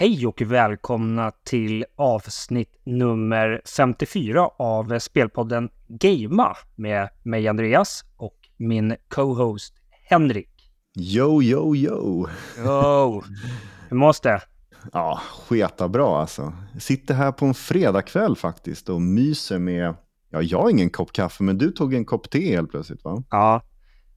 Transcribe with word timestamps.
Hej 0.00 0.26
och 0.26 0.42
välkomna 0.42 1.30
till 1.44 1.84
avsnitt 1.96 2.80
nummer 2.84 3.62
54 3.76 4.50
av 4.58 4.98
spelpodden 4.98 5.70
Gamea 5.88 6.56
med 6.76 7.08
mig 7.22 7.48
Andreas 7.48 8.04
och 8.16 8.36
min 8.56 8.96
co-host 9.08 9.74
Henrik. 10.04 10.70
Yo, 10.98 11.42
yo, 11.42 11.76
yo! 11.76 12.28
Yo! 12.58 13.22
Hur 13.88 13.96
mås 13.96 14.20
det? 14.20 14.40
Ja, 14.92 15.20
sketa 15.48 15.88
bra 15.88 16.20
alltså. 16.20 16.52
Jag 16.72 16.82
sitter 16.82 17.14
här 17.14 17.32
på 17.32 17.46
en 17.46 17.54
fredagkväll 17.54 18.36
faktiskt 18.36 18.88
och 18.88 19.02
myser 19.02 19.58
med, 19.58 19.94
ja, 20.30 20.42
jag 20.42 20.58
har 20.58 20.70
ingen 20.70 20.90
kopp 20.90 21.12
kaffe, 21.12 21.42
men 21.42 21.58
du 21.58 21.70
tog 21.70 21.94
en 21.94 22.04
kopp 22.04 22.30
te 22.30 22.54
helt 22.54 22.70
plötsligt 22.70 23.04
va? 23.04 23.22
Ja, 23.30 23.62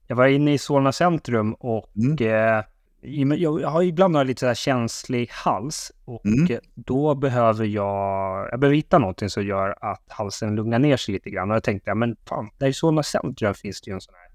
jag 0.06 0.16
var 0.16 0.26
inne 0.26 0.52
i 0.54 0.58
Solna 0.58 0.92
centrum 0.92 1.54
och 1.54 1.96
mm. 1.96 2.56
eh, 2.58 2.64
jag 3.02 3.70
har 3.70 3.82
ibland 3.82 4.26
lite 4.26 4.40
så 4.40 4.46
här 4.46 4.54
känslig 4.54 5.28
hals 5.30 5.92
och 6.04 6.26
mm. 6.26 6.60
då 6.74 7.14
behöver 7.14 7.64
jag, 7.64 8.48
jag 8.52 8.60
behöver 8.60 8.76
hitta 8.76 8.98
någonting 8.98 9.28
som 9.30 9.46
gör 9.46 9.76
att 9.80 10.02
halsen 10.08 10.54
lugnar 10.54 10.78
ner 10.78 10.96
sig 10.96 11.14
lite 11.14 11.30
grann. 11.30 11.50
Och 11.50 11.56
jag 11.56 11.62
tänkte, 11.62 11.90
ja, 11.90 11.94
men 11.94 12.16
fan, 12.28 12.50
där 12.58 12.66
i 12.66 12.72
Solna 12.72 13.02
centrum 13.02 13.54
finns 13.54 13.80
det 13.80 13.90
ju 13.90 13.94
en 13.94 14.00
sån 14.00 14.14
här 14.14 14.32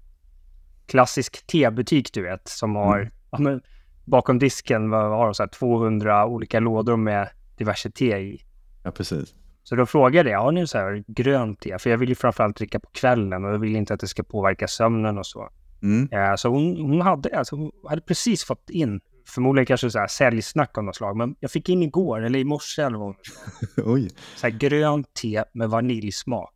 klassisk 0.86 1.46
tebutik, 1.46 2.12
du 2.12 2.22
vet, 2.22 2.48
som 2.48 2.76
har, 2.76 2.98
mm. 2.98 3.10
ja, 3.30 3.38
men, 3.38 3.62
bakom 4.04 4.38
disken 4.38 4.92
har 4.92 5.24
de 5.24 5.34
så 5.34 5.42
här 5.42 5.50
200 5.50 6.26
olika 6.26 6.60
lådor 6.60 6.96
med 6.96 7.28
diverse 7.56 7.90
te 7.90 8.18
i. 8.18 8.44
Ja, 8.82 8.90
precis. 8.90 9.34
Så 9.62 9.76
då 9.76 9.86
frågade 9.86 10.30
jag, 10.30 10.40
har 10.40 10.52
ni 10.52 10.66
så 10.66 10.78
här 10.78 11.04
grönt 11.06 11.60
te? 11.60 11.78
För 11.78 11.90
jag 11.90 11.98
vill 11.98 12.08
ju 12.08 12.14
framförallt 12.14 12.56
dricka 12.56 12.80
på 12.80 12.90
kvällen 12.92 13.44
och 13.44 13.52
jag 13.52 13.58
vill 13.58 13.76
inte 13.76 13.94
att 13.94 14.00
det 14.00 14.08
ska 14.08 14.22
påverka 14.22 14.68
sömnen 14.68 15.18
och 15.18 15.26
så. 15.26 15.50
Mm. 15.82 16.08
Ja, 16.10 16.36
så 16.36 16.48
hon, 16.48 16.76
hon, 16.76 17.00
hade, 17.00 17.38
alltså, 17.38 17.56
hon 17.56 17.72
hade 17.88 18.02
precis 18.02 18.44
fått 18.44 18.70
in, 18.70 19.00
förmodligen 19.26 19.66
kanske 19.66 19.90
så 19.90 19.98
här 19.98 20.06
säljsnack 20.06 20.78
av 20.78 20.84
något 20.84 20.96
slag, 20.96 21.16
men 21.16 21.36
jag 21.40 21.50
fick 21.50 21.68
in 21.68 21.82
igår, 21.82 22.24
eller 22.24 22.38
i 22.38 22.44
morse 22.44 22.82
eller 22.82 22.98
vad 22.98 23.14
Oj. 23.76 24.10
Så 24.36 24.46
här 24.46 24.58
grönt 24.58 25.14
te 25.14 25.44
med 25.52 25.70
vaniljsmak. 25.70 26.54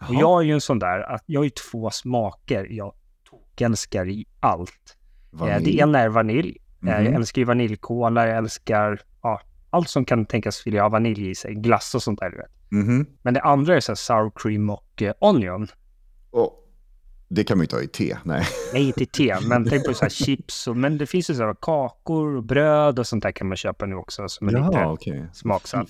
Aha. 0.00 0.14
Och 0.14 0.20
jag 0.20 0.40
är 0.40 0.44
ju 0.44 0.52
en 0.52 0.60
sån 0.60 0.78
där, 0.78 1.00
att 1.00 1.22
jag 1.26 1.40
har 1.40 1.44
ju 1.44 1.50
två 1.50 1.90
smaker 1.90 2.66
jag 2.70 2.94
älskar 3.60 4.08
i 4.08 4.26
allt. 4.40 4.96
Vanilj. 5.30 5.64
Det 5.64 5.82
ena 5.82 5.98
är 5.98 6.08
vanilj. 6.08 6.58
Mm. 6.82 7.04
Jag 7.04 7.14
älskar 7.14 7.40
ju 7.40 7.44
vaniljkola, 7.44 8.28
jag 8.28 8.36
älskar 8.36 9.00
ja, 9.22 9.40
allt 9.70 9.88
som 9.88 10.04
kan 10.04 10.26
tänkas 10.26 10.66
vilja 10.66 10.82
ha 10.82 10.88
vanilj 10.88 11.30
i 11.30 11.34
sig, 11.34 11.54
glass 11.54 11.94
och 11.94 12.02
sånt 12.02 12.20
där. 12.20 12.30
Du 12.30 12.36
vet. 12.36 12.72
Mm. 12.72 13.06
Men 13.22 13.34
det 13.34 13.40
andra 13.40 13.76
är 13.76 13.80
så 13.80 13.92
här 13.92 13.96
sour 13.96 14.32
cream 14.34 14.70
och 14.70 15.02
eh, 15.02 15.14
onion. 15.18 15.68
Oh. 16.30 16.52
Det 17.28 17.44
kan 17.44 17.58
man 17.58 17.64
ju 17.64 17.68
ta 17.68 17.82
i 17.82 17.88
te, 17.88 18.16
nej. 18.24 18.44
Nej, 18.72 18.86
inte 18.86 19.02
i 19.02 19.06
te, 19.06 19.36
men 19.48 19.68
tänk 19.68 19.86
på 19.86 19.94
så 19.94 20.04
här 20.04 20.10
chips 20.10 20.66
och, 20.66 20.76
men 20.76 20.98
det 20.98 21.06
finns 21.06 21.30
ju 21.30 21.34
så 21.34 21.42
här 21.42 21.54
kakor 21.60 22.36
och 22.36 22.44
bröd 22.44 22.98
och 22.98 23.06
sånt 23.06 23.22
där 23.22 23.32
kan 23.32 23.48
man 23.48 23.56
köpa 23.56 23.86
nu 23.86 23.96
också 23.96 24.28
som 24.28 24.48
är 24.48 24.52
Jaha, 24.52 24.70
lite 24.70 24.86
okay. 24.86 25.22
smaksatt. 25.32 25.88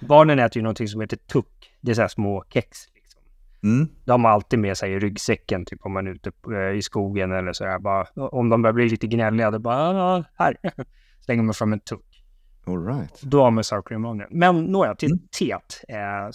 Barnen 0.00 0.38
äter 0.38 0.56
ju 0.56 0.62
någonting 0.62 0.88
som 0.88 1.00
heter 1.00 1.16
tuck, 1.16 1.72
det 1.80 1.90
är 1.90 1.94
så 1.94 2.00
här 2.00 2.08
små 2.08 2.44
kex. 2.48 2.78
Liksom. 2.94 3.20
Mm. 3.62 3.88
De 4.04 4.24
har 4.24 4.30
alltid 4.30 4.58
med 4.58 4.76
sig 4.76 4.92
i 4.92 4.98
ryggsäcken, 4.98 5.64
typ 5.64 5.86
om 5.86 5.92
man 5.92 6.06
är 6.06 6.10
ute 6.10 6.32
eh, 6.52 6.76
i 6.78 6.82
skogen 6.82 7.32
eller 7.32 7.52
så 7.52 7.64
här. 7.64 7.78
Bara, 7.78 8.06
om 8.14 8.48
de 8.48 8.62
börjar 8.62 8.74
bli 8.74 8.88
lite 8.88 9.06
gnälliga, 9.06 9.50
då 9.50 9.58
bara, 9.58 10.24
här, 10.34 10.56
slänger 11.20 11.42
man 11.42 11.54
fram 11.54 11.72
en 11.72 11.80
tuck. 11.80 12.24
All 12.66 12.86
right. 12.86 13.20
Då 13.22 13.42
har 13.42 13.50
man 13.50 13.64
sour 13.64 13.82
cream 13.82 14.22
Men 14.30 14.64
nåja, 14.64 14.94
till 14.94 15.10
mm. 15.10 15.24
teet. 15.38 15.84
Eh, 15.88 16.30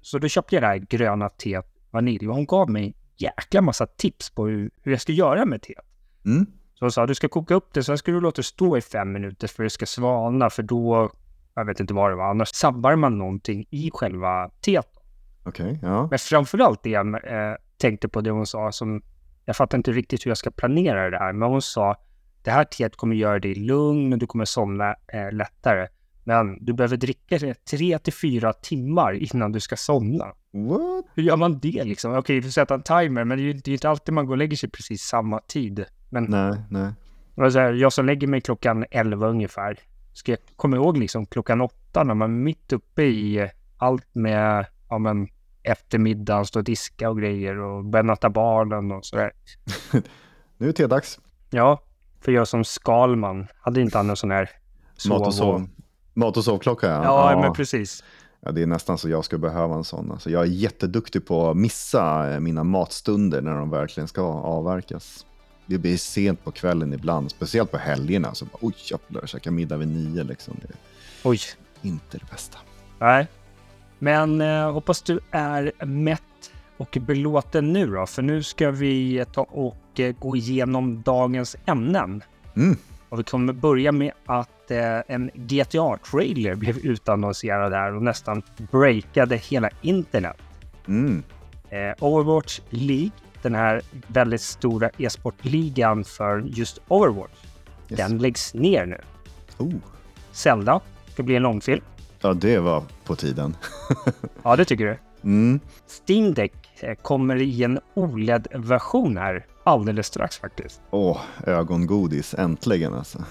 så 0.00 0.18
då 0.18 0.28
köpte 0.28 0.54
jag 0.54 0.62
det 0.62 0.66
här 0.66 0.78
gröna 0.78 1.28
teet 1.28 1.66
vanilj 1.90 2.28
och 2.28 2.34
hon 2.34 2.46
gav 2.46 2.70
mig 2.70 2.94
jäkla 3.20 3.60
massa 3.60 3.86
tips 3.86 4.30
på 4.30 4.46
hur, 4.46 4.70
hur 4.82 4.92
jag 4.92 5.00
ska 5.00 5.12
göra 5.12 5.44
med 5.44 5.62
teet. 5.62 5.84
Mm. 6.24 6.46
Så 6.74 6.84
hon 6.84 6.92
sa, 6.92 7.06
du 7.06 7.14
ska 7.14 7.28
koka 7.28 7.54
upp 7.54 7.74
det, 7.74 7.84
sen 7.84 7.98
ska 7.98 8.12
du 8.12 8.20
låta 8.20 8.36
det 8.36 8.42
stå 8.42 8.76
i 8.76 8.80
fem 8.80 9.12
minuter 9.12 9.48
för 9.48 9.62
det 9.62 9.70
ska 9.70 9.86
svalna, 9.86 10.50
för 10.50 10.62
då, 10.62 11.10
jag 11.54 11.64
vet 11.64 11.80
inte 11.80 11.94
vad 11.94 12.10
det 12.10 12.16
var, 12.16 12.30
annars 12.30 12.48
sabbar 12.54 12.96
man 12.96 13.18
någonting 13.18 13.66
i 13.70 13.90
själva 13.94 14.50
teet. 14.60 14.88
Okej, 15.44 15.66
okay, 15.66 15.78
ja. 15.82 16.06
Men 16.10 16.18
framförallt 16.18 16.82
det 16.82 16.90
jag 16.90 17.14
eh, 17.14 17.54
tänkte 17.76 18.08
på 18.08 18.20
det 18.20 18.30
hon 18.30 18.46
sa, 18.46 18.72
som 18.72 19.02
jag 19.44 19.56
fattar 19.56 19.78
inte 19.78 19.92
riktigt 19.92 20.26
hur 20.26 20.30
jag 20.30 20.38
ska 20.38 20.50
planera 20.50 21.10
det 21.10 21.18
här, 21.18 21.32
men 21.32 21.48
hon 21.48 21.62
sa, 21.62 21.96
det 22.42 22.50
här 22.50 22.64
teet 22.64 22.96
kommer 22.96 23.16
göra 23.16 23.38
dig 23.38 23.54
lugn 23.54 24.12
och 24.12 24.18
du 24.18 24.26
kommer 24.26 24.44
somna 24.44 24.94
eh, 25.12 25.32
lättare. 25.32 25.88
Men 26.28 26.64
du 26.64 26.72
behöver 26.72 26.96
dricka 26.96 27.38
det 27.38 27.64
tre 27.64 27.98
till 27.98 28.12
fyra 28.12 28.52
timmar 28.52 29.34
innan 29.34 29.52
du 29.52 29.60
ska 29.60 29.76
somna. 29.76 30.24
What? 30.52 31.04
Hur 31.14 31.22
gör 31.22 31.36
man 31.36 31.58
det 31.58 31.84
liksom? 31.84 32.14
Okej, 32.14 32.36
du 32.36 32.42
får 32.42 32.50
sätta 32.50 32.74
en 32.74 32.82
timer, 32.82 33.24
men 33.24 33.38
det 33.38 33.44
är 33.44 33.46
ju 33.46 33.52
det 33.52 33.70
är 33.70 33.72
inte 33.72 33.88
alltid 33.88 34.14
man 34.14 34.26
går 34.26 34.34
och 34.34 34.38
lägger 34.38 34.56
sig 34.56 34.70
precis 34.70 35.02
samma 35.02 35.40
tid. 35.40 35.84
Men, 36.08 36.24
nej, 36.24 36.62
nej. 36.70 36.92
Här, 37.36 37.72
jag 37.72 37.92
som 37.92 38.06
lägger 38.06 38.26
mig 38.26 38.40
klockan 38.40 38.84
elva 38.90 39.28
ungefär, 39.28 39.78
ska 40.12 40.32
jag 40.32 40.38
komma 40.56 40.76
ihåg 40.76 40.96
liksom 40.96 41.26
klockan 41.26 41.60
åtta 41.60 42.04
när 42.04 42.14
man 42.14 42.30
är 42.30 42.38
mitt 42.38 42.72
uppe 42.72 43.02
i 43.02 43.50
allt 43.76 44.14
med, 44.14 44.66
ja 44.88 44.98
men, 44.98 45.28
eftermiddagen, 45.62 46.46
stå 46.46 46.58
och 46.58 46.64
diska 46.64 47.10
och 47.10 47.18
grejer 47.18 47.58
och 47.58 47.84
börja 47.84 48.30
barnen 48.30 48.92
och 48.92 49.04
sådär. 49.04 49.32
nu 50.58 50.66
är 50.66 50.66
det 50.66 50.72
tedags. 50.72 51.20
Ja, 51.50 51.82
för 52.20 52.32
jag 52.32 52.48
som 52.48 52.64
Skalman 52.64 53.46
hade 53.60 53.80
inte 53.80 53.98
han 53.98 54.10
en 54.10 54.16
sån 54.16 54.30
här 54.30 54.50
Mat 55.08 55.26
och 55.26 55.34
sov. 55.34 55.68
Mat 56.18 56.36
och 56.36 56.44
sovklocka, 56.44 56.86
ja. 56.86 57.04
Ja, 57.04 57.30
ja. 57.30 57.40
men 57.40 57.52
precis. 57.52 58.04
Ja, 58.40 58.52
det 58.52 58.62
är 58.62 58.66
nästan 58.66 58.98
så 58.98 59.08
jag 59.08 59.24
skulle 59.24 59.38
behöva 59.38 59.74
en 59.74 59.84
sån. 59.84 60.12
Alltså, 60.12 60.30
jag 60.30 60.42
är 60.42 60.46
jätteduktig 60.46 61.26
på 61.26 61.50
att 61.50 61.56
missa 61.56 62.32
eh, 62.32 62.40
mina 62.40 62.64
matstunder 62.64 63.40
när 63.40 63.54
de 63.54 63.70
verkligen 63.70 64.08
ska 64.08 64.22
avverkas. 64.22 65.26
Det 65.66 65.78
blir 65.78 65.96
sent 65.96 66.44
på 66.44 66.50
kvällen 66.50 66.92
ibland, 66.92 67.30
speciellt 67.30 67.70
på 67.70 67.78
helgerna. 67.78 68.34
Så 68.34 68.44
bara, 68.44 68.58
oj 68.60 68.74
jävlar, 68.90 69.20
jag 69.22 69.28
käkar 69.28 69.50
middag 69.50 69.76
vid 69.76 69.88
nio 69.88 70.24
liksom. 70.24 70.56
Det 70.62 70.68
är 70.68 70.76
oj. 71.24 71.40
Inte 71.82 72.18
det 72.18 72.30
bästa. 72.30 72.58
Nej, 72.98 73.26
men 73.98 74.40
eh, 74.40 74.72
hoppas 74.72 75.02
du 75.02 75.20
är 75.30 75.84
mätt 75.84 76.22
och 76.76 76.98
belåten 77.00 77.72
nu 77.72 77.86
då, 77.86 78.06
för 78.06 78.22
nu 78.22 78.42
ska 78.42 78.70
vi 78.70 79.24
ta 79.32 79.42
och 79.42 80.00
eh, 80.00 80.14
gå 80.18 80.36
igenom 80.36 81.02
dagens 81.02 81.56
ämnen. 81.66 82.22
Mm. 82.56 82.76
Och 83.08 83.18
vi 83.18 83.22
kommer 83.22 83.52
börja 83.52 83.92
med 83.92 84.12
att 84.26 84.70
eh, 84.70 84.98
en 85.06 85.30
GTA-trailer 85.34 86.54
blev 86.54 86.78
utannonserad 86.78 87.72
här 87.72 87.94
och 87.94 88.02
nästan 88.02 88.42
breakade 88.70 89.36
hela 89.36 89.70
internet. 89.82 90.36
Mm. 90.88 91.22
Eh, 91.70 92.04
Overwatch 92.04 92.60
League, 92.70 93.10
den 93.42 93.54
här 93.54 93.82
väldigt 94.06 94.40
stora 94.40 94.90
e-sportligan 94.98 96.04
för 96.04 96.38
just 96.46 96.80
Overwatch, 96.88 97.44
yes. 97.88 97.98
den 97.98 98.18
läggs 98.18 98.54
ner 98.54 98.86
nu. 98.86 99.00
Oh. 99.58 99.74
Zelda 100.32 100.80
ska 101.12 101.22
bli 101.22 101.36
en 101.36 101.42
långfilm. 101.42 101.82
Ja, 102.20 102.34
det 102.34 102.58
var 102.58 102.82
på 103.04 103.16
tiden. 103.16 103.56
ja, 104.42 104.56
det 104.56 104.64
tycker 104.64 104.84
du? 104.84 104.98
Mm. 105.22 105.60
Steam 105.86 106.34
Deck 106.34 106.52
eh, 106.80 106.94
kommer 106.94 107.36
i 107.36 107.62
en 107.62 107.80
OLED-version 107.94 109.16
här 109.16 109.46
alldeles 109.68 110.06
strax 110.06 110.38
faktiskt. 110.38 110.80
Åh, 110.90 111.20
ögongodis, 111.46 112.34
äntligen 112.34 112.94
alltså. 112.94 113.24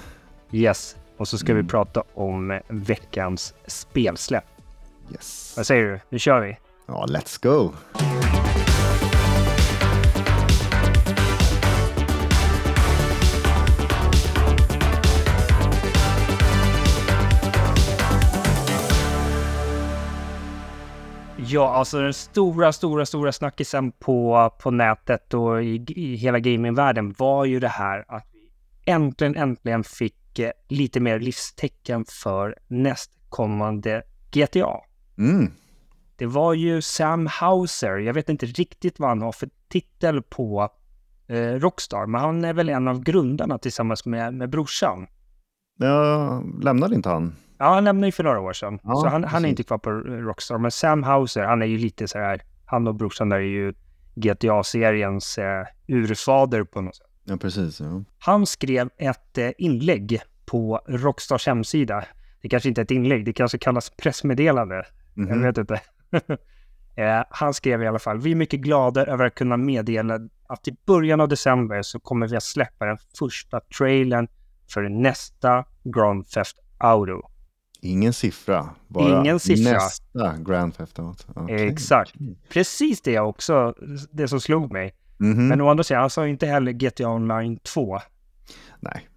Yes, 0.52 0.96
och 1.18 1.28
så 1.28 1.38
ska 1.38 1.52
mm. 1.52 1.64
vi 1.64 1.70
prata 1.70 2.04
om 2.14 2.60
veckans 2.68 3.54
spelsläpp. 3.68 4.46
Yes. 5.12 5.54
Vad 5.58 5.68
säger 5.68 5.84
du? 5.84 6.00
Nu 6.10 6.20
kör 6.20 6.42
vi. 6.42 6.58
Ja, 6.86 7.06
let's 7.10 7.44
go! 7.44 7.74
Ja, 21.50 21.74
alltså 21.74 22.02
den 22.02 22.14
stora, 22.14 22.74
stora, 22.74 23.06
stora 23.06 23.32
snackisen 23.32 23.92
på, 23.92 24.52
på 24.60 24.72
nätet 24.72 25.34
och 25.34 25.64
i, 25.64 25.86
i 25.88 26.16
hela 26.16 26.40
gamingvärlden 26.40 27.16
var 27.18 27.46
ju 27.46 27.60
det 27.60 27.68
här 27.68 28.06
att 28.08 28.26
vi 28.34 28.50
äntligen, 28.92 29.36
äntligen 29.36 29.84
fick 29.84 30.40
eh, 30.40 30.52
lite 30.68 31.00
mer 31.00 31.20
livstecken 31.20 32.06
för 32.06 32.56
nästkommande 32.68 34.04
GTA. 34.32 34.78
Mm. 35.18 35.52
Det 36.16 36.26
var 36.26 36.54
ju 36.54 36.82
Sam 36.82 37.28
Hauser, 37.28 37.98
jag 37.98 38.14
vet 38.14 38.30
inte 38.30 38.46
riktigt 38.46 39.00
vad 39.00 39.10
han 39.10 39.22
har 39.22 39.32
för 39.32 39.50
titel 39.70 40.22
på 40.22 40.70
eh, 41.28 41.38
Rockstar, 41.38 42.06
men 42.06 42.22
han 42.22 42.46
är 42.46 42.54
väl 42.54 42.70
en 42.70 42.88
av 42.88 43.04
grundarna 43.04 43.58
tillsammans 43.58 44.06
med, 44.06 44.34
med 44.34 44.50
brorsan. 44.50 45.08
Ja, 45.78 46.44
lämnade 46.62 46.96
inte 46.96 47.10
han? 47.10 47.36
Ja, 47.58 47.74
han 47.74 47.84
lämnade 47.84 48.08
ju 48.08 48.12
för 48.12 48.24
några 48.24 48.40
år 48.40 48.54
sedan. 48.54 48.80
Ja, 48.84 48.96
så 48.96 49.08
han, 49.08 49.24
han, 49.24 49.46
är 49.46 49.50
inte 49.50 49.64
kvar 49.64 49.78
på 49.78 49.92
Rockstar. 49.92 50.58
Men 50.58 50.72
Sam 50.72 51.04
Hauser, 51.04 51.44
han 51.44 51.62
är 51.62 51.66
ju 51.66 51.78
lite 51.78 52.08
så 52.08 52.20
här, 52.20 52.42
han 52.66 52.88
och 52.88 52.96
brorsan 52.96 53.30
där 53.30 53.38
är 53.38 53.42
ju 53.42 53.74
GTA-seriens 54.16 55.38
eh, 55.38 55.66
urfader 55.88 56.64
på 56.64 56.82
något 56.82 56.96
sätt. 56.96 57.08
Ja, 57.24 57.38
precis. 57.38 57.80
Ja. 57.80 58.04
Han 58.20 58.46
skrev 58.46 58.90
ett 58.98 59.38
eh, 59.38 59.50
inlägg 59.58 60.22
på 60.46 60.82
Rockstars 60.88 61.48
hemsida. 61.48 62.06
Det 62.42 62.50
kanske 62.50 62.70
inte 62.70 62.82
är 62.82 62.84
ett 62.84 62.92
inlägg, 62.92 63.26
det 63.26 63.34
kanske 63.34 63.58
kallas 63.58 63.90
pressmeddelande. 63.90 64.76
Mm 64.76 64.86
-hmm. 65.16 65.30
Jag 65.30 65.38
mhm. 65.38 65.46
vet 65.46 65.58
inte. 65.58 65.82
eh, 67.02 67.24
han 67.30 67.54
skrev 67.54 67.84
i 67.84 67.88
alla 67.88 68.00
fall, 68.00 68.20
vi 68.20 68.32
är 68.32 68.36
mycket 68.36 68.60
glada 68.60 69.06
över 69.06 69.26
att 69.26 69.36
kunna 69.36 69.58
meddela 69.58 70.20
att 70.48 70.68
i 70.68 70.76
början 70.86 71.22
av 71.22 71.28
december 71.28 71.82
så 71.82 72.00
kommer 72.00 72.28
vi 72.28 72.36
att 72.36 72.44
släppa 72.44 72.86
den 72.86 72.98
första 73.20 73.60
trailern 73.60 74.28
för 74.68 74.90
nästa 74.90 75.66
Grand 75.84 76.28
Theft 76.30 76.58
Auto. 76.78 77.22
Ingen 77.82 78.14
siffra, 78.14 78.70
bara 78.88 79.20
Ingen 79.20 79.40
siffra. 79.40 79.74
nästa 79.74 80.38
Grand 80.38 80.78
Theft 80.78 81.00
Auto. 81.00 81.44
Okay. 81.44 81.68
Exakt. 81.68 82.14
Precis 82.50 83.02
det 83.02 83.20
också, 83.20 83.76
det 84.12 84.28
som 84.28 84.42
slog 84.42 84.72
mig. 84.72 84.94
Mm 85.20 85.38
-hmm. 85.38 85.50
Men 85.50 85.62
å 85.62 85.70
andra 85.70 85.84
sidan, 85.84 86.02
han 86.02 86.10
sa 86.10 86.28
inte 86.28 86.46
heller 86.46 86.72
GTA 86.72 87.10
Online 87.10 87.58
2. 87.58 88.00
Nej. 88.80 89.08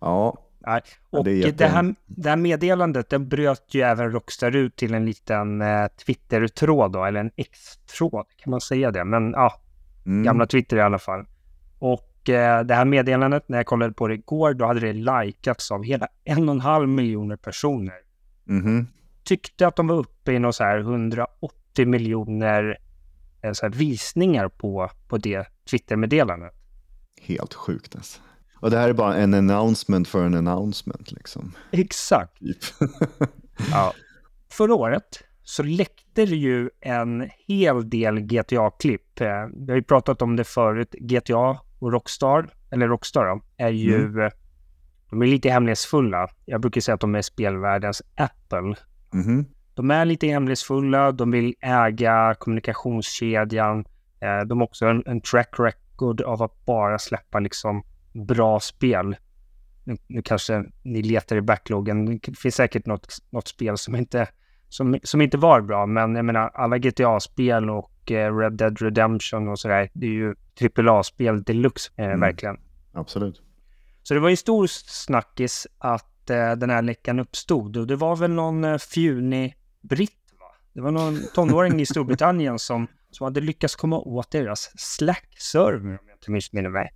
ja. 0.00 0.44
Nej. 0.60 0.82
Och 1.10 1.24
det, 1.24 1.58
det, 1.58 1.66
här, 1.66 1.94
det 2.06 2.28
här 2.28 2.36
meddelandet, 2.36 3.10
det 3.10 3.18
bröt 3.18 3.74
ju 3.74 3.80
även 3.80 4.12
Rockstar 4.12 4.56
ut 4.56 4.76
till 4.76 4.94
en 4.94 5.06
liten 5.06 5.60
eh, 5.60 5.86
Twitter-tråd 6.06 6.92
då, 6.92 7.04
eller 7.04 7.20
en 7.20 7.30
X-tråd, 7.36 8.26
kan 8.36 8.50
man 8.50 8.60
säga 8.60 8.90
det? 8.90 9.04
Men 9.04 9.30
ja, 9.30 9.60
mm. 10.06 10.24
gamla 10.24 10.46
Twitter 10.46 10.76
i 10.76 10.80
alla 10.80 10.98
fall. 10.98 11.26
Och 11.78 12.07
det 12.32 12.74
här 12.74 12.84
meddelandet, 12.84 13.48
när 13.48 13.58
jag 13.58 13.66
kollade 13.66 13.92
på 13.92 14.08
det 14.08 14.14
igår, 14.14 14.54
då 14.54 14.66
hade 14.66 14.80
det 14.80 14.92
likats 14.92 15.70
av 15.70 15.84
hela 15.84 16.08
en 16.24 16.48
och 16.48 16.54
en 16.54 16.60
halv 16.60 16.88
miljoner 16.88 17.36
personer. 17.36 17.94
Mm. 18.48 18.86
Tyckte 19.24 19.66
att 19.66 19.76
de 19.76 19.86
var 19.86 19.96
uppe 19.96 20.32
i 20.32 20.38
något 20.38 20.54
så 20.54 20.64
här 20.64 20.78
180 20.78 21.86
miljoner 21.86 22.78
eh, 23.42 23.52
så 23.52 23.66
här 23.66 23.72
visningar 23.72 24.48
på, 24.48 24.90
på 25.08 25.18
det 25.18 25.46
Twitter-meddelandet. 25.70 26.52
Helt 27.22 27.54
sjukt 27.54 27.96
alltså. 27.96 28.20
Och 28.60 28.70
det 28.70 28.78
här 28.78 28.88
är 28.88 28.92
bara 28.92 29.14
en 29.14 29.34
announcement 29.34 30.08
för 30.08 30.24
en 30.24 30.34
announcement 30.34 31.12
liksom. 31.12 31.52
Exakt. 31.70 32.38
Typ. 32.38 32.58
ja. 33.70 33.92
Förra 34.50 34.74
året 34.74 35.22
så 35.42 35.62
läckte 35.62 36.26
det 36.26 36.36
ju 36.36 36.70
en 36.80 37.30
hel 37.46 37.90
del 37.90 38.20
GTA-klipp. 38.20 39.20
Eh, 39.20 39.46
vi 39.56 39.72
har 39.72 39.76
ju 39.76 39.82
pratat 39.82 40.22
om 40.22 40.36
det 40.36 40.44
förut. 40.44 40.94
GTA 40.98 41.58
och 41.78 41.92
Rockstar, 41.92 42.48
eller 42.70 42.88
Rockstar 42.88 43.26
då, 43.26 43.42
är 43.56 43.70
ju... 43.70 44.04
Mm. 44.04 44.30
De 45.10 45.22
är 45.22 45.26
lite 45.26 45.50
hemlighetsfulla. 45.50 46.28
Jag 46.44 46.60
brukar 46.60 46.80
säga 46.80 46.94
att 46.94 47.00
de 47.00 47.14
är 47.14 47.22
spelvärldens 47.22 48.02
Apple. 48.14 48.74
Mm. 49.14 49.44
De 49.74 49.90
är 49.90 50.04
lite 50.04 50.26
hemlighetsfulla, 50.26 51.12
de 51.12 51.30
vill 51.30 51.54
äga 51.60 52.34
kommunikationskedjan. 52.38 53.84
Eh, 54.20 54.40
de 54.40 54.58
har 54.58 54.66
också 54.66 54.86
en, 54.86 55.02
en 55.06 55.20
track 55.20 55.54
record 55.58 56.20
av 56.20 56.42
att 56.42 56.64
bara 56.66 56.98
släppa 56.98 57.38
liksom 57.38 57.82
bra 58.12 58.60
spel. 58.60 59.16
Nu, 59.84 59.96
nu, 60.06 60.22
kanske 60.22 60.64
ni 60.82 61.02
letar 61.02 61.36
i 61.36 61.40
backloggen. 61.40 62.06
Det 62.06 62.38
finns 62.38 62.54
säkert 62.54 62.86
något, 62.86 63.16
något 63.30 63.48
spel 63.48 63.78
som 63.78 63.96
inte, 63.96 64.26
som, 64.68 64.98
som 65.02 65.20
inte 65.20 65.38
var 65.38 65.60
bra, 65.60 65.86
men 65.86 66.14
jag 66.14 66.24
menar 66.24 66.50
alla 66.54 66.78
GTA-spel 66.78 67.70
och 67.70 67.90
eh, 68.10 68.36
Red 68.36 68.52
Dead 68.52 68.82
Redemption 68.82 69.48
och 69.48 69.58
sådär, 69.58 69.90
det 69.94 70.06
är 70.06 70.10
ju 70.10 70.34
AAA-spel 70.76 71.42
deluxe, 71.42 71.90
eh, 71.96 72.04
mm. 72.04 72.20
verkligen. 72.20 72.56
Absolut. 72.92 73.42
Så 74.02 74.14
det 74.14 74.20
var 74.20 74.28
ju 74.28 74.36
stor 74.36 74.66
snackis 74.66 75.66
att 75.78 76.30
eh, 76.30 76.52
den 76.52 76.70
här 76.70 76.82
läckan 76.82 77.18
uppstod 77.18 77.76
och 77.76 77.86
det 77.86 77.96
var 77.96 78.16
väl 78.16 78.30
någon 78.30 78.78
fjunig 78.78 79.56
britt, 79.80 80.32
va? 80.40 80.46
Det 80.72 80.80
var 80.80 80.90
någon 80.90 81.18
tonåring 81.34 81.80
i 81.80 81.86
Storbritannien 81.86 82.58
som, 82.68 82.86
som 83.10 83.24
hade 83.24 83.40
lyckats 83.40 83.76
komma 83.76 83.98
åt 83.98 84.30
deras 84.30 84.70
Slack-server, 84.76 85.98
om 85.98 86.06
jag 86.08 86.16
inte 86.16 86.30
missminner 86.30 86.70
mig. 86.70 86.90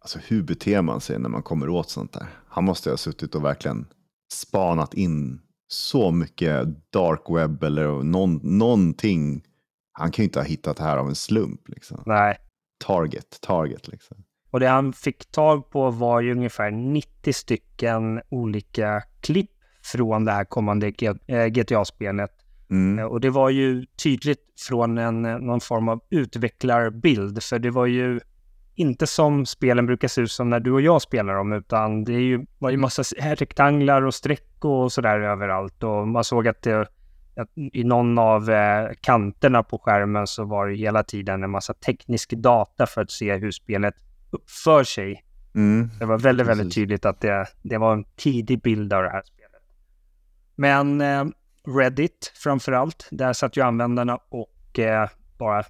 Alltså 0.00 0.18
hur 0.26 0.42
beter 0.42 0.82
man 0.82 1.00
sig 1.00 1.18
när 1.18 1.28
man 1.28 1.42
kommer 1.42 1.68
åt 1.68 1.90
sånt 1.90 2.12
där? 2.12 2.26
Han 2.48 2.64
måste 2.64 2.90
ha 2.90 2.96
suttit 2.96 3.34
och 3.34 3.44
verkligen 3.44 3.86
spanat 4.32 4.94
in 4.94 5.40
så 5.68 6.10
mycket 6.10 6.68
dark 6.92 7.22
web 7.28 7.62
eller 7.62 8.02
någon, 8.02 8.40
någonting. 8.42 9.42
Han 9.98 10.10
kan 10.10 10.22
ju 10.22 10.24
inte 10.24 10.38
ha 10.38 10.44
hittat 10.44 10.76
det 10.76 10.82
här 10.82 10.96
av 10.96 11.08
en 11.08 11.14
slump. 11.14 11.68
Liksom. 11.68 12.02
Nej. 12.06 12.36
Target, 12.84 13.40
target 13.40 13.88
liksom. 13.88 14.24
Och 14.50 14.60
det 14.60 14.68
han 14.68 14.92
fick 14.92 15.30
tag 15.30 15.70
på 15.70 15.90
var 15.90 16.20
ju 16.20 16.32
ungefär 16.32 16.70
90 16.70 17.32
stycken 17.32 18.20
olika 18.28 19.02
klipp 19.20 19.50
från 19.82 20.24
det 20.24 20.32
här 20.32 20.44
kommande 20.44 20.90
GTA-spelet. 21.50 22.30
Eh, 22.70 22.76
mm. 22.76 22.98
Eh, 22.98 23.04
och 23.04 23.20
det 23.20 23.30
var 23.30 23.50
ju 23.50 23.86
tydligt 24.02 24.60
från 24.68 24.98
en, 24.98 25.22
någon 25.22 25.60
form 25.60 25.88
av 25.88 26.00
utvecklarbild, 26.10 27.42
för 27.42 27.58
det 27.58 27.70
var 27.70 27.86
ju 27.86 28.20
inte 28.74 29.06
som 29.06 29.46
spelen 29.46 29.86
brukar 29.86 30.08
se 30.08 30.20
ut 30.20 30.30
som 30.30 30.50
när 30.50 30.60
du 30.60 30.72
och 30.72 30.80
jag 30.80 31.02
spelar 31.02 31.34
dem, 31.34 31.52
utan 31.52 32.04
det 32.04 32.12
är 32.12 32.20
ju, 32.20 32.46
var 32.58 32.70
ju 32.70 32.76
massa 32.76 33.02
rektanglar 33.18 34.02
och 34.02 34.14
streck 34.14 34.64
och 34.64 34.92
sådär 34.92 35.20
överallt. 35.20 35.82
Och 35.82 36.08
man 36.08 36.24
såg 36.24 36.48
att, 36.48 36.62
det, 36.62 36.86
i 37.72 37.84
någon 37.84 38.18
av 38.18 38.50
eh, 38.50 38.90
kanterna 39.00 39.62
på 39.62 39.78
skärmen 39.78 40.26
så 40.26 40.44
var 40.44 40.68
det 40.68 40.74
hela 40.74 41.02
tiden 41.02 41.44
en 41.44 41.50
massa 41.50 41.74
teknisk 41.74 42.30
data 42.30 42.86
för 42.86 43.00
att 43.00 43.10
se 43.10 43.36
hur 43.36 43.50
spelet 43.50 43.94
uppför 44.30 44.84
sig. 44.84 45.24
Mm. 45.54 45.90
Det 45.98 46.04
var 46.04 46.18
väldigt, 46.18 46.46
väldigt 46.46 46.74
tydligt 46.74 47.06
att 47.06 47.20
det, 47.20 47.46
det 47.62 47.78
var 47.78 47.92
en 47.92 48.04
tidig 48.04 48.62
bild 48.62 48.92
av 48.92 49.02
det 49.02 49.10
här 49.10 49.22
spelet. 49.22 49.62
Men 50.54 51.00
eh, 51.00 51.24
Reddit 51.76 52.32
framför 52.34 52.72
allt, 52.72 53.08
där 53.10 53.32
satt 53.32 53.56
ju 53.56 53.62
användarna 53.62 54.18
och 54.28 54.78
eh, 54.78 55.08
bara 55.38 55.64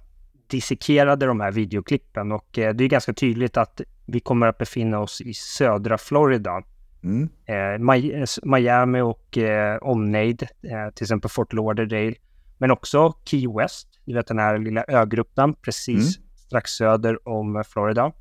dissekerade 0.47 1.25
de 1.25 1.39
här 1.39 1.51
videoklippen 1.51 2.31
och 2.31 2.47
det 2.51 2.61
är 2.61 2.73
ganska 2.87 3.13
tydligt 3.13 3.57
att 3.57 3.81
vi 4.05 4.19
kommer 4.19 4.47
att 4.47 4.57
befinna 4.57 4.99
oss 4.99 5.21
i 5.21 5.33
södra 5.33 5.97
Florida. 5.97 6.63
Mm. 7.03 7.29
Eh, 7.45 8.25
Miami 8.43 9.01
och 9.01 9.37
eh, 9.37 9.77
omnejd, 9.77 10.43
eh, 10.43 10.93
till 10.93 11.03
exempel 11.03 11.29
Fort 11.29 11.53
Lauderdale, 11.53 12.15
men 12.57 12.71
också 12.71 13.13
Key 13.25 13.47
West, 13.47 13.87
du 14.05 14.13
vet 14.13 14.27
den 14.27 14.39
här 14.39 14.57
lilla 14.57 14.83
ögruppen 14.87 15.53
precis 15.53 16.17
mm. 16.17 16.29
strax 16.35 16.71
söder 16.71 17.27
om 17.27 17.63
Florida. 17.67 18.11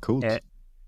Coolt. 0.00 0.24
Eh, 0.24 0.36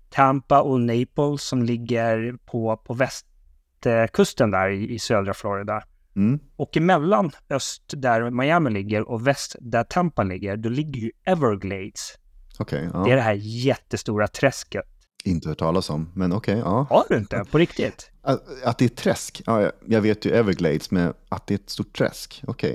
Tampa 0.09 0.61
och 0.61 0.81
Naples 0.81 1.41
som 1.41 1.63
ligger 1.63 2.37
på, 2.45 2.77
på 2.77 2.93
västkusten 2.93 4.51
där 4.51 4.69
i, 4.69 4.93
i 4.93 4.99
södra 4.99 5.33
Florida. 5.33 5.83
Mm. 6.15 6.39
Och 6.55 6.77
emellan 6.77 7.31
öst 7.49 7.83
där 7.87 8.29
Miami 8.29 8.69
ligger 8.69 9.09
och 9.09 9.27
väst 9.27 9.55
där 9.59 9.83
Tampa 9.83 10.23
ligger, 10.23 10.57
då 10.57 10.69
ligger 10.69 11.01
ju 11.01 11.11
Everglades. 11.25 12.17
Okay, 12.59 12.89
ja. 12.93 12.99
Det 12.99 13.11
är 13.11 13.15
det 13.15 13.21
här 13.21 13.37
jättestora 13.39 14.27
träsket. 14.27 14.85
Inte 15.25 15.49
hört 15.49 15.57
talas 15.57 15.89
om, 15.89 16.11
men 16.13 16.33
okej. 16.33 16.55
Okay, 16.55 16.71
ja. 16.71 16.87
Har 16.89 17.05
du 17.09 17.17
inte? 17.17 17.43
På 17.51 17.57
riktigt? 17.57 18.11
Att, 18.21 18.63
att 18.63 18.77
det 18.77 18.85
är 18.85 18.89
träsk? 18.89 19.41
Ja, 19.45 19.71
jag 19.85 20.01
vet 20.01 20.25
ju 20.25 20.31
Everglades, 20.31 20.91
men 20.91 21.13
att 21.29 21.47
det 21.47 21.53
är 21.53 21.55
ett 21.55 21.69
stort 21.69 21.97
träsk? 21.97 22.43
Okej. 22.47 22.69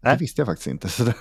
Okay. 0.00 0.12
Det 0.12 0.20
visste 0.20 0.40
jag 0.40 0.46
faktiskt 0.46 0.66
inte. 0.66 0.88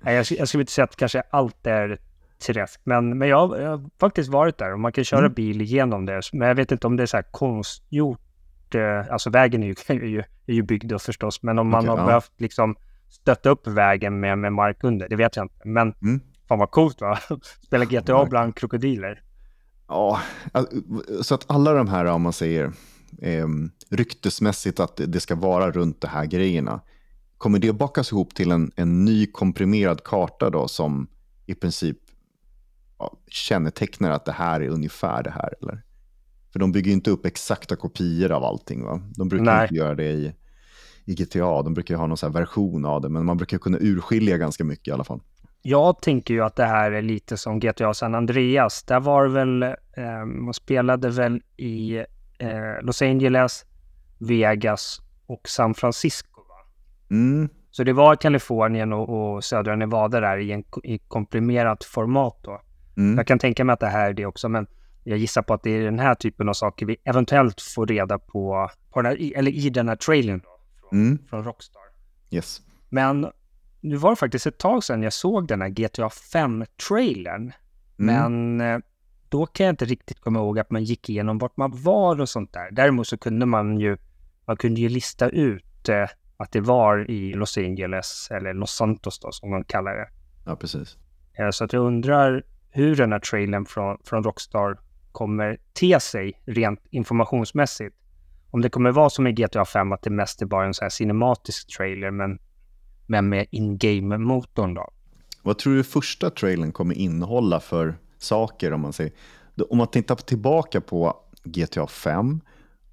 Nej, 0.00 0.14
jag, 0.14 0.26
jag 0.30 0.48
skulle 0.48 0.62
inte 0.62 0.72
säga 0.72 0.84
att 0.84 0.96
kanske 0.96 1.22
allt 1.30 1.66
är 1.66 2.00
träsk, 2.46 2.80
men, 2.84 3.18
men 3.18 3.28
jag, 3.28 3.60
jag 3.60 3.70
har 3.70 3.90
faktiskt 4.00 4.30
varit 4.30 4.58
där 4.58 4.72
och 4.72 4.80
man 4.80 4.92
kan 4.92 5.04
köra 5.04 5.20
mm. 5.20 5.32
bil 5.32 5.60
igenom 5.60 6.06
det. 6.06 6.22
Men 6.32 6.48
jag 6.48 6.54
vet 6.54 6.72
inte 6.72 6.86
om 6.86 6.96
det 6.96 7.02
är 7.02 7.06
så 7.06 7.16
här 7.16 7.26
konstgjort 7.30 8.74
eh, 8.74 9.12
alltså 9.12 9.30
vägen 9.30 9.62
är 9.62 9.66
ju, 9.66 9.74
är 9.88 9.94
ju, 9.94 10.22
är 10.46 10.54
ju 10.54 10.62
byggd 10.62 10.88
då 10.88 10.98
förstås, 10.98 11.42
men 11.42 11.58
om 11.58 11.68
man 11.68 11.80
okay, 11.80 11.90
har 11.90 11.98
ja. 11.98 12.06
behövt 12.06 12.32
liksom 12.36 12.76
stötta 13.08 13.50
upp 13.50 13.66
vägen 13.66 14.20
med, 14.20 14.38
med 14.38 14.52
mark 14.52 14.84
under, 14.84 15.08
det 15.08 15.16
vet 15.16 15.36
jag 15.36 15.44
inte. 15.44 15.54
Men 15.64 15.94
mm. 16.02 16.20
fan 16.48 16.58
vad 16.58 16.70
coolt 16.70 17.00
va? 17.00 17.18
Spela 17.66 17.84
GTA 17.84 18.24
bland 18.24 18.56
krokodiler. 18.56 19.22
Ja, 19.90 20.20
så 21.22 21.34
att 21.34 21.44
alla 21.46 21.72
de 21.72 21.88
här, 21.88 22.04
om 22.04 22.22
man 22.22 22.32
säger 22.32 22.72
eh, 23.18 23.46
ryktesmässigt 23.88 24.80
att 24.80 25.00
det 25.06 25.20
ska 25.20 25.34
vara 25.34 25.70
runt 25.70 26.00
de 26.00 26.06
här 26.06 26.26
grejerna, 26.26 26.80
kommer 27.38 27.58
det 27.58 27.72
bakas 27.72 28.12
ihop 28.12 28.34
till 28.34 28.50
en, 28.50 28.72
en 28.76 29.04
ny 29.04 29.26
komprimerad 29.26 30.04
karta 30.04 30.50
då 30.50 30.68
som 30.68 31.08
i 31.46 31.54
princip 31.54 31.98
ja, 32.98 33.16
kännetecknar 33.26 34.10
att 34.10 34.24
det 34.24 34.32
här 34.32 34.60
är 34.60 34.68
ungefär 34.68 35.22
det 35.22 35.30
här? 35.30 35.54
Eller? 35.62 35.82
För 36.52 36.58
de 36.58 36.72
bygger 36.72 36.92
inte 36.92 37.10
upp 37.10 37.26
exakta 37.26 37.76
kopior 37.76 38.32
av 38.32 38.44
allting. 38.44 38.84
Va? 38.84 39.02
De 39.16 39.28
brukar 39.28 39.44
Nej. 39.44 39.62
inte 39.62 39.74
göra 39.74 39.94
det 39.94 40.10
i, 40.10 40.34
i 41.04 41.14
GTA. 41.14 41.62
De 41.62 41.74
brukar 41.74 41.94
ha 41.94 42.06
någon 42.06 42.32
version 42.32 42.84
av 42.84 43.00
det, 43.00 43.08
men 43.08 43.24
man 43.24 43.36
brukar 43.36 43.58
kunna 43.58 43.78
urskilja 43.80 44.38
ganska 44.38 44.64
mycket 44.64 44.88
i 44.88 44.90
alla 44.90 45.04
fall. 45.04 45.20
Jag 45.62 46.02
tänker 46.02 46.34
ju 46.34 46.44
att 46.44 46.56
det 46.56 46.64
här 46.64 46.92
är 46.92 47.02
lite 47.02 47.36
som 47.36 47.60
GTA 47.60 47.94
San 47.94 48.14
Andreas. 48.14 48.82
Där 48.82 49.00
var 49.00 49.22
det 49.22 49.30
väl, 49.30 49.62
eh, 49.62 50.24
man 50.24 50.54
spelade 50.54 51.10
väl 51.10 51.42
i 51.56 51.96
eh, 52.38 52.82
Los 52.82 53.02
Angeles, 53.02 53.64
Vegas 54.18 55.00
och 55.26 55.48
San 55.48 55.74
Francisco. 55.74 56.40
Va? 56.40 56.70
Mm. 57.10 57.48
Så 57.70 57.84
det 57.84 57.92
var 57.92 58.16
Kalifornien 58.16 58.92
och, 58.92 59.34
och 59.34 59.44
södra 59.44 59.76
Nevada 59.76 60.20
där 60.20 60.38
i, 60.38 60.52
en, 60.52 60.64
i 60.84 60.98
komprimerat 60.98 61.84
format 61.84 62.38
då. 62.42 62.60
Mm. 62.96 63.16
Jag 63.16 63.26
kan 63.26 63.38
tänka 63.38 63.64
mig 63.64 63.72
att 63.72 63.80
det 63.80 63.86
här 63.86 64.10
är 64.10 64.14
det 64.14 64.26
också, 64.26 64.48
men 64.48 64.66
jag 65.04 65.18
gissar 65.18 65.42
på 65.42 65.54
att 65.54 65.62
det 65.62 65.70
är 65.70 65.84
den 65.84 65.98
här 65.98 66.14
typen 66.14 66.48
av 66.48 66.52
saker 66.52 66.86
vi 66.86 66.96
eventuellt 67.04 67.60
får 67.60 67.86
reda 67.86 68.18
på, 68.18 68.70
på 68.90 69.02
här, 69.02 69.38
eller 69.38 69.50
i 69.50 69.70
den 69.70 69.88
här 69.88 69.96
trailern 69.96 70.40
då, 70.44 70.50
från, 70.80 71.00
mm. 71.00 71.18
från 71.30 71.44
Rockstar. 71.44 71.82
Yes. 72.30 72.60
Men 72.88 73.26
nu 73.80 73.96
var 73.96 74.10
det 74.10 74.16
faktiskt 74.16 74.46
ett 74.46 74.58
tag 74.58 74.84
sedan 74.84 75.02
jag 75.02 75.12
såg 75.12 75.48
den 75.48 75.62
här 75.62 75.68
GTA 75.68 76.08
5-trailern. 76.08 77.42
Mm. 77.42 77.54
Men 77.96 78.60
eh, 78.60 78.80
då 79.28 79.46
kan 79.46 79.66
jag 79.66 79.72
inte 79.72 79.84
riktigt 79.84 80.20
komma 80.20 80.38
ihåg 80.38 80.58
att 80.58 80.70
man 80.70 80.84
gick 80.84 81.08
igenom 81.08 81.38
vart 81.38 81.56
man 81.56 81.70
var 81.74 82.20
och 82.20 82.28
sånt 82.28 82.52
där. 82.52 82.68
Däremot 82.70 83.06
så 83.06 83.18
kunde 83.18 83.46
man 83.46 83.80
ju, 83.80 83.96
man 84.46 84.56
kunde 84.56 84.80
ju 84.80 84.88
lista 84.88 85.28
ut 85.28 85.88
eh, 85.88 86.06
att 86.36 86.52
det 86.52 86.60
var 86.60 87.10
i 87.10 87.32
Los 87.32 87.58
Angeles, 87.58 88.28
eller 88.30 88.54
Los 88.54 88.70
Santos 88.70 89.20
då, 89.20 89.32
som 89.32 89.50
man 89.50 89.64
kallar 89.64 89.94
det. 89.94 90.08
Ja, 90.46 90.56
precis. 90.56 90.96
Eh, 91.32 91.50
så 91.50 91.64
att 91.64 91.72
jag 91.72 91.86
undrar 91.86 92.44
hur 92.70 92.96
den 92.96 93.12
här 93.12 93.18
trailern 93.18 93.66
från, 93.66 93.98
från 94.04 94.24
Rockstar 94.24 94.78
kommer 95.12 95.58
te 95.72 96.00
sig 96.00 96.42
rent 96.44 96.80
informationsmässigt. 96.90 97.96
Om 98.50 98.60
det 98.60 98.68
kommer 98.68 98.90
vara 98.90 99.10
som 99.10 99.26
i 99.26 99.32
GTA 99.32 99.64
5 99.64 99.92
att 99.92 100.02
det 100.02 100.10
mest 100.10 100.42
är 100.42 100.46
bara 100.46 100.66
en 100.66 100.74
så 100.74 100.84
här 100.84 100.90
cinematisk 100.90 101.76
trailer 101.76 102.10
men, 102.10 102.38
men 103.10 103.28
med 103.28 103.46
in-game-motorn 103.50 104.74
då. 104.74 104.90
Vad 105.42 105.58
tror 105.58 105.74
du 105.74 105.84
första 105.84 106.30
trailern 106.30 106.72
kommer 106.72 106.94
innehålla 106.94 107.60
för 107.60 107.98
saker 108.18 108.72
om 108.72 108.80
man 108.80 108.92
säger? 108.92 109.12
Om 109.68 109.78
man 109.78 109.86
tittar 109.86 110.14
tillbaka 110.14 110.80
på 110.80 111.16
GTA 111.44 111.86
5 111.86 112.40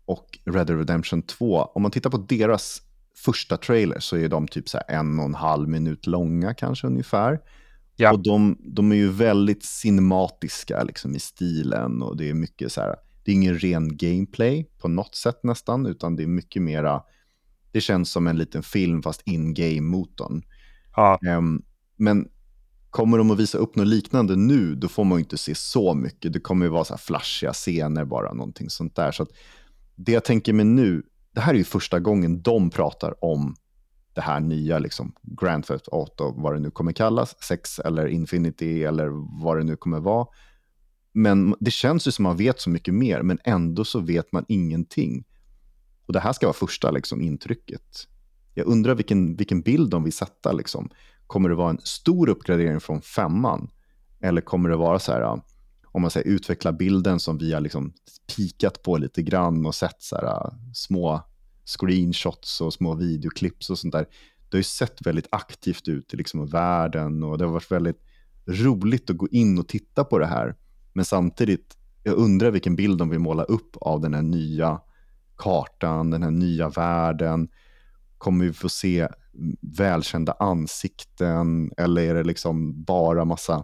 och 0.05 0.39
Red 0.45 0.67
Dead 0.67 0.79
Redemption 0.79 1.21
2, 1.21 1.61
om 1.61 1.81
man 1.81 1.91
tittar 1.91 2.09
på 2.09 2.17
deras 2.17 2.81
första 3.15 3.57
trailer 3.57 3.99
så 3.99 4.17
är 4.17 4.29
de 4.29 4.47
typ 4.47 4.69
så 4.69 4.79
en 4.87 5.19
och 5.19 5.25
en 5.25 5.35
halv 5.35 5.69
minut 5.69 6.07
långa 6.07 6.53
kanske 6.53 6.87
ungefär. 6.87 7.39
Ja. 7.95 8.13
Och 8.13 8.23
de, 8.23 8.57
de 8.59 8.91
är 8.91 8.95
ju 8.95 9.09
väldigt 9.09 9.65
cinematiska 9.65 10.83
liksom, 10.83 11.15
i 11.15 11.19
stilen 11.19 12.01
och 12.01 12.17
det 12.17 12.29
är 12.29 12.33
mycket 12.33 12.71
så 12.71 12.81
här, 12.81 12.95
det 13.23 13.31
är 13.31 13.35
ingen 13.35 13.59
ren 13.59 13.97
gameplay 13.97 14.65
på 14.77 14.87
något 14.87 15.15
sätt 15.15 15.43
nästan, 15.43 15.85
utan 15.85 16.15
det 16.15 16.23
är 16.23 16.27
mycket 16.27 16.61
mera, 16.61 17.01
det 17.71 17.81
känns 17.81 18.11
som 18.11 18.27
en 18.27 18.37
liten 18.37 18.63
film 18.63 19.03
fast 19.03 19.21
in-game-motorn. 19.25 20.43
Ja. 20.95 21.19
Um, 21.37 21.63
men 21.97 22.27
kommer 22.89 23.17
de 23.17 23.31
att 23.31 23.39
visa 23.39 23.57
upp 23.57 23.75
något 23.75 23.87
liknande 23.87 24.35
nu, 24.35 24.75
då 24.75 24.87
får 24.87 25.03
man 25.03 25.19
inte 25.19 25.37
se 25.37 25.55
så 25.55 25.93
mycket. 25.93 26.33
Det 26.33 26.39
kommer 26.39 26.65
ju 26.65 26.71
vara 26.71 26.83
så 26.83 26.93
här 26.93 26.97
flashiga 26.99 27.53
scener 27.53 28.05
bara, 28.05 28.33
någonting 28.33 28.69
sånt 28.69 28.95
där. 28.95 29.11
Så 29.11 29.27
det 29.95 30.11
jag 30.11 30.23
tänker 30.23 30.53
mig 30.53 30.65
nu, 30.65 31.03
det 31.31 31.41
här 31.41 31.53
är 31.53 31.57
ju 31.57 31.63
första 31.63 31.99
gången 31.99 32.41
de 32.41 32.69
pratar 32.69 33.23
om 33.23 33.55
det 34.13 34.21
här 34.21 34.39
nya, 34.39 34.79
liksom, 34.79 35.13
Grand 35.21 35.65
Theft 35.65 35.87
Auto, 35.91 36.33
vad 36.37 36.53
det 36.53 36.59
nu 36.59 36.71
kommer 36.71 36.91
kallas, 36.91 37.43
sex 37.43 37.79
eller 37.79 38.07
Infinity 38.07 38.83
eller 38.83 39.07
vad 39.43 39.57
det 39.57 39.63
nu 39.63 39.75
kommer 39.75 39.99
vara. 39.99 40.27
Men 41.13 41.55
det 41.59 41.71
känns 41.71 42.07
ju 42.07 42.11
som 42.11 42.23
man 42.23 42.37
vet 42.37 42.59
så 42.59 42.69
mycket 42.69 42.93
mer, 42.93 43.21
men 43.21 43.39
ändå 43.43 43.85
så 43.85 43.99
vet 43.99 44.31
man 44.31 44.45
ingenting. 44.47 45.23
Och 46.07 46.13
det 46.13 46.19
här 46.19 46.33
ska 46.33 46.45
vara 46.45 46.53
första 46.53 46.91
liksom, 46.91 47.21
intrycket. 47.21 48.07
Jag 48.53 48.67
undrar 48.67 48.95
vilken, 48.95 49.35
vilken 49.35 49.61
bild 49.61 49.89
de 49.89 50.03
vill 50.03 50.13
sätta. 50.13 50.51
Liksom. 50.51 50.89
Kommer 51.27 51.49
det 51.49 51.55
vara 51.55 51.69
en 51.69 51.81
stor 51.83 52.29
uppgradering 52.29 52.79
från 52.79 53.01
femman? 53.01 53.69
Eller 54.19 54.41
kommer 54.41 54.69
det 54.69 54.75
vara 54.75 54.99
så 54.99 55.11
här, 55.11 55.21
äh, 55.21 55.37
om 55.85 56.01
man 56.01 56.11
säger 56.11 56.27
utveckla 56.27 56.71
bilden 56.71 57.19
som 57.19 57.37
vi 57.37 57.53
har 57.53 57.61
liksom 57.61 57.93
pikat 58.35 58.81
på 58.83 58.97
lite 58.97 59.23
grann 59.23 59.65
och 59.65 59.75
sett 59.75 60.01
så 60.01 60.15
här, 60.15 60.25
äh, 60.25 60.53
små 60.73 61.21
screenshots 61.65 62.61
och 62.61 62.73
små 62.73 62.95
videoklipp 62.95 63.57
och 63.69 63.79
sånt 63.79 63.93
där. 63.93 64.05
Det 64.49 64.57
har 64.57 64.59
ju 64.59 64.63
sett 64.63 65.07
väldigt 65.07 65.27
aktivt 65.31 65.87
ut 65.87 66.13
i 66.13 66.17
liksom 66.17 66.47
världen 66.47 67.23
och 67.23 67.37
det 67.37 67.45
har 67.45 67.51
varit 67.51 67.71
väldigt 67.71 68.01
roligt 68.47 69.09
att 69.09 69.17
gå 69.17 69.27
in 69.27 69.59
och 69.59 69.67
titta 69.67 70.03
på 70.03 70.19
det 70.19 70.25
här. 70.25 70.55
Men 70.93 71.05
samtidigt, 71.05 71.77
jag 72.03 72.15
undrar 72.15 72.51
vilken 72.51 72.75
bild 72.75 72.99
de 72.99 73.09
vill 73.09 73.19
måla 73.19 73.43
upp 73.43 73.77
av 73.81 74.01
den 74.01 74.13
här 74.13 74.21
nya 74.21 74.81
kartan, 75.37 76.09
den 76.09 76.23
här 76.23 76.31
nya 76.31 76.69
världen. 76.69 77.47
Kommer 78.17 78.45
vi 78.45 78.53
få 78.53 78.69
se 78.69 79.07
välkända 79.77 80.35
ansikten 80.39 81.71
eller 81.77 82.01
är 82.01 82.13
det 82.13 82.23
liksom 82.23 82.83
bara 82.83 83.25
massa 83.25 83.63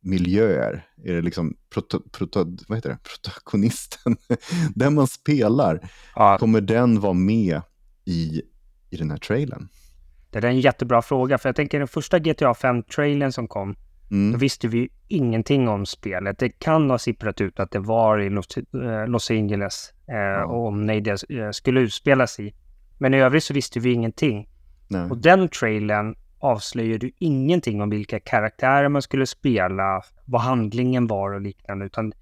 miljöer? 0.00 0.86
Är 1.04 1.12
det 1.12 1.22
liksom 1.22 1.56
proto, 1.70 2.00
proto, 2.12 2.56
vad 2.68 2.78
heter 2.78 2.90
det? 2.90 2.98
protagonisten, 3.02 4.16
den 4.74 4.94
man 4.94 5.06
spelar, 5.06 5.90
ja. 6.14 6.38
kommer 6.38 6.60
den 6.60 7.00
vara 7.00 7.12
med 7.12 7.60
i, 8.04 8.42
i 8.90 8.96
den 8.96 9.10
här 9.10 9.18
trailern? 9.18 9.68
Det 10.30 10.38
är 10.38 10.44
en 10.44 10.60
jättebra 10.60 11.02
fråga, 11.02 11.38
för 11.38 11.48
jag 11.48 11.56
tänker 11.56 11.78
den 11.78 11.88
första 11.88 12.18
GTA 12.18 12.52
5-trailern 12.52 13.32
som 13.32 13.48
kom, 13.48 13.76
mm. 14.10 14.32
då 14.32 14.38
visste 14.38 14.68
vi 14.68 14.88
ingenting 15.08 15.68
om 15.68 15.86
spelet. 15.86 16.38
Det 16.38 16.48
kan 16.48 16.90
ha 16.90 16.98
sipprat 16.98 17.40
ut 17.40 17.60
att 17.60 17.70
det 17.70 17.78
var 17.78 18.18
i 18.18 18.30
Los, 18.30 18.56
eh, 18.56 19.06
Los 19.06 19.30
Angeles 19.30 19.92
eh, 20.08 20.16
ja. 20.16 20.44
och 20.44 20.66
om 20.66 20.86
det 20.86 21.30
eh, 21.30 21.50
skulle 21.50 21.80
utspelas 21.80 22.40
i. 22.40 22.54
Men 22.98 23.14
i 23.14 23.20
övrigt 23.20 23.44
så 23.44 23.54
visste 23.54 23.80
vi 23.80 23.92
ingenting. 23.92 24.48
Nej. 24.88 25.10
Och 25.10 25.18
den 25.18 25.48
trailern 25.48 26.16
avslöjade 26.38 27.10
ingenting 27.18 27.82
om 27.82 27.90
vilka 27.90 28.20
karaktärer 28.20 28.88
man 28.88 29.02
skulle 29.02 29.26
spela, 29.26 30.02
vad 30.24 30.40
handlingen 30.40 31.06
var 31.06 31.32
och 31.32 31.40
liknande, 31.40 31.86
utan 31.86 32.12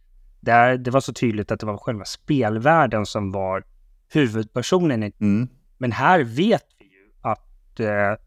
där, 0.41 0.79
det 0.79 0.91
var 0.91 1.01
så 1.01 1.13
tydligt 1.13 1.53
att 1.53 1.61
det 1.61 1.67
var 1.67 1.77
själva 1.77 2.05
spelvärlden 2.05 3.07
som 3.07 3.33
var 3.33 3.65
huvudpersonen. 4.13 5.13
Mm. 5.21 5.49
Men 5.79 5.93
här 5.93 6.25
vet 6.25 6.67
vi 6.79 6.85
ju 6.85 7.11
att 7.21 7.81
eh, 7.81 8.21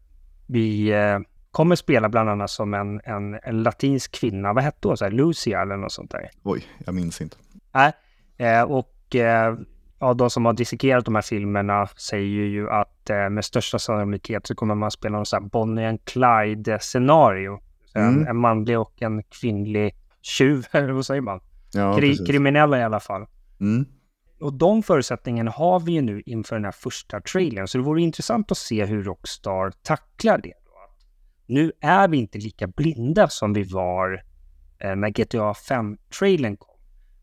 vi 0.46 0.92
eh, 0.92 1.18
kommer 1.58 1.76
spela 1.76 2.08
bland 2.08 2.30
annat 2.30 2.50
som 2.50 2.74
en, 2.74 3.00
en, 3.04 3.38
en 3.42 3.62
latinsk 3.62 4.12
kvinna. 4.12 4.52
Vad 4.52 4.64
hette 4.64 4.88
hon? 4.88 4.96
Så 4.96 5.04
här, 5.04 5.12
Lucia 5.12 5.62
eller 5.62 5.76
något 5.76 5.92
sånt 5.92 6.10
där? 6.10 6.30
Oj, 6.42 6.66
jag 6.86 6.94
minns 6.94 7.20
inte. 7.20 7.36
Nej, 7.72 7.92
äh, 8.36 8.62
och 8.62 9.16
äh, 9.16 9.56
ja, 9.98 10.14
de 10.14 10.30
som 10.30 10.44
har 10.44 10.52
dissekerat 10.52 11.04
de 11.04 11.14
här 11.14 11.22
filmerna 11.22 11.86
säger 11.86 12.44
ju 12.44 12.70
att 12.70 13.10
eh, 13.10 13.28
med 13.30 13.44
största 13.44 13.78
sannolikhet 13.78 14.46
så 14.46 14.54
kommer 14.54 14.74
man 14.74 14.90
spela 14.90 15.16
någon 15.16 15.26
sån 15.26 15.42
här 15.42 15.48
Bonnie 15.50 15.86
and 15.86 16.04
Clyde-scenario. 16.04 17.60
Mm. 17.94 18.08
En, 18.08 18.26
en, 18.26 18.36
manlig 18.36 18.78
och 18.78 19.02
en 19.02 19.22
kvinnlig 19.22 19.94
tjuv, 20.22 20.66
eller 20.72 20.92
vad 20.92 21.06
säger 21.06 21.20
man? 21.20 21.40
Ja, 21.72 21.96
Kri 21.96 22.16
kriminella 22.16 22.78
i 22.78 22.82
alla 22.82 23.00
fall. 23.00 23.26
Mm. 23.60 23.86
Och 24.40 24.52
de 24.52 24.82
förutsättningarna 24.82 25.50
har 25.50 25.80
vi 25.80 25.92
ju 25.92 26.00
nu 26.00 26.22
inför 26.26 26.56
den 26.56 26.64
här 26.64 26.72
första 26.72 27.20
trailern, 27.20 27.68
så 27.68 27.78
det 27.78 27.84
vore 27.84 28.02
intressant 28.02 28.52
att 28.52 28.58
se 28.58 28.84
hur 28.84 29.02
Rockstar 29.02 29.72
tacklar 29.82 30.38
det. 30.38 30.52
Nu 31.48 31.72
är 31.80 32.08
vi 32.08 32.16
inte 32.16 32.38
lika 32.38 32.66
blinda 32.66 33.28
som 33.28 33.52
vi 33.52 33.62
var 33.62 34.22
eh, 34.78 34.96
när 34.96 35.10
GTA 35.10 35.52
5-trailern 35.52 36.56
kom. 36.56 36.76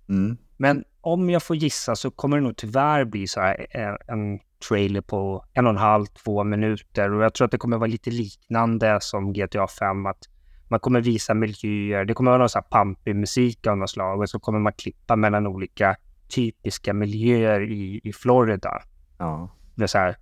Mm. 0.10 0.38
Men 0.58 0.84
om 1.02 1.30
jag 1.30 1.44
får 1.44 1.56
gissa 1.56 1.96
så 1.96 2.12
kommer 2.12 2.38
det 2.38 2.44
nog 2.44 2.58
tyvärr 2.58 3.06
bli 3.06 3.28
så 3.28 3.40
här 3.42 3.68
eh, 3.70 3.96
en 4.08 4.40
trailer 4.68 5.02
på 5.02 5.46
en 5.54 5.66
och 5.66 5.72
en 5.72 5.78
halv, 5.78 6.06
två 6.06 6.44
minuter. 6.44 7.14
Och 7.14 7.24
jag 7.24 7.34
tror 7.34 7.46
att 7.46 7.52
det 7.52 7.58
kommer 7.58 7.78
vara 7.78 7.88
lite 7.88 8.10
liknande 8.10 8.98
som 9.02 9.34
GTA 9.34 9.68
5. 9.68 10.06
Att 10.06 10.30
man 10.68 10.80
kommer 10.80 11.02
visa 11.02 11.34
miljöer. 11.34 12.06
Det 12.06 12.14
kommer 12.14 12.32
vara 12.32 12.40
någon 12.40 12.50
så 12.50 12.60
här 12.60 12.64
pampig 12.64 13.16
musik 13.16 13.68
av 13.68 13.78
något 13.78 13.90
slag. 13.90 14.20
Och 14.20 14.30
så 14.30 14.40
kommer 14.40 14.60
man 14.60 14.74
klippa 14.74 15.16
mellan 15.16 15.48
olika 15.48 15.96
typiska 16.36 16.94
miljöer 16.94 17.72
i, 17.72 18.02
i 18.04 18.14
Florida. 18.14 18.82
Ja. 19.18 19.50
Det 19.76 19.84
är 19.84 19.88
så 19.88 19.98
här, 19.98 20.16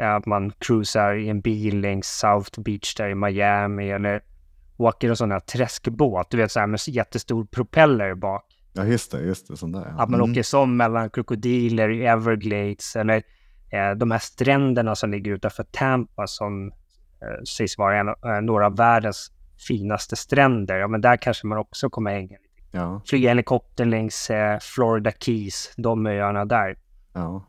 att 0.00 0.26
man 0.26 0.52
cruisar 0.58 1.14
i 1.14 1.28
en 1.28 1.40
bil 1.40 1.80
längs 1.80 2.06
South 2.06 2.60
Beach 2.60 2.94
där 2.94 3.08
i 3.08 3.14
Miami. 3.14 3.90
Eller 3.90 4.22
åker 4.76 5.08
en 5.08 5.16
sån 5.16 5.30
här 5.30 5.40
träskbåt. 5.40 6.30
Du 6.30 6.36
vet 6.36 6.52
så 6.52 6.60
här 6.60 6.66
med 6.66 6.80
jättestor 6.86 7.44
propeller 7.44 8.14
bak. 8.14 8.44
Ja, 8.72 8.84
just 8.84 9.12
det. 9.12 9.20
Just 9.20 9.48
det 9.48 9.56
sån 9.56 9.72
där, 9.72 9.80
ja. 9.80 10.02
Att 10.02 10.10
man 10.10 10.20
mm. 10.20 10.30
åker 10.30 10.42
som 10.42 10.76
mellan 10.76 11.10
krokodiler 11.10 11.88
i 11.90 12.04
Everglades 12.04 12.96
eller 12.96 13.22
eh, 13.70 13.90
de 13.96 14.10
här 14.10 14.18
stränderna 14.18 14.94
som 14.94 15.10
ligger 15.10 15.32
utanför 15.32 15.64
Tampa 15.64 16.26
som 16.26 16.68
eh, 17.22 17.42
sägs 17.56 17.78
vara 17.78 17.98
en, 17.98 18.08
eh, 18.08 18.40
några 18.42 18.66
av 18.66 18.76
världens 18.76 19.32
finaste 19.68 20.16
stränder. 20.16 20.76
Ja, 20.76 20.88
men 20.88 21.00
där 21.00 21.16
kanske 21.16 21.46
man 21.46 21.58
också 21.58 21.90
kommer 21.90 22.10
hänga. 22.10 22.36
Ja. 22.70 23.02
Flyga 23.06 23.28
helikopter 23.28 23.84
längs 23.84 24.30
eh, 24.30 24.58
Florida 24.60 25.12
Keys, 25.20 25.72
de 25.76 26.06
öarna 26.06 26.44
där. 26.44 26.76
Ja. 27.12 27.46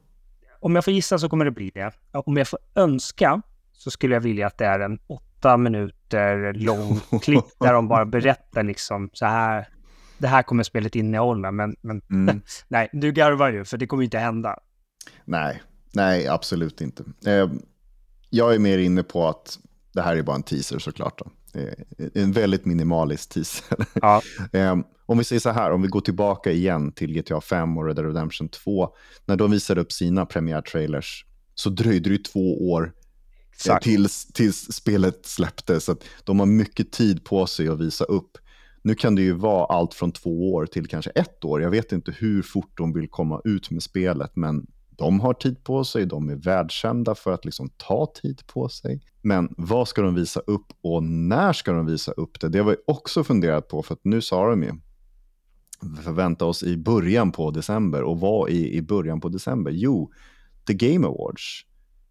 Om 0.60 0.76
jag 0.76 0.86
får 0.86 0.94
gissa 0.94 1.20
så 1.20 1.30
kommer 1.30 1.46
det 1.46 1.52
bli 1.52 1.72
det. 1.74 1.92
Om 2.12 2.38
jag 2.38 2.48
får 2.48 2.60
önska 2.76 3.42
så 3.72 3.92
skulle 3.92 4.16
jag 4.16 4.22
vilja 4.22 4.48
att 4.48 4.58
det 4.58 4.66
är 4.66 4.80
en 4.80 5.00
åtta 5.08 5.58
minuter 5.58 6.54
lång 6.54 7.00
klipp 7.22 7.46
där 7.60 7.74
de 7.74 7.88
bara 7.88 8.06
berättar 8.06 8.64
liksom 8.64 9.10
så 9.14 9.26
här 9.26 9.68
det 10.20 10.28
här 10.28 10.44
kommer 10.44 10.64
spelet 10.64 10.96
innehålla, 10.96 11.52
men, 11.52 11.76
men 11.82 12.02
mm. 12.10 12.42
nej, 12.68 12.90
du 12.94 13.12
garvar 13.12 13.52
ju, 13.52 13.66
för 13.66 13.78
det 13.78 13.88
kommer 13.88 14.04
inte 14.04 14.20
hända. 14.20 14.60
Nej, 15.26 15.62
nej, 15.94 16.28
absolut 16.28 16.82
inte. 16.82 17.04
Eh, 17.26 17.50
jag 18.30 18.56
är 18.56 18.60
mer 18.60 18.78
inne 18.78 19.04
på 19.04 19.28
att 19.28 19.60
det 19.94 20.02
här 20.02 20.16
är 20.16 20.22
bara 20.22 20.36
en 20.36 20.44
teaser 20.44 20.80
såklart. 20.80 21.20
Då. 21.20 21.32
En 22.14 22.32
väldigt 22.32 22.66
minimalisk 22.66 23.30
teaser. 23.30 23.78
Ja. 23.94 24.22
eh, 24.54 24.78
om 25.06 25.18
vi 25.18 25.24
säger 25.24 25.40
så 25.40 25.50
här, 25.50 25.72
om 25.72 25.82
vi 25.82 25.88
går 25.88 26.02
tillbaka 26.02 26.52
igen 26.52 26.92
till 26.92 27.14
GTA 27.14 27.42
5 27.42 27.78
och 27.78 27.86
Red 27.86 27.96
Dead 27.96 28.08
Redemption 28.08 28.50
2. 28.50 28.90
När 29.26 29.36
de 29.36 29.52
visade 29.52 29.82
upp 29.82 29.92
sina 29.92 30.26
premiärtrailers 30.26 31.26
så 31.56 31.70
dröjde 31.70 32.10
det 32.10 32.24
två 32.24 32.72
år 32.72 32.94
eh, 33.70 33.78
tills, 33.78 34.28
tills 34.28 34.72
spelet 34.72 35.26
släpptes. 35.26 35.84
Så 35.84 35.96
de 36.24 36.40
har 36.40 36.46
mycket 36.46 36.92
tid 36.92 37.24
på 37.24 37.48
sig 37.48 37.68
att 37.70 37.80
visa 37.80 38.04
upp 38.04 38.38
nu 38.82 38.96
kan 38.96 39.16
det 39.16 39.22
ju 39.22 39.34
vara 39.34 39.66
allt 39.66 39.94
från 39.94 40.12
två 40.12 40.54
år 40.54 40.66
till 40.66 40.88
kanske 40.88 41.12
ett 41.12 41.46
år. 41.46 41.62
Jag 41.62 41.70
vet 41.70 41.92
inte 41.92 42.12
hur 42.12 42.42
fort 42.42 42.78
de 42.78 42.94
vill 42.94 43.10
komma 43.10 43.42
ut 43.44 43.72
med 43.72 43.84
spelet, 43.84 44.36
men 44.36 44.68
de 44.90 45.20
har 45.20 45.34
tid 45.34 45.64
på 45.64 45.84
sig, 45.84 46.06
de 46.06 46.30
är 46.30 46.36
världskända 46.36 47.16
för 47.16 47.34
att 47.34 47.46
liksom 47.46 47.70
ta 47.78 48.12
tid 48.22 48.42
på 48.48 48.70
sig. 48.70 49.02
Men 49.22 49.54
vad 49.58 49.88
ska 49.88 50.02
de 50.02 50.16
visa 50.16 50.40
upp 50.40 50.66
och 50.82 51.04
när 51.04 51.54
ska 51.54 51.72
de 51.72 51.86
visa 51.86 52.12
upp 52.12 52.40
det? 52.40 52.50
Det 52.50 52.60
har 52.60 52.70
vi 52.72 52.76
också 52.88 53.24
funderat 53.24 53.68
på, 53.68 53.84
för 53.84 53.94
att 53.94 54.04
nu 54.04 54.22
sa 54.22 54.50
de 54.50 54.64
ju 54.64 54.72
förvänta 56.04 56.46
oss 56.46 56.64
i 56.64 56.78
början 56.78 57.32
på 57.32 57.52
december. 57.52 58.04
Och 58.04 58.20
vad 58.20 58.50
i, 58.50 58.78
i 58.78 58.82
början 58.82 59.22
på 59.22 59.30
december? 59.30 59.72
Jo, 59.72 60.12
The 60.68 60.74
Game 60.74 61.08
Awards. 61.08 61.66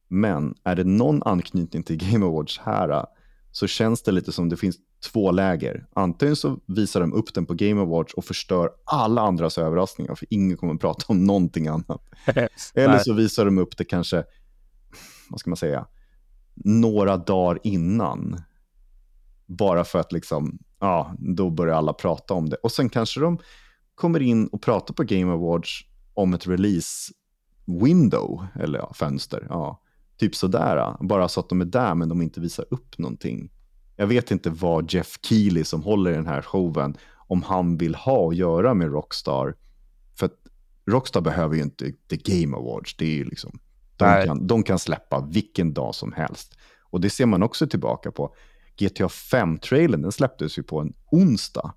Men 0.09 0.55
är 0.65 0.77
det 0.77 0.85
någon 0.85 1.23
anknytning 1.23 1.83
till 1.83 1.97
Game 2.11 2.27
Awards 2.27 2.59
här 2.59 3.07
så 3.53 3.67
känns 3.67 4.03
det 4.03 4.13
lite 4.13 4.33
som 4.33 4.49
det 4.49 4.57
finns 4.57 4.77
två 5.13 5.31
läger. 5.31 5.87
Antingen 5.93 6.37
så 6.37 6.61
visar 6.67 7.01
de 7.01 7.13
upp 7.13 7.35
den 7.35 7.47
på 7.47 7.55
Game 7.55 7.81
Awards 7.81 8.15
och 8.15 8.25
förstör 8.25 8.71
alla 8.85 9.23
andras 9.23 9.59
överraskningar, 9.59 10.15
för 10.15 10.27
ingen 10.31 10.57
kommer 10.57 10.75
att 10.75 10.81
prata 10.81 11.05
om 11.09 11.25
någonting 11.25 11.69
annat. 11.69 12.03
Eller 12.75 12.99
så 12.99 13.13
visar 13.13 13.45
de 13.45 13.59
upp 13.59 13.77
det 13.77 13.85
kanske, 13.85 14.25
vad 15.31 15.41
ska 15.41 15.51
man 15.51 15.57
säga, 15.57 15.87
några 16.65 17.17
dagar 17.17 17.61
innan. 17.63 18.43
Bara 19.47 19.85
för 19.85 19.99
att 19.99 20.13
liksom, 20.13 20.59
ja, 20.81 21.15
då 21.19 21.51
börjar 21.51 21.75
alla 21.75 21.93
prata 21.93 22.35
om 22.35 22.49
det. 22.49 22.57
Och 22.57 22.73
sen 22.73 22.89
kanske 22.89 23.21
de 23.21 23.39
kommer 23.95 24.23
in 24.23 24.47
och 24.47 24.63
pratar 24.63 24.95
på 24.95 25.03
Game 25.03 25.33
Awards 25.33 25.85
om 26.15 26.35
ett 26.35 26.47
release 26.47 27.13
window, 27.67 28.47
eller 28.61 28.79
ja, 28.79 28.93
fönster. 28.95 29.47
Ja. 29.49 29.83
Typ 30.17 30.35
sådär, 30.35 30.97
bara 31.01 31.29
så 31.29 31.41
att 31.41 31.49
de 31.49 31.61
är 31.61 31.65
där 31.65 31.95
men 31.95 32.09
de 32.09 32.23
inte 32.23 32.41
visar 32.41 32.65
upp 32.71 32.99
någonting. 32.99 33.51
Jag 33.97 34.07
vet 34.07 34.31
inte 34.31 34.51
vad 34.51 34.93
Jeff 34.93 35.19
Keely 35.23 35.65
som 35.65 35.83
håller 35.83 36.11
i 36.11 36.15
den 36.15 36.27
här 36.27 36.43
showen, 36.43 36.97
om 37.29 37.43
han 37.43 37.77
vill 37.77 37.95
ha 37.95 38.29
att 38.29 38.37
göra 38.37 38.75
med 38.75 38.93
Rockstar. 38.93 39.55
För 40.19 40.27
att 40.27 40.37
Rockstar 40.87 41.21
behöver 41.21 41.57
ju 41.57 41.63
inte 41.63 41.93
The 42.11 42.17
Game 42.17 42.57
Awards, 42.57 42.97
det 42.97 43.05
är 43.05 43.15
ju 43.15 43.25
liksom, 43.25 43.59
de 43.99 44.27
kan, 44.27 44.47
de 44.47 44.63
kan 44.63 44.79
släppa 44.79 45.21
vilken 45.31 45.75
dag 45.75 45.95
som 45.95 46.13
helst. 46.13 46.59
Och 46.91 47.01
det 47.01 47.11
ser 47.11 47.27
man 47.27 47.43
också 47.43 47.67
tillbaka 47.67 48.11
på. 48.11 48.35
GTA 48.79 49.07
5-trailern, 49.07 50.03
den 50.03 50.13
släpptes 50.13 50.59
ju 50.59 50.63
på 50.63 50.81
en 50.81 50.93
onsdag. 51.11 51.75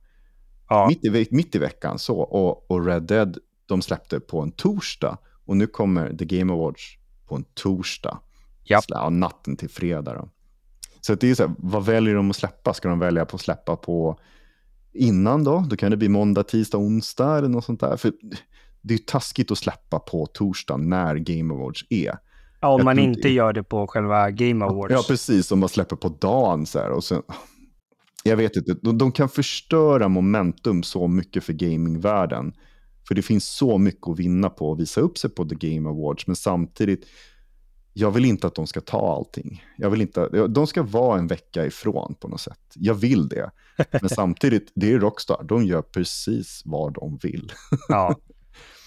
Ja. 0.69 0.87
Mitt, 0.87 1.05
i, 1.05 1.27
mitt 1.31 1.55
i 1.55 1.59
veckan 1.59 1.99
så. 1.99 2.19
Och, 2.19 2.71
och 2.71 2.85
Red 2.85 3.03
Dead, 3.03 3.37
de 3.65 3.81
släppte 3.81 4.19
på 4.19 4.41
en 4.41 4.51
torsdag. 4.51 5.17
Och 5.45 5.57
nu 5.57 5.67
kommer 5.67 6.17
The 6.17 6.25
Game 6.25 6.53
Awards 6.53 6.97
på 7.27 7.35
en 7.35 7.45
torsdag. 7.53 8.19
Yep. 8.65 8.83
Ja, 8.87 9.09
natten 9.09 9.57
till 9.57 9.69
fredag. 9.69 10.13
Då. 10.13 10.29
Så 11.01 11.15
det 11.15 11.29
är 11.29 11.35
så 11.35 11.47
här, 11.47 11.55
vad 11.57 11.85
väljer 11.85 12.15
de 12.15 12.29
att 12.29 12.35
släppa? 12.35 12.73
Ska 12.73 12.89
de 12.89 12.99
välja 12.99 13.25
på 13.25 13.35
att 13.35 13.41
släppa 13.41 13.75
på 13.75 14.19
innan 14.93 15.43
då? 15.43 15.65
Då 15.69 15.75
kan 15.75 15.91
det 15.91 15.97
bli 15.97 16.09
måndag, 16.09 16.43
tisdag, 16.43 16.77
onsdag 16.77 17.37
eller 17.37 17.49
något 17.49 17.65
sånt 17.65 17.79
där. 17.79 17.97
För 17.97 18.11
det 18.81 18.93
är 18.93 18.97
taskigt 18.97 19.51
att 19.51 19.57
släppa 19.57 19.99
på 19.99 20.25
torsdag 20.25 20.77
när 20.77 21.15
Game 21.15 21.53
Awards 21.53 21.85
är. 21.89 22.17
Ja, 22.61 22.67
om 22.67 22.85
man 22.85 22.99
inte 22.99 23.29
gör 23.29 23.53
det 23.53 23.63
på 23.63 23.87
själva 23.87 24.31
Game 24.31 24.65
Awards. 24.65 24.93
Ja, 24.93 25.03
precis. 25.07 25.51
Om 25.51 25.59
man 25.59 25.69
släpper 25.69 25.95
på 25.95 26.09
dagen 26.09 26.65
så 26.65 26.79
här. 26.79 26.89
Och 26.89 27.03
sen, 27.03 27.21
jag 28.23 28.37
vet 28.37 28.55
inte, 28.55 28.73
de, 28.81 28.97
de 28.97 29.11
kan 29.11 29.29
förstöra 29.29 30.07
momentum 30.07 30.83
så 30.83 31.07
mycket 31.07 31.43
för 31.43 31.53
gamingvärlden. 31.53 32.53
För 33.07 33.15
det 33.15 33.21
finns 33.21 33.49
så 33.49 33.77
mycket 33.77 34.07
att 34.07 34.19
vinna 34.19 34.49
på 34.49 34.71
att 34.71 34.79
visa 34.79 35.01
upp 35.01 35.17
sig 35.17 35.29
på 35.29 35.45
The 35.45 35.55
Game 35.55 35.89
Awards. 35.89 36.27
Men 36.27 36.35
samtidigt, 36.35 37.05
jag 37.93 38.11
vill 38.11 38.25
inte 38.25 38.47
att 38.47 38.55
de 38.55 38.67
ska 38.67 38.81
ta 38.81 39.15
allting. 39.15 39.63
Jag 39.77 39.89
vill 39.89 40.01
inte, 40.01 40.47
de 40.47 40.67
ska 40.67 40.83
vara 40.83 41.19
en 41.19 41.27
vecka 41.27 41.65
ifrån 41.65 42.15
på 42.19 42.27
något 42.27 42.41
sätt. 42.41 42.59
Jag 42.75 42.93
vill 42.93 43.29
det. 43.29 43.51
Men 43.91 44.09
samtidigt, 44.09 44.71
det 44.75 44.93
är 44.93 44.99
Rockstar. 44.99 45.43
De 45.43 45.65
gör 45.65 45.81
precis 45.81 46.61
vad 46.65 46.93
de 46.93 47.17
vill. 47.17 47.51
ja, 47.87 48.15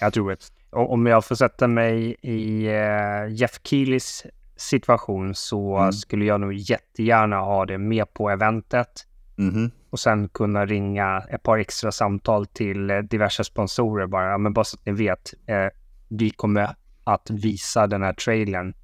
jag 0.05 0.13
tror 0.13 0.31
det. 0.31 0.51
Om 0.71 1.07
jag 1.07 1.25
får 1.25 1.35
sätta 1.35 1.69
mig 1.69 2.17
i 2.21 2.69
uh, 2.69 3.35
Jeff 3.35 3.61
Keelys 3.63 4.27
situation 4.57 5.35
så 5.35 5.77
mm. 5.77 5.93
skulle 5.93 6.25
jag 6.25 6.41
nog 6.41 6.53
jättegärna 6.53 7.37
ha 7.37 7.67
det 7.67 7.79
med 7.79 8.15
på 8.15 8.31
eventet. 8.31 9.07
Mm. 9.39 9.71
Och 9.91 10.01
sen 10.01 10.29
kunna 10.29 10.67
ringa 10.67 11.25
ett 11.31 11.43
par 11.43 11.59
extra 11.59 11.93
samtal 11.93 12.47
till 12.47 12.91
eh, 12.91 12.99
diverse 12.99 13.45
sponsorer 13.45 14.07
bara. 14.07 14.39
Men 14.39 14.53
bara 14.53 14.65
så 14.65 14.77
att 14.77 14.87
ni 14.87 14.93
vet, 14.93 15.35
eh, 15.47 15.67
vi 16.09 16.31
kommer 16.31 16.75
att 17.05 17.31
visa 17.31 17.87
den 17.87 18.03
här 18.03 18.13
trailern. 18.13 18.75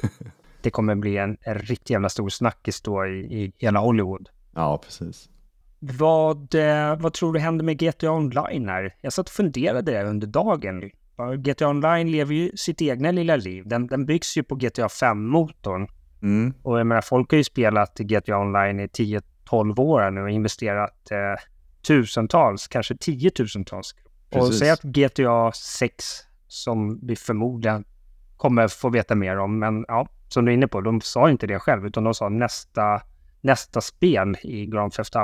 det 0.62 0.70
kommer 0.70 0.94
bli 0.94 1.16
en, 1.16 1.36
en 1.40 1.58
riktigt 1.58 1.90
jävla 1.90 2.08
stor 2.08 2.28
snackis 2.28 2.82
då 2.82 3.06
i, 3.06 3.18
i 3.18 3.52
hela 3.58 3.80
Hollywood. 3.80 4.28
Ja, 4.54 4.78
precis. 4.84 5.29
Vad, 5.80 6.54
eh, 6.54 6.96
vad 6.98 7.12
tror 7.12 7.32
du 7.32 7.40
händer 7.40 7.64
med 7.64 7.78
GTA 7.78 8.10
Online 8.10 8.68
här? 8.68 8.94
Jag 9.00 9.12
satt 9.12 9.28
och 9.28 9.32
funderade 9.32 10.04
under 10.04 10.26
dagen. 10.26 10.90
GTA 11.38 11.68
Online 11.68 12.10
lever 12.10 12.34
ju 12.34 12.50
sitt 12.56 12.82
egna 12.82 13.10
lilla 13.10 13.36
liv. 13.36 13.62
Den, 13.66 13.86
den 13.86 14.06
byggs 14.06 14.36
ju 14.36 14.42
på 14.42 14.54
GTA 14.54 14.86
5-motorn. 14.86 15.88
Mm. 16.22 16.54
Och 16.62 16.80
jag 16.80 16.86
menar, 16.86 17.00
folk 17.00 17.30
har 17.30 17.36
ju 17.38 17.44
spelat 17.44 17.98
GTA 17.98 18.38
Online 18.38 18.80
i 18.80 18.88
10 18.88 19.20
12 19.50 19.80
år 19.80 20.10
nu 20.10 20.22
och 20.22 20.30
investerat 20.30 21.10
eh, 21.10 21.42
tusentals, 21.86 22.68
kanske 22.68 22.96
tiotusentals. 22.96 23.94
Precis. 24.30 24.48
Och 24.48 24.54
säg 24.54 24.70
att 24.70 24.82
GTA 24.82 25.52
6, 25.52 26.04
som 26.46 27.06
vi 27.06 27.16
förmodligen 27.16 27.84
kommer 28.36 28.68
få 28.68 28.88
veta 28.88 29.14
mer 29.14 29.38
om, 29.38 29.58
men 29.58 29.84
ja, 29.88 30.08
som 30.28 30.44
du 30.44 30.52
är 30.52 30.54
inne 30.54 30.68
på, 30.68 30.80
de 30.80 31.00
sa 31.00 31.30
inte 31.30 31.46
det 31.46 31.58
själv, 31.58 31.86
utan 31.86 32.04
de 32.04 32.14
sa 32.14 32.28
nästa, 32.28 33.02
nästa 33.40 33.80
spel 33.80 34.36
i 34.42 34.66
Grand 34.66 34.92
Theft 34.92 35.14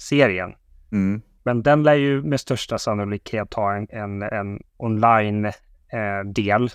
Auto-serien. 0.00 0.54
Mm. 0.92 1.22
Men 1.42 1.62
den 1.62 1.82
lär 1.82 1.94
ju 1.94 2.22
med 2.22 2.40
största 2.40 2.78
sannolikhet 2.78 3.54
ha 3.54 3.76
en, 3.76 3.86
en, 3.90 4.22
en 4.22 4.60
online-del. 4.76 6.62
Eh, 6.62 6.70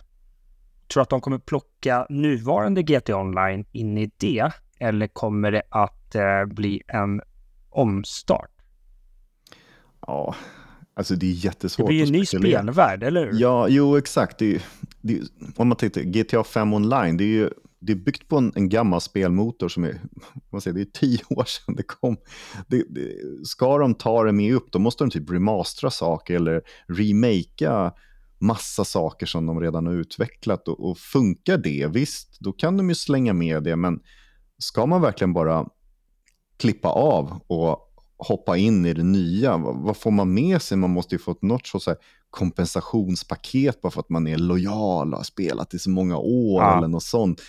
Tror 0.93 1.03
att 1.03 1.09
de 1.09 1.21
kommer 1.21 1.37
plocka 1.37 2.05
nuvarande 2.09 2.83
GTA 2.83 3.17
Online 3.17 3.65
in 3.71 3.97
i 3.97 4.11
det? 4.17 4.51
Eller 4.79 5.07
kommer 5.07 5.51
det 5.51 5.61
att 5.69 6.15
eh, 6.15 6.45
bli 6.45 6.81
en 6.87 7.21
omstart? 7.69 8.51
Ja, 10.07 10.35
alltså 10.93 11.15
det 11.15 11.25
är 11.25 11.31
jättesvårt 11.45 11.87
Det 11.87 11.87
blir 11.87 11.97
ju 11.97 12.05
en 12.05 12.11
ny 12.11 12.25
spelvärld, 12.25 13.03
eller 13.03 13.25
hur? 13.25 13.39
Ja, 13.41 13.67
jo 13.67 13.97
exakt. 13.97 14.37
Det, 14.37 14.63
det, 15.01 15.21
om 15.55 15.67
man 15.67 15.77
tittar, 15.77 16.01
GTA 16.01 16.43
5 16.43 16.73
online, 16.73 17.17
det 17.17 17.23
är 17.23 17.27
ju 17.27 17.49
det 17.79 17.91
är 17.91 17.95
byggt 17.95 18.27
på 18.27 18.37
en, 18.37 18.51
en 18.55 18.69
gammal 18.69 19.01
spelmotor 19.01 19.69
som 19.69 19.83
är, 19.83 20.01
man 20.51 20.61
säger, 20.61 20.75
det 20.75 20.81
är 20.81 20.99
tio 20.99 21.19
år 21.29 21.45
sedan 21.45 21.75
det 21.75 21.83
kom. 21.83 22.17
Det, 22.67 22.83
det, 22.89 23.11
ska 23.45 23.77
de 23.77 23.93
ta 23.93 24.23
det 24.23 24.31
med 24.31 24.55
upp, 24.55 24.71
då 24.71 24.79
måste 24.79 25.03
de 25.03 25.09
typ 25.09 25.31
remastera 25.31 25.91
saker 25.91 26.35
eller 26.35 26.61
remakea 26.87 27.93
massa 28.39 28.85
saker 28.85 29.25
som 29.25 29.45
de 29.45 29.61
redan 29.61 29.85
har 29.85 29.93
utvecklat. 29.93 30.67
Och, 30.67 30.89
och 30.89 30.97
funkar 30.97 31.57
det, 31.57 31.87
visst, 31.87 32.39
då 32.39 32.53
kan 32.53 32.77
de 32.77 32.89
ju 32.89 32.95
slänga 32.95 33.33
med 33.33 33.63
det, 33.63 33.75
men 33.75 33.99
ska 34.57 34.85
man 34.85 35.01
verkligen 35.01 35.33
bara 35.33 35.67
klippa 36.57 36.89
av 36.89 37.41
och 37.47 37.91
hoppa 38.17 38.57
in 38.57 38.85
i 38.85 38.93
det 38.93 39.03
nya? 39.03 39.57
Vad 39.57 39.97
får 39.97 40.11
man 40.11 40.33
med 40.33 40.61
sig? 40.61 40.77
Man 40.77 40.89
måste 40.89 41.15
ju 41.15 41.19
få 41.19 41.31
ett 41.31 41.41
något 41.41 41.85
här 41.85 41.97
kompensationspaket 42.29 43.81
bara 43.81 43.91
för 43.91 43.99
att 43.99 44.09
man 44.09 44.27
är 44.27 44.37
lojal 44.37 45.13
och 45.13 45.19
har 45.19 45.23
spelat 45.23 45.73
i 45.73 45.79
så 45.79 45.89
många 45.89 46.17
år 46.17 46.63
ja. 46.63 46.77
eller 46.77 46.87
något 46.87 47.03
sånt. 47.03 47.41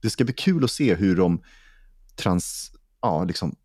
Det 0.00 0.10
ska 0.10 0.24
bli 0.24 0.34
kul 0.34 0.64
att 0.64 0.70
se 0.70 0.94
hur 0.94 1.16
de 1.16 1.42
trans, 2.16 2.72
ja, 3.02 3.24
liksom 3.24 3.56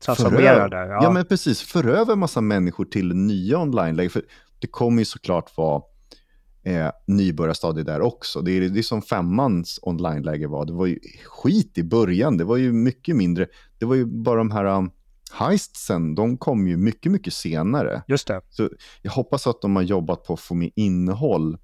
transformerar 0.00 0.68
det. 0.68 0.76
Ja. 0.76 0.98
ja, 1.02 1.10
men 1.10 1.24
precis. 1.24 1.62
För 1.62 1.88
över 1.88 2.16
massa 2.16 2.40
människor 2.40 2.84
till 2.84 3.14
nya 3.14 3.58
online-läge. 3.58 4.08
För 4.08 4.22
det 4.58 4.66
kommer 4.66 4.98
ju 4.98 5.04
såklart 5.04 5.56
vara 5.56 5.82
eh, 6.62 6.90
nybörjarstadie 7.06 7.84
där 7.84 8.00
också. 8.00 8.40
Det 8.40 8.52
är, 8.52 8.60
det 8.60 8.80
är 8.80 8.82
som 8.82 9.02
femmans 9.02 9.78
online-läge 9.82 10.46
var. 10.46 10.64
Det 10.64 10.72
var 10.72 10.86
ju 10.86 10.98
skit 11.26 11.78
i 11.78 11.82
början. 11.82 12.36
Det 12.36 12.44
var 12.44 12.56
ju 12.56 12.72
mycket 12.72 13.16
mindre. 13.16 13.46
Det 13.78 13.86
var 13.86 13.94
ju 13.94 14.04
bara 14.04 14.38
de 14.38 14.50
här 14.50 14.64
um, 14.64 14.90
heistsen, 15.32 16.14
de 16.14 16.38
kom 16.38 16.68
ju 16.68 16.76
mycket, 16.76 17.12
mycket 17.12 17.34
senare. 17.34 18.02
Just 18.06 18.28
det. 18.28 18.40
Så 18.50 18.70
jag 19.02 19.12
hoppas 19.12 19.46
att 19.46 19.62
de 19.62 19.76
har 19.76 19.82
jobbat 19.82 20.24
på 20.24 20.34
att 20.34 20.40
få 20.40 20.54
med 20.54 20.70
innehåll, 20.76 21.58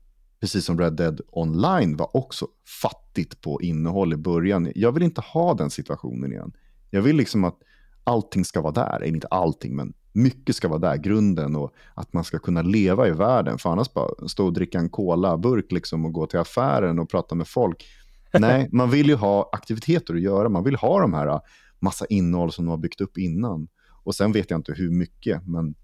precis 0.46 0.64
som 0.64 0.78
Red 0.78 0.92
Dead 0.92 1.20
Online 1.32 1.96
var 1.96 2.16
också 2.16 2.46
fattigt 2.82 3.40
på 3.40 3.62
innehåll 3.62 4.12
i 4.12 4.16
början. 4.16 4.72
Jag 4.74 4.92
vill 4.92 5.02
inte 5.02 5.20
ha 5.20 5.54
den 5.54 5.70
situationen 5.70 6.32
igen. 6.32 6.52
Jag 6.90 7.02
vill 7.02 7.16
liksom 7.16 7.44
att 7.44 7.58
allting 8.04 8.44
ska 8.44 8.60
vara 8.60 8.72
där, 8.72 9.04
inte 9.04 9.26
allting, 9.26 9.76
men 9.76 9.94
mycket 10.12 10.56
ska 10.56 10.68
vara 10.68 10.78
där, 10.78 10.96
grunden 10.96 11.56
och 11.56 11.74
att 11.94 12.12
man 12.12 12.24
ska 12.24 12.38
kunna 12.38 12.62
leva 12.62 13.08
i 13.08 13.10
världen. 13.10 13.58
För 13.58 13.70
annars 13.70 13.92
bara 13.92 14.28
stå 14.28 14.46
och 14.46 14.52
dricka 14.52 14.78
en 14.78 14.88
cola-burk 14.88 15.72
liksom 15.72 16.04
och 16.04 16.12
gå 16.12 16.26
till 16.26 16.38
affären 16.38 16.98
och 16.98 17.10
prata 17.10 17.34
med 17.34 17.48
folk. 17.48 17.86
Nej, 18.38 18.68
man 18.72 18.90
vill 18.90 19.08
ju 19.08 19.14
ha 19.14 19.50
aktiviteter 19.52 20.14
att 20.14 20.20
göra. 20.20 20.48
Man 20.48 20.64
vill 20.64 20.76
ha 20.76 21.00
de 21.00 21.14
här 21.14 21.26
äh, 21.26 21.40
massa 21.78 22.06
innehåll 22.06 22.52
som 22.52 22.64
de 22.64 22.70
har 22.70 22.78
byggt 22.78 23.00
upp 23.00 23.18
innan. 23.18 23.68
Och 24.04 24.14
sen 24.14 24.32
vet 24.32 24.50
jag 24.50 24.58
inte 24.58 24.72
hur 24.72 24.90
mycket, 24.90 25.46
men 25.46 25.74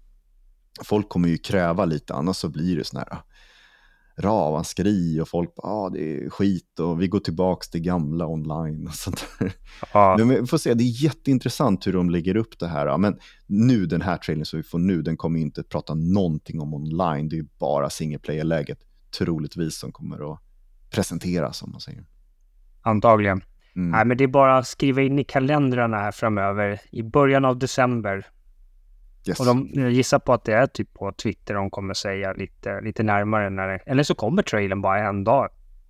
folk 0.83 1.09
kommer 1.09 1.29
ju 1.29 1.37
kräva 1.37 1.85
lite, 1.85 2.13
annars 2.13 2.35
så 2.35 2.49
blir 2.49 2.77
det 2.77 2.83
sån 2.83 2.99
här 2.99 3.17
ravaskri 4.17 5.19
och 5.21 5.29
folk 5.29 5.55
bara, 5.55 5.67
ah, 5.67 5.89
det 5.89 6.25
är 6.25 6.29
skit 6.29 6.79
och 6.79 7.01
vi 7.01 7.07
går 7.07 7.19
tillbaka 7.19 7.65
till 7.71 7.81
gamla 7.81 8.27
online 8.27 8.87
och 8.87 8.93
sånt 8.93 9.25
där. 9.39 9.53
Ja. 9.93 10.15
Men 10.19 10.29
vi 10.29 10.45
får 10.45 10.57
se, 10.57 10.73
det 10.73 10.83
är 10.83 11.03
jätteintressant 11.03 11.87
hur 11.87 11.93
de 11.93 12.09
lägger 12.09 12.37
upp 12.37 12.59
det 12.59 12.67
här. 12.67 12.97
Men 12.97 13.19
nu, 13.47 13.85
den 13.85 14.01
här 14.01 14.17
trailern 14.17 14.45
som 14.45 14.57
vi 14.57 14.63
får 14.63 14.79
nu, 14.79 15.01
den 15.01 15.17
kommer 15.17 15.39
inte 15.39 15.63
prata 15.63 15.93
någonting 15.93 16.61
om 16.61 16.73
online. 16.73 17.29
Det 17.29 17.37
är 17.37 17.45
bara 17.59 17.89
single 17.89 18.19
player-läget, 18.19 18.79
troligtvis, 19.17 19.79
som 19.79 19.91
kommer 19.91 20.33
att 20.33 20.39
presenteras, 20.89 21.63
om 21.63 21.71
man 21.71 21.81
säger. 21.81 22.05
Antagligen. 22.81 23.43
Mm. 23.75 23.91
Nej, 23.91 24.05
men 24.05 24.17
det 24.17 24.23
är 24.23 24.27
bara 24.27 24.57
att 24.57 24.67
skriva 24.67 25.01
in 25.01 25.19
i 25.19 25.23
kalendrarna 25.23 25.97
här 25.97 26.11
framöver. 26.11 26.81
I 26.91 27.03
början 27.03 27.45
av 27.45 27.59
december 27.59 28.25
Yes. 29.27 29.39
Och 29.39 29.45
de 29.45 29.67
gissar 29.91 30.19
på 30.19 30.33
att 30.33 30.43
det 30.43 30.53
är 30.53 30.67
typ 30.67 30.93
på 30.93 31.11
Twitter 31.11 31.53
de 31.53 31.69
kommer 31.69 31.93
säga 31.93 32.33
lite, 32.33 32.81
lite 32.81 33.03
närmare. 33.03 33.49
När 33.49 33.67
det, 33.67 33.77
eller 33.85 34.03
så 34.03 34.15
kommer 34.15 34.43
trailern 34.43 34.81
bara 34.81 35.07
en 35.09 35.23
dag 35.23 35.49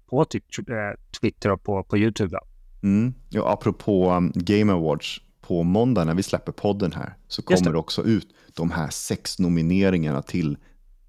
på 0.09 0.25
typ, 0.25 0.43
eh, 0.69 0.75
Twitter 1.21 1.51
och 1.51 1.63
på, 1.63 1.83
på 1.83 1.97
YouTube. 1.97 2.37
Mm. 2.83 3.13
Ja, 3.29 3.53
apropå 3.53 4.11
um, 4.11 4.31
Game 4.35 4.73
Awards. 4.73 5.21
på 5.41 5.63
måndag 5.63 6.05
när 6.05 6.15
vi 6.15 6.23
släpper 6.23 6.51
podden 6.51 6.91
här 6.91 7.13
så 7.27 7.41
kommer 7.41 7.71
det. 7.71 7.77
också 7.77 8.03
ut 8.03 8.27
de 8.53 8.71
här 8.71 8.89
sex 8.89 9.39
nomineringarna 9.39 10.21
till 10.21 10.57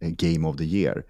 eh, 0.00 0.08
Game 0.08 0.48
of 0.48 0.56
the 0.56 0.64
Year. 0.64 1.04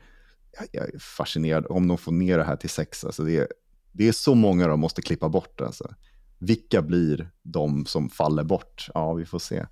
Jag 0.73 0.89
är 0.95 0.99
fascinerad 0.99 1.67
om 1.69 1.89
de 1.89 1.99
får 1.99 2.13
ner 2.13 2.39
det 2.39 2.45
här 2.45 2.57
till 2.57 2.71
sex. 2.71 3.05
Alltså 3.05 3.23
det, 3.23 3.37
är, 3.37 3.49
det 3.93 4.09
är 4.09 4.13
så 4.13 4.35
många 4.35 4.69
de 4.69 4.81
måste 4.81 5.03
klippa 5.03 5.29
bort. 5.29 5.61
Alltså. 5.61 5.95
Vilka 6.39 6.83
blir 6.83 7.31
de 7.43 7.87
som 7.87 8.11
faller 8.11 8.45
bort? 8.45 8.89
Ja, 8.95 9.15
vi 9.15 9.27
får 9.27 9.39
se. 9.39 9.67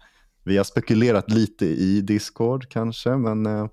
Vi 0.45 0.57
har 0.57 0.65
spekulerat 0.65 1.31
lite 1.31 1.67
i 1.67 2.01
Discord 2.01 2.69
kanske, 2.69 3.11
men 3.11 3.47
eh, 3.47 3.69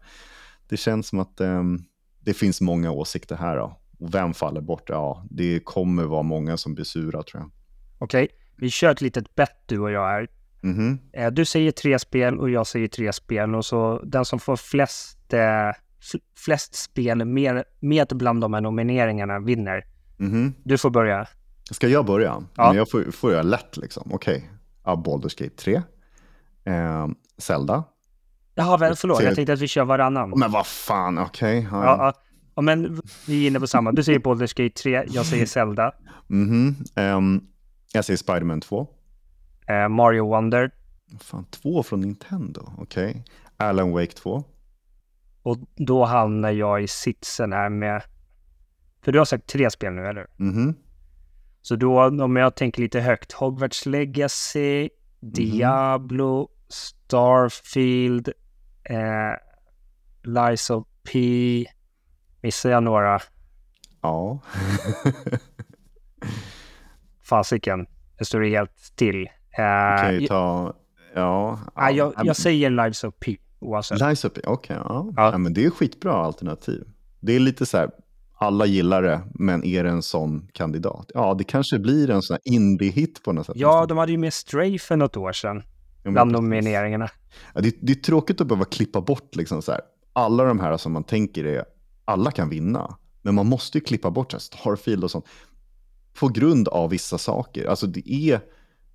det 0.69 0.77
känns 0.77 1.07
som 1.07 1.19
att 1.19 1.39
eh, 1.39 1.63
det 2.19 2.33
finns 2.33 2.61
många 2.61 2.91
åsikter 2.91 3.35
här. 3.35 3.57
Då. 3.57 3.79
Och 3.99 4.13
vem 4.13 4.33
faller 4.33 4.61
bort? 4.61 4.89
Ja, 4.89 5.25
det 5.29 5.59
kommer 5.59 6.03
vara 6.03 6.23
många 6.23 6.57
som 6.57 6.73
blir 6.73 6.85
sura 6.85 7.23
tror 7.23 7.41
jag. 7.41 7.51
Okej, 7.97 8.23
okay. 8.23 8.37
vi 8.55 8.69
kör 8.69 8.91
ett 8.91 9.01
litet 9.01 9.35
bett 9.35 9.63
du 9.65 9.79
och 9.79 9.91
jag 9.91 10.07
här. 10.07 10.27
Mm 10.63 10.99
-hmm. 11.13 11.31
Du 11.31 11.45
säger 11.45 11.71
tre 11.71 11.99
spel 11.99 12.39
och 12.39 12.49
jag 12.49 12.67
säger 12.67 12.87
tre 12.87 13.13
spel 13.13 13.55
och 13.55 13.65
så 13.65 14.01
den 14.03 14.25
som 14.25 14.39
får 14.39 14.55
flest, 14.55 15.33
eh, 15.33 15.71
flest 16.37 16.75
spel 16.75 17.25
med, 17.25 17.63
med 17.79 18.07
bland 18.11 18.41
de 18.41 18.53
här 18.53 18.61
nomineringarna 18.61 19.39
vinner. 19.39 19.85
Mm 20.19 20.33
-hmm. 20.33 20.53
Du 20.63 20.77
får 20.77 20.89
börja. 20.89 21.27
Ska 21.71 21.87
jag 21.87 22.05
börja? 22.05 22.43
Ja. 22.55 22.67
Men 22.67 22.77
jag 22.77 22.91
får, 22.91 23.11
får 23.11 23.33
jag 23.33 23.45
lätt 23.45 23.77
liksom. 23.77 24.11
Okej. 24.13 24.37
Okay. 24.37 24.49
Ja, 24.83 25.03
Baldur's 25.05 25.43
Gate 25.43 25.55
3. 25.55 25.81
Eh, 26.69 27.07
Zelda. 27.37 27.83
Jaha, 28.55 28.77
väl, 28.77 28.95
förlåt. 28.95 29.23
Jag 29.23 29.35
tänkte 29.35 29.53
att 29.53 29.59
vi 29.59 29.67
kör 29.67 29.85
varannan. 29.85 30.33
Men 30.35 30.51
vad 30.51 30.67
fan, 30.67 31.17
okej. 31.17 31.67
Okay. 31.67 31.79
Ja, 31.79 31.85
ja. 31.85 32.13
ja, 32.55 32.61
men 32.61 33.01
vi 33.27 33.43
är 33.43 33.47
inne 33.47 33.59
på 33.59 33.67
samma. 33.67 33.91
Du 33.91 34.03
säger 34.03 34.19
Baldur's 34.19 34.63
Gate 34.63 34.81
3, 34.81 35.03
jag 35.09 35.25
säger 35.25 35.45
Zelda. 35.45 35.91
Mm 36.29 36.49
-hmm. 36.49 37.17
um, 37.17 37.47
jag 37.93 38.05
säger 38.05 38.17
Spiderman 38.17 38.61
2. 38.61 38.87
Uh, 39.69 39.87
Mario 39.89 40.27
Wonder. 40.27 40.71
Fan, 41.19 41.45
två 41.45 41.83
från 41.83 42.01
Nintendo, 42.01 42.73
okej. 42.77 43.09
Okay. 43.09 43.21
Alan 43.57 43.91
Wake 43.91 44.11
2. 44.11 44.43
Och 45.43 45.57
då 45.75 46.05
hamnar 46.05 46.51
jag 46.51 46.83
i 46.83 46.87
sitsen 46.87 47.53
här 47.53 47.69
med... 47.69 48.03
För 49.03 49.11
du 49.11 49.17
har 49.17 49.25
sagt 49.25 49.47
tre 49.47 49.71
spel 49.71 49.93
nu, 49.93 50.07
eller? 50.07 50.27
Mm 50.39 50.75
så 51.61 51.75
då, 51.75 52.03
om 52.03 52.35
jag 52.35 52.55
tänker 52.55 52.81
lite 52.81 52.99
högt, 52.99 53.31
Hogwarts 53.31 53.85
Legacy, 53.85 54.79
mm. 54.79 54.89
Diablo, 55.33 56.49
Starfield, 57.09 58.27
eh, 58.83 59.35
Lies 60.23 60.69
of 60.69 60.87
P. 61.11 61.65
Missar 62.41 62.69
jag 62.69 62.83
några? 62.83 63.19
Ja. 64.01 64.39
Fasiken, 67.23 67.87
det 68.17 68.25
står 68.25 68.41
helt 68.41 68.77
still. 68.77 69.29
Eh, 69.57 70.01
kan 70.01 70.13
ju 70.13 70.27
ta, 70.27 70.73
ja. 71.15 71.59
ja 71.75 71.91
jag, 71.91 72.13
jag 72.23 72.35
säger 72.35 72.69
Lives 72.69 73.03
of 73.03 73.13
P 73.19 73.37
oavsett. 73.59 73.99
Lives 73.99 74.25
of 74.25 74.33
P, 74.33 74.41
okej. 74.45 74.77
Okay, 74.77 75.13
ja. 75.15 75.31
ja. 75.31 75.37
men 75.37 75.53
det 75.53 75.65
är 75.65 75.69
skitbra 75.69 76.13
alternativ. 76.13 76.83
Det 77.19 77.35
är 77.35 77.39
lite 77.39 77.65
så 77.65 77.77
här, 77.77 77.89
alla 78.37 78.65
gillar 78.65 79.01
det, 79.01 79.21
men 79.33 79.63
är 79.63 79.83
det 79.83 79.89
en 79.89 80.01
sån 80.01 80.47
kandidat? 80.53 81.11
Ja, 81.13 81.33
det 81.33 81.43
kanske 81.43 81.79
blir 81.79 82.09
en 82.09 82.21
sån 82.21 82.33
här 82.33 82.53
indie-hit 82.53 83.23
på 83.23 83.33
något 83.33 83.45
sätt. 83.45 83.55
Ja, 83.57 83.85
de 83.85 83.97
hade 83.97 84.11
ju 84.11 84.17
med 84.17 84.33
Stray 84.33 84.79
för 84.79 84.95
något 84.95 85.17
år 85.17 85.31
sedan, 85.31 85.57
ja, 85.57 85.63
bland 86.03 86.31
nomineringarna. 86.31 87.09
Ja, 87.53 87.61
det, 87.61 87.75
det, 87.81 87.91
är 87.91 87.95
tråkigt 87.95 88.41
att 88.41 88.47
behöva 88.47 88.65
klippa 88.65 89.01
bort 89.01 89.35
liksom 89.35 89.61
så 89.61 89.71
här. 89.71 89.81
alla 90.13 90.43
de 90.43 90.59
här 90.59 90.77
som 90.77 90.91
man 90.91 91.03
tänker 91.03 91.43
är, 91.43 91.63
alla 92.05 92.31
kan 92.31 92.49
vinna. 92.49 92.97
Men 93.21 93.35
man 93.35 93.47
måste 93.47 93.77
ju 93.77 93.83
klippa 93.83 94.11
bort 94.11 94.31
här, 94.31 94.39
Starfield 94.39 95.03
och 95.03 95.11
sånt. 95.11 95.25
På 96.19 96.27
grund 96.27 96.67
av 96.67 96.89
vissa 96.89 97.17
saker. 97.17 97.65
Alltså 97.65 97.87
det 97.87 98.11
är, 98.11 98.41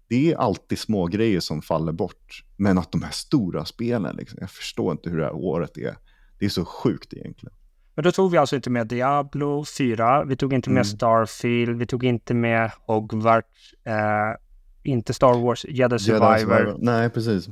det 0.08 0.32
är 0.32 0.36
alltid 0.36 0.78
små 0.78 1.06
grejer 1.06 1.40
som 1.40 1.62
faller 1.62 1.92
bort. 1.92 2.44
Men 2.56 2.78
att 2.78 2.92
de 2.92 3.02
här 3.02 3.12
stora 3.12 3.64
spelen, 3.64 4.16
liksom, 4.16 4.38
jag 4.40 4.50
förstår 4.50 4.92
inte 4.92 5.10
hur 5.10 5.18
det 5.18 5.24
här 5.24 5.34
året 5.34 5.78
är. 5.78 5.96
Det 6.38 6.44
är 6.44 6.50
så 6.50 6.64
sjukt 6.64 7.14
egentligen. 7.14 7.54
Men 7.94 8.04
då 8.04 8.12
tog 8.12 8.30
vi 8.30 8.38
alltså 8.38 8.56
inte 8.56 8.70
med 8.70 8.86
Diablo 8.86 9.64
4, 9.78 10.24
vi 10.24 10.36
tog 10.36 10.52
inte 10.52 10.70
med 10.70 10.76
mm. 10.76 10.84
Starfield, 10.84 11.78
vi 11.78 11.86
tog 11.86 12.04
inte 12.04 12.34
med 12.34 12.70
Hogwarts, 12.86 13.74
eh, 13.84 13.94
inte 14.84 15.14
Star 15.14 15.38
Wars, 15.42 15.64
Jedi 15.68 15.98
Survivor. 15.98 16.38
Survivor. 16.38 16.76
Nej, 16.78 17.10
precis. 17.10 17.48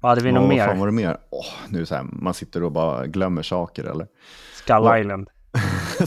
Vad 0.00 0.10
hade 0.10 0.22
vi 0.22 0.32
nog 0.32 0.48
mer? 0.48 0.66
Vad 0.66 0.76
var 0.76 0.86
det 0.86 0.92
mer? 0.92 1.16
Oh, 1.30 1.46
nu 1.68 1.86
så 1.86 1.94
här, 1.94 2.02
man 2.12 2.34
sitter 2.34 2.62
och 2.62 2.72
bara 2.72 3.06
glömmer 3.06 3.42
saker 3.42 3.84
eller? 3.84 4.06
Skull 4.54 4.76
oh. 4.76 5.00
Island. 5.00 5.30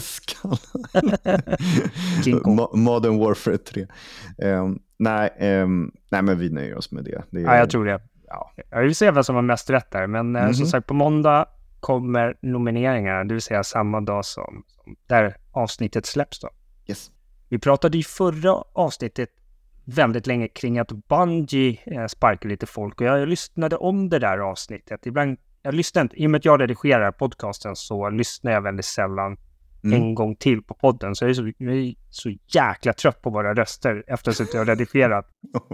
Skull 2.20 2.40
Modern 2.72 3.18
Warfare 3.18 3.58
3. 3.58 3.82
Um, 3.82 3.88
ehm, 4.38 4.78
nej, 4.98 5.30
um, 5.62 5.92
nej, 6.10 6.22
men 6.22 6.38
vi 6.38 6.50
nöjer 6.50 6.76
oss 6.76 6.90
med 6.90 7.04
det. 7.04 7.22
det 7.30 7.40
är... 7.40 7.44
Ja, 7.44 7.56
jag 7.56 7.70
tror 7.70 7.84
det. 7.84 8.00
Ja. 8.26 8.52
Jag 8.70 8.82
vill 8.82 8.96
se 8.96 9.10
vem 9.10 9.24
som 9.24 9.34
har 9.34 9.42
mest 9.42 9.70
rätt 9.70 9.90
där, 9.90 10.06
men 10.06 10.36
mm 10.36 10.50
-hmm. 10.50 10.52
som 10.52 10.66
sagt 10.66 10.86
på 10.86 10.94
måndag 10.94 11.46
kommer 11.80 12.36
nomineringarna, 12.42 13.24
det 13.24 13.34
vill 13.34 13.42
säga 13.42 13.64
samma 13.64 14.00
dag 14.00 14.24
som, 14.24 14.64
som 14.66 14.96
där 15.06 15.36
avsnittet 15.50 16.06
släpps. 16.06 16.40
Då. 16.40 16.48
Yes. 16.86 17.10
Vi 17.48 17.58
pratade 17.58 17.98
i 17.98 18.02
förra 18.02 18.52
avsnittet 18.72 19.30
väldigt 19.84 20.26
länge 20.26 20.48
kring 20.48 20.78
att 20.78 20.92
Bungie 21.08 21.78
eh, 21.86 22.06
sparkar 22.06 22.48
lite 22.48 22.66
folk 22.66 23.00
och 23.00 23.06
jag, 23.06 23.28
lyssnade 23.28 23.76
om 23.76 24.08
det 24.08 24.18
där 24.18 24.38
avsnittet. 24.38 25.06
Ibland, 25.06 25.38
jag 25.62 25.74
lyssnar 25.74 26.02
inte, 26.02 26.22
i 26.22 26.26
och 26.26 26.30
med 26.30 26.38
att 26.38 26.44
jag 26.44 26.60
redigerar 26.60 27.12
podcasten 27.12 27.76
så 27.76 28.10
lyssnar 28.10 28.52
jag 28.52 28.62
väldigt 28.62 28.84
sällan 28.84 29.36
mm. 29.84 30.02
en 30.02 30.14
gång 30.14 30.36
till 30.36 30.62
på 30.62 30.74
podden. 30.74 31.14
Så 31.14 31.24
jag 31.24 31.30
är 31.30 31.34
så, 31.34 31.52
jag 31.58 31.74
är 31.74 31.94
så 32.10 32.30
jäkla 32.46 32.92
trött 32.92 33.22
på 33.22 33.30
våra 33.30 33.54
röster 33.54 34.04
efter 34.06 34.42
att 34.42 34.54
jag 34.54 34.60
har 34.60 34.66
redigerat. 34.66 35.26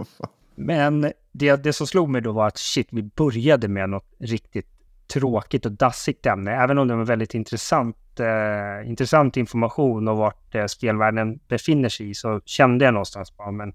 Men 0.55 1.11
det, 1.31 1.63
det 1.63 1.73
som 1.73 1.87
slog 1.87 2.09
mig 2.09 2.21
då 2.21 2.31
var 2.31 2.47
att 2.47 2.57
shit, 2.57 2.87
vi 2.91 3.03
började 3.03 3.67
med 3.67 3.89
något 3.89 4.07
riktigt 4.19 4.67
tråkigt 5.13 5.65
och 5.65 5.71
dassigt 5.71 6.25
ämne, 6.25 6.51
även 6.51 6.77
om 6.77 6.87
det 6.87 6.95
var 6.95 7.05
väldigt 7.05 7.33
intressant, 7.33 8.19
eh, 8.19 8.89
intressant 8.89 9.37
information 9.37 10.07
och 10.07 10.17
vart 10.17 10.55
eh, 10.55 10.65
spelvärlden 10.65 11.39
befinner 11.47 11.89
sig 11.89 12.09
i, 12.09 12.13
så 12.13 12.41
kände 12.45 12.85
jag 12.85 12.93
någonstans 12.93 13.37
bara, 13.37 13.51
men 13.51 13.73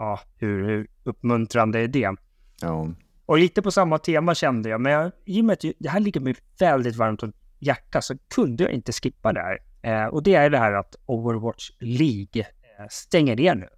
ja, 0.00 0.20
hur, 0.36 0.64
hur 0.64 0.86
uppmuntrande 1.04 1.80
är 1.80 1.88
det? 1.88 2.14
Ja. 2.60 2.88
Och 3.26 3.38
lite 3.38 3.62
på 3.62 3.70
samma 3.70 3.98
tema 3.98 4.34
kände 4.34 4.68
jag, 4.68 4.80
men 4.80 4.92
jag, 4.92 5.12
i 5.24 5.40
och 5.40 5.44
med 5.44 5.52
att 5.52 5.64
det 5.78 5.88
här 5.88 6.00
ligger 6.00 6.20
mig 6.20 6.34
väldigt 6.58 6.96
varmt 6.96 7.22
om 7.22 7.32
hjärtat 7.58 8.04
så 8.04 8.14
kunde 8.34 8.62
jag 8.62 8.72
inte 8.72 8.92
skippa 8.92 9.32
det 9.32 9.40
här. 9.40 9.58
Eh, 9.82 10.06
och 10.06 10.22
det 10.22 10.34
är 10.34 10.50
det 10.50 10.58
här 10.58 10.72
att 10.72 10.96
Overwatch 11.06 11.70
League 11.80 12.42
eh, 12.42 12.86
stänger 12.90 13.36
ner 13.36 13.54
nu. 13.54 13.68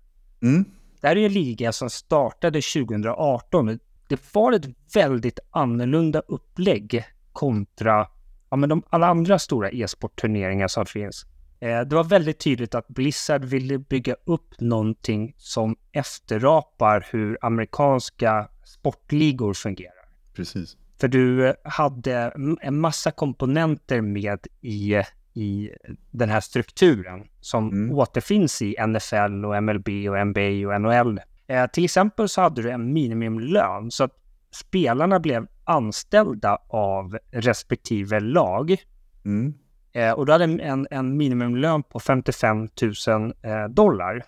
Mm. 0.43 0.65
Det 1.01 1.09
här 1.09 1.17
är 1.17 1.27
en 1.27 1.33
liga 1.33 1.73
som 1.73 1.91
startade 1.91 2.61
2018 2.61 3.79
det 4.09 4.35
var 4.35 4.53
ett 4.53 4.67
väldigt 4.95 5.39
annorlunda 5.51 6.21
upplägg 6.21 7.05
kontra 7.33 8.09
ja, 8.51 8.57
men 8.57 8.69
de, 8.69 8.83
alla 8.91 9.07
andra 9.07 9.39
stora 9.39 9.71
e-sportturneringar 9.71 10.69
som 10.69 10.87
finns. 10.87 11.27
Eh, 11.63 11.81
det 11.81 11.95
var 11.95 12.05
väldigt 12.05 12.39
tydligt 12.39 12.75
att 12.75 12.89
Blizzard 12.89 13.45
ville 13.45 13.79
bygga 13.79 14.17
upp 14.25 14.61
någonting 14.61 15.35
som 15.37 15.77
efterapar 15.93 17.07
hur 17.11 17.39
amerikanska 17.41 18.49
sportligor 18.65 19.55
fungerar. 19.55 20.09
Precis. 20.35 20.77
För 21.01 21.09
du 21.09 21.49
eh, 21.49 21.55
hade 21.65 22.33
en 22.61 22.81
massa 22.81 23.11
komponenter 23.11 24.01
med 24.01 24.47
i, 24.61 25.03
i 25.35 25.71
den 26.11 26.31
här 26.31 26.41
strukturen 26.41 27.29
som 27.41 27.69
mm. 27.69 27.99
återfinns 27.99 28.63
i 28.63 28.77
NFL 28.89 29.45
och 29.45 29.63
MLB 29.63 29.89
och 29.89 30.27
NBA 30.27 30.69
och 30.69 30.81
NHL 30.81 31.21
Eh, 31.53 31.67
till 31.67 31.85
exempel 31.85 32.29
så 32.29 32.41
hade 32.41 32.63
du 32.63 32.71
en 32.71 32.93
minimumlön 32.93 33.91
så 33.91 34.05
att 34.05 34.19
spelarna 34.51 35.21
blev 35.21 35.47
anställda 35.65 36.59
av 36.69 37.19
respektive 37.31 38.21
lag. 38.21 38.77
Mm. 39.25 39.55
Eh, 39.93 40.13
och 40.13 40.27
du 40.27 40.33
hade 40.33 40.45
en, 40.45 40.87
en 40.91 41.17
minimumlön 41.17 41.83
på 41.83 42.01
55 42.01 42.69
000 43.07 43.33
eh, 43.43 43.65
dollar. 43.69 44.25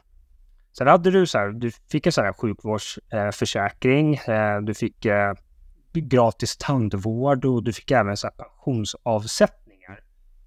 Sen 0.79 0.87
hade 0.87 1.11
du 1.11 1.27
så 1.27 1.39
här, 1.39 1.49
du 1.49 1.71
fick 1.71 2.07
en 2.07 2.13
så 2.13 2.23
här 2.23 2.33
sjukvårdsförsäkring, 2.33 4.15
eh, 4.15 4.55
eh, 4.55 4.61
du 4.61 4.75
fick 4.75 5.05
eh, 5.05 5.35
gratis 5.93 6.57
tandvård 6.57 7.45
och 7.45 7.63
du 7.63 7.73
fick 7.73 7.91
även 7.91 8.17
så 8.17 8.27
här 8.27 8.35
pensionsavsättningar. 8.35 10.01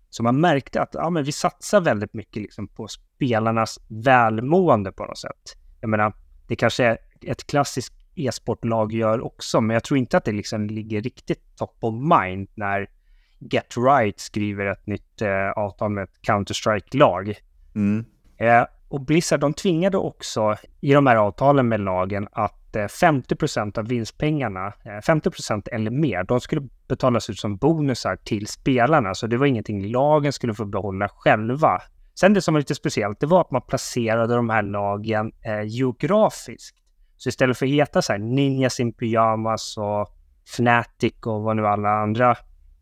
Så 0.10 0.24
man 0.24 0.40
märkte 0.40 0.82
att 0.82 0.94
ja, 0.94 1.10
men 1.10 1.24
vi 1.24 1.32
satsar 1.32 1.82
väldigt 1.82 2.14
mycket 2.14 2.42
liksom 2.42 2.68
på 2.68 2.88
spelarnas 2.88 3.80
välmående 3.88 4.92
på 4.92 5.06
något 5.06 5.18
sätt. 5.18 5.58
Jag 5.82 5.90
menar, 5.90 6.14
det 6.48 6.56
kanske 6.56 6.86
är 6.86 6.98
ett 7.22 7.48
klassiskt 7.48 7.94
e-sportlag 8.16 8.94
gör 8.94 9.22
också, 9.22 9.62
men 9.62 9.74
jag 9.74 9.84
tror 9.84 9.98
inte 9.98 10.18
att 10.18 10.26
det 10.26 10.32
liksom 10.32 10.68
ligger 10.68 11.02
riktigt 11.02 11.58
top 11.58 11.78
of 11.80 11.94
mind 11.94 12.50
när 12.56 12.90
Get 13.40 13.78
Right 13.78 14.20
skriver 14.20 14.66
ett 14.66 14.88
nytt 14.88 15.22
eh, 15.22 15.52
avtal 15.56 15.92
med 15.92 16.04
ett 16.04 16.22
Counter-Strike-lag. 16.22 17.36
Mm. 17.76 18.06
Eh, 18.38 18.66
och 18.90 19.02
Blizzard, 19.02 19.40
de 19.40 19.54
tvingade 19.54 19.98
också 19.98 20.56
i 20.82 20.94
de 20.94 21.08
här 21.08 21.16
avtalen 21.16 21.68
med 21.68 21.80
lagen 21.80 22.28
att 22.32 22.76
eh, 22.76 22.80
50% 22.80 23.80
av 23.80 23.88
vinstpengarna, 23.88 24.74
50 25.06 25.30
eh, 25.50 25.76
eller 25.76 25.92
mer, 25.92 26.24
de 26.24 26.40
skulle 26.40 26.68
betalas 26.88 27.30
ut 27.30 27.40
som 27.40 27.58
bonusar 27.58 28.16
till 28.16 28.48
spelarna. 28.48 29.14
Så 29.14 29.28
det 29.28 29.38
var 29.38 29.46
ingenting 29.46 29.92
lagen 29.92 30.34
skulle 30.34 30.54
få 30.54 30.66
behålla 30.66 31.10
själva. 31.10 31.82
Sen 32.20 32.34
det 32.34 32.42
som 32.42 32.54
var 32.54 32.62
lite 32.62 32.76
speciellt, 32.76 33.20
det 33.20 33.26
var 33.26 33.42
att 33.42 33.52
man 33.52 33.62
placerade 33.62 34.36
de 34.36 34.50
här 34.50 34.64
lagen 34.64 35.32
eh, 35.42 35.64
geografiskt. 35.64 36.78
Så 37.18 37.30
istället 37.30 37.58
för 37.58 37.66
att 37.66 37.72
heta 37.72 38.02
så 38.02 38.14
här 38.14 38.20
Ninjas 38.20 38.80
in 38.80 38.94
Pyjamas 38.94 39.78
och 39.78 40.14
Fnatic 40.46 41.14
och 41.26 41.42
vad 41.42 41.56
nu 41.56 41.68
alla 41.68 41.90
andra 41.90 42.36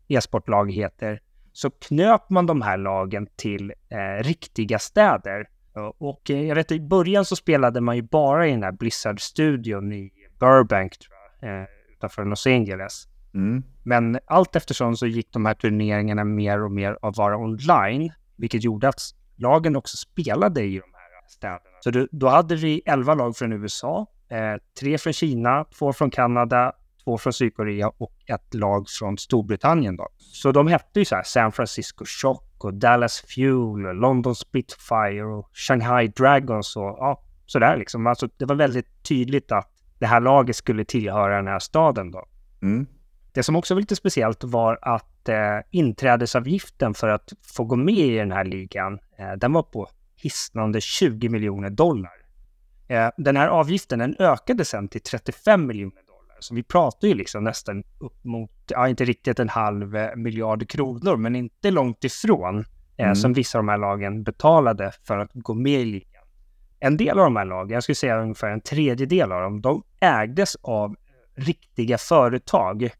e-sportlag 0.08 0.72
heter, 0.72 1.20
så 1.52 1.70
knöp 1.70 2.30
man 2.30 2.46
de 2.46 2.62
här 2.62 2.76
lagen 2.76 3.26
till 3.36 3.72
eh, 3.88 4.24
riktiga 4.24 4.78
städer. 4.78 5.48
Och 5.98 6.30
eh, 6.30 6.42
jag 6.42 6.54
vet 6.54 6.72
i 6.72 6.80
början 6.80 7.24
så 7.24 7.36
spelade 7.36 7.80
man 7.80 7.96
ju 7.96 8.02
bara 8.02 8.46
i 8.46 8.50
den 8.50 8.62
här 8.62 8.72
Blizzard-studion 8.72 9.92
i 9.92 10.10
Burbank, 10.38 10.98
tror 10.98 11.16
jag, 11.40 11.60
eh, 11.60 11.66
utanför 11.96 12.24
Los 12.24 12.46
Angeles. 12.46 13.08
Mm. 13.34 13.62
Men 13.82 14.18
allt 14.26 14.56
eftersom 14.56 14.96
så 14.96 15.06
gick 15.06 15.32
de 15.32 15.46
här 15.46 15.54
turneringarna 15.54 16.24
mer 16.24 16.64
och 16.64 16.72
mer 16.72 16.98
att 17.02 17.16
vara 17.16 17.36
online, 17.36 18.12
vilket 18.36 18.64
gjorde 18.64 18.88
att 18.88 19.00
lagen 19.36 19.76
också 19.76 19.96
spelade 19.96 20.62
i 20.62 20.74
de 20.74 20.92
här 20.92 21.28
städerna. 21.28 21.60
Så 21.80 21.90
då, 21.90 22.06
då 22.10 22.28
hade 22.28 22.56
vi 22.56 22.82
elva 22.86 23.14
lag 23.14 23.36
från 23.36 23.52
USA, 23.52 24.06
eh, 24.28 24.54
tre 24.80 24.98
från 24.98 25.12
Kina, 25.12 25.64
två 25.64 25.92
från 25.92 26.10
Kanada, 26.10 26.72
två 27.06 27.18
från 27.18 27.32
Sydkorea 27.32 27.88
och 27.98 28.12
ett 28.26 28.54
lag 28.54 28.88
från 28.88 29.18
Storbritannien. 29.18 29.96
Då. 29.96 30.08
Så 30.18 30.52
de 30.52 30.66
hette 30.66 30.98
ju 30.98 31.04
så 31.04 31.14
här 31.14 31.22
San 31.22 31.52
Francisco 31.52 32.04
Shock 32.04 32.64
och 32.64 32.74
Dallas 32.74 33.20
Fuel, 33.20 33.86
och 33.86 33.94
London 33.94 34.34
Spitfire 34.34 35.24
och 35.24 35.50
Shanghai 35.52 36.08
Dragons 36.08 36.76
och 36.76 36.82
ja, 36.82 37.22
sådär 37.46 37.76
liksom. 37.76 38.06
Alltså 38.06 38.28
det 38.36 38.44
var 38.44 38.56
väldigt 38.56 39.02
tydligt 39.02 39.52
att 39.52 39.70
det 39.98 40.06
här 40.06 40.20
laget 40.20 40.56
skulle 40.56 40.84
tillhöra 40.84 41.36
den 41.36 41.46
här 41.46 41.58
staden 41.58 42.10
då. 42.10 42.24
Mm. 42.62 42.86
Det 43.32 43.42
som 43.42 43.56
också 43.56 43.74
var 43.74 43.80
lite 43.80 43.96
speciellt 43.96 44.44
var 44.44 44.78
att 44.82 45.28
eh, 45.28 45.58
inträdesavgiften 45.70 46.94
för 46.94 47.08
att 47.08 47.32
få 47.42 47.64
gå 47.64 47.76
med 47.76 47.94
i 47.94 48.16
den 48.16 48.32
här 48.32 48.44
ligan, 48.44 48.98
eh, 49.18 49.32
den 49.32 49.52
var 49.52 49.62
på 49.62 49.88
hisnande 50.16 50.80
20 50.80 51.28
miljoner 51.28 51.70
dollar. 51.70 52.12
Eh, 52.88 53.08
den 53.16 53.36
här 53.36 53.48
avgiften 53.48 53.98
den 53.98 54.16
ökade 54.18 54.64
sen 54.64 54.88
till 54.88 55.00
35 55.00 55.66
miljoner. 55.66 56.05
Så 56.40 56.54
vi 56.54 56.62
pratar 56.62 57.08
ju 57.08 57.14
liksom 57.14 57.44
nästan 57.44 57.84
upp 57.98 58.24
mot, 58.24 58.50
ja 58.68 58.88
inte 58.88 59.04
riktigt 59.04 59.38
en 59.38 59.48
halv 59.48 59.96
eh, 59.96 60.16
miljard 60.16 60.68
kronor, 60.68 61.16
men 61.16 61.36
inte 61.36 61.70
långt 61.70 62.04
ifrån 62.04 62.58
eh, 62.96 63.04
mm. 63.04 63.16
som 63.16 63.32
vissa 63.32 63.58
av 63.58 63.64
de 63.64 63.68
här 63.68 63.78
lagen 63.78 64.22
betalade 64.22 64.92
för 65.04 65.18
att 65.18 65.30
gå 65.34 65.54
med 65.54 65.80
i 65.80 65.84
ligan. 65.84 66.22
En 66.80 66.96
del 66.96 67.18
av 67.18 67.24
de 67.24 67.36
här 67.36 67.44
lagen, 67.44 67.74
jag 67.74 67.82
skulle 67.82 67.96
säga 67.96 68.20
ungefär 68.20 68.50
en 68.50 68.60
tredjedel 68.60 69.32
av 69.32 69.42
dem, 69.42 69.60
de 69.60 69.82
ägdes 70.00 70.56
av 70.62 70.96
riktiga 71.34 71.98
företag 71.98 72.90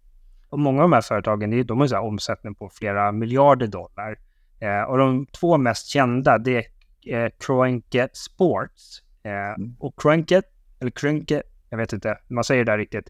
och 0.49 0.59
många 0.59 0.83
av 0.83 0.91
de 0.91 0.95
här 0.95 1.01
företagen, 1.01 1.67
de 1.67 1.81
har 1.81 1.87
så 1.87 1.99
omsättning 1.99 2.55
på 2.55 2.69
flera 2.69 3.13
miljarder 3.13 3.67
dollar. 3.67 4.19
Eh, 4.61 4.83
och 4.83 4.99
de 4.99 5.27
två 5.27 5.57
mest 5.59 5.87
kända, 5.87 6.39
det 6.39 6.67
är 7.05 7.25
eh, 7.25 7.31
Kroenke 7.39 8.09
Sports. 8.13 9.03
Eh, 9.23 9.33
mm. 9.33 9.77
Och 9.79 10.01
Kroenke, 10.01 10.43
eller 10.81 10.91
Kroenke, 10.91 11.43
jag 11.71 11.79
vet 11.79 11.93
inte, 11.93 12.19
man 12.29 12.45
säger 12.45 12.65
det 12.65 12.73
där 12.73 12.79
riktigt. 12.79 13.09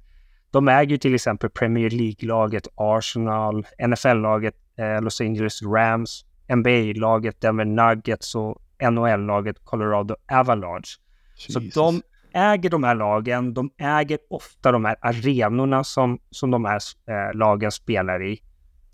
De 0.57 0.69
äger 0.69 0.97
till 0.97 1.15
exempel 1.15 1.51
Premier 1.51 1.91
League-laget 1.91 2.69
Arsenal, 2.75 3.67
NFL-laget 3.79 4.55
eh, 4.79 5.03
Los 5.03 5.21
Angeles 5.21 5.63
Rams, 5.63 6.25
NBA-laget 6.49 7.41
Denver 7.41 7.65
Nuggets 7.65 8.35
och 8.35 8.59
NHL-laget 8.81 9.65
Colorado 9.65 10.17
Avalanche. 10.33 10.89
Jesus. 11.37 11.75
Så 11.75 11.81
de 11.81 12.03
äger 12.33 12.71
de 12.71 12.85
här 12.85 12.95
lagen, 12.95 13.55
de 13.55 13.71
äger 13.79 14.19
ofta 14.31 14.73
de 14.73 14.85
här 14.85 14.97
arenorna 15.01 15.85
som, 15.85 16.19
som 16.31 16.51
de 16.51 16.65
här 16.65 16.81
eh, 17.09 17.35
lagen 17.35 17.73
spelar 17.73 18.23
i. 18.23 18.43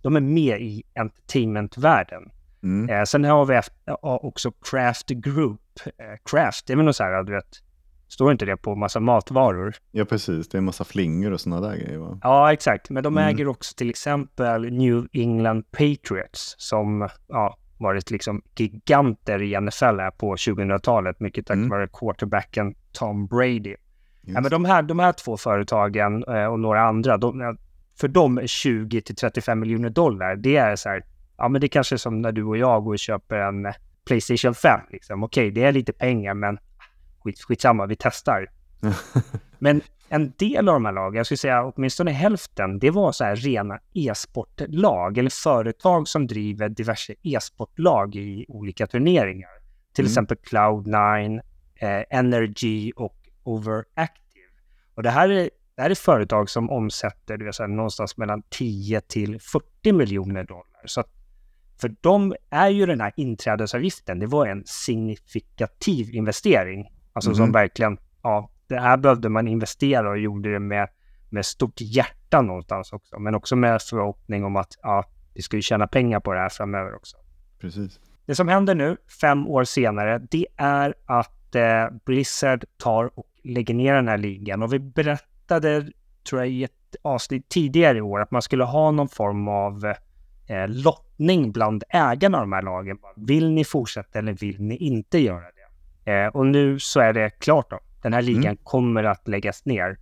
De 0.03 0.17
är 0.17 0.21
med 0.21 0.63
i 0.63 0.83
entertainmentvärlden. 0.95 2.23
Mm. 2.63 2.91
Eh, 2.91 3.05
sen 3.05 3.25
har 3.25 3.45
vi 3.45 3.55
efter, 3.55 3.97
också 4.25 4.53
Craft 4.71 5.09
Group. 5.09 5.61
Eh, 5.87 6.31
Craft, 6.31 6.67
det 6.67 6.73
är 6.73 6.77
väl 6.77 6.87
något 6.87 6.97
så 6.97 7.05
här, 7.05 7.23
du 7.23 7.33
vet, 7.33 7.63
står 8.13 8.33
inte 8.33 8.45
det 8.45 8.57
på 8.57 8.75
massa 8.75 9.01
matvaror? 9.01 9.75
Ja, 9.91 10.05
precis. 10.05 10.49
Det 10.49 10.57
är 10.57 10.59
en 10.59 10.65
massa 10.65 10.85
flingor 10.85 11.33
och 11.33 11.41
sådana 11.41 11.69
där 11.69 11.77
grejer, 11.77 11.99
va? 11.99 12.19
Ja, 12.23 12.53
exakt. 12.53 12.91
Men 12.91 13.03
de 13.03 13.19
mm. 13.19 13.29
äger 13.29 13.49
också 13.49 13.75
till 13.75 13.91
exempel 13.91 14.73
New 14.73 15.07
England 15.13 15.65
Patriots 15.71 16.55
som, 16.59 17.09
ja, 17.29 17.57
varit 17.79 18.11
liksom 18.11 18.43
giganter 18.57 19.43
i 19.43 19.61
NFL 19.61 19.85
här 19.85 20.11
på 20.11 20.35
2000-talet, 20.35 21.21
mycket 21.21 21.47
tack 21.47 21.57
mm. 21.57 21.69
vare 21.69 21.89
quarterbacken 21.93 22.75
Tom 22.93 23.27
Brady. 23.27 23.75
Ja, 24.21 24.41
men 24.41 24.51
de, 24.51 24.65
här, 24.65 24.83
de 24.83 24.99
här 24.99 25.13
två 25.13 25.37
företagen 25.37 26.25
eh, 26.25 26.47
och 26.47 26.61
några 26.61 26.83
andra, 26.83 27.17
de, 27.17 27.57
för 28.01 28.09
dem 28.09 28.39
är 28.39 28.47
20 28.47 29.01
till 29.01 29.17
35 29.17 29.61
miljoner 29.61 29.91
dollar, 29.91 30.37
det 30.37 30.57
är 30.57 30.77
så 30.77 30.89
här, 30.89 31.05
ja 31.37 31.49
men 31.49 31.61
det 31.61 31.67
är 31.67 31.69
kanske 31.69 31.99
som 31.99 32.23
när 32.23 32.33
du 32.33 32.45
och 32.45 32.57
jag 32.57 32.85
går 32.85 32.93
och 32.93 32.99
köper 32.99 33.37
en 33.37 33.73
Playstation 34.07 34.55
5. 34.55 34.81
Liksom. 34.91 35.23
Okej, 35.23 35.49
okay, 35.49 35.63
det 35.63 35.69
är 35.69 35.73
lite 35.73 35.93
pengar, 35.93 36.35
men 36.35 36.59
skit, 37.25 37.41
skitsamma, 37.41 37.87
vi 37.87 37.97
testar. 37.99 38.51
men 39.59 39.81
en 40.09 40.33
del 40.37 40.69
av 40.69 40.75
de 40.75 40.85
här 40.85 40.93
lagen, 40.93 41.17
jag 41.17 41.27
skulle 41.27 41.39
säga 41.39 41.65
åtminstone 41.65 42.11
hälften, 42.11 42.79
det 42.79 42.91
var 42.91 43.13
så 43.13 43.25
här 43.25 43.37
rena 43.37 43.79
e-sportlag 43.95 45.19
eller 45.19 45.31
företag 45.31 46.09
som 46.09 46.27
driver 46.27 46.69
diverse 46.69 47.15
e-sportlag 47.23 48.17
i 48.17 48.45
olika 48.49 48.87
turneringar. 48.87 49.51
Till 49.95 50.05
mm. 50.05 50.11
exempel 50.11 50.37
Cloud9, 50.37 51.41
eh, 51.75 52.19
Energy 52.19 52.93
och 52.97 53.17
Overactive. 53.43 54.49
Och 54.95 55.03
det 55.03 55.11
här 55.11 55.29
är, 55.29 55.51
det 55.77 55.83
här 55.83 55.91
är 55.91 55.95
företag 55.95 56.51
som 56.51 56.71
omsätter 56.71 57.37
det 57.37 57.45
vill 57.45 57.77
någonstans 57.77 58.17
mellan 58.17 58.43
10 58.51 59.01
till 59.01 59.41
40 59.41 59.93
miljoner 59.93 60.45
dollar. 60.45 60.87
Så 60.87 61.01
att 61.01 61.11
för 61.81 61.95
dem 62.01 62.35
är 62.51 62.69
ju 62.69 62.87
den 62.87 63.01
här 63.01 63.13
inträdesavgiften, 63.17 64.19
det 64.19 64.27
var 64.27 64.47
en 64.47 64.63
signifikativ 64.67 66.15
investering. 66.15 66.89
Alltså 67.13 67.31
mm. 67.31 67.37
som 67.37 67.53
verkligen, 67.53 67.99
ja, 68.23 68.51
det 68.67 68.81
här 68.81 68.97
behövde 68.97 69.29
man 69.29 69.49
investera 69.49 70.11
och 70.11 70.19
gjorde 70.19 70.53
det 70.53 70.59
med, 70.59 70.89
med 71.31 71.47
stort 71.47 71.81
hjärta 71.81 72.43
någonstans 72.43 72.93
också. 72.93 73.19
Men 73.19 73.35
också 73.35 73.57
med 73.57 73.83
förhoppning 73.83 74.45
om 74.45 74.57
att 74.57 74.79
ja, 74.83 75.05
vi 75.35 75.43
ska 75.43 75.57
ju 75.57 75.63
tjäna 75.63 75.87
pengar 75.87 76.21
på 76.21 76.33
det 76.33 76.41
här 76.41 76.49
framöver 76.49 76.95
också. 76.95 77.17
Precis. 77.61 78.01
Det 78.27 78.35
som 78.35 78.49
händer 78.49 78.75
nu, 78.75 78.97
fem 79.21 79.47
år 79.47 79.65
senare, 79.65 80.19
det 80.31 80.47
är 80.57 80.95
att 81.07 81.55
eh, 81.55 81.87
Blizzard 82.05 82.65
tar 82.77 83.19
och 83.19 83.27
lägger 83.45 83.75
ner 83.75 83.95
den 83.95 84.09
här 84.09 84.19
ligan. 84.19 84.63
Och 84.63 84.73
vi 84.73 84.79
berättade, 84.79 85.91
tror 86.29 86.41
jag, 86.41 86.51
i 86.51 86.65
ett 86.65 86.73
avsnitt 87.03 87.49
tidigare 87.49 87.99
i 87.99 88.01
år 88.01 88.21
att 88.21 88.31
man 88.31 88.43
skulle 88.43 88.65
ha 88.65 88.91
någon 88.91 89.09
form 89.09 89.49
av 89.49 89.85
eh, 90.47 90.69
lottning 90.69 91.53
bland 91.53 91.85
ägarna 91.89 92.39
av 92.39 92.43
de 92.43 92.53
här 92.53 92.63
lagen. 92.63 92.99
Vill 93.17 93.51
ni 93.51 93.65
fortsätta 93.65 94.19
eller 94.19 94.33
vill 94.33 94.63
ni 94.63 94.77
inte 94.77 95.19
göra 95.19 95.41
det? 95.41 95.62
Eh, 96.05 96.27
och 96.27 96.47
nu 96.47 96.79
så 96.79 97.01
är 97.01 97.13
det 97.13 97.31
klart 97.31 97.71
då. 97.71 97.81
Den 98.03 98.13
här 98.13 98.23
ligan 98.23 98.45
mm. 98.45 98.57
kommer 98.57 99.05
att 99.05 99.29
läggas 99.29 99.65
ner. 99.65 99.99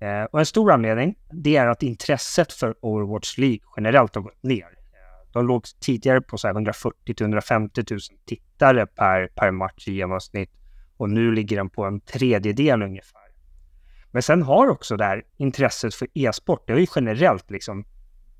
Eh, 0.00 0.24
och 0.24 0.38
en 0.38 0.46
stor 0.46 0.72
anledning, 0.72 1.14
det 1.30 1.56
är 1.56 1.66
att 1.66 1.82
intresset 1.82 2.52
för 2.52 2.74
Overwatch 2.80 3.38
League 3.38 3.60
generellt 3.76 4.14
har 4.14 4.22
gått 4.22 4.42
ner. 4.42 4.64
Eh, 4.64 5.32
de 5.32 5.46
låg 5.46 5.64
tidigare 5.80 6.20
på 6.20 6.36
140 6.46 7.14
150 7.20 7.84
000 7.90 8.00
tittare 8.26 8.86
per, 8.86 9.26
per 9.26 9.50
match 9.50 9.88
i 9.88 9.92
genomsnitt 9.92 10.50
och 10.96 11.10
nu 11.10 11.32
ligger 11.32 11.56
den 11.56 11.70
på 11.70 11.84
en 11.84 12.00
tredjedel 12.00 12.82
ungefär. 12.82 13.22
Men 14.10 14.22
sen 14.22 14.42
har 14.42 14.68
också 14.68 14.96
det 14.96 15.04
här 15.04 15.22
intresset 15.36 15.94
för 15.94 16.08
e-sport, 16.14 16.66
det 16.66 16.72
är 16.72 16.76
ju 16.76 16.86
generellt 16.94 17.50
liksom, 17.50 17.84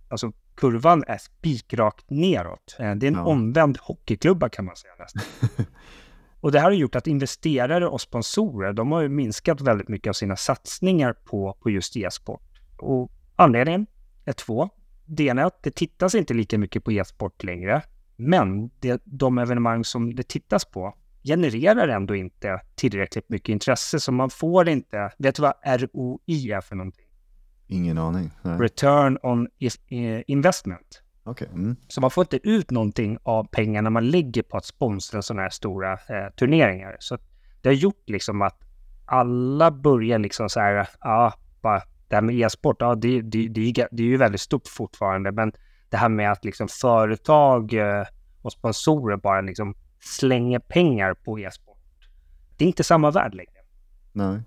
alltså 0.09 0.33
kurvan 0.55 1.05
är 1.07 1.19
spikrakt 1.19 2.11
neråt. 2.11 2.77
Eh, 2.79 2.95
det 2.95 3.07
är 3.07 3.09
en 3.09 3.15
ja. 3.15 3.25
omvänd 3.25 3.79
hockeyklubba 3.81 4.49
kan 4.49 4.65
man 4.65 4.77
säga 4.77 4.93
nästan. 4.99 5.23
Och 6.43 6.53
det 6.53 6.59
här 6.59 6.65
har 6.65 6.73
gjort 6.73 6.97
att 6.97 7.07
investerare 7.07 7.89
och 7.89 8.01
sponsorer, 8.01 8.73
de 8.73 8.93
har 8.93 9.01
ju 9.01 9.09
minskat 9.09 9.61
väldigt 9.61 9.89
mycket 9.89 10.11
av 10.11 10.13
sina 10.13 10.37
satsningar 10.37 11.13
på, 11.13 11.57
på 11.61 11.71
just 11.71 11.97
e-sport. 11.97 12.61
Och 12.79 13.11
anledningen 13.37 13.87
är 14.25 14.33
två. 14.33 14.69
Det 15.05 15.25
ena 15.25 15.43
är 15.43 15.47
att 15.47 15.63
det 15.63 15.71
tittas 15.71 16.15
inte 16.15 16.35
lika 16.35 16.59
mycket 16.59 16.85
på 16.85 16.93
e-sport 16.93 17.45
längre. 17.45 17.83
Men 18.17 18.71
det, 18.81 19.03
de 19.05 19.39
evenemang 19.39 19.85
som 19.85 20.15
det 20.15 20.29
tittas 20.29 20.65
på 20.65 20.95
genererar 21.25 21.89
ändå 21.89 22.15
inte 22.15 22.61
tillräckligt 22.75 23.29
mycket 23.29 23.49
intresse, 23.49 24.01
så 24.01 24.13
man 24.13 24.31
får 24.31 24.69
inte... 24.69 25.13
Vet 25.19 25.35
du 25.35 25.43
vad 25.43 25.55
ROI 25.65 26.53
är 26.53 26.61
för 26.61 26.77
någonting? 26.77 27.07
Ingen 27.67 27.99
aning. 27.99 28.31
Nej. 28.43 28.59
Return 28.59 29.19
on 29.23 29.49
investment. 30.27 31.03
Okay. 31.25 31.49
Mm. 31.49 31.77
Så 31.89 32.01
man 32.01 32.11
får 32.11 32.23
inte 32.23 32.49
ut 32.49 32.71
någonting 32.71 33.19
av 33.23 33.45
pengarna 33.45 33.91
man 33.91 34.11
lägger 34.11 34.43
på 34.43 34.57
att 34.57 34.65
sponsra 34.65 35.23
sådana 35.23 35.43
här 35.43 35.51
stora 35.51 35.93
eh, 35.93 36.33
turneringar. 36.37 36.97
Så 37.01 37.19
det 37.61 37.69
har 37.69 37.75
gjort 37.75 38.09
liksom 38.09 38.43
att 38.43 38.59
alla 39.07 39.71
börjar 39.71 40.19
liksom 40.19 40.49
så 40.49 40.61
här, 40.61 40.89
ja, 41.01 41.35
bara 41.61 41.83
det 42.09 42.15
här 42.15 42.23
med 42.23 42.35
e-sport, 42.35 42.77
ja, 42.81 42.95
det, 42.95 43.21
det, 43.21 43.49
det, 43.49 43.89
det 43.91 44.03
är 44.03 44.07
ju 44.07 44.17
väldigt 44.17 44.41
stort 44.41 44.69
fortfarande, 44.69 45.33
men 45.33 45.53
det 45.89 45.97
här 45.97 46.09
med 46.09 46.33
att 46.33 46.45
liksom 46.45 46.69
företag 46.69 47.73
eh, 47.73 48.05
och 48.43 48.53
sponsorer 48.53 49.17
bara 49.17 49.41
liksom 49.41 49.75
slänger 50.01 50.59
pengar 50.59 51.15
på 51.15 51.39
e-sport. 51.39 51.79
Det 52.57 52.65
är 52.65 52.67
inte 52.67 52.85
samma 52.85 53.11
värld 53.11 53.35
längre. 53.35 53.61
Nej. 54.13 54.41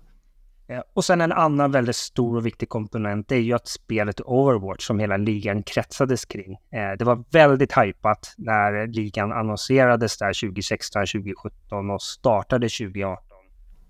Eh, 0.68 0.80
och 0.94 1.04
sen 1.04 1.20
en 1.20 1.32
annan 1.32 1.70
väldigt 1.72 1.96
stor 1.96 2.36
och 2.36 2.46
viktig 2.46 2.68
komponent 2.68 3.32
är 3.32 3.36
ju 3.36 3.52
att 3.52 3.68
spelet 3.68 4.20
Overwatch 4.20 4.86
som 4.86 4.98
hela 4.98 5.16
ligan 5.16 5.62
kretsades 5.62 6.24
kring. 6.24 6.52
Eh, 6.52 6.92
det 6.98 7.04
var 7.04 7.24
väldigt 7.30 7.78
hypat 7.78 8.34
när 8.36 8.86
ligan 8.86 9.32
annonserades 9.32 10.18
där 10.18 10.48
2016, 10.48 11.06
2017 11.06 11.90
och 11.90 12.02
startade 12.02 12.68
2018. 12.68 13.22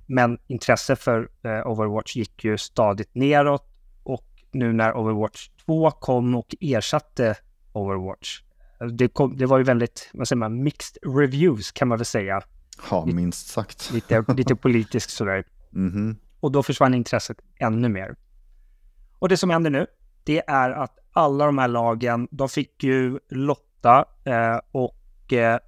men 0.06 0.38
intresse 0.46 0.96
för 0.96 1.28
eh, 1.42 1.66
Overwatch 1.66 2.16
gick 2.16 2.44
ju 2.44 2.58
stadigt 2.58 3.14
neråt 3.14 3.66
och 4.02 4.26
nu 4.52 4.72
när 4.72 4.96
Overwatch 4.96 5.48
2 5.66 5.90
kom 5.90 6.34
och 6.34 6.54
ersatte 6.60 7.36
Overwatch, 7.72 8.40
det, 8.92 9.08
kom, 9.08 9.36
det 9.36 9.46
var 9.46 9.58
ju 9.58 9.64
väldigt, 9.64 10.10
vad 10.14 10.28
säger 10.28 10.38
man, 10.38 10.62
mixed 10.62 10.96
reviews 11.16 11.72
kan 11.72 11.88
man 11.88 11.98
väl 11.98 12.04
säga. 12.04 12.40
Ja, 12.90 13.06
minst 13.06 13.48
sagt. 13.48 13.90
Lite, 13.92 14.24
lite 14.36 14.56
politiskt 14.56 15.10
sådär. 15.10 15.44
Mm 15.74 15.92
-hmm. 15.92 16.16
Och 16.46 16.52
då 16.52 16.62
försvann 16.62 16.94
intresset 16.94 17.36
ännu 17.58 17.88
mer. 17.88 18.16
Och 19.18 19.28
det 19.28 19.36
som 19.36 19.50
händer 19.50 19.70
nu, 19.70 19.86
det 20.24 20.42
är 20.46 20.70
att 20.70 20.98
alla 21.12 21.46
de 21.46 21.58
här 21.58 21.68
lagen, 21.68 22.28
de 22.30 22.48
fick 22.48 22.84
ju 22.84 23.18
lotta 23.28 24.04
eh, 24.24 24.60
och 24.70 25.32
eh, 25.32 25.58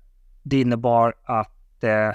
det 0.42 0.60
innebar 0.60 1.14
att, 1.24 1.84
eh, 1.84 2.12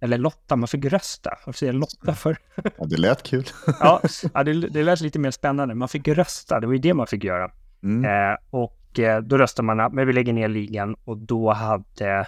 eller 0.00 0.18
lotta, 0.18 0.56
man 0.56 0.68
fick 0.68 0.84
rösta. 0.84 1.30
Varför 1.46 1.58
säger 1.58 1.72
jag 1.72 1.80
lotta 1.80 2.14
för? 2.14 2.36
Ja, 2.78 2.84
det 2.84 2.96
lät 2.96 3.22
kul. 3.22 3.44
ja, 3.80 4.00
det, 4.44 4.52
det 4.52 4.82
lät 4.82 5.00
lite 5.00 5.18
mer 5.18 5.30
spännande. 5.30 5.74
Man 5.74 5.88
fick 5.88 6.08
rösta, 6.08 6.60
det 6.60 6.66
var 6.66 6.74
ju 6.74 6.80
det 6.80 6.94
man 6.94 7.06
fick 7.06 7.24
göra. 7.24 7.50
Mm. 7.82 8.04
Eh, 8.04 8.38
och 8.50 8.98
eh, 8.98 9.20
då 9.20 9.38
röstade 9.38 9.66
man, 9.66 9.94
men 9.94 10.06
vi 10.06 10.12
lägger 10.12 10.32
ner 10.32 10.48
ligan 10.48 10.96
och 11.04 11.16
då 11.16 11.52
hade 11.52 12.26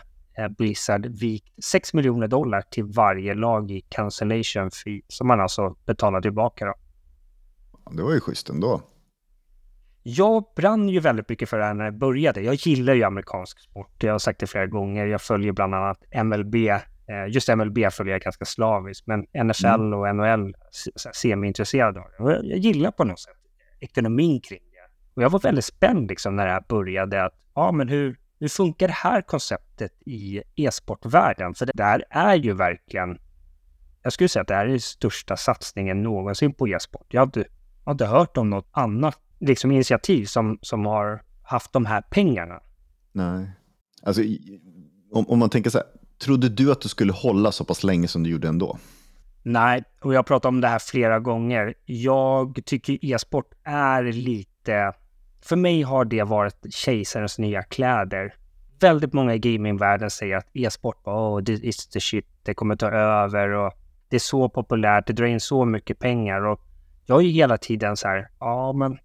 Blizzard 0.59 1.07
vikt 1.07 1.64
6 1.64 1.94
miljoner 1.94 2.29
dollar 2.29 2.62
till 2.70 2.85
varje 2.85 3.35
lag 3.35 3.70
i 3.70 3.81
cancellation 3.81 4.70
fee 4.70 5.01
som 5.09 5.27
man 5.27 5.40
alltså 5.40 5.77
betalar 5.87 6.20
tillbaka. 6.20 6.64
Då. 6.64 6.75
Det 7.90 8.03
var 8.03 8.14
ju 8.14 8.20
schysst 8.20 8.51
ändå. 8.51 8.83
Jag 10.03 10.44
brann 10.57 10.88
ju 10.88 11.01
väldigt 11.01 11.29
mycket 11.29 11.49
för 11.49 11.59
det 11.59 11.64
här 11.64 11.75
när 11.75 11.85
det 11.85 11.92
började. 11.92 12.40
Jag 12.40 12.55
gillar 12.55 12.94
ju 12.94 13.03
amerikansk 13.03 13.61
sport. 13.61 14.03
Jag 14.03 14.12
har 14.12 14.18
sagt 14.18 14.40
det 14.40 14.46
flera 14.46 14.66
gånger. 14.66 15.07
Jag 15.07 15.22
följer 15.22 15.53
bland 15.53 15.75
annat 15.75 15.99
MLB. 16.25 16.55
Eh, 16.55 16.79
just 17.29 17.49
MLB 17.49 17.79
följer 17.92 18.14
jag 18.14 18.20
ganska 18.20 18.44
slaviskt, 18.44 19.07
men 19.07 19.20
NFL 19.20 19.66
mm. 19.66 19.92
och 19.92 20.16
NHL 20.16 20.55
semi-intresserad 21.12 21.99
av 21.99 22.05
det. 22.18 22.40
Jag 22.46 22.59
gillar 22.59 22.90
på 22.90 23.05
något 23.05 23.20
sätt 23.20 23.37
ekonomin 23.81 24.40
kring 24.40 24.62
det. 24.70 25.12
Och 25.14 25.22
jag 25.22 25.31
var 25.31 25.40
väldigt 25.40 25.64
spänd 25.64 26.09
liksom 26.09 26.37
när 26.37 26.46
det 26.46 26.53
här 26.53 26.64
började. 26.68 27.25
Att, 27.25 27.35
ja, 27.55 27.72
men 27.72 27.88
hur, 27.88 28.18
hur 28.38 28.49
funkar 28.49 28.87
det 28.87 28.94
här 28.94 29.22
konceptet 29.22 29.92
i 30.07 30.42
e-sportvärlden? 30.57 31.55
För 31.55 31.66
det 31.66 31.72
där 31.75 32.05
är 32.11 32.35
ju 32.35 32.53
verkligen... 32.53 33.18
Jag 34.03 34.12
skulle 34.12 34.29
säga 34.29 34.40
att 34.40 34.49
det 34.49 34.55
här 34.55 34.64
är 34.64 34.70
den 34.70 34.81
största 34.81 35.37
satsningen 35.37 36.03
någonsin 36.03 36.53
på 36.55 36.68
e-sport. 36.68 37.07
Jag 37.09 37.20
hade, 37.20 37.40
jag 37.85 37.90
hade 37.90 38.07
hört 38.07 38.37
om 38.37 38.51
något 38.51 38.68
annat 38.70 39.20
liksom 39.38 39.70
initiativ 39.70 40.25
som, 40.25 40.59
som 40.62 40.87
har 40.87 41.22
haft 41.42 41.72
de 41.72 41.87
här 41.87 42.01
pengarna. 42.01 42.61
Nej. 43.12 43.51
Alltså, 44.03 44.22
om, 45.12 45.29
om 45.29 45.38
man 45.38 45.51
tänker 45.51 45.70
så 45.70 45.79
här, 45.79 45.87
trodde 46.18 46.49
du 46.49 46.72
att 46.72 46.81
du 46.81 46.88
skulle 46.88 47.12
hålla 47.12 47.53
så 47.53 47.64
pass 47.64 47.85
länge 47.85 48.09
som 48.09 48.22
du 48.22 48.31
gjorde 48.31 48.49
ändå? 48.49 48.79
Nej, 49.42 49.85
och 50.01 50.14
jag 50.14 50.18
har 50.18 50.22
pratat 50.22 50.49
om 50.49 50.61
det 50.61 50.68
här 50.68 50.79
flera 50.79 51.20
gånger. 51.20 51.75
Jag 51.85 52.61
tycker 52.64 53.05
e-sport 53.05 53.55
är 53.64 54.03
lite... 54.03 54.92
För 55.40 55.57
mig 55.57 55.83
har 55.83 56.05
det 56.05 56.22
varit 56.22 56.75
kejsarens 56.75 57.38
nya 57.38 57.62
kläder. 57.62 58.35
Väldigt 58.81 59.12
många 59.12 59.35
i 59.35 59.38
gamingvärlden 59.38 60.11
säger 60.11 60.37
att 60.37 60.46
e-sport, 60.53 60.96
oh, 61.05 61.42
this 61.44 61.87
the 61.87 62.01
shit, 62.01 62.27
det 62.42 62.55
kommer 62.55 62.77
ta 62.77 62.90
över 62.90 63.49
och 63.49 63.72
det 64.09 64.16
är 64.16 64.20
så 64.20 64.49
populärt, 64.49 65.07
det 65.07 65.12
drar 65.12 65.27
in 65.27 65.40
så 65.40 65.64
mycket 65.64 65.99
pengar 65.99 66.46
och 66.46 66.61
jag 67.07 67.18
är 67.18 67.22
ju 67.22 67.31
hela 67.31 67.59
tiden 67.59 67.96
så 67.96 68.09
här, 68.09 68.29
ja 68.40 68.72
men 68.72 68.99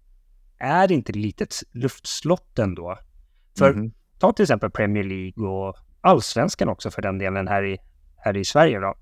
är 0.58 0.88
det 0.88 0.94
inte 0.94 1.12
lite 1.12 1.44
ett 1.44 1.54
luftslott 1.72 2.58
ändå? 2.58 2.98
För 3.58 3.70
mm. 3.70 3.92
ta 4.18 4.32
till 4.32 4.42
exempel 4.42 4.70
Premier 4.70 5.04
League 5.04 5.48
och 5.48 5.76
allsvenskan 6.00 6.68
också 6.68 6.90
för 6.90 7.02
den 7.02 7.18
delen 7.18 7.48
här 7.48 7.64
i, 7.64 7.78
här 8.16 8.36
i 8.36 8.44
Sverige 8.44 8.80
då. 8.80 8.94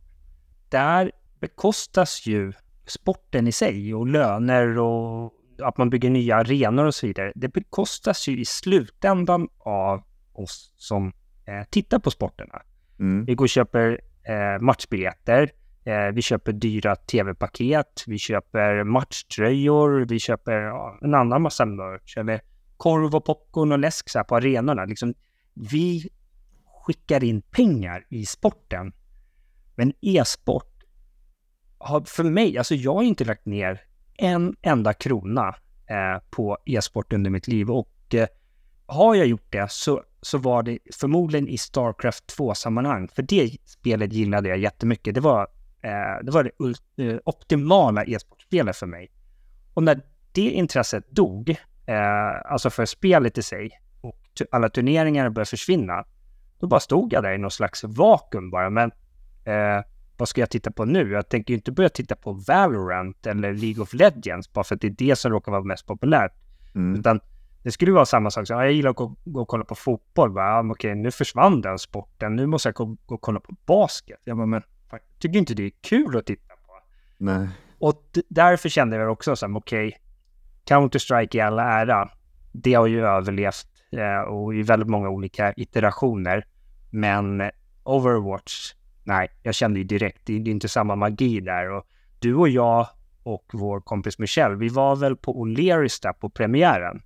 Där 0.68 1.12
bekostas 1.40 2.26
ju 2.26 2.52
sporten 2.86 3.46
i 3.46 3.52
sig 3.52 3.94
och 3.94 4.06
löner 4.06 4.78
och 4.78 5.32
att 5.62 5.78
man 5.78 5.90
bygger 5.90 6.10
nya 6.10 6.36
arenor 6.36 6.84
och 6.84 6.94
så 6.94 7.06
vidare. 7.06 7.32
Det 7.34 7.48
bekostas 7.48 8.28
ju 8.28 8.40
i 8.40 8.44
slutändan 8.44 9.48
av 9.58 10.02
oss 10.32 10.72
som 10.76 11.12
eh, 11.46 11.64
tittar 11.70 11.98
på 11.98 12.10
sporterna. 12.10 12.62
Mm. 13.00 13.24
Vi 13.24 13.34
går 13.34 13.44
och 13.44 13.48
köper 13.48 14.00
eh, 14.22 14.60
matchbiljetter. 14.60 15.50
Eh, 15.84 16.14
vi 16.14 16.22
köper 16.22 16.52
dyra 16.52 16.96
tv-paket, 16.96 18.04
vi 18.06 18.18
köper 18.18 18.84
matchtröjor, 18.84 20.06
vi 20.08 20.18
köper 20.18 20.52
ja, 20.52 20.98
en 21.02 21.14
annan 21.14 21.42
massa 21.42 21.64
merch, 21.64 22.16
eller 22.16 22.40
korv 22.76 23.14
och 23.14 23.24
popcorn 23.24 23.72
och 23.72 23.78
läsk 23.78 24.08
så 24.08 24.24
på 24.24 24.36
arenorna. 24.36 24.84
Liksom, 24.84 25.14
vi 25.54 26.08
skickar 26.86 27.24
in 27.24 27.42
pengar 27.42 28.06
i 28.10 28.26
sporten. 28.26 28.92
Men 29.74 29.92
e-sport 30.00 30.84
har 31.78 32.00
för 32.00 32.24
mig, 32.24 32.58
alltså 32.58 32.74
jag 32.74 32.94
har 32.94 33.02
inte 33.02 33.24
lagt 33.24 33.46
ner 33.46 33.80
en 34.20 34.56
enda 34.62 34.92
krona 34.92 35.48
eh, 35.86 36.22
på 36.30 36.58
e-sport 36.64 37.12
under 37.12 37.30
mitt 37.30 37.48
liv 37.48 37.70
och 37.70 38.14
eh, 38.14 38.26
har 38.86 39.14
jag 39.14 39.26
gjort 39.26 39.46
det 39.52 39.70
så, 39.70 40.02
så 40.22 40.38
var 40.38 40.62
det 40.62 40.78
förmodligen 40.94 41.48
i 41.48 41.58
Starcraft 41.58 42.38
2-sammanhang. 42.38 43.08
För 43.08 43.22
det 43.22 43.56
spelet 43.64 44.12
gillade 44.12 44.48
jag 44.48 44.58
jättemycket. 44.58 45.14
Det 45.14 45.20
var 45.20 45.48
Eh, 45.82 46.24
det 46.24 46.30
var 46.30 46.44
det 46.44 47.04
eh, 47.04 47.18
optimala 47.24 48.04
e-sportspelet 48.04 48.76
för 48.76 48.86
mig. 48.86 49.10
Och 49.74 49.82
när 49.82 50.00
det 50.32 50.50
intresset 50.50 51.10
dog, 51.10 51.50
eh, 51.86 52.52
alltså 52.52 52.70
för 52.70 52.86
spelet 52.86 53.38
i 53.38 53.42
sig, 53.42 53.70
och 54.00 54.22
alla 54.50 54.68
turneringar 54.68 55.30
började 55.30 55.50
försvinna, 55.50 56.04
då 56.58 56.66
bara 56.66 56.80
stod 56.80 57.12
jag 57.12 57.22
där 57.22 57.32
i 57.32 57.38
någon 57.38 57.50
slags 57.50 57.84
vakuum 57.84 58.50
bara. 58.50 58.70
Men 58.70 58.90
eh, 59.44 59.84
vad 60.20 60.28
ska 60.28 60.40
jag 60.40 60.50
titta 60.50 60.70
på 60.70 60.84
nu? 60.84 61.10
Jag 61.12 61.28
tänker 61.28 61.54
ju 61.54 61.56
inte 61.56 61.72
börja 61.72 61.88
titta 61.88 62.16
på 62.16 62.32
Valorant 62.32 63.26
eller 63.26 63.54
League 63.54 63.82
of 63.82 63.94
Legends 63.94 64.52
bara 64.52 64.64
för 64.64 64.74
att 64.74 64.80
det 64.80 64.86
är 64.86 64.94
det 64.98 65.16
som 65.16 65.30
råkar 65.30 65.52
vara 65.52 65.62
mest 65.62 65.86
populärt. 65.86 66.32
Mm. 66.74 67.00
Utan 67.00 67.20
det 67.62 67.72
skulle 67.72 67.92
vara 67.92 68.06
samma 68.06 68.30
sak. 68.30 68.46
Så, 68.46 68.52
ja, 68.52 68.64
jag 68.64 68.72
gillar 68.72 68.90
att 68.90 68.96
gå, 68.96 69.16
gå 69.24 69.40
och 69.40 69.48
kolla 69.48 69.64
på 69.64 69.74
fotboll. 69.74 70.32
Ja, 70.34 70.70
okej, 70.70 70.94
nu 70.94 71.10
försvann 71.10 71.60
den 71.60 71.78
sporten. 71.78 72.36
Nu 72.36 72.46
måste 72.46 72.68
jag 72.68 72.74
gå, 72.74 72.96
gå 73.06 73.14
och 73.14 73.20
kolla 73.20 73.40
på 73.40 73.54
basket. 73.66 74.20
Jag 74.24 74.36
bara, 74.36 74.46
men 74.46 74.62
tycker 75.18 75.38
inte 75.38 75.54
det 75.54 75.62
är 75.62 75.72
kul 75.80 76.16
att 76.16 76.26
titta 76.26 76.54
på. 76.66 76.72
Nej. 77.16 77.48
Och 77.78 78.18
därför 78.28 78.68
kände 78.68 78.96
jag 78.96 79.12
också 79.12 79.36
som 79.36 79.56
okej, 79.56 79.88
okay, 79.88 79.98
Counter-Strike 80.64 81.36
i 81.36 81.40
alla 81.40 81.62
ära, 81.62 82.10
det 82.52 82.74
har 82.74 82.86
ju 82.86 83.06
överlevt 83.06 83.66
eh, 83.92 84.20
och 84.20 84.54
i 84.54 84.62
väldigt 84.62 84.88
många 84.88 85.08
olika 85.08 85.54
iterationer. 85.56 86.46
Men 86.90 87.50
Overwatch, 87.84 88.74
nej, 89.10 89.28
jag 89.42 89.54
kände 89.54 89.78
ju 89.78 89.84
direkt, 89.84 90.20
det, 90.24 90.32
är 90.32 90.48
inte 90.48 90.68
samma 90.68 90.96
magi 90.96 91.40
där. 91.40 91.70
Och 91.70 91.84
du 92.18 92.34
och 92.34 92.48
jag 92.48 92.88
och 93.22 93.50
vår 93.52 93.80
kompis 93.80 94.18
Michelle, 94.18 94.56
vi 94.56 94.68
var 94.68 94.96
väl 94.96 95.16
på 95.16 95.44
O'Learys 95.44 96.02
där 96.02 96.12
på 96.12 96.30
premiären. 96.30 97.02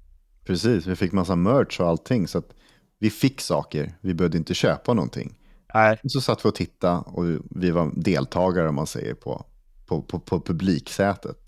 Precis, 0.46 0.86
vi 0.86 0.96
fick 0.96 1.12
massa 1.12 1.36
merch 1.36 1.80
och 1.80 1.88
allting. 1.88 2.28
Så 2.28 2.38
att 2.38 2.50
vi 2.98 3.10
fick 3.10 3.40
saker, 3.40 3.94
vi 4.00 4.14
behövde 4.14 4.38
inte 4.38 4.54
köpa 4.54 4.94
någonting. 4.94 5.34
Nej. 5.74 6.00
Så 6.04 6.20
satt 6.20 6.44
vi 6.44 6.48
och 6.48 6.54
tittade 6.54 6.98
och 7.06 7.24
vi 7.50 7.70
var 7.70 7.92
deltagare 7.94 8.68
om 8.68 8.74
man 8.74 8.86
säger 8.86 9.14
på, 9.14 9.46
på, 9.86 10.02
på, 10.02 10.20
på 10.20 10.40
publiksätet. 10.40 11.38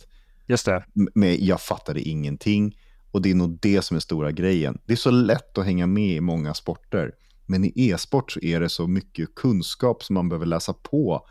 Just 0.47 0.67
det. 0.67 0.85
Men 1.15 1.45
jag 1.45 1.61
fattade 1.61 2.01
ingenting 2.01 2.79
och 3.11 3.23
det 3.23 3.31
är 3.31 3.35
nog 3.35 3.59
det 3.63 3.83
som 3.83 3.97
är 3.97 4.01
stora 4.01 4.33
grejen. 4.33 4.79
Det 4.85 4.93
är 4.93 4.97
så 4.97 5.11
lätt 5.11 5.59
att 5.59 5.65
hänga 5.65 5.87
med 5.87 6.17
i 6.17 6.21
många 6.21 6.55
sporter. 6.55 7.13
Men 7.47 7.65
i 7.65 7.73
e-sport 7.77 8.33
så 8.33 8.41
är 8.41 8.61
det 8.61 8.69
så 8.69 8.87
mycket 8.87 9.35
kunskap 9.35 10.05
som 10.05 10.15
man 10.15 10.29
behöver 10.29 10.47
läsa 10.47 10.73
på 10.73 11.27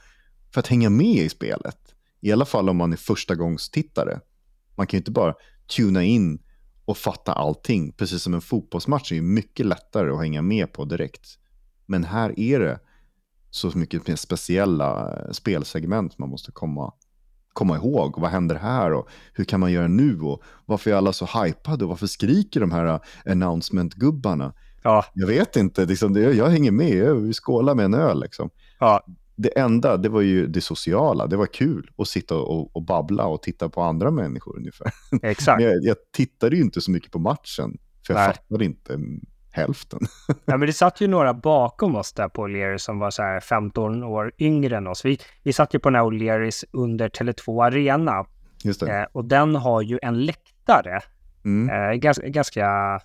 för 0.54 0.60
att 0.60 0.68
hänga 0.68 0.90
med 0.90 1.16
i 1.16 1.30
spelet. 1.30 1.96
I 2.22 2.32
alla 2.32 2.46
fall 2.46 2.70
om 2.70 2.78
man 2.78 2.94
är 2.94 2.98
första 2.98 3.36
gångs 3.36 3.70
tittare. 3.70 4.20
Man 4.76 4.88
kan 4.88 4.98
ju 4.98 5.02
inte 5.02 5.12
bara 5.12 5.34
tuna 5.78 6.04
in 6.04 6.40
och 6.86 6.98
fatta 6.98 7.34
allting. 7.34 7.92
Precis 7.92 8.22
som 8.22 8.34
en 8.34 8.42
fotbollsmatch 8.42 9.12
är 9.12 9.16
ju 9.16 9.22
mycket 9.22 9.66
lättare 9.66 10.12
att 10.12 10.20
hänga 10.20 10.42
med 10.42 10.74
på 10.74 10.86
direkt. 10.86 11.38
Men 11.86 12.04
här 12.04 12.40
är 12.40 12.60
det 12.60 12.80
så 13.50 13.78
mycket 13.78 14.08
mer 14.08 14.16
speciella 14.16 15.14
eh, 15.14 15.32
spelsegment 15.32 16.18
man 16.18 16.30
måste 16.30 16.52
komma, 16.52 16.94
komma 17.54 17.76
ihåg. 17.76 18.16
Och 18.16 18.22
vad 18.22 18.32
händer 18.32 18.56
här 18.56 18.94
och 18.94 19.10
hur 19.34 19.44
kan 19.44 19.60
man 19.60 19.72
göra 19.72 19.88
nu 19.88 20.22
och 20.22 20.44
varför 20.66 20.92
är 20.92 20.96
alla 20.96 21.14
så 21.14 21.26
hypade 21.26 21.84
och 21.84 21.90
varför 21.90 22.08
skriker 22.08 22.60
de 22.60 22.72
här 22.72 22.86
eh, 22.86 23.00
announcement-gubbarna? 23.32 24.54
Ja. 24.86 25.06
Jag 25.14 25.28
vet 25.28 25.56
inte, 25.56 25.86
liksom, 25.86 26.14
det, 26.14 26.22
jag 26.22 26.50
hänger 26.50 26.72
med, 26.72 27.16
vi 27.16 27.34
skålar 27.34 27.76
med 27.76 27.86
en 27.86 27.94
öl. 27.94 28.22
Liksom. 28.22 28.50
Ja. 28.80 29.06
Det 29.36 29.60
enda, 29.60 29.98
det 29.98 30.10
var 30.10 30.22
ju 30.22 30.48
det 30.48 30.62
sociala, 30.62 31.28
det 31.28 31.38
var 31.38 31.46
kul 31.46 31.92
att 31.98 32.08
sitta 32.08 32.36
och, 32.36 32.76
och 32.76 32.82
babbla 32.82 33.26
och 33.26 33.42
titta 33.42 33.70
på 33.70 33.82
andra 33.82 34.12
människor 34.12 34.58
ungefär. 34.58 34.92
Exakt. 35.22 35.62
jag, 35.62 35.84
jag 35.84 35.98
tittade 36.14 36.56
ju 36.56 36.62
inte 36.62 36.82
så 36.82 36.92
mycket 36.92 37.12
på 37.12 37.20
matchen, 37.20 37.78
för 38.08 38.14
jag 38.14 38.20
Nej. 38.20 38.28
fattade 38.28 38.66
inte 38.66 39.00
hälften. 39.52 40.00
ja, 40.46 40.58
men 40.58 40.68
det 40.68 40.74
satt 40.74 41.02
ju 41.02 41.08
några 41.08 41.34
bakom 41.34 41.96
oss 41.96 42.14
där 42.14 42.30
på 42.30 42.48
O'Learys 42.48 42.78
som 42.78 43.00
var 43.00 43.12
så 43.12 43.22
här 43.22 43.40
15 43.40 44.04
år 44.04 44.32
yngre 44.40 44.78
än 44.78 44.88
oss. 44.88 45.06
Vi, 45.06 45.20
vi 45.44 45.54
satt 45.54 45.74
ju 45.74 45.80
på 45.80 45.90
den 45.90 45.96
här 45.96 46.04
O'Learys 46.04 46.66
under 46.72 47.10
Tele2 47.10 47.66
Arena. 47.66 48.26
Just 48.64 48.80
det. 48.80 49.00
Eh, 49.00 49.06
och 49.12 49.26
den 49.26 49.56
har 49.56 49.82
ju 49.82 50.00
en 50.02 50.26
läktare. 50.26 51.00
Mm. 51.46 51.70
Eh, 51.70 51.96
ganska, 51.96 52.28
ganska, 52.28 53.00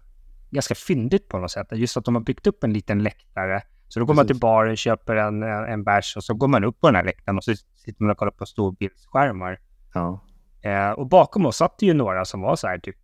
ganska 0.51 0.74
fyndigt 0.74 1.28
på 1.28 1.38
något 1.38 1.51
sätt. 1.51 1.66
Just 1.72 1.96
att 1.96 2.05
de 2.05 2.14
har 2.14 2.22
byggt 2.22 2.46
upp 2.46 2.64
en 2.64 2.72
liten 2.72 3.03
läktare 3.03 3.62
Så 3.88 4.01
då 4.01 4.07
går 4.07 4.14
Precis. 4.14 4.16
man 4.16 4.26
till 4.26 4.40
baren, 4.40 4.76
köper 4.76 5.16
en, 5.16 5.42
en 5.42 5.84
bärs 5.84 6.16
och 6.16 6.24
så 6.24 6.34
går 6.34 6.48
man 6.48 6.64
upp 6.64 6.80
på 6.80 6.86
den 6.86 6.96
här 6.96 7.05
läktaren 7.05 7.36
och 7.36 7.44
så 7.44 7.55
sitter 7.55 8.03
man 8.03 8.11
och 8.11 8.16
kollar 8.16 8.32
på 8.32 8.46
storbildsskärmar. 8.46 9.61
Ja. 9.94 10.20
Eh, 10.62 10.90
och 10.90 11.07
bakom 11.07 11.46
oss 11.46 11.57
satt 11.57 11.78
det 11.78 11.86
ju 11.86 11.94
några 11.94 12.24
som 12.24 12.40
var 12.40 12.57
så 12.57 12.66
här 12.66 12.78
typ 12.78 12.96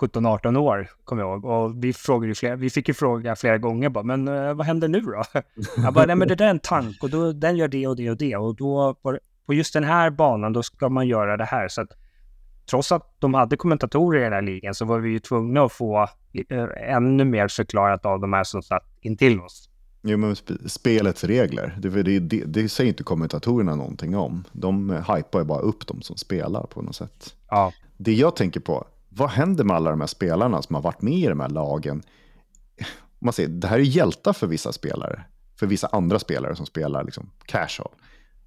17-18 0.00 0.56
år, 0.56 0.90
kommer 1.04 1.22
jag 1.22 1.30
ihåg. 1.30 1.44
Och 1.44 1.84
vi, 1.84 1.92
frågade 1.92 2.34
flera, 2.34 2.56
vi 2.56 2.70
fick 2.70 2.88
ju 2.88 2.94
fråga 2.94 3.36
flera 3.36 3.58
gånger 3.58 3.88
bara, 3.88 4.04
men 4.04 4.28
uh, 4.28 4.54
vad 4.54 4.66
händer 4.66 4.88
nu 4.88 5.00
då? 5.00 5.22
jag 5.76 5.94
bara, 5.94 6.06
nej 6.06 6.16
men 6.16 6.28
det 6.28 6.34
där 6.34 6.46
är 6.46 6.50
en 6.50 6.58
tank 6.58 7.02
och 7.02 7.10
då, 7.10 7.32
den 7.32 7.56
gör 7.56 7.68
det 7.68 7.86
och 7.86 7.96
det 7.96 8.10
och 8.10 8.16
det. 8.16 8.36
Och 8.36 8.56
då, 8.56 8.96
på 9.46 9.54
just 9.54 9.74
den 9.74 9.84
här 9.84 10.10
banan, 10.10 10.52
då 10.52 10.62
ska 10.62 10.88
man 10.88 11.08
göra 11.08 11.36
det 11.36 11.44
här. 11.44 11.68
Så 11.68 11.80
att 11.80 11.90
trots 12.70 12.92
att 12.92 13.16
de 13.18 13.34
hade 13.34 13.56
kommentatorer 13.56 14.20
i 14.20 14.24
den 14.24 14.32
här 14.32 14.42
ligan 14.42 14.74
så 14.74 14.84
var 14.84 14.98
vi 14.98 15.10
ju 15.10 15.18
tvungna 15.18 15.62
att 15.62 15.72
få 15.72 16.08
uh, 16.52 16.68
ännu 16.76 17.24
mer 17.24 17.48
förklarat 17.48 18.06
av 18.06 18.20
de 18.20 18.32
här 18.32 18.44
som 18.44 18.62
satt 18.62 18.86
intill 19.00 19.40
oss. 19.40 19.70
Jo, 20.02 20.16
men 20.18 20.36
sp 20.40 20.48
spelets 20.66 21.24
regler, 21.24 21.76
det, 21.78 22.02
det, 22.02 22.18
det, 22.18 22.44
det, 22.44 22.68
säger 22.68 22.88
inte 22.88 23.02
kommentatorerna 23.02 23.76
någonting 23.76 24.16
om. 24.16 24.44
De 24.52 24.90
hypar 24.90 25.38
ju 25.38 25.44
bara 25.44 25.60
upp 25.60 25.86
de 25.86 26.02
som 26.02 26.16
spelar 26.16 26.62
på 26.62 26.82
något 26.82 26.96
sätt. 26.96 27.34
Ja. 27.48 27.72
Det 27.96 28.12
jag 28.12 28.36
tänker 28.36 28.60
på, 28.60 28.86
vad 29.08 29.30
händer 29.30 29.64
med 29.64 29.76
alla 29.76 29.90
de 29.90 30.00
här 30.00 30.06
spelarna 30.06 30.62
som 30.62 30.74
har 30.74 30.82
varit 30.82 31.02
med 31.02 31.14
i 31.14 31.26
de 31.26 31.40
här 31.40 31.48
lagen? 31.48 32.02
Man 33.18 33.32
ser, 33.32 33.48
det 33.48 33.68
här 33.68 33.78
är 33.78 33.82
hjältar 33.82 34.32
för 34.32 34.46
vissa 34.46 34.72
spelare, 34.72 35.24
för 35.58 35.66
vissa 35.66 35.86
andra 35.86 36.18
spelare 36.18 36.56
som 36.56 36.66
spelar 36.66 37.04
liksom 37.04 37.30
casual. 37.44 37.90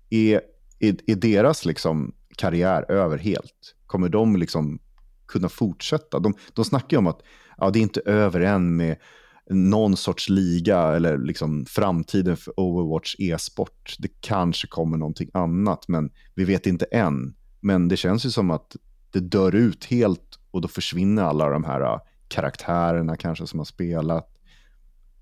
Är, 0.10 0.42
är, 0.80 0.96
är 1.08 1.16
deras 1.16 1.66
liksom 1.66 2.14
karriär 2.36 2.92
över 2.92 3.18
helt? 3.18 3.76
Kommer 3.94 4.10
de 4.10 4.36
liksom 4.36 4.80
kunna 5.26 5.50
fortsätta? 5.50 6.20
De, 6.20 6.34
de 6.54 6.66
snackar 6.66 6.98
ju 6.98 6.98
om 6.98 7.08
att 7.08 7.22
ja, 7.58 7.70
det 7.70 7.80
är 7.80 7.82
inte 7.82 8.02
över 8.06 8.40
än 8.40 8.76
med 8.76 8.98
någon 9.50 9.98
sorts 9.98 10.30
liga 10.30 10.80
eller 10.80 11.18
liksom 11.18 11.66
framtiden 11.66 12.38
för 12.38 12.60
Overwatch 12.60 13.16
e-sport. 13.20 13.96
Det 14.00 14.22
kanske 14.22 14.68
kommer 14.68 14.98
någonting 14.98 15.30
annat, 15.34 15.88
men 15.88 16.12
vi 16.36 16.46
vet 16.46 16.68
inte 16.68 16.86
än. 16.86 17.36
Men 17.60 17.88
det 17.88 17.98
känns 17.98 18.26
ju 18.26 18.30
som 18.30 18.52
att 18.52 18.76
det 19.12 19.20
dör 19.20 19.56
ut 19.56 19.86
helt 19.86 20.40
och 20.52 20.62
då 20.62 20.68
försvinner 20.68 21.24
alla 21.24 21.50
de 21.50 21.64
här 21.64 21.82
äh, 21.82 22.00
karaktärerna 22.28 23.18
kanske 23.18 23.48
som 23.48 23.60
har 23.60 23.66
spelat. 23.66 24.30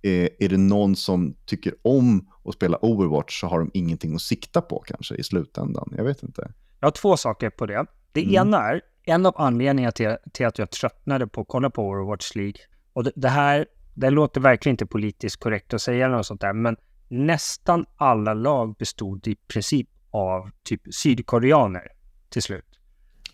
Är, 0.02 0.30
är 0.40 0.50
det 0.50 0.58
någon 0.58 0.96
som 0.96 1.36
tycker 1.46 1.74
om 1.82 2.30
att 2.46 2.56
spela 2.56 2.78
Overwatch 2.82 3.42
så 3.42 3.48
har 3.48 3.60
de 3.60 3.72
ingenting 3.74 4.16
att 4.16 4.22
sikta 4.22 4.62
på 4.62 4.80
kanske 4.80 5.16
i 5.16 5.24
slutändan. 5.24 5.94
Jag 5.98 6.04
vet 6.04 6.24
inte. 6.24 6.54
Jag 6.80 6.88
har 6.88 6.92
två 6.92 7.18
saker 7.18 7.50
på 7.50 7.66
det. 7.66 7.86
Det 8.12 8.24
mm. 8.24 8.36
ena 8.36 8.70
är, 8.70 8.82
en 9.04 9.26
av 9.26 9.34
anledningarna 9.38 9.92
till, 9.92 10.18
till, 10.34 10.46
att 10.46 10.60
jag 10.60 10.72
tröttnade 10.72 11.28
på 11.28 11.42
att 11.42 11.48
kolla 11.48 11.70
på 11.70 11.90
Overwatch 11.90 12.36
League, 12.36 12.62
och 12.94 13.04
det, 13.04 13.12
det 13.16 13.30
här 13.30 13.66
det 13.94 14.10
låter 14.10 14.42
verkligen 14.42 14.74
inte 14.74 14.86
politiskt 14.86 15.40
korrekt 15.40 15.74
att 15.74 15.82
säga 15.82 16.08
något 16.08 16.26
sånt 16.26 16.42
där, 16.42 16.54
men 16.54 16.78
nästan 17.08 17.86
alla 17.96 18.34
lag 18.34 18.76
bestod 18.76 19.28
i 19.28 19.36
princip 19.36 19.90
av 20.12 20.50
typ 20.64 20.82
sydkoreaner 20.94 21.88
till 22.30 22.42
slut. 22.42 22.80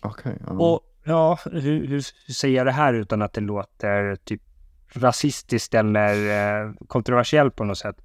Okay, 0.02 0.36
um... 0.46 0.60
Och 0.60 0.80
ja, 1.04 1.38
hur, 1.44 1.86
hur, 1.86 2.00
säger 2.32 2.56
jag 2.56 2.66
det 2.66 2.72
här 2.72 2.94
utan 2.94 3.22
att 3.22 3.32
det 3.32 3.40
låter 3.40 4.16
typ 4.16 4.42
rasistiskt 4.92 5.74
eller 5.74 6.14
eh, 6.66 6.72
kontroversiellt 6.86 7.56
på 7.56 7.64
något 7.64 7.78
sätt? 7.78 7.96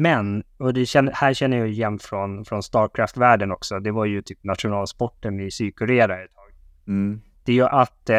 Men, 0.00 0.44
och 0.56 0.74
det 0.74 0.86
känner, 0.86 1.12
här 1.12 1.34
känner 1.34 1.56
jag 1.56 1.68
igen 1.68 1.98
från, 1.98 2.44
från 2.44 2.62
Starcraft-världen 2.62 3.52
också, 3.52 3.80
det 3.80 3.90
var 3.90 4.04
ju 4.04 4.22
typ 4.22 4.44
nationalsporten 4.44 5.40
i 5.40 5.50
Sydkorea 5.50 6.04
ett 6.04 6.34
tag. 6.34 6.52
Mm. 6.88 7.20
Det 7.44 7.52
gör 7.52 7.68
att 7.68 8.10
eh, 8.10 8.16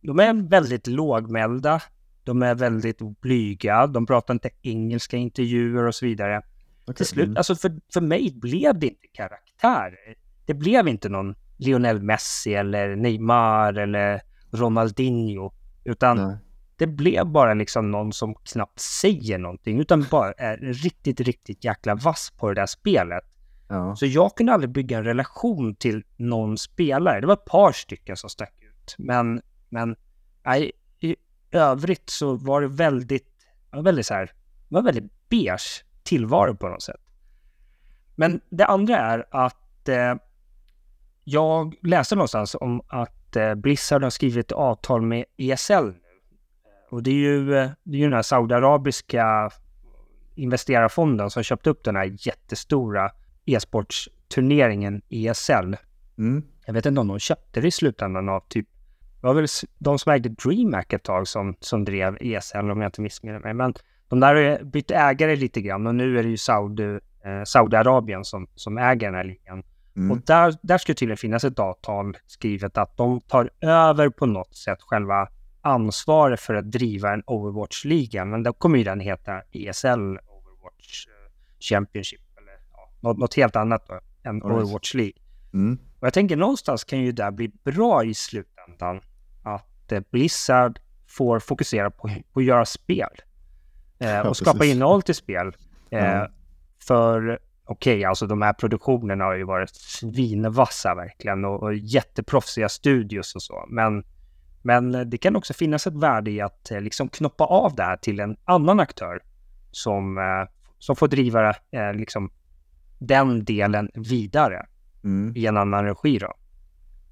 de 0.00 0.18
är 0.20 0.48
väldigt 0.48 0.86
lågmälda, 0.86 1.82
de 2.24 2.42
är 2.42 2.54
väldigt 2.54 3.20
blyga, 3.20 3.86
de 3.86 4.06
pratar 4.06 4.34
inte 4.34 4.50
engelska 4.62 5.16
intervjuer 5.16 5.86
och 5.86 5.94
så 5.94 6.06
vidare. 6.06 6.42
Okay. 6.82 6.94
Till 6.94 7.06
slut, 7.06 7.36
alltså 7.36 7.54
för, 7.54 7.80
för 7.92 8.00
mig 8.00 8.32
blev 8.34 8.78
det 8.78 8.86
inte 8.86 9.06
karaktär. 9.12 9.98
Det 10.46 10.54
blev 10.54 10.88
inte 10.88 11.08
någon 11.08 11.34
Lionel 11.56 12.02
Messi 12.02 12.54
eller 12.54 12.96
Neymar 12.96 13.74
eller 13.74 14.22
Ronaldinho. 14.50 15.52
Utan 15.84 16.16
Nej. 16.16 16.36
Det 16.76 16.86
blev 16.86 17.26
bara 17.26 17.54
liksom 17.54 17.90
någon 17.90 18.12
som 18.12 18.34
knappt 18.34 18.80
säger 18.80 19.38
någonting 19.38 19.80
utan 19.80 20.06
bara 20.10 20.32
är 20.32 20.56
riktigt, 20.56 21.20
riktigt 21.20 21.64
jäkla 21.64 21.94
vass 21.94 22.32
på 22.36 22.48
det 22.48 22.54
där 22.60 22.66
spelet. 22.66 23.24
Ja. 23.68 23.96
Så 23.96 24.06
jag 24.06 24.36
kunde 24.36 24.52
aldrig 24.52 24.70
bygga 24.70 24.98
en 24.98 25.04
relation 25.04 25.74
till 25.74 26.04
någon 26.16 26.58
spelare. 26.58 27.20
Det 27.20 27.26
var 27.26 27.34
ett 27.34 27.44
par 27.44 27.72
stycken 27.72 28.16
som 28.16 28.30
stack 28.30 28.54
ut. 28.60 28.94
Men, 28.98 29.42
men 29.68 29.96
nej, 30.42 30.72
i 31.00 31.16
övrigt 31.50 32.10
så 32.10 32.34
var 32.34 32.60
det 32.60 32.68
väldigt, 32.68 33.28
väldigt 33.72 34.06
så 34.06 34.14
här, 34.14 34.32
var 34.68 34.82
väldigt 34.82 35.28
beige 35.28 35.84
tillvaro 36.02 36.56
på 36.56 36.68
något 36.68 36.82
sätt. 36.82 37.00
Men 38.14 38.40
det 38.50 38.66
andra 38.66 38.96
är 38.96 39.26
att 39.30 39.88
eh, 39.88 40.14
jag 41.24 41.74
läste 41.82 42.14
någonstans 42.14 42.56
om 42.60 42.82
att 42.88 43.36
eh, 43.36 43.54
Blizzard 43.54 44.02
har 44.02 44.10
skrivit 44.10 44.52
avtal 44.52 45.02
med 45.02 45.24
ESL 45.36 45.84
nu. 45.84 45.94
Och 46.92 47.02
det 47.02 47.10
är 47.10 47.14
ju, 47.14 47.54
eh, 47.54 47.70
det 47.82 47.96
är 47.96 47.98
ju 47.98 48.04
den 48.04 48.12
här 48.12 48.22
saudiarabiska 48.22 49.50
investerarfonden 50.34 51.30
som 51.30 51.42
köpt 51.42 51.66
upp 51.66 51.84
den 51.84 51.96
här 51.96 52.16
jättestora 52.18 53.10
e-sportsturneringen 53.44 55.02
ESL. 55.08 55.76
Mm. 56.18 56.42
Jag 56.66 56.74
vet 56.74 56.86
inte 56.86 57.00
om 57.00 57.08
de 57.08 57.18
köpte 57.18 57.60
det 57.60 57.68
i 57.68 57.70
slutändan 57.70 58.28
av 58.28 58.40
typ, 58.48 58.68
det 59.20 59.26
var 59.26 59.34
väl 59.34 59.46
de 59.78 59.98
som 59.98 60.12
ägde 60.12 60.28
DreamHack 60.28 60.92
ett 60.92 61.02
tag 61.02 61.28
som, 61.28 61.56
som 61.60 61.84
drev 61.84 62.18
ESL 62.20 62.70
om 62.70 62.80
jag 62.80 62.88
inte 62.88 63.00
missminner 63.00 63.38
mig. 63.38 63.54
Men 63.54 63.74
de 64.08 64.20
där 64.20 64.34
har 64.34 64.64
bytt 64.64 64.90
ägare 64.90 65.36
lite 65.36 65.60
grann 65.60 65.86
och 65.86 65.94
nu 65.94 66.18
är 66.18 66.22
det 66.22 66.28
ju 66.28 66.36
Saudi, 66.36 66.84
eh, 67.24 67.42
Saudiarabien 67.44 68.24
som, 68.24 68.46
som 68.54 68.78
äger 68.78 69.06
den 69.06 69.14
här 69.14 69.24
ligan. 69.24 69.62
Mm. 69.96 70.10
Och 70.10 70.18
där, 70.26 70.54
där 70.62 70.78
ska 70.78 70.94
tydligen 70.94 71.16
finnas 71.16 71.44
ett 71.44 71.58
avtal 71.58 72.16
skrivet 72.26 72.78
att 72.78 72.96
de 72.96 73.20
tar 73.20 73.50
över 73.60 74.08
på 74.08 74.26
något 74.26 74.56
sätt 74.56 74.82
själva 74.82 75.28
ansvaret 75.62 76.40
för 76.40 76.54
att 76.54 76.70
driva 76.70 77.12
en 77.12 77.22
Overwatch-liga. 77.26 78.24
Men 78.24 78.42
då 78.42 78.52
kommer 78.52 78.78
ju 78.78 78.84
den 78.84 79.00
heta 79.00 79.42
ESL 79.52 79.88
Overwatch 79.88 81.06
eh, 81.06 81.30
Championship 81.60 82.20
eller 82.38 82.52
ja, 83.02 83.12
något, 83.12 83.34
helt 83.34 83.56
annat 83.56 83.86
då, 83.88 84.00
än 84.22 84.34
right. 84.34 84.44
Overwatch 84.44 84.94
League. 84.94 85.18
Mm. 85.54 85.78
Och 86.00 86.06
jag 86.06 86.14
tänker 86.14 86.36
någonstans 86.36 86.84
kan 86.84 86.98
ju 86.98 87.12
det 87.12 87.32
bli 87.32 87.48
bra 87.64 88.04
i 88.04 88.14
slutändan 88.14 89.00
att 89.42 89.92
eh, 89.92 90.00
Blizzard 90.10 90.78
får 91.06 91.38
fokusera 91.38 91.90
på, 91.90 92.10
på 92.32 92.40
att 92.40 92.46
göra 92.46 92.64
spel 92.64 93.10
eh, 93.98 94.10
ja, 94.10 94.28
och 94.28 94.36
skapa 94.36 94.64
innehåll 94.64 95.02
till 95.02 95.14
spel. 95.14 95.56
Eh, 95.90 96.14
mm. 96.14 96.30
För 96.78 97.38
okej, 97.64 97.96
okay, 97.96 98.04
alltså 98.04 98.26
de 98.26 98.42
här 98.42 98.52
produktionerna 98.52 99.24
har 99.24 99.34
ju 99.34 99.44
varit 99.44 99.70
svinvassa 99.74 100.94
verkligen 100.94 101.44
och, 101.44 101.62
och 101.62 101.74
jätteproffsiga 101.74 102.68
studios 102.68 103.34
och 103.34 103.42
så. 103.42 103.66
Men, 103.68 104.04
men 104.62 105.10
det 105.10 105.18
kan 105.18 105.36
också 105.36 105.54
finnas 105.54 105.86
ett 105.86 105.96
värde 105.96 106.30
i 106.30 106.40
att 106.40 106.70
eh, 106.70 106.80
liksom 106.80 107.08
knoppa 107.08 107.44
av 107.44 107.74
det 107.74 107.82
här 107.82 107.96
till 107.96 108.20
en 108.20 108.36
annan 108.44 108.80
aktör 108.80 109.22
som, 109.70 110.18
eh, 110.18 110.48
som 110.78 110.96
får 110.96 111.08
driva 111.08 111.48
eh, 111.50 111.94
liksom 111.94 112.30
den 112.98 113.44
delen 113.44 113.90
vidare 113.94 114.66
mm. 115.04 115.36
i 115.36 115.46
en 115.46 115.56
annan 115.56 115.84
regi 115.84 116.18
då. 116.18 116.34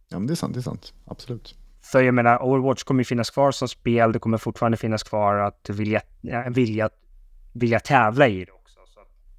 Ja, 0.09 0.19
men 0.19 0.27
det 0.27 0.33
är 0.33 0.37
sant, 0.37 0.55
det 0.55 0.61
är 0.61 0.63
sant. 0.63 0.95
Absolut. 1.05 1.55
För 1.83 2.03
jag 2.03 2.15
menar, 2.15 2.43
Overwatch 2.43 2.83
kommer 2.83 3.05
finnas 3.05 3.31
kvar 3.31 3.51
som 3.51 3.69
spel. 3.69 4.13
Det 4.13 4.19
kommer 4.19 4.39
fortfarande 4.39 4.79
finnas 4.79 5.03
kvar 5.03 5.37
att 5.37 5.71
vilja, 5.71 6.01
vilja, 6.51 6.91
vilja 7.53 7.81
tävla 7.81 8.29
i 8.29 8.45
det 8.45 8.53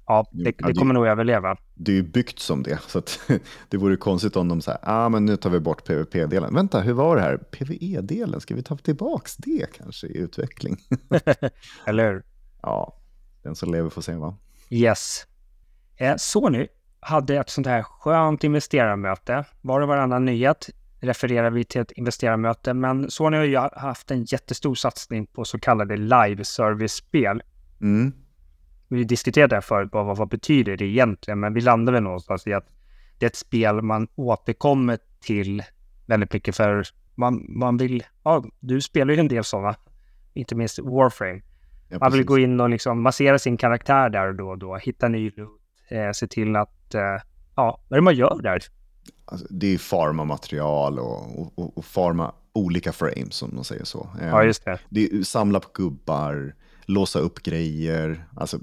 Ja, 0.06 0.26
det, 0.32 0.54
det 0.58 0.74
kommer 0.74 0.94
nog 0.94 1.06
överleva. 1.06 1.56
Det 1.74 1.92
är 1.92 1.96
ju 1.96 2.02
byggt 2.02 2.38
som 2.38 2.62
det, 2.62 2.78
så 2.86 3.02
det 3.68 3.76
vore 3.76 3.96
konstigt 3.96 4.36
om 4.36 4.48
de 4.48 4.62
säger, 4.62 4.80
ah, 4.82 5.08
men 5.08 5.24
nu 5.24 5.36
tar 5.36 5.50
vi 5.50 5.60
bort 5.60 5.84
PVP-delen. 5.84 6.54
Vänta, 6.54 6.80
hur 6.80 6.92
var 6.92 7.16
det 7.16 7.22
här? 7.22 7.36
PVE-delen, 7.36 8.40
ska 8.40 8.54
vi 8.54 8.62
ta 8.62 8.76
tillbaka 8.76 9.30
det 9.38 9.66
kanske 9.76 10.06
i 10.06 10.18
utveckling? 10.18 10.76
Eller 11.86 12.12
hur? 12.12 12.22
Ja, 12.62 12.96
den 13.42 13.54
som 13.54 13.72
lever 13.72 13.90
får 13.90 14.02
se 14.02 14.14
va? 14.14 14.36
Yes. 14.70 15.26
Eh, 15.96 16.16
Sony 16.16 16.66
hade 17.00 17.36
ett 17.36 17.50
sånt 17.50 17.66
här 17.66 17.82
skönt 17.82 18.44
investerarmöte. 18.44 19.44
Var 19.60 19.80
och 19.80 19.88
varannan 19.88 20.24
nyhet 20.24 20.70
refererar 21.00 21.50
vi 21.50 21.64
till 21.64 21.80
ett 21.80 21.92
investerarmöte, 21.92 22.74
men 22.74 23.10
Sony 23.10 23.36
har 23.36 23.44
ju 23.44 23.56
haft 23.56 24.10
en 24.10 24.24
jättestor 24.24 24.74
satsning 24.74 25.26
på 25.26 25.44
så 25.44 25.58
kallade 25.58 25.96
live-service-spel. 25.96 27.42
Mm 27.80 28.12
vi 28.96 29.04
diskuterade 29.04 29.56
det 29.56 29.62
förut, 29.62 29.90
bara 29.90 30.04
vad, 30.04 30.16
vad 30.16 30.28
betyder 30.28 30.76
det 30.76 30.84
egentligen? 30.84 31.40
Men 31.40 31.54
vi 31.54 31.60
landade 31.60 31.92
väl 31.92 32.02
någonstans 32.02 32.46
i 32.46 32.52
att 32.52 32.68
det 33.18 33.26
är 33.26 33.30
ett 33.30 33.36
spel 33.36 33.82
man 33.82 34.08
återkommer 34.14 34.98
till 35.20 35.62
väldigt 36.06 36.32
mycket 36.32 36.56
för 36.56 36.84
man, 37.14 37.46
man 37.48 37.76
vill, 37.76 38.04
ja, 38.22 38.44
du 38.60 38.80
spelar 38.80 39.14
ju 39.14 39.20
en 39.20 39.28
del 39.28 39.44
sådana, 39.44 39.74
inte 40.34 40.54
minst 40.54 40.78
Warframe. 40.78 41.42
Ja, 41.88 41.98
man 42.00 42.12
vill 42.12 42.24
gå 42.24 42.38
in 42.38 42.60
och 42.60 42.70
liksom 42.70 43.02
massera 43.02 43.38
sin 43.38 43.56
karaktär 43.56 44.08
där 44.08 44.28
och 44.28 44.34
då 44.34 44.48
och 44.48 44.58
då, 44.58 44.76
hitta 44.76 45.08
ny 45.08 45.30
loot, 45.36 45.60
eh, 45.88 46.10
se 46.12 46.26
till 46.26 46.56
att, 46.56 46.94
eh, 46.94 47.00
ja, 47.56 47.80
vad 47.88 47.96
är 47.96 48.00
det 48.00 48.04
man 48.04 48.14
gör 48.14 48.40
där? 48.42 48.62
Alltså, 49.24 49.46
det 49.50 49.74
är 49.74 49.78
farma 49.78 50.24
material 50.24 50.98
och, 50.98 51.58
och, 51.58 51.78
och 51.78 51.84
farma 51.84 52.32
olika 52.52 52.92
frames, 52.92 53.42
om 53.42 53.50
man 53.54 53.64
säger 53.64 53.84
så. 53.84 54.08
Ja, 54.20 54.44
just 54.44 54.64
det. 54.64 54.78
det 54.88 55.04
är 55.04 55.22
samla 55.22 55.60
på 55.60 55.68
gubbar, 55.74 56.54
låsa 56.86 57.18
upp 57.18 57.42
grejer. 57.42 58.24
Alltså, 58.36 58.58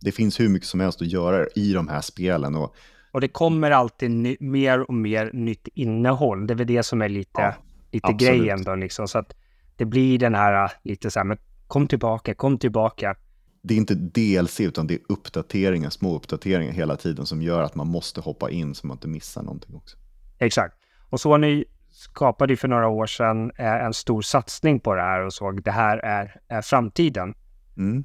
det 0.00 0.12
finns 0.12 0.40
hur 0.40 0.48
mycket 0.48 0.68
som 0.68 0.80
helst 0.80 1.02
att 1.02 1.08
göra 1.08 1.46
i 1.54 1.72
de 1.72 1.88
här 1.88 2.00
spelen. 2.00 2.54
Och, 2.54 2.74
och 3.12 3.20
det 3.20 3.28
kommer 3.28 3.70
alltid 3.70 4.36
mer 4.40 4.80
och 4.80 4.94
mer 4.94 5.30
nytt 5.32 5.68
innehåll. 5.74 6.46
Det 6.46 6.54
är 6.54 6.56
väl 6.56 6.66
det 6.66 6.82
som 6.82 7.02
är 7.02 7.08
lite, 7.08 7.40
ja, 7.40 7.54
lite 7.90 8.12
grejen 8.12 8.62
då 8.62 8.74
liksom. 8.74 9.08
Så 9.08 9.18
att 9.18 9.34
det 9.76 9.84
blir 9.84 10.18
den 10.18 10.34
här 10.34 10.72
lite 10.82 11.10
så 11.10 11.18
här, 11.18 11.24
men 11.24 11.38
kom 11.66 11.86
tillbaka, 11.86 12.34
kom 12.34 12.58
tillbaka. 12.58 13.16
Det 13.62 13.74
är 13.74 13.78
inte 13.78 13.94
DLC 13.94 14.60
utan 14.60 14.86
det 14.86 14.94
är 14.94 15.00
uppdateringar, 15.08 15.90
små 15.90 16.16
uppdateringar 16.16 16.72
hela 16.72 16.96
tiden 16.96 17.26
som 17.26 17.42
gör 17.42 17.62
att 17.62 17.74
man 17.74 17.86
måste 17.86 18.20
hoppa 18.20 18.50
in 18.50 18.74
så 18.74 18.86
man 18.86 18.96
inte 18.96 19.08
missar 19.08 19.42
någonting 19.42 19.74
också. 19.74 19.96
Exakt. 20.38 20.74
Och 21.10 21.20
Sony 21.20 21.64
skapade 21.90 22.52
ju 22.52 22.56
för 22.56 22.68
några 22.68 22.88
år 22.88 23.06
sedan 23.06 23.52
eh, 23.58 23.84
en 23.84 23.94
stor 23.94 24.22
satsning 24.22 24.80
på 24.80 24.94
det 24.94 25.02
här 25.02 25.26
och 25.26 25.32
såg 25.32 25.62
det 25.62 25.70
här 25.70 25.98
är, 25.98 26.40
är 26.48 26.62
framtiden. 26.62 27.34
Mm. 27.76 28.04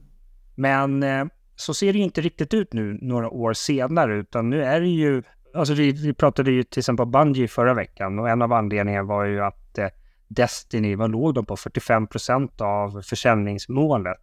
Men 0.56 1.04
eh, 1.04 1.26
så 1.56 1.74
ser 1.74 1.94
det 1.94 2.00
ju 2.00 2.06
inte 2.06 2.22
riktigt 2.22 2.54
ut 2.54 2.74
nu 2.74 2.98
några 3.02 3.30
år 3.30 3.54
senare, 3.54 4.16
utan 4.18 4.50
nu 4.50 4.64
är 4.64 4.82
det 4.82 4.88
ju... 4.88 5.24
Alltså 5.54 5.74
vi, 5.74 5.92
vi 5.92 6.14
pratade 6.14 6.52
ju 6.52 6.64
till 6.64 6.80
exempel 6.80 7.06
Bungie 7.06 7.48
förra 7.48 7.74
veckan 7.74 8.20
och 8.20 8.30
en 8.30 8.42
av 8.42 8.54
anledningarna 8.54 9.08
var 9.08 9.26
ju 9.26 9.42
att 9.42 9.78
eh, 9.78 9.88
Destiny, 10.28 10.96
vad 10.96 11.12
låg 11.12 11.34
de 11.34 11.46
på? 11.46 11.58
45 11.58 12.08
procent 12.08 12.62
av 12.62 13.02
försäljningsmålet. 13.02 14.18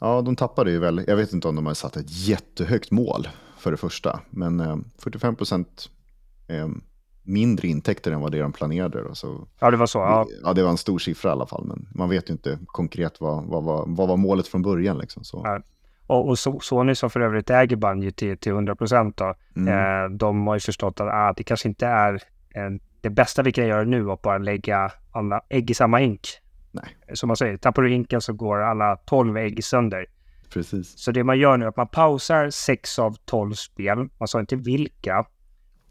Ja, 0.00 0.22
de 0.22 0.36
tappade 0.36 0.70
ju 0.70 0.78
väl. 0.78 1.04
Jag 1.06 1.16
vet 1.16 1.32
inte 1.32 1.48
om 1.48 1.56
de 1.56 1.66
har 1.66 1.74
satt 1.74 1.96
ett 1.96 2.10
jättehögt 2.26 2.90
mål 2.90 3.28
för 3.58 3.70
det 3.70 3.76
första, 3.76 4.20
men 4.30 4.60
eh, 4.60 4.76
45 4.98 5.36
procent 5.36 5.90
eh, 6.48 6.68
mindre 7.22 7.68
intäkter 7.68 8.12
än 8.12 8.20
vad 8.20 8.32
det 8.32 8.38
de 8.38 8.52
planerade. 8.52 9.02
Då, 9.02 9.14
så, 9.14 9.48
ja, 9.58 9.70
det 9.70 9.76
var 9.76 9.86
så. 9.86 9.98
Ja. 9.98 10.26
ja, 10.42 10.52
det 10.52 10.62
var 10.62 10.70
en 10.70 10.76
stor 10.76 10.98
siffra 10.98 11.28
i 11.28 11.32
alla 11.32 11.46
fall, 11.46 11.64
men 11.64 11.88
man 11.94 12.08
vet 12.08 12.28
ju 12.28 12.32
inte 12.32 12.58
konkret 12.66 13.20
vad, 13.20 13.44
vad, 13.44 13.64
vad, 13.64 13.88
vad 13.88 14.08
var 14.08 14.16
målet 14.16 14.48
från 14.48 14.62
början. 14.62 14.98
Liksom, 14.98 15.24
så. 15.24 15.40
Ja. 15.44 15.60
Och, 16.06 16.28
och 16.28 16.38
Sony 16.38 16.94
som 16.94 17.10
för 17.10 17.20
övrigt 17.20 17.50
äger 17.50 17.76
Bungie 17.76 18.12
till, 18.12 18.38
till 18.38 18.52
100 18.52 18.76
procent, 18.76 19.20
mm. 19.56 19.68
eh, 19.68 20.10
de 20.10 20.46
har 20.46 20.54
ju 20.54 20.60
förstått 20.60 21.00
att 21.00 21.08
ah, 21.12 21.32
det 21.36 21.42
kanske 21.42 21.68
inte 21.68 21.86
är 21.86 22.14
eh, 22.54 22.70
det 23.00 23.10
bästa 23.10 23.42
vi 23.42 23.52
kan 23.52 23.66
göra 23.66 23.84
nu 23.84 24.10
att 24.10 24.22
bara 24.22 24.38
lägga 24.38 24.92
alla 25.12 25.40
ägg 25.48 25.70
i 25.70 25.74
samma 25.74 26.00
ink. 26.00 26.28
Nej. 26.70 26.96
Som 27.12 27.26
man 27.26 27.36
säger, 27.36 27.56
tappar 27.56 27.82
du 27.82 27.92
inken 27.92 28.20
så 28.20 28.32
går 28.32 28.58
alla 28.58 28.96
12 28.96 29.36
ägg 29.36 29.64
sönder. 29.64 30.06
Precis. 30.52 30.98
Så 30.98 31.12
det 31.12 31.24
man 31.24 31.38
gör 31.38 31.56
nu 31.56 31.64
är 31.64 31.68
att 31.68 31.76
man 31.76 31.88
pausar 31.88 32.50
6 32.50 32.98
av 32.98 33.16
12 33.24 33.52
spel. 33.52 34.08
Man 34.18 34.28
sa 34.28 34.40
inte 34.40 34.56
vilka. 34.56 35.24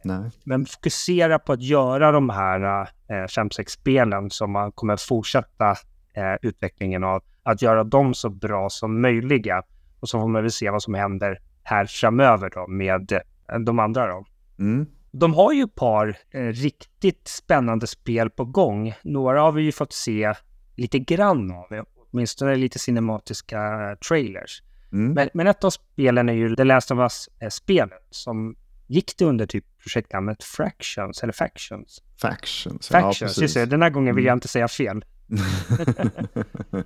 Nej. 0.04 0.32
Men 0.44 0.66
fokusera 0.66 1.40
på 1.40 1.54
att 1.54 1.62
göra 1.62 2.12
de 2.12 2.30
här 2.30 2.90
eh, 3.08 3.48
6 3.52 3.72
spelen 3.72 4.30
som 4.30 4.52
man 4.52 4.72
kommer 4.72 4.98
fortsätta 4.98 5.70
eh, 6.14 6.36
utvecklingen 6.42 7.04
av. 7.04 7.24
Att 7.44 7.62
göra 7.62 7.84
dem 7.84 8.14
så 8.14 8.30
bra 8.30 8.70
som 8.70 9.02
möjliga. 9.02 9.64
Och 10.00 10.10
så 10.10 10.20
får 10.20 10.28
man 10.28 10.42
väl 10.42 10.52
se 10.52 10.70
vad 10.70 10.84
som 10.84 10.94
händer 10.94 11.40
här 11.64 11.86
framöver 11.86 12.50
då 12.50 12.68
med 12.68 13.12
eh, 13.12 13.60
de 13.60 13.80
andra 13.80 14.08
då. 14.08 14.26
Mm. 14.60 14.86
De 15.12 15.34
har 15.34 15.54
ju 15.54 15.64
ett 15.64 15.76
par 15.76 16.18
eh, 16.32 16.42
riktigt 16.42 17.28
spännande 17.28 17.88
spel 17.88 18.30
på 18.30 18.46
gång. 18.46 18.94
Några 19.04 19.42
har 19.42 19.52
vi 19.52 19.64
ju 19.64 19.72
fått 19.72 19.94
se 19.94 20.34
lite 20.76 21.00
grann 21.00 21.52
av, 21.52 21.86
åtminstone 22.12 22.56
lite 22.56 22.80
cinematiska 22.80 23.90
eh, 23.90 23.96
trailers. 23.96 24.64
Mm. 24.92 25.14
Men, 25.14 25.30
men, 25.34 25.48
ett 25.48 25.64
av 25.64 25.70
spelen 25.70 26.30
är 26.30 26.34
ju 26.34 26.56
The 26.56 26.64
Last 26.64 26.92
of 26.92 27.00
Us-spelet 27.00 27.92
eh, 27.92 27.98
som 28.10 28.56
gick 28.92 29.18
det 29.18 29.26
under 29.26 29.46
typ 29.46 29.66
projektnamnet 29.84 30.44
Fractions 30.44 31.24
eller 31.24 31.34
Factions? 31.34 32.04
Factions, 32.22 32.88
Factions, 32.88 33.38
ja, 33.38 33.42
just 33.42 33.54
det. 33.54 33.66
Den 33.66 33.82
här 33.82 33.90
gången 33.90 34.16
vill 34.16 34.26
jag 34.26 34.32
mm. 34.32 34.38
inte 34.38 34.48
säga 34.48 34.68
fel. 34.68 35.06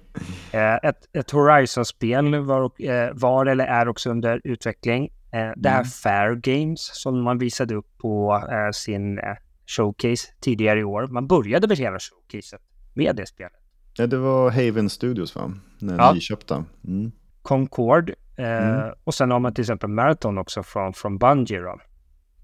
Eh, 0.51 0.75
ett, 0.75 1.09
ett 1.13 1.31
Horizon-spel 1.31 2.35
var, 2.35 2.71
var, 3.13 3.45
eller 3.45 3.65
är 3.65 3.87
också 3.87 4.09
under 4.09 4.41
utveckling. 4.43 5.09
Det 5.31 5.69
är 5.69 5.75
mm. 5.75 5.85
Fair 5.85 6.35
Games 6.35 6.89
som 6.93 7.23
man 7.23 7.37
visade 7.37 7.75
upp 7.75 7.97
på 7.97 8.41
sin 8.73 9.19
showcase 9.67 10.27
tidigare 10.39 10.79
i 10.79 10.83
år. 10.83 11.07
Man 11.07 11.27
började 11.27 11.67
väl 11.67 11.77
hela 11.77 11.99
showcaset 11.99 12.61
med 12.93 13.15
det 13.15 13.25
spelet. 13.25 13.53
Ja, 13.97 14.07
det 14.07 14.17
var 14.17 14.51
Haven 14.51 14.89
Studios 14.89 15.35
va? 15.35 15.53
Den 15.79 15.95
ja. 15.97 16.13
nyköpta. 16.13 16.65
Mm. 16.87 17.11
Concord. 17.41 18.09
Eh, 18.37 18.67
mm. 18.67 18.93
Och 19.03 19.13
sen 19.13 19.31
har 19.31 19.39
man 19.39 19.53
till 19.53 19.61
exempel 19.61 19.89
Marathon 19.89 20.37
också 20.37 20.63
från, 20.63 20.93
från 20.93 21.17
Bungie. 21.17 21.59
Då. 21.59 21.79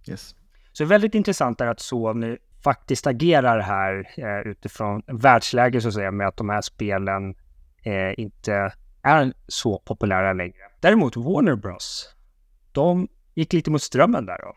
Yes. 0.08 0.36
Så 0.72 0.84
det 0.84 0.88
är 0.88 0.90
väldigt 0.90 1.16
intressant 1.16 1.62
är 1.62 1.68
att 1.68 1.80
Sony 1.80 2.38
faktiskt 2.64 3.08
agerar 3.08 3.60
här 3.60 4.10
eh, 4.18 4.52
utifrån 4.52 5.02
världsläge 5.08 5.82
så 5.82 5.88
att 5.88 5.94
säga 5.94 6.12
med 6.12 6.28
att 6.28 6.38
de 6.38 6.50
här 6.50 6.62
spelen 6.62 7.36
eh, 7.84 8.20
inte 8.20 8.74
är 9.02 9.34
så 9.48 9.80
populära 9.80 10.34
längre. 10.34 10.64
Däremot 10.80 11.18
Warner 11.18 11.56
Bros. 11.56 12.16
De 12.72 13.08
gick 13.34 13.54
lite 13.54 13.72
mot 13.72 13.82
strömmen 13.82 14.26
där 14.26 14.38
då. 14.42 14.56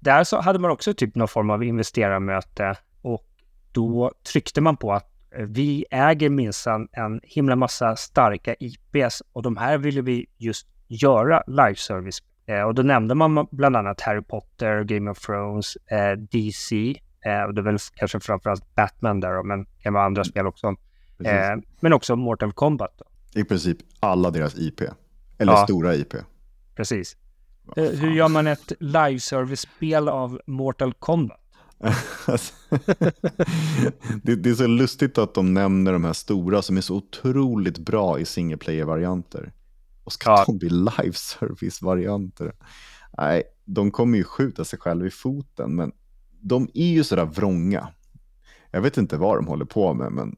Där 0.00 0.24
så 0.24 0.40
hade 0.40 0.58
man 0.58 0.70
också 0.70 0.94
typ 0.94 1.14
någon 1.14 1.28
form 1.28 1.50
av 1.50 1.64
investerarmöte 1.64 2.76
och 3.02 3.26
då 3.72 4.12
tryckte 4.32 4.60
man 4.60 4.76
på 4.76 4.92
att 4.92 5.06
eh, 5.30 5.44
vi 5.44 5.84
äger 5.90 6.30
minsann 6.30 6.88
en 6.92 7.20
himla 7.22 7.56
massa 7.56 7.96
starka 7.96 8.54
IPs 8.60 9.22
och 9.32 9.42
de 9.42 9.56
här 9.56 9.78
ville 9.78 10.02
vi 10.02 10.26
just 10.38 10.66
göra 10.88 11.42
live 11.46 11.74
service. 11.74 12.22
Eh, 12.46 12.62
och 12.62 12.74
då 12.74 12.82
nämnde 12.82 13.14
man 13.14 13.46
bland 13.50 13.76
annat 13.76 14.00
Harry 14.00 14.22
Potter, 14.22 14.84
Game 14.84 15.10
of 15.10 15.18
Thrones, 15.18 15.76
eh, 15.76 16.12
DC 16.12 17.00
eh, 17.24 17.42
och 17.42 17.54
det 17.54 17.60
är 17.60 17.64
väl 17.64 17.78
kanske 17.94 18.20
framförallt 18.20 18.74
Batman 18.74 19.20
där, 19.20 19.42
men 19.42 19.64
det 19.64 19.82
kan 19.82 19.92
vara 19.92 20.04
andra 20.04 20.24
spel 20.24 20.46
också. 20.46 20.66
Eh, 21.24 21.56
men 21.80 21.92
också 21.92 22.16
Mortal 22.16 22.52
Kombat. 22.52 22.94
Då. 22.98 23.04
I 23.40 23.44
princip 23.44 23.78
alla 24.00 24.30
deras 24.30 24.58
IP, 24.58 24.80
eller 25.38 25.52
ja. 25.52 25.64
stora 25.64 25.94
IP. 25.94 26.14
Precis. 26.76 27.16
Eh, 27.76 27.84
hur 27.84 28.10
gör 28.10 28.28
man 28.28 28.46
ett 28.46 28.72
live 28.80 29.20
service-spel 29.20 30.08
av 30.08 30.40
Mortal 30.46 30.94
Kombat? 30.94 31.38
det, 34.22 34.36
det, 34.36 34.50
är 34.50 34.54
så 34.54 34.66
lustigt 34.66 35.18
att 35.18 35.34
de 35.34 35.54
nämner 35.54 35.92
de 35.92 36.04
här 36.04 36.12
stora 36.12 36.62
som 36.62 36.76
är 36.76 36.80
så 36.80 36.96
otroligt 36.96 37.78
bra 37.78 38.18
i 38.18 38.24
single 38.24 38.56
player-varianter. 38.56 39.52
Och 40.04 40.12
ska 40.12 40.30
ja. 40.30 40.44
de 40.46 40.58
bli 40.58 40.68
live 40.68 41.12
service-varianter? 41.12 42.52
Nej, 43.18 43.42
de 43.64 43.90
kommer 43.90 44.18
ju 44.18 44.24
skjuta 44.24 44.64
sig 44.64 44.78
själva 44.78 45.06
i 45.06 45.10
foten, 45.10 45.74
men 45.74 45.92
de 46.40 46.68
är 46.74 46.86
ju 46.86 47.04
sådär 47.04 47.24
vrånga. 47.24 47.88
Jag 48.70 48.80
vet 48.80 48.96
inte 48.96 49.16
vad 49.16 49.38
de 49.38 49.46
håller 49.46 49.64
på 49.64 49.94
med, 49.94 50.12
men 50.12 50.36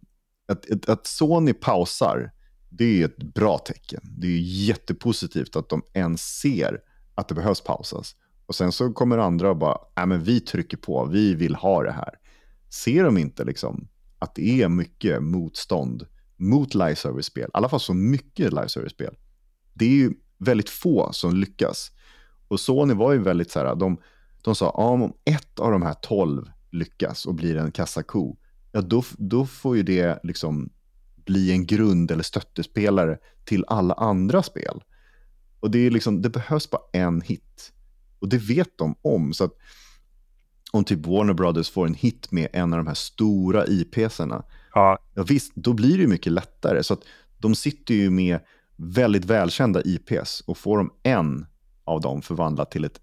att, 0.48 0.70
att, 0.70 0.88
att 0.88 1.06
Sony 1.06 1.52
pausar, 1.52 2.32
det 2.68 3.02
är 3.02 3.04
ett 3.04 3.34
bra 3.34 3.58
tecken. 3.58 4.00
Det 4.18 4.26
är 4.26 4.40
jättepositivt 4.40 5.56
att 5.56 5.68
de 5.68 5.82
ens 5.92 6.38
ser 6.38 6.80
att 7.14 7.28
det 7.28 7.34
behövs 7.34 7.60
pausas. 7.60 8.16
Och 8.46 8.54
sen 8.54 8.72
så 8.72 8.92
kommer 8.92 9.18
andra 9.18 9.50
och 9.50 9.56
bara, 9.56 9.78
nej 9.96 10.06
men 10.06 10.22
vi 10.22 10.40
trycker 10.40 10.76
på, 10.76 11.04
vi 11.04 11.34
vill 11.34 11.54
ha 11.54 11.82
det 11.82 11.92
här. 11.92 12.14
Ser 12.70 13.04
de 13.04 13.18
inte 13.18 13.44
liksom 13.44 13.88
att 14.18 14.34
det 14.34 14.62
är 14.62 14.68
mycket 14.68 15.22
motstånd 15.22 16.06
mot 16.36 16.74
live 16.74 16.96
service-spel, 16.96 17.48
i 17.48 17.50
alla 17.52 17.68
fall 17.68 17.80
så 17.80 17.94
mycket 17.94 18.52
live 18.52 18.68
service-spel. 18.68 19.16
Det 19.74 19.84
är 19.84 19.90
ju 19.90 20.12
väldigt 20.38 20.70
få 20.70 21.12
som 21.12 21.36
lyckas. 21.36 21.90
Och 22.48 22.60
Sony 22.60 22.94
var 22.94 23.12
ju 23.12 23.18
väldigt 23.18 23.50
så 23.50 23.58
här, 23.58 23.74
de, 23.74 23.98
de 24.42 24.54
sa, 24.54 24.64
ja, 24.64 24.88
om 24.88 25.12
ett 25.24 25.58
av 25.58 25.70
de 25.70 25.82
här 25.82 25.94
tolv 25.94 26.50
lyckas 26.70 27.26
och 27.26 27.34
blir 27.34 27.56
en 27.56 27.72
kassako, 27.72 28.36
ja 28.72 28.80
då, 28.80 29.04
då 29.18 29.46
får 29.46 29.76
ju 29.76 29.82
det 29.82 30.20
liksom 30.22 30.70
bli 31.24 31.52
en 31.52 31.66
grund 31.66 32.10
eller 32.10 32.22
stöttespelare 32.22 33.18
till 33.44 33.64
alla 33.68 33.94
andra 33.94 34.42
spel. 34.42 34.82
Och 35.60 35.70
det 35.70 35.78
är 35.78 35.90
liksom, 35.90 36.22
det 36.22 36.30
behövs 36.30 36.70
bara 36.70 36.82
en 36.92 37.20
hit. 37.20 37.72
Och 38.18 38.28
det 38.28 38.38
vet 38.38 38.78
de 38.78 38.94
om. 39.02 39.32
Så 39.32 39.44
att 39.44 39.52
om 40.72 40.84
typ 40.84 41.06
Warner 41.06 41.34
Brothers 41.34 41.70
får 41.70 41.86
en 41.86 41.94
hit 41.94 42.32
med 42.32 42.48
en 42.52 42.72
av 42.72 42.76
de 42.76 42.86
här 42.86 42.94
stora 42.94 43.66
IPsarna, 43.66 44.44
ja. 44.74 44.98
ja 45.14 45.22
visst, 45.22 45.54
då 45.54 45.72
blir 45.72 45.96
det 45.96 46.02
ju 46.02 46.08
mycket 46.08 46.32
lättare. 46.32 46.82
Så 46.82 46.94
att 46.94 47.00
de 47.38 47.54
sitter 47.54 47.94
ju 47.94 48.10
med 48.10 48.40
väldigt 48.76 49.24
välkända 49.24 49.82
IPs 49.84 50.40
och 50.46 50.58
får 50.58 50.78
de 50.78 50.92
en 51.02 51.46
av 51.84 52.00
dem 52.00 52.22
förvandlat 52.22 52.70
till 52.70 52.84
ett, 52.84 53.00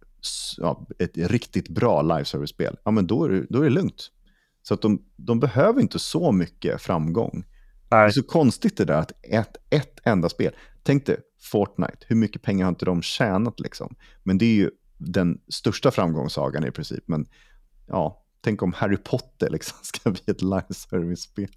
ja, 0.58 0.88
ett 1.00 1.18
riktigt 1.18 1.70
bra 1.70 2.02
live 2.02 2.26
service-spel, 2.26 2.78
ja 2.84 2.92
men 2.92 3.08
då 3.08 3.24
är 3.24 3.30
det, 3.30 3.46
då 3.50 3.60
är 3.60 3.64
det 3.64 3.70
lugnt. 3.70 4.12
Så 4.62 4.74
att 4.74 4.82
de, 4.82 5.02
de 5.16 5.40
behöver 5.40 5.82
inte 5.82 6.00
så 6.00 6.32
mycket 6.32 6.82
framgång. 6.82 7.46
Nej. 7.92 8.02
Det 8.02 8.10
är 8.10 8.10
så 8.10 8.24
konstigt 8.24 8.78
det 8.78 8.86
där 8.86 9.00
att 9.00 9.12
ett, 9.24 9.58
ett 9.70 10.00
enda 10.04 10.30
spel, 10.30 10.56
tänk 10.84 11.06
dig 11.06 11.18
Fortnite, 11.42 12.06
hur 12.08 12.16
mycket 12.16 12.42
pengar 12.42 12.66
har 12.66 12.70
inte 12.70 12.86
de 12.86 13.02
tjänat 13.02 13.60
liksom? 13.60 13.96
Men 14.24 14.38
det 14.38 14.46
är 14.46 14.56
ju 14.56 14.70
den 14.98 15.42
största 15.48 15.92
framgångssagan 15.92 16.66
i 16.66 16.72
princip. 16.72 17.04
Men 17.08 17.26
ja, 17.88 18.26
tänk 18.42 18.62
om 18.62 18.74
Harry 18.74 18.98
Potter 18.98 19.50
liksom 19.50 19.78
ska 19.82 20.12
bli 20.12 20.22
ett 20.28 20.42
live 20.42 20.74
service-spel. 20.74 21.50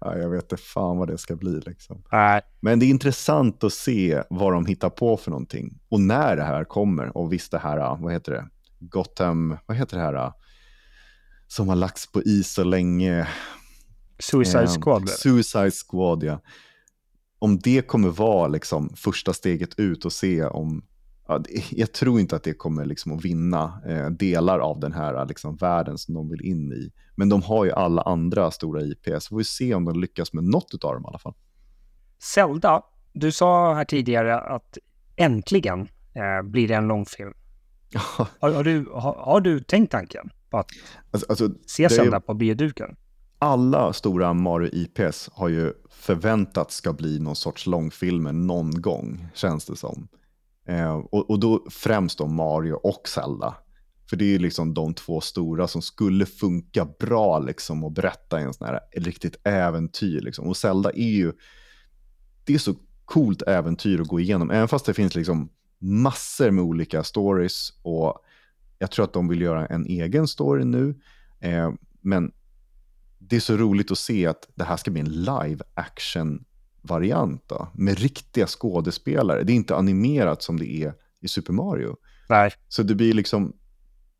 ja, 0.00 0.16
jag 0.16 0.30
vet 0.30 0.42
inte 0.42 0.56
fan 0.56 0.98
vad 0.98 1.08
det 1.08 1.18
ska 1.18 1.36
bli. 1.36 1.60
Liksom. 1.66 2.02
Äh. 2.12 2.42
Men 2.60 2.78
det 2.78 2.86
är 2.86 2.90
intressant 2.90 3.64
att 3.64 3.72
se 3.72 4.22
vad 4.30 4.52
de 4.52 4.66
hittar 4.66 4.90
på 4.90 5.16
för 5.16 5.30
någonting. 5.30 5.80
Och 5.88 6.00
när 6.00 6.36
det 6.36 6.44
här 6.44 6.64
kommer. 6.64 7.16
Och 7.16 7.32
visst 7.32 7.50
det 7.50 7.58
här, 7.58 7.96
vad 8.00 8.12
heter 8.12 8.32
det? 8.32 8.48
Gotham, 8.78 9.56
vad 9.66 9.76
heter 9.76 9.96
det 9.96 10.02
här? 10.02 10.32
Som 11.48 11.68
har 11.68 11.76
lagts 11.76 12.12
på 12.12 12.22
is 12.22 12.52
så 12.52 12.64
länge. 12.64 13.28
Suicide 14.18 14.62
eh, 14.62 14.80
Squad. 14.80 15.08
Suicide 15.08 15.70
Squad, 15.70 16.22
ja. 16.22 16.40
om 17.38 17.58
det 17.58 17.86
kommer 17.86 18.08
vara 18.08 18.48
liksom 18.48 18.92
första 18.96 19.32
steget 19.32 19.78
ut 19.78 20.04
och 20.04 20.12
se 20.12 20.44
om 20.44 20.84
ja, 21.28 21.42
jag 21.70 21.92
tror 21.92 22.20
inte 22.20 22.36
att 22.36 22.42
det 22.42 22.54
kommer 22.54 22.84
liksom 22.84 23.12
att 23.12 23.24
vinna 23.24 23.82
eh, 23.86 24.06
delar 24.10 24.58
av 24.58 24.80
den 24.80 24.92
här 24.92 25.26
liksom, 25.26 25.56
världen 25.56 25.98
som 25.98 26.14
de 26.14 26.28
vill 26.28 26.44
in 26.44 26.72
i. 26.72 26.92
Men 27.14 27.28
de 27.28 27.42
har 27.42 27.64
ju 27.64 27.72
alla 27.72 28.02
andra 28.02 28.50
stora 28.50 28.82
IPs. 28.82 29.28
Får 29.28 29.36
vi 29.36 29.44
se 29.44 29.74
om 29.74 29.84
de 29.84 30.00
lyckas 30.00 30.32
med 30.32 30.44
något 30.44 30.84
av 30.84 30.94
dem 30.94 31.02
i 31.02 31.08
alla 31.08 31.18
fall. 31.18 31.34
Zelda, 32.18 32.82
du 33.12 33.32
sa 33.32 33.74
här 33.74 33.84
tidigare 33.84 34.40
att 34.40 34.78
äntligen 35.16 35.80
eh, 36.14 36.42
blir 36.42 36.68
det 36.68 36.74
en 36.74 36.88
långfilm. 36.88 37.32
har, 38.40 38.50
har, 38.52 38.64
du, 38.64 38.86
har, 38.92 39.14
har, 39.14 39.40
du 39.40 39.60
tänkt 39.60 39.90
tanken 39.90 40.30
på 40.50 40.58
att 40.58 40.66
alltså, 41.10 41.26
alltså, 41.28 41.50
se 41.66 41.88
Zelda 41.88 42.20
på 42.20 42.34
bioduken? 42.34 42.96
Alla 43.38 43.92
stora 43.92 44.32
Mario 44.32 44.70
IPs 44.72 45.30
har 45.32 45.48
ju 45.48 45.72
förväntats 45.90 46.76
ska 46.76 46.92
bli 46.92 47.18
någon 47.18 47.36
sorts 47.36 47.66
långfilmer 47.66 48.32
någon 48.32 48.82
gång, 48.82 49.26
känns 49.34 49.64
det 49.64 49.76
som. 49.76 50.08
Eh, 50.68 50.92
och, 50.92 51.30
och, 51.30 51.40
då 51.40 51.66
främst 51.70 52.18
då 52.18 52.26
Mario 52.26 52.72
och 52.72 53.08
Zelda. 53.08 53.54
För 54.10 54.16
det 54.16 54.24
är 54.24 54.28
ju 54.28 54.38
liksom 54.38 54.74
de 54.74 54.94
två 54.94 55.20
stora 55.20 55.68
som 55.68 55.82
skulle 55.82 56.26
funka 56.26 56.84
bra 56.84 57.38
liksom 57.38 57.84
att 57.84 57.94
berätta 57.94 58.40
i 58.40 58.42
en 58.42 58.54
sån 58.54 58.66
här 58.66 58.80
riktigt 58.96 59.36
äventyr. 59.44 60.20
Liksom. 60.20 60.46
Och 60.46 60.56
Zelda 60.56 60.90
är 60.90 61.10
ju, 61.10 61.32
det 62.44 62.54
är 62.54 62.58
så 62.58 62.74
coolt 63.04 63.42
äventyr 63.42 64.00
att 64.00 64.08
gå 64.08 64.20
igenom. 64.20 64.50
Även 64.50 64.68
fast 64.68 64.86
det 64.86 64.94
finns 64.94 65.14
liksom 65.14 65.50
massor 65.78 66.50
med 66.50 66.64
olika 66.64 67.04
stories 67.04 67.72
och 67.82 68.24
jag 68.78 68.90
tror 68.90 69.04
att 69.04 69.12
de 69.12 69.28
vill 69.28 69.40
göra 69.40 69.66
en 69.66 69.86
egen 69.86 70.28
story 70.28 70.64
nu. 70.64 71.00
Eh, 71.40 71.72
men 72.00 72.32
det 73.18 73.36
är 73.36 73.40
så 73.40 73.56
roligt 73.56 73.90
att 73.90 73.98
se 73.98 74.26
att 74.26 74.48
det 74.54 74.64
här 74.64 74.76
ska 74.76 74.90
bli 74.90 75.00
en 75.00 75.12
live 75.12 75.64
action 75.74 76.44
variant 76.82 77.42
då, 77.46 77.68
med 77.74 77.98
riktiga 77.98 78.46
skådespelare. 78.46 79.42
Det 79.42 79.52
är 79.52 79.54
inte 79.54 79.76
animerat 79.76 80.42
som 80.42 80.58
det 80.58 80.66
är 80.66 80.94
i 81.20 81.28
Super 81.28 81.52
Mario. 81.52 81.96
Nej. 82.28 82.52
Så 82.68 82.82
det 82.82 82.94
blir 82.94 83.12
liksom, 83.12 83.52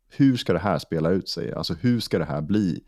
hur 0.09 0.37
ska 0.37 0.53
det 0.53 0.59
här 0.59 0.79
spela 0.79 1.09
ut 1.09 1.29
sig? 1.29 1.53
Alltså 1.53 1.73
hur 1.73 1.99
ska 1.99 2.19
det 2.19 2.25
här 2.25 2.41
bli 2.41 2.83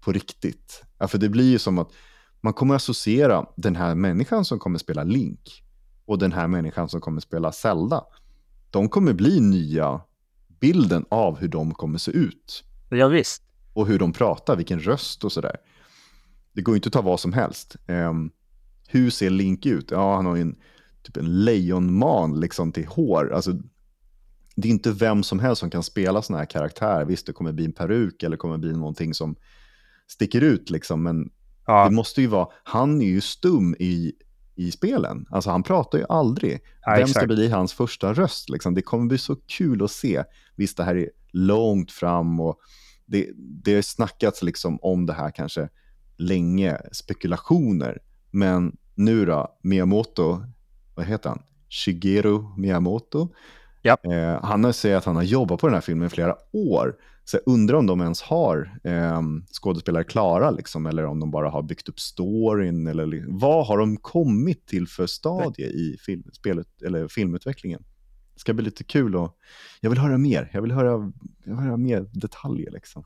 på 0.00 0.12
riktigt? 0.12 0.82
Ja, 0.98 1.08
för 1.08 1.18
det 1.18 1.28
blir 1.28 1.50
ju 1.50 1.58
som 1.58 1.78
att 1.78 1.92
man 2.40 2.52
kommer 2.52 2.74
associera 2.74 3.46
den 3.56 3.76
här 3.76 3.94
människan 3.94 4.44
som 4.44 4.58
kommer 4.58 4.78
spela 4.78 5.04
Link 5.04 5.62
och 6.04 6.18
den 6.18 6.32
här 6.32 6.48
människan 6.48 6.88
som 6.88 7.00
kommer 7.00 7.20
spela 7.20 7.52
Zelda. 7.52 8.04
De 8.70 8.88
kommer 8.88 9.12
bli 9.12 9.40
nya 9.40 10.00
bilden 10.60 11.04
av 11.08 11.38
hur 11.38 11.48
de 11.48 11.74
kommer 11.74 11.98
se 11.98 12.10
ut. 12.10 12.64
Ja, 12.90 13.08
visst. 13.08 13.42
Och 13.72 13.86
hur 13.86 13.98
de 13.98 14.12
pratar, 14.12 14.56
vilken 14.56 14.80
röst 14.80 15.24
och 15.24 15.32
sådär. 15.32 15.56
Det 16.52 16.62
går 16.62 16.74
ju 16.74 16.76
inte 16.76 16.88
att 16.88 16.92
ta 16.92 17.02
vad 17.02 17.20
som 17.20 17.32
helst. 17.32 17.76
Um, 17.88 18.30
hur 18.88 19.10
ser 19.10 19.30
Link 19.30 19.66
ut? 19.66 19.90
Ja, 19.90 20.16
han 20.16 20.26
har 20.26 20.36
ju 20.36 20.42
en, 20.42 20.56
typ 21.02 21.16
en 21.16 21.44
lejonman 21.44 22.40
liksom 22.40 22.72
till 22.72 22.86
hår. 22.86 23.32
Alltså, 23.32 23.52
det 24.56 24.68
är 24.68 24.72
inte 24.72 24.92
vem 24.92 25.22
som 25.22 25.38
helst 25.38 25.60
som 25.60 25.70
kan 25.70 25.82
spela 25.82 26.22
sådana 26.22 26.38
här 26.38 26.46
karaktärer. 26.46 27.04
Visst, 27.04 27.26
det 27.26 27.32
kommer 27.32 27.52
bli 27.52 27.64
en 27.64 27.72
peruk 27.72 28.22
eller 28.22 28.36
kommer 28.36 28.58
bli 28.58 28.72
någonting 28.72 29.14
som 29.14 29.36
sticker 30.08 30.40
ut 30.40 30.70
liksom, 30.70 31.02
men 31.02 31.30
ja. 31.66 31.84
det 31.84 31.94
måste 31.94 32.20
ju 32.20 32.26
vara, 32.26 32.48
han 32.64 33.02
är 33.02 33.06
ju 33.06 33.20
stum 33.20 33.76
i, 33.78 34.12
i 34.54 34.70
spelen. 34.72 35.26
Alltså 35.30 35.50
han 35.50 35.62
pratar 35.62 35.98
ju 35.98 36.04
aldrig. 36.08 36.60
Ja, 36.82 36.92
vem 36.92 37.00
exakt. 37.00 37.16
ska 37.16 37.26
bli 37.26 37.48
hans 37.48 37.72
första 37.72 38.12
röst? 38.12 38.48
Liksom? 38.48 38.74
Det 38.74 38.82
kommer 38.82 39.06
bli 39.06 39.18
så 39.18 39.36
kul 39.36 39.84
att 39.84 39.90
se. 39.90 40.24
Visst, 40.56 40.76
det 40.76 40.84
här 40.84 40.96
är 40.96 41.10
långt 41.32 41.92
fram 41.92 42.40
och 42.40 42.58
det, 43.06 43.30
det 43.36 43.74
har 43.74 43.82
snackats 43.82 44.42
liksom 44.42 44.78
om 44.82 45.06
det 45.06 45.12
här 45.12 45.30
kanske 45.30 45.68
länge, 46.16 46.78
spekulationer. 46.92 47.98
Men 48.36 48.76
nu 48.94 49.26
då, 49.26 49.58
Miyamoto, 49.62 50.42
vad 50.94 51.06
heter 51.06 51.28
han? 51.28 51.42
Shigeru 51.68 52.44
Miyamoto. 52.56 53.28
Ja. 53.82 53.96
Eh, 54.04 54.44
han 54.44 54.64
har 54.64 54.72
sagt 54.72 54.94
att 54.94 55.04
han 55.04 55.16
har 55.16 55.22
jobbat 55.22 55.60
på 55.60 55.66
den 55.66 55.74
här 55.74 55.80
filmen 55.80 56.06
i 56.06 56.10
flera 56.10 56.36
år. 56.52 56.96
Så 57.24 57.36
jag 57.36 57.52
undrar 57.52 57.76
om 57.78 57.86
de 57.86 58.00
ens 58.00 58.22
har 58.22 58.78
eh, 58.84 59.22
skådespelare 59.52 60.04
klara, 60.04 60.50
liksom, 60.50 60.86
eller 60.86 61.04
om 61.04 61.20
de 61.20 61.30
bara 61.30 61.50
har 61.50 61.62
byggt 61.62 61.88
upp 61.88 62.00
storyn. 62.00 62.86
Eller, 62.86 63.24
vad 63.28 63.66
har 63.66 63.78
de 63.78 63.96
kommit 63.96 64.66
till 64.66 64.88
för 64.88 65.06
stadie 65.06 65.66
i 65.66 65.96
film, 66.00 66.24
spelet, 66.32 66.82
eller 66.82 67.08
filmutvecklingen? 67.08 67.84
Det 68.34 68.40
ska 68.40 68.54
bli 68.54 68.64
lite 68.64 68.84
kul 68.84 69.16
och 69.16 69.36
jag 69.80 69.90
vill 69.90 69.98
höra 69.98 70.18
mer. 70.18 70.50
Jag 70.52 70.62
vill 70.62 70.72
höra, 70.72 71.12
jag 71.44 71.56
vill 71.56 71.64
höra 71.64 71.76
mer 71.76 72.06
detaljer. 72.12 72.70
Liksom. 72.70 73.04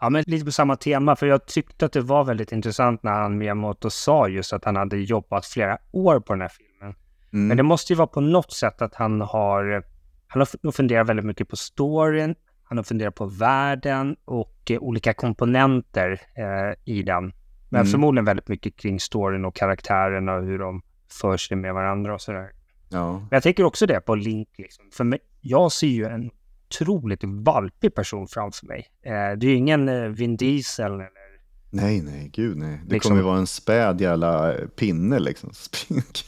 Ja, 0.00 0.10
men 0.10 0.24
lite 0.26 0.44
på 0.44 0.52
samma 0.52 0.76
tema, 0.76 1.16
för 1.16 1.26
jag 1.26 1.46
tyckte 1.46 1.86
att 1.86 1.92
det 1.92 2.00
var 2.00 2.24
väldigt 2.24 2.52
intressant 2.52 3.02
när 3.02 3.12
han 3.12 3.38
Miyamoto 3.38 3.90
sa 3.90 4.28
just 4.28 4.52
att 4.52 4.64
han 4.64 4.76
hade 4.76 4.96
jobbat 4.96 5.46
flera 5.46 5.78
år 5.92 6.20
på 6.20 6.32
den 6.32 6.40
här 6.40 6.48
filmen. 6.48 6.94
Mm. 7.32 7.48
Men 7.48 7.56
det 7.56 7.62
måste 7.62 7.92
ju 7.92 7.96
vara 7.96 8.06
på 8.06 8.20
något 8.20 8.52
sätt 8.52 8.82
att 8.82 8.94
han 8.94 9.20
har, 9.20 9.84
han 10.26 10.46
har 10.62 10.72
funderat 10.72 11.06
väldigt 11.06 11.26
mycket 11.26 11.48
på 11.48 11.56
storyn, 11.56 12.34
han 12.64 12.78
har 12.78 12.84
funderat 12.84 13.14
på 13.14 13.26
världen 13.26 14.16
och 14.24 14.70
eh, 14.70 14.78
olika 14.78 15.14
komponenter 15.14 16.20
eh, 16.34 16.94
i 16.94 17.02
den. 17.02 17.32
Men 17.68 17.80
mm. 17.80 17.90
förmodligen 17.90 18.24
väldigt 18.24 18.48
mycket 18.48 18.76
kring 18.76 19.00
storyn 19.00 19.44
och 19.44 19.54
karaktärerna 19.54 20.34
och 20.34 20.44
hur 20.44 20.58
de 20.58 20.82
för 21.20 21.36
sig 21.36 21.56
med 21.56 21.74
varandra 21.74 22.14
och 22.14 22.20
sådär. 22.20 22.50
Ja. 22.88 23.12
Men 23.12 23.28
jag 23.30 23.42
tänker 23.42 23.64
också 23.64 23.86
det 23.86 24.00
på 24.00 24.14
Link. 24.14 24.48
Liksom. 24.58 24.84
För 24.92 25.04
mig, 25.04 25.18
jag 25.40 25.72
ser 25.72 25.86
ju 25.86 26.04
en 26.04 26.30
otroligt 26.66 27.24
valpig 27.24 27.94
person 27.94 28.28
framför 28.28 28.66
mig. 28.66 28.86
Eh, 29.02 29.12
det 29.12 29.46
är 29.46 29.50
ju 29.50 29.54
ingen 29.54 29.88
eh, 29.88 30.08
Vin 30.08 30.36
Diesel 30.36 30.92
eller... 30.92 31.08
Nej, 31.70 32.02
nej, 32.02 32.30
gud 32.32 32.56
nej. 32.56 32.80
Det 32.84 32.94
liksom... 32.94 33.10
kommer 33.10 33.20
ju 33.20 33.26
vara 33.26 33.38
en 33.38 33.46
späd 33.46 34.00
jävla 34.00 34.54
pinne 34.76 35.18
liksom. 35.18 35.50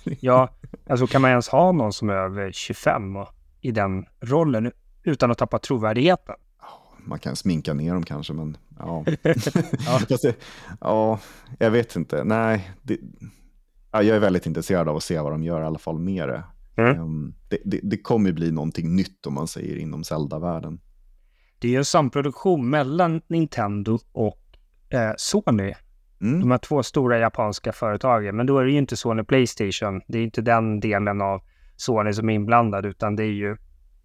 ja, 0.21 0.49
alltså 0.87 1.07
kan 1.07 1.23
man 1.23 1.31
ens 1.31 1.49
ha 1.49 1.73
någon 1.73 1.93
som 1.93 2.11
är 2.11 2.15
över 2.15 2.53
25 2.53 3.17
och, 3.17 3.29
i 3.61 3.71
den 3.71 4.07
rollen 4.21 4.73
utan 5.03 5.31
att 5.31 5.39
tappa 5.39 5.59
trovärdigheten? 5.59 6.35
Man 7.05 7.19
kan 7.19 7.37
sminka 7.37 7.75
ner 7.75 7.93
dem 7.93 8.05
kanske, 8.05 8.33
men 8.33 8.57
ja. 8.79 9.05
ja. 9.87 10.33
ja, 10.81 11.19
jag 11.59 11.71
vet 11.71 11.97
inte. 11.97 12.25
Nej, 12.25 12.71
det... 12.83 12.99
ja, 13.91 14.03
jag 14.03 14.17
är 14.17 14.21
väldigt 14.21 14.47
intresserad 14.47 14.89
av 14.89 14.97
att 14.97 15.03
se 15.03 15.21
vad 15.21 15.33
de 15.33 15.43
gör 15.43 15.61
i 15.61 15.65
alla 15.65 15.79
fall 15.79 15.99
med 15.99 16.29
det. 16.29 16.43
Mm. 16.79 17.01
Um, 17.01 17.35
det, 17.49 17.59
det, 17.65 17.81
det, 17.83 17.99
kommer 17.99 18.33
bli 18.33 18.51
någonting 18.51 18.97
nytt 18.97 19.27
om 19.27 19.35
man 19.35 19.49
säger 19.49 19.77
inom 19.77 20.05
Zelda-världen. 20.05 20.81
Det 21.59 21.75
är 21.75 21.79
en 21.79 21.85
samproduktion 21.85 22.71
mellan 22.71 23.21
Nintendo 23.27 23.99
och 24.13 24.43
eh, 24.91 25.13
Sony. 25.17 25.75
Mm. 26.21 26.41
De 26.41 26.51
här 26.51 26.59
två 26.59 26.83
stora 26.83 27.19
japanska 27.19 27.73
företagen. 27.73 28.37
Men 28.37 28.47
då 28.47 28.59
är 28.59 28.65
det 28.65 28.71
ju 28.71 28.79
inte 28.79 28.97
Sony 28.97 29.25
Playstation. 29.25 30.01
Det 30.09 30.19
är 30.19 30.23
inte 30.23 30.43
den 30.43 30.81
delen 30.81 31.21
av 31.21 31.43
Sony 31.77 32.13
som 32.13 32.29
är 32.29 32.35
inblandad, 32.35 32.87
utan 32.87 33.17
det 33.17 33.23
är 33.23 33.33
ju 33.33 33.57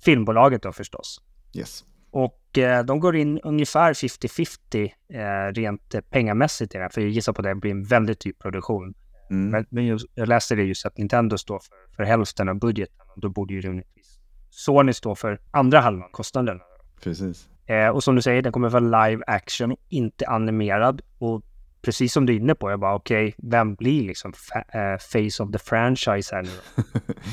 filmbolaget 0.06 0.64
då 0.64 0.72
förstås. 0.72 1.22
Yes. 1.58 1.84
Och 2.12 2.58
eh, 2.58 2.86
de 2.86 3.00
går 3.00 3.16
in 3.16 3.40
ungefär 3.40 3.94
50-50 3.94 4.92
eh, 5.10 5.54
rent 5.54 5.96
pengamässigt 6.10 6.76
i 6.76 6.78
det. 6.78 6.90
För 6.92 7.02
jag 7.02 7.10
gissar 7.10 7.34
på 7.34 7.42
att 7.42 7.46
det 7.46 7.56
blir 7.56 7.72
en 7.72 7.84
väldigt 7.84 8.20
dyr 8.20 8.34
produktion. 8.40 8.94
Mm. 9.30 9.50
Men, 9.50 9.66
men 9.70 9.86
just, 9.86 10.06
jag 10.16 10.28
läste 10.28 10.56
det 10.56 10.64
just 10.64 10.86
att 10.86 10.98
Nintendo 10.98 11.38
står 11.38 11.60
för, 11.60 11.96
för 11.96 12.04
hälften 12.04 12.50
av 12.50 12.60
budgeten. 12.60 12.96
Och 13.16 13.22
då 13.22 13.30
borde 13.30 13.54
ju 13.54 13.62
rimligtvis 13.62 14.20
Sony 14.50 14.94
stå 14.94 15.16
för 15.16 15.40
andra 15.52 15.80
halvan 15.80 16.10
kostnaden. 16.12 16.60
Precis. 17.04 17.48
Eh, 17.66 17.88
och 17.88 18.04
som 18.04 18.16
du 18.16 18.22
säger, 18.22 18.42
den 18.42 18.52
kommer 18.52 18.70
vara 18.70 19.08
live 19.08 19.24
action 19.28 19.76
inte 19.90 20.28
animerad. 20.28 21.02
Och 21.20 21.44
precis 21.82 22.14
som 22.14 22.26
du 22.26 22.34
är 22.34 22.38
inne 22.38 22.56
på, 22.56 22.72
jag 22.72 22.80
bara 22.80 22.96
okej, 22.96 23.28
okay, 23.28 23.50
vem 23.50 23.76
blir 23.76 24.08
liksom 24.08 24.34
fa 24.34 24.60
äh, 24.60 24.98
face 25.00 25.44
of 25.44 25.52
the 25.52 25.60
franchise 25.60 26.36
här 26.36 26.44
nu? 26.44 26.50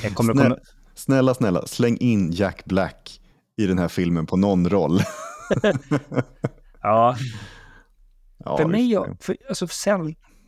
Jag 0.02 0.14
kommer, 0.14 0.32
snälla, 0.32 0.48
kommer... 0.48 0.62
snälla, 0.94 1.34
snälla, 1.34 1.66
släng 1.66 1.96
in 1.96 2.30
Jack 2.30 2.64
Black 2.64 3.20
i 3.56 3.66
den 3.66 3.78
här 3.78 3.88
filmen 3.88 4.26
på 4.26 4.36
någon 4.36 4.68
roll. 4.68 5.00
ja. 6.82 7.16
ja. 8.38 8.56
För 8.56 8.66
mig, 8.66 8.98
för, 9.20 9.36
alltså 9.48 9.66
för 9.66 9.74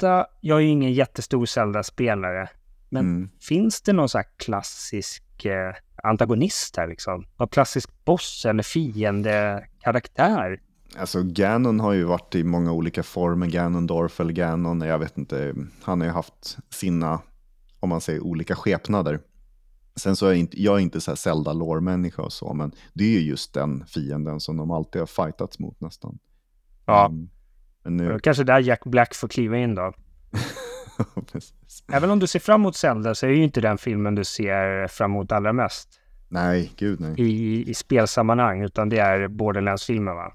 Zelda, 0.03 0.27
jag 0.41 0.59
är 0.59 0.63
ju 0.63 0.69
ingen 0.69 0.93
jättestor 0.93 1.47
Zelda-spelare, 1.47 2.49
men 2.89 3.05
mm. 3.05 3.31
finns 3.41 3.83
det 3.83 3.93
någon 3.93 4.09
så 4.09 4.19
här 4.19 4.27
klassisk 4.37 5.45
eh, 5.45 5.75
antagonist 6.03 6.77
här 6.77 6.87
liksom? 6.87 7.27
Någon 7.37 7.49
klassisk 7.49 8.05
boss 8.05 8.47
eller 8.47 8.63
fiende-karaktär? 8.63 10.61
Alltså 10.97 11.23
Ganon 11.23 11.81
har 11.81 11.93
ju 11.93 12.05
varit 12.05 12.35
i 12.35 12.45
många 12.45 12.73
olika 12.73 13.03
former, 13.03 13.47
Ganondorf 13.47 14.21
eller 14.21 14.33
Ganon, 14.33 14.81
jag 14.81 14.99
vet 14.99 15.19
inte, 15.19 15.55
han 15.83 16.01
har 16.01 16.07
ju 16.07 16.13
haft 16.13 16.59
sina, 16.71 17.21
om 17.81 17.89
man 17.89 18.01
säger 18.01 18.21
olika 18.21 18.57
skepnader. 18.57 19.21
Sen 19.97 20.17
så 20.17 20.27
är 20.27 20.31
jag 20.31 20.39
inte, 20.39 20.63
jag 20.63 20.77
är 20.77 20.81
inte 20.81 21.01
så 21.01 21.11
här 21.11 21.17
zelda 21.17 21.53
lore-människa 21.53 22.23
och 22.23 22.33
så, 22.33 22.55
men 22.55 22.73
det 22.93 23.05
är 23.05 23.09
ju 23.09 23.21
just 23.21 23.55
den 23.55 23.87
fienden 23.87 24.41
som 24.41 24.57
de 24.57 24.71
alltid 24.71 25.03
har 25.03 25.07
fightats 25.07 25.59
mot 25.59 25.81
nästan. 25.81 26.19
Ja. 26.87 27.07
Um, 27.07 27.29
men 27.83 27.97
nu... 27.97 28.19
Kanske 28.23 28.45
där 28.45 28.61
Jack 28.61 28.85
Black 28.85 29.15
får 29.15 29.29
kliva 29.29 29.59
in 29.59 29.75
då. 29.75 29.93
Även 31.93 32.11
om 32.11 32.19
du 32.19 32.27
ser 32.27 32.39
fram 32.39 32.61
emot 32.61 32.77
Zelda 32.77 33.15
så 33.15 33.27
är 33.27 33.31
ju 33.31 33.45
inte 33.45 33.61
den 33.61 33.79
filmen 33.79 34.15
du 34.15 34.25
ser 34.25 34.89
fram 34.89 35.11
emot 35.11 35.33
allra 35.33 35.53
mest. 35.53 35.89
Nej, 36.29 36.73
gud 36.77 37.01
nej. 37.01 37.15
I, 37.19 37.71
i 37.71 37.75
spelsammanhang, 37.75 38.63
utan 38.63 38.89
det 38.89 38.99
är 38.99 39.29
Borderlands-filmen 39.29 40.17
va? 40.17 40.33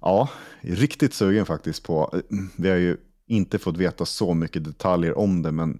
Ja, 0.00 0.28
riktigt 0.60 1.14
sugen 1.14 1.46
faktiskt 1.46 1.82
på. 1.82 2.20
Vi 2.56 2.70
har 2.70 2.76
ju 2.76 2.96
inte 3.26 3.58
fått 3.58 3.76
veta 3.76 4.04
så 4.04 4.34
mycket 4.34 4.64
detaljer 4.64 5.18
om 5.18 5.42
det, 5.42 5.52
men 5.52 5.78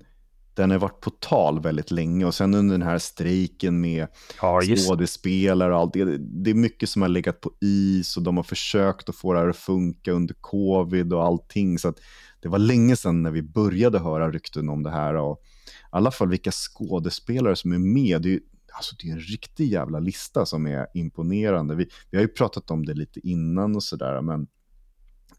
den 0.57 0.71
har 0.71 0.79
varit 0.79 1.01
på 1.01 1.11
tal 1.11 1.61
väldigt 1.61 1.91
länge 1.91 2.25
och 2.25 2.35
sen 2.35 2.55
under 2.55 2.79
den 2.79 2.89
här 2.89 2.99
strejken 2.99 3.81
med 3.81 4.07
ja, 4.43 4.61
skådespelare 4.61 5.75
och 5.75 5.81
allt 5.81 5.93
det, 5.93 6.19
det 6.19 6.51
är 6.51 6.55
mycket 6.55 6.89
som 6.89 7.03
har 7.03 7.09
legat 7.09 7.41
på 7.41 7.53
is 7.61 8.17
och 8.17 8.23
de 8.23 8.37
har 8.37 8.45
försökt 8.45 9.09
att 9.09 9.17
få 9.17 9.33
det 9.33 9.39
här 9.39 9.49
att 9.49 9.57
funka 9.57 10.13
under 10.13 10.35
covid 10.41 11.13
och 11.13 11.25
allting. 11.25 11.79
Så 11.79 11.95
det 12.41 12.49
var 12.49 12.59
länge 12.59 12.97
sedan 12.97 13.23
när 13.23 13.31
vi 13.31 13.43
började 13.43 13.99
höra 13.99 14.31
rykten 14.31 14.69
om 14.69 14.83
det 14.83 14.91
här 14.91 15.15
och 15.15 15.43
i 15.67 15.71
alla 15.91 16.11
fall 16.11 16.29
vilka 16.29 16.51
skådespelare 16.53 17.57
som 17.57 17.73
är 17.73 17.79
med. 17.79 18.23
Det 18.23 18.35
är, 18.35 18.41
alltså 18.73 18.97
det 18.99 19.09
är 19.09 19.13
en 19.13 19.21
riktig 19.21 19.73
jävla 19.73 20.01
lista 20.01 20.47
som 20.47 20.67
är 20.67 20.87
imponerande. 20.95 21.75
Vi, 21.75 21.89
vi 22.11 22.17
har 22.17 22.23
ju 22.23 22.29
pratat 22.29 22.71
om 22.71 22.87
det 22.87 22.95
lite 22.95 23.29
innan 23.29 23.77
och 23.77 23.83
sådär, 23.83 24.23
men 24.23 24.47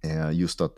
eh, 0.03 0.32
just 0.32 0.61
att 0.61 0.78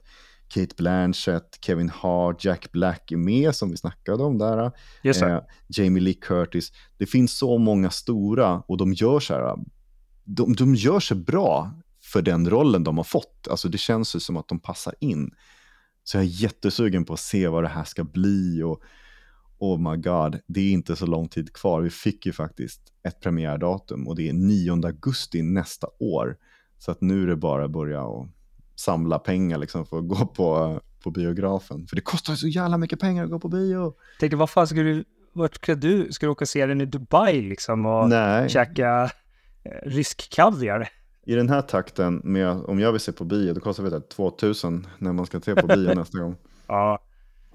Kate 0.49 0.75
Blanchett, 0.77 1.57
Kevin 1.61 1.89
Hart, 1.89 2.45
Jack 2.45 2.71
Black 2.71 3.11
är 3.11 3.17
med 3.17 3.55
som 3.55 3.71
vi 3.71 3.77
snackade 3.77 4.23
om 4.23 4.37
där. 4.37 4.71
Yes, 5.03 5.21
eh, 5.21 5.41
Jamie 5.67 6.03
Lee 6.03 6.13
Curtis. 6.13 6.71
Det 6.97 7.05
finns 7.05 7.37
så 7.37 7.57
många 7.57 7.89
stora 7.89 8.63
och 8.67 8.77
de 8.77 8.93
gör 8.93 9.19
så 9.19 9.33
här, 9.33 9.55
de, 10.23 10.53
de 10.53 10.75
gör 10.75 10.99
sig 10.99 11.17
bra 11.17 11.73
för 12.03 12.21
den 12.21 12.49
rollen 12.49 12.83
de 12.83 12.97
har 12.97 13.03
fått. 13.03 13.47
Alltså 13.49 13.69
det 13.69 13.77
känns 13.77 14.15
ju 14.15 14.19
som 14.19 14.37
att 14.37 14.47
de 14.47 14.59
passar 14.59 14.93
in. 14.99 15.31
Så 16.03 16.17
jag 16.17 16.23
är 16.23 16.27
jättesugen 16.27 17.05
på 17.05 17.13
att 17.13 17.19
se 17.19 17.47
vad 17.47 17.63
det 17.63 17.69
här 17.69 17.83
ska 17.83 18.03
bli 18.03 18.63
och 18.63 18.81
oh 19.59 19.91
my 19.91 19.97
god, 19.97 20.39
det 20.47 20.59
är 20.59 20.71
inte 20.71 20.95
så 20.95 21.05
lång 21.05 21.27
tid 21.27 21.53
kvar. 21.53 21.81
Vi 21.81 21.89
fick 21.89 22.25
ju 22.25 22.33
faktiskt 22.33 22.81
ett 23.03 23.19
premiärdatum 23.21 24.07
och 24.07 24.15
det 24.15 24.29
är 24.29 24.33
9 24.33 24.85
augusti 24.85 25.41
nästa 25.41 25.87
år. 25.99 26.37
Så 26.77 26.91
att 26.91 27.01
nu 27.01 27.23
är 27.23 27.27
det 27.27 27.35
bara 27.35 27.65
att 27.65 27.71
börja 27.71 28.03
och 28.03 28.27
samla 28.79 29.19
pengar 29.19 29.57
liksom 29.57 29.85
för 29.85 29.97
att 29.97 30.07
gå 30.07 30.25
på, 30.25 30.79
på 31.03 31.11
biografen. 31.11 31.87
För 31.87 31.95
det 31.95 32.01
kostar 32.01 32.35
så 32.35 32.47
jävla 32.47 32.77
mycket 32.77 32.99
pengar 32.99 33.23
att 33.23 33.29
gå 33.29 33.39
på 33.39 33.47
bio. 33.47 33.93
Tänkte, 34.19 34.37
vad 34.37 34.49
fan 34.49 34.67
ska 34.67 34.79
du, 34.79 35.03
vart 35.33 35.55
ska 35.55 35.75
du, 35.75 36.11
ska 36.11 36.25
du 36.25 36.31
åka 36.31 36.43
och 36.43 36.49
se 36.49 36.65
den 36.65 36.81
i 36.81 36.85
Dubai 36.85 37.41
liksom 37.41 37.85
och 37.85 38.09
Nej. 38.09 38.49
käka 38.49 39.11
eh, 39.63 39.89
rysk 39.89 40.29
kaviar? 40.29 40.89
I 41.25 41.35
den 41.35 41.49
här 41.49 41.61
takten, 41.61 42.21
med, 42.23 42.49
om 42.49 42.79
jag 42.79 42.91
vill 42.91 43.01
se 43.01 43.11
på 43.11 43.23
bio, 43.23 43.53
då 43.53 43.61
kostar 43.61 43.83
det 43.83 44.09
2000 44.09 44.87
när 44.97 45.13
man 45.13 45.25
ska 45.25 45.39
se 45.39 45.55
på 45.55 45.67
bio 45.67 45.93
nästa 45.95 46.19
gång. 46.19 46.35
Ja. 46.67 46.99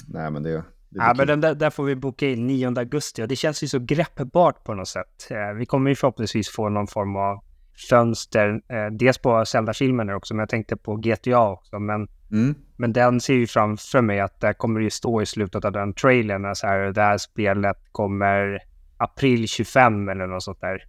Nej, 0.07 0.31
men 0.31 0.43
det, 0.43 0.65
Ja, 0.97 1.15
men 1.17 1.27
den 1.27 1.41
där, 1.41 1.55
där, 1.55 1.71
får 1.71 1.85
vi 1.85 1.95
boka 1.97 2.29
in 2.29 2.47
9 2.47 2.79
augusti 2.79 3.23
och 3.23 3.29
det 3.29 3.37
känns 3.37 3.63
ju 3.63 3.69
så 3.69 3.79
greppbart 3.79 4.65
på 4.65 4.75
något 4.75 4.89
sätt. 4.89 5.29
Eh, 5.31 5.53
vi 5.59 5.67
kommer 5.67 5.91
ju 5.91 5.97
förhoppningsvis 5.97 6.49
få 6.49 6.69
någon 6.69 6.87
form 6.87 7.17
av 7.17 7.45
fönster, 7.91 8.61
eh, 8.69 8.87
dels 8.93 9.19
på 9.19 9.45
Zelda-filmen 9.45 10.11
också, 10.11 10.35
men 10.35 10.39
jag 10.43 10.49
tänkte 10.49 10.77
på 10.77 10.97
GTA 10.97 11.49
också. 11.49 11.79
Men, 11.79 12.09
mm. 12.33 12.55
men 12.77 12.93
den 12.93 13.21
ser 13.21 13.35
ju 13.35 13.47
framför 13.47 14.01
mig 14.01 14.21
att 14.21 14.41
där 14.41 14.53
kommer 14.53 14.81
det 14.81 14.85
ju 14.85 14.91
stå 14.91 15.23
i 15.23 15.27
slutet 15.27 15.65
av 15.65 15.73
den 15.73 15.93
trailern, 15.93 16.55
så 16.55 16.67
här, 16.67 16.93
det 16.93 17.03
här 17.03 17.19
spelet 17.19 17.77
kommer 17.93 18.59
april 18.97 19.49
25 19.49 20.09
eller 20.09 20.27
något 20.27 20.43
sånt 20.43 20.61
där. 20.61 20.85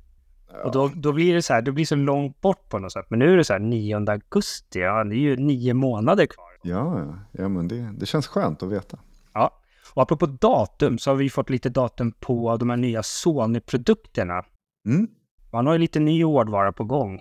Ja. 0.52 0.64
Och 0.64 0.72
då, 0.72 0.92
då 0.96 1.14
blir 1.14 1.34
det 1.34 1.42
så 1.42 1.54
här, 1.54 1.62
det 1.62 1.72
blir 1.72 1.86
så 1.86 1.96
långt 1.96 2.42
bort 2.42 2.70
på 2.70 2.80
något 2.80 2.92
sätt. 2.92 3.06
Men 3.10 3.20
nu 3.20 3.34
är 3.34 3.38
det 3.38 3.44
så 3.44 3.54
här 3.54 3.60
9 3.60 3.98
augusti, 3.98 4.80
ja, 4.80 5.04
det 5.04 5.16
är 5.16 5.20
ju 5.20 5.36
nio 5.36 5.74
månader 5.74 6.26
kvar. 6.26 6.46
Ja, 6.62 7.16
ja 7.32 7.48
men 7.48 7.68
det, 7.68 7.94
det 7.98 8.06
känns 8.06 8.28
skönt 8.28 8.64
att 8.64 8.72
veta. 8.72 9.00
Ja, 9.34 9.62
och 9.94 10.02
apropå 10.02 10.26
datum 10.26 10.98
så 10.98 11.12
har 11.12 11.16
vi 11.16 11.30
fått 11.30 11.50
lite 11.50 11.70
datum 11.70 12.12
på 12.12 12.58
de 12.58 12.70
här 12.70 12.78
nya 12.78 13.04
Sony-produkterna. 13.04 14.44
Mm. 14.88 15.08
Man 15.56 15.68
har 15.68 15.74
ju 15.74 15.80
lite 15.80 15.99
ny 15.99 16.24
hårdvara 16.24 16.72
på 16.72 16.84
gång. 16.84 17.20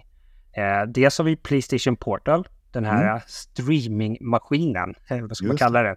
Eh, 0.52 0.88
dels 0.88 1.18
har 1.18 1.24
vi 1.24 1.36
Playstation 1.36 1.96
Portal, 1.96 2.48
den 2.70 2.84
här 2.84 3.10
mm. 3.10 3.20
streamingmaskinen, 3.26 4.94
eh, 5.08 5.20
vad 5.20 5.36
ska 5.36 5.44
Just. 5.44 5.48
man 5.48 5.56
kalla 5.56 5.82
det? 5.82 5.96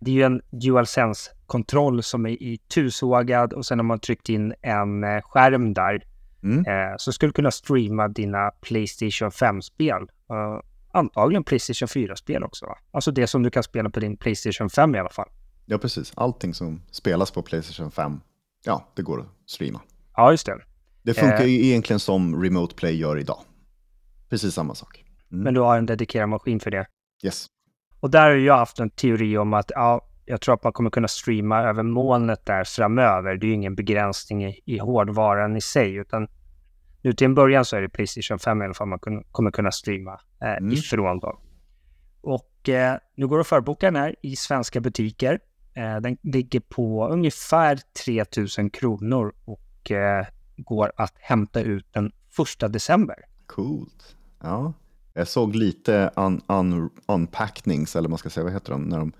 Det 0.00 0.10
är 0.10 0.14
ju 0.14 0.22
en 0.22 0.42
DualSense-kontroll 0.50 2.02
som 2.02 2.26
är 2.26 2.30
i 2.30 2.58
tusågad 2.74 3.52
och 3.52 3.66
sen 3.66 3.78
har 3.78 3.84
man 3.84 4.00
tryckt 4.00 4.28
in 4.28 4.54
en 4.62 5.04
eh, 5.04 5.22
skärm 5.22 5.74
där. 5.74 6.04
Mm. 6.42 6.66
Eh, 6.66 6.94
så 6.98 7.12
skulle 7.12 7.28
du 7.28 7.32
kunna 7.32 7.50
streama 7.50 8.08
dina 8.08 8.50
Playstation 8.50 9.30
5-spel. 9.30 10.02
Uh, 10.02 10.60
antagligen 10.92 11.44
Playstation 11.44 11.88
4-spel 11.88 12.44
också. 12.44 12.66
Va? 12.66 12.78
Alltså 12.90 13.10
det 13.10 13.26
som 13.26 13.42
du 13.42 13.50
kan 13.50 13.62
spela 13.62 13.90
på 13.90 14.00
din 14.00 14.16
Playstation 14.16 14.70
5 14.70 14.94
i 14.94 14.98
alla 14.98 15.10
fall. 15.10 15.28
Ja, 15.66 15.78
precis. 15.78 16.12
Allting 16.16 16.54
som 16.54 16.82
spelas 16.90 17.30
på 17.30 17.42
Playstation 17.42 17.90
5, 17.90 18.20
ja, 18.64 18.88
det 18.94 19.02
går 19.02 19.20
att 19.20 19.26
streama. 19.46 19.80
Ja, 20.16 20.30
just 20.30 20.46
det. 20.46 20.67
Det 21.02 21.14
funkar 21.14 21.44
ju 21.44 21.60
eh, 21.60 21.66
egentligen 21.66 22.00
som 22.00 22.42
Remote 22.42 22.74
Play 22.74 22.96
gör 22.96 23.18
idag. 23.18 23.38
Precis 24.30 24.54
samma 24.54 24.74
sak. 24.74 25.04
Mm. 25.32 25.44
Men 25.44 25.54
du 25.54 25.60
har 25.60 25.78
en 25.78 25.86
dedikerad 25.86 26.28
maskin 26.28 26.60
för 26.60 26.70
det? 26.70 26.86
Yes. 27.24 27.46
Och 28.00 28.10
där 28.10 28.22
har 28.22 28.36
jag 28.36 28.56
haft 28.56 28.80
en 28.80 28.90
teori 28.90 29.38
om 29.38 29.54
att 29.54 29.70
ja, 29.74 30.08
jag 30.24 30.40
tror 30.40 30.54
att 30.54 30.64
man 30.64 30.72
kommer 30.72 30.90
kunna 30.90 31.08
streama 31.08 31.62
över 31.62 31.82
molnet 31.82 32.46
där 32.46 32.64
framöver. 32.64 33.36
Det 33.36 33.46
är 33.46 33.48
ju 33.48 33.54
ingen 33.54 33.74
begränsning 33.74 34.46
i, 34.46 34.60
i 34.64 34.78
hårdvaran 34.78 35.56
i 35.56 35.60
sig, 35.60 35.94
utan 35.94 36.28
nu 37.02 37.12
till 37.12 37.24
en 37.24 37.34
början 37.34 37.64
så 37.64 37.76
är 37.76 37.82
det 37.82 37.88
Playstation 37.88 38.38
5 38.38 38.62
i 38.62 38.64
alla 38.64 38.74
fall 38.74 38.88
man 38.88 38.98
kun, 38.98 39.24
kommer 39.32 39.50
kunna 39.50 39.72
streama 39.72 40.20
eh, 40.42 40.56
mm. 40.56 40.72
ifrån 40.72 41.18
då. 41.18 41.40
Och 42.20 42.68
eh, 42.68 42.96
nu 43.14 43.26
går 43.26 43.36
det 43.36 43.40
att 43.40 43.46
förboka 43.46 43.86
den 43.86 43.96
här 43.96 44.14
i 44.22 44.36
svenska 44.36 44.80
butiker. 44.80 45.38
Eh, 45.74 45.96
den 45.96 46.16
ligger 46.22 46.60
på 46.60 47.08
ungefär 47.08 47.78
3000 48.04 48.70
kronor 48.70 49.34
och 49.44 49.90
eh, 49.90 50.26
går 50.58 50.92
att 50.96 51.14
hämta 51.18 51.60
ut 51.60 51.86
den 51.90 52.12
första 52.30 52.68
december. 52.68 53.16
Coolt. 53.46 54.16
Ja, 54.40 54.72
jag 55.14 55.28
såg 55.28 55.54
lite 55.54 56.10
un, 56.16 56.40
un, 56.46 56.90
unpacknings, 57.06 57.96
eller 57.96 58.08
man 58.08 58.18
ska 58.18 58.30
säga, 58.30 58.44
vad 58.44 58.52
heter 58.52 58.72
de, 58.72 58.82
när 58.82 58.98
de, 58.98 59.12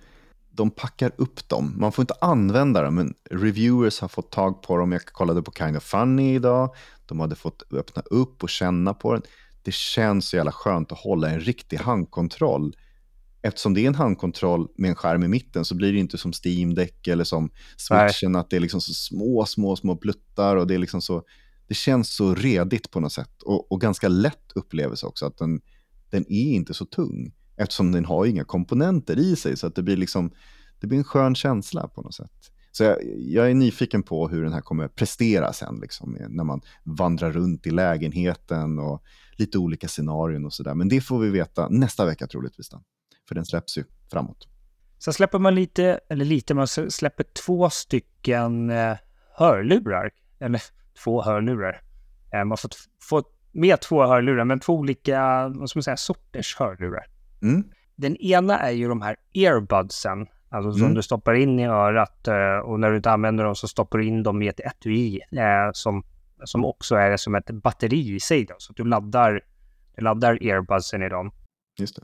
de 0.51 0.71
packar 0.71 1.13
upp 1.17 1.49
dem. 1.49 1.75
Man 1.77 1.93
får 1.93 2.03
inte 2.03 2.15
använda 2.21 2.83
dem, 2.83 2.95
men 2.95 3.15
reviewers 3.31 4.01
har 4.01 4.09
fått 4.09 4.31
tag 4.31 4.63
på 4.63 4.77
dem. 4.77 4.93
Jag 4.93 5.05
kollade 5.05 5.43
på 5.43 5.53
Kind 5.53 5.77
of 5.77 5.83
Funny 5.83 6.35
idag. 6.35 6.75
De 7.07 7.21
hade 7.21 7.35
fått 7.35 7.63
öppna 7.73 8.03
upp 8.03 8.43
och 8.43 8.49
känna 8.49 8.95
på 8.95 9.13
den. 9.13 9.23
Det 9.63 9.75
känns 9.75 10.29
så 10.29 10.37
jävla 10.37 10.53
skönt 10.53 10.93
att 10.93 10.99
hålla 10.99 11.31
en 11.31 11.41
riktig 11.41 11.77
handkontroll 11.77 12.77
eftersom 13.43 13.75
det 13.75 13.81
är 13.81 13.87
en 13.87 13.95
handkontroll 13.95 14.69
med 14.77 14.89
en 14.89 14.95
skärm 14.95 15.23
i 15.23 15.29
mitten 15.29 15.65
så 15.65 15.75
blir 15.75 15.93
det 15.93 15.99
inte 15.99 16.19
som 16.19 16.33
Steam 16.45 16.75
Deck 16.75 17.07
eller 17.07 17.25
som 17.25 17.51
switchen 17.77 18.33
Nej. 18.33 18.41
att 18.41 18.51
det 18.51 18.57
är 18.57 18.61
liksom 18.61 18.81
så 18.81 18.95
små, 18.95 19.45
små, 19.45 19.77
små 19.77 19.97
pluttar 19.97 20.57
och 20.57 20.67
det 20.67 20.75
är 20.75 20.79
liksom 20.79 21.03
så, 21.03 21.23
det 21.69 21.75
känns 21.75 22.15
så 22.15 22.35
redigt 22.35 22.91
på 22.91 23.01
något 23.01 23.13
sätt 23.13 23.43
och, 23.43 23.73
och 23.73 23.81
ganska 23.81 24.09
lätt 24.09 24.53
upplevelse 24.55 25.07
också 25.07 25.27
att 25.27 25.39
den, 25.39 25.61
den 26.11 26.33
är 26.33 26.53
inte 26.53 26.75
så 26.75 26.85
tung 26.85 27.33
eftersom 27.57 27.93
den 27.93 28.05
har 28.05 28.27
inga 28.27 28.45
komponenter 28.45 29.19
i 29.19 29.37
sig 29.37 29.57
så 29.57 29.67
att 29.67 29.75
det 29.75 29.83
blir 29.83 29.97
liksom, 29.97 30.31
det 30.81 30.87
blir 30.87 30.99
en 30.99 31.05
skön 31.05 31.35
känsla 31.35 31.89
på 31.89 32.03
något 32.03 32.15
sätt. 32.15 32.53
Så 32.73 32.85
jag, 32.85 32.99
jag 33.17 33.51
är 33.51 33.55
nyfiken 33.55 34.03
på 34.03 34.29
hur 34.29 34.43
den 34.43 34.53
här 34.53 34.61
kommer 34.61 34.89
prestera 34.89 35.53
sen, 35.53 35.79
liksom, 35.83 36.17
när 36.29 36.45
man 36.45 36.61
vandrar 36.85 37.33
runt 37.33 37.67
i 37.67 37.71
lägenheten 37.71 38.79
och 38.79 39.03
lite 39.37 39.59
olika 39.59 39.89
scenarion 39.89 40.45
och 40.45 40.53
sådär. 40.53 40.75
Men 40.75 40.89
det 40.89 41.01
får 41.01 41.19
vi 41.19 41.31
veta 41.31 41.69
nästa 41.69 42.07
vecka 42.07 42.27
troligtvis. 42.27 42.69
Då 42.69 42.83
för 43.29 43.35
den 43.35 43.45
släpps 43.45 43.79
ju 43.79 43.85
framåt. 44.11 44.49
Sen 44.99 45.13
släpper 45.13 45.39
man 45.39 45.55
lite, 45.55 46.01
eller 46.09 46.25
lite, 46.25 46.55
man 46.55 46.69
släpper 46.69 47.25
två 47.25 47.71
stycken 47.71 48.71
eh, 48.71 48.97
hörlurar, 49.35 50.11
eller 50.39 50.63
två 51.05 51.23
hörlurar. 51.23 51.83
Eh, 52.33 52.45
man 52.45 52.59
fått, 52.59 52.77
fått 53.03 53.35
med 53.53 53.81
två 53.81 54.07
hörlurar, 54.07 54.45
men 54.45 54.61
två 54.61 54.75
olika, 54.75 55.49
vad 55.49 55.71
ska 55.71 55.79
man 55.79 55.83
säga, 55.83 55.97
sorters 55.97 56.57
hörlurar. 56.57 57.07
Mm. 57.43 57.65
Den 57.97 58.17
ena 58.17 58.59
är 58.59 58.71
ju 58.71 58.89
de 58.89 59.03
här 59.03 59.17
earbudsen, 59.35 60.27
alltså 60.49 60.73
som 60.73 60.83
mm. 60.83 60.95
du 60.95 61.03
stoppar 61.03 61.35
in 61.35 61.59
i 61.59 61.67
örat 61.67 62.29
eh, 62.29 62.59
och 62.59 62.81
när 62.81 62.91
du 62.91 62.97
inte 62.97 63.11
använder 63.11 63.45
dem 63.45 63.55
så 63.55 63.69
stoppar 63.69 63.99
du 63.99 64.07
in 64.07 64.23
dem 64.23 64.43
i 64.43 64.49
ett 64.49 64.61
etui 64.61 65.21
som, 65.73 66.05
som 66.45 66.65
också 66.65 66.97
är 66.97 67.17
som 67.17 67.35
ett 67.35 67.51
batteri 67.51 68.15
i 68.15 68.21
sig. 68.21 68.45
Då, 68.45 68.55
så 68.59 68.73
att 68.73 68.77
du 68.77 68.85
laddar, 68.85 69.41
du 69.97 70.03
laddar 70.03 70.39
earbudsen 70.43 71.03
i 71.03 71.09
dem. 71.09 71.33
Just 71.79 71.97
det. 71.97 72.03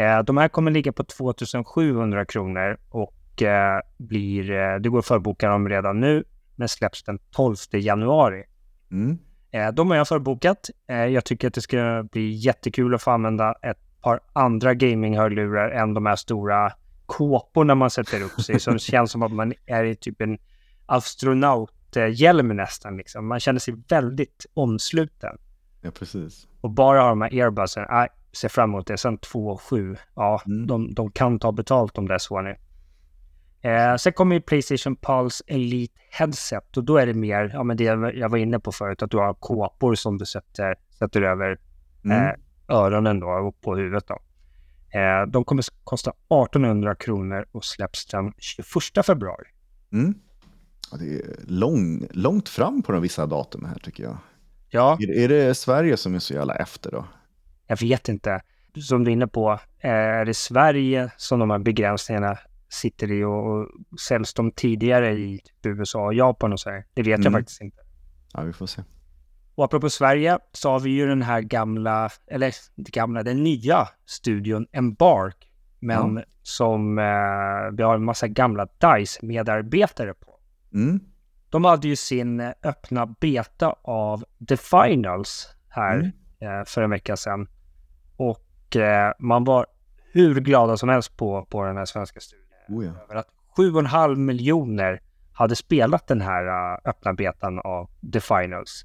Eh, 0.00 0.22
de 0.22 0.36
här 0.36 0.48
kommer 0.48 0.70
ligga 0.70 0.92
på 0.92 1.04
2700 1.04 2.24
kronor 2.24 2.78
och 2.88 3.42
eh, 3.42 3.80
blir, 3.98 4.50
eh, 4.50 4.76
det 4.76 4.88
går 4.88 4.98
att 4.98 5.06
förboka 5.06 5.48
dem 5.48 5.68
redan 5.68 6.00
nu, 6.00 6.24
men 6.56 6.68
släpps 6.68 7.02
den 7.02 7.18
12 7.30 7.56
januari. 7.72 8.44
Mm. 8.90 9.18
De 9.74 9.90
har 9.90 9.96
jag 9.96 10.08
förbokat. 10.08 10.70
Jag 10.86 11.24
tycker 11.24 11.48
att 11.48 11.54
det 11.54 11.60
ska 11.60 12.04
bli 12.12 12.30
jättekul 12.30 12.94
att 12.94 13.02
få 13.02 13.10
använda 13.10 13.54
ett 13.62 14.00
par 14.00 14.20
andra 14.32 14.74
gaming-hörlurar 14.74 15.70
än 15.70 15.94
de 15.94 16.06
här 16.06 16.16
stora 16.16 16.72
kåporna 17.06 17.74
man 17.74 17.90
sätter 17.90 18.22
upp 18.22 18.40
sig 18.40 18.60
som 18.60 18.78
känns 18.78 19.10
som 19.10 19.22
att 19.22 19.32
man 19.32 19.52
är 19.66 19.84
i 19.84 19.96
typ 19.96 20.20
en 20.20 20.38
astronauthjälm 20.86 22.48
nästan. 22.48 22.96
Liksom. 22.96 23.26
Man 23.26 23.40
känner 23.40 23.60
sig 23.60 23.74
väldigt 23.88 24.46
omsluten. 24.54 25.38
Ja, 25.80 25.90
precis. 25.90 26.48
Och 26.60 26.70
bara 26.70 27.00
ha 27.00 27.08
de 27.08 27.20
här 27.20 27.34
earbudsen, 27.34 27.84
ser 28.32 28.48
fram 28.48 28.70
emot 28.70 28.86
det. 28.86 28.98
Sen 28.98 29.18
2 29.18 29.48
och 29.48 29.60
7, 29.62 29.96
ja, 30.14 30.42
mm. 30.46 30.66
de, 30.66 30.94
de 30.94 31.10
kan 31.10 31.38
ta 31.38 31.52
betalt 31.52 31.98
om 31.98 32.08
det 32.08 32.14
är 32.14 32.18
så 32.18 32.40
nu. 32.40 32.56
Eh, 33.62 33.96
sen 33.96 34.12
kommer 34.12 34.34
ju 34.34 34.40
Playstation 34.40 34.96
Pulse 34.96 35.44
Elite 35.46 36.00
Headset 36.10 36.76
och 36.76 36.84
då 36.84 36.96
är 36.96 37.06
det 37.06 37.14
mer, 37.14 37.50
ja 37.54 37.62
men 37.62 37.76
det 37.76 37.84
jag 37.84 38.28
var 38.28 38.38
inne 38.38 38.60
på 38.60 38.72
förut, 38.72 39.02
att 39.02 39.10
du 39.10 39.16
har 39.16 39.34
kåpor 39.34 39.94
som 39.94 40.18
du 40.18 40.26
sätter, 40.26 40.74
sätter 40.98 41.22
över 41.22 41.58
mm. 42.04 42.26
eh, 42.26 42.32
öronen 42.68 43.20
då 43.20 43.26
och 43.26 43.60
på 43.60 43.76
huvudet 43.76 44.04
då. 44.08 44.18
Eh, 44.98 45.26
de 45.26 45.44
kommer 45.44 45.64
kosta 45.84 46.10
1800 46.10 46.94
kronor 46.94 47.46
och 47.52 47.64
släpps 47.64 48.06
den 48.06 48.32
21 48.38 49.06
februari. 49.06 49.46
Mm. 49.92 50.14
Ja, 50.90 50.96
det 50.98 51.14
är 51.14 51.22
lång, 51.46 52.06
långt 52.10 52.48
fram 52.48 52.82
på 52.82 52.92
de 52.92 53.02
vissa 53.02 53.26
datum 53.26 53.64
här 53.64 53.78
tycker 53.78 54.04
jag. 54.04 54.16
Ja. 54.68 54.98
Är, 55.00 55.18
är 55.18 55.28
det 55.28 55.54
Sverige 55.54 55.96
som 55.96 56.14
är 56.14 56.18
så 56.18 56.34
jävla 56.34 56.54
efter 56.54 56.90
då? 56.90 57.04
Jag 57.70 57.80
vet 57.80 58.08
inte. 58.08 58.40
Som 58.76 59.04
du 59.04 59.10
är 59.10 59.12
inne 59.12 59.26
på, 59.26 59.58
är 59.80 60.24
det 60.24 60.34
Sverige 60.34 61.10
som 61.16 61.38
de 61.38 61.50
här 61.50 61.58
begränsningarna 61.58 62.38
sitter 62.68 63.12
i 63.12 63.24
och, 63.24 63.46
och 63.46 63.68
säljs 64.00 64.34
de 64.34 64.52
tidigare 64.52 65.12
i 65.12 65.38
typ 65.38 65.66
USA 65.66 66.06
och 66.06 66.14
Japan 66.14 66.52
och 66.52 66.60
så 66.60 66.70
här? 66.70 66.84
Det 66.94 67.02
vet 67.02 67.14
mm. 67.14 67.24
jag 67.24 67.32
faktiskt 67.32 67.60
inte. 67.60 67.76
Ja, 68.32 68.42
vi 68.42 68.52
får 68.52 68.66
se. 68.66 68.82
Och 69.54 69.64
apropå 69.64 69.90
Sverige 69.90 70.38
så 70.52 70.70
har 70.70 70.80
vi 70.80 70.90
ju 70.90 71.06
den 71.06 71.22
här 71.22 71.40
gamla, 71.40 72.10
eller 72.26 72.54
gamla, 72.76 73.22
den 73.22 73.42
nya 73.42 73.88
studion 74.06 74.66
Embark. 74.72 75.50
Men 75.80 76.16
ja. 76.16 76.22
som 76.42 76.98
eh, 76.98 77.04
vi 77.76 77.82
har 77.82 77.94
en 77.94 78.04
massa 78.04 78.28
gamla 78.28 78.66
DICE-medarbetare 78.78 80.14
på. 80.14 80.38
Mm. 80.74 81.00
De 81.50 81.64
hade 81.64 81.88
ju 81.88 81.96
sin 81.96 82.40
eh, 82.40 82.52
öppna 82.62 83.06
beta 83.06 83.74
av 83.82 84.24
The 84.48 84.56
Finals 84.56 85.48
här 85.68 85.96
mm. 85.96 86.10
eh, 86.60 86.64
för 86.66 86.82
en 86.82 86.90
vecka 86.90 87.16
sedan. 87.16 87.48
Och 88.70 88.76
eh, 88.76 89.12
man 89.18 89.44
var 89.44 89.66
hur 90.12 90.40
glada 90.40 90.76
som 90.76 90.88
helst 90.88 91.16
på, 91.16 91.46
på 91.50 91.64
den 91.64 91.76
här 91.76 91.84
svenska 91.84 92.20
studien. 92.20 92.46
Oh 92.68 92.84
ja. 92.84 92.90
Över 93.04 93.14
att 93.14 93.28
7,5 93.56 94.16
miljoner 94.16 95.00
hade 95.32 95.56
spelat 95.56 96.06
den 96.06 96.20
här 96.20 96.46
uh, 96.46 96.78
öppna 96.84 97.12
betan 97.12 97.58
av 97.58 97.90
The 98.12 98.20
Finals. 98.20 98.84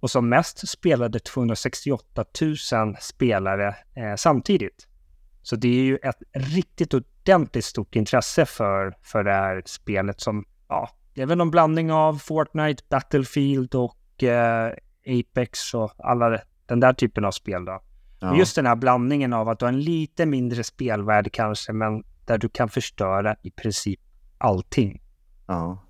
Och 0.00 0.10
som 0.10 0.28
mest 0.28 0.68
spelade 0.68 1.18
268 1.18 2.24
000 2.72 2.96
spelare 3.00 3.76
eh, 3.94 4.14
samtidigt. 4.16 4.88
Så 5.42 5.56
det 5.56 5.68
är 5.68 5.82
ju 5.82 5.96
ett 5.96 6.22
riktigt 6.32 6.94
ordentligt 6.94 7.64
stort 7.64 7.96
intresse 7.96 8.46
för, 8.46 8.96
för 9.02 9.24
det 9.24 9.32
här 9.32 9.62
spelet 9.66 10.20
som, 10.20 10.44
ja, 10.68 10.90
det 11.14 11.22
är 11.22 11.26
väl 11.26 11.38
någon 11.38 11.50
blandning 11.50 11.92
av 11.92 12.18
Fortnite, 12.18 12.82
Battlefield 12.88 13.74
och 13.74 14.22
eh, 14.22 14.72
Apex 15.06 15.74
och 15.74 15.92
alla 15.98 16.40
den 16.66 16.80
där 16.80 16.92
typen 16.92 17.24
av 17.24 17.30
spel 17.30 17.64
då. 17.64 17.82
Ja. 18.20 18.38
Just 18.38 18.56
den 18.56 18.66
här 18.66 18.76
blandningen 18.76 19.32
av 19.32 19.48
att 19.48 19.58
du 19.58 19.64
har 19.64 19.72
en 19.72 19.80
lite 19.80 20.26
mindre 20.26 20.64
spelvärld 20.64 21.32
kanske, 21.32 21.72
men 21.72 22.04
där 22.24 22.38
du 22.38 22.48
kan 22.48 22.68
förstöra 22.68 23.36
i 23.42 23.50
princip 23.50 24.00
allting. 24.38 25.02
Ja. 25.46 25.82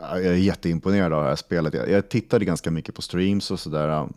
Jag 0.00 0.24
är 0.24 0.34
jätteimponerad 0.34 1.12
av 1.12 1.22
det 1.22 1.28
här 1.28 1.36
spelet. 1.36 1.74
Jag 1.74 2.08
tittade 2.08 2.44
ganska 2.44 2.70
mycket 2.70 2.94
på 2.94 3.02
streams 3.02 3.50
och 3.50 3.60
sådär. 3.60 4.08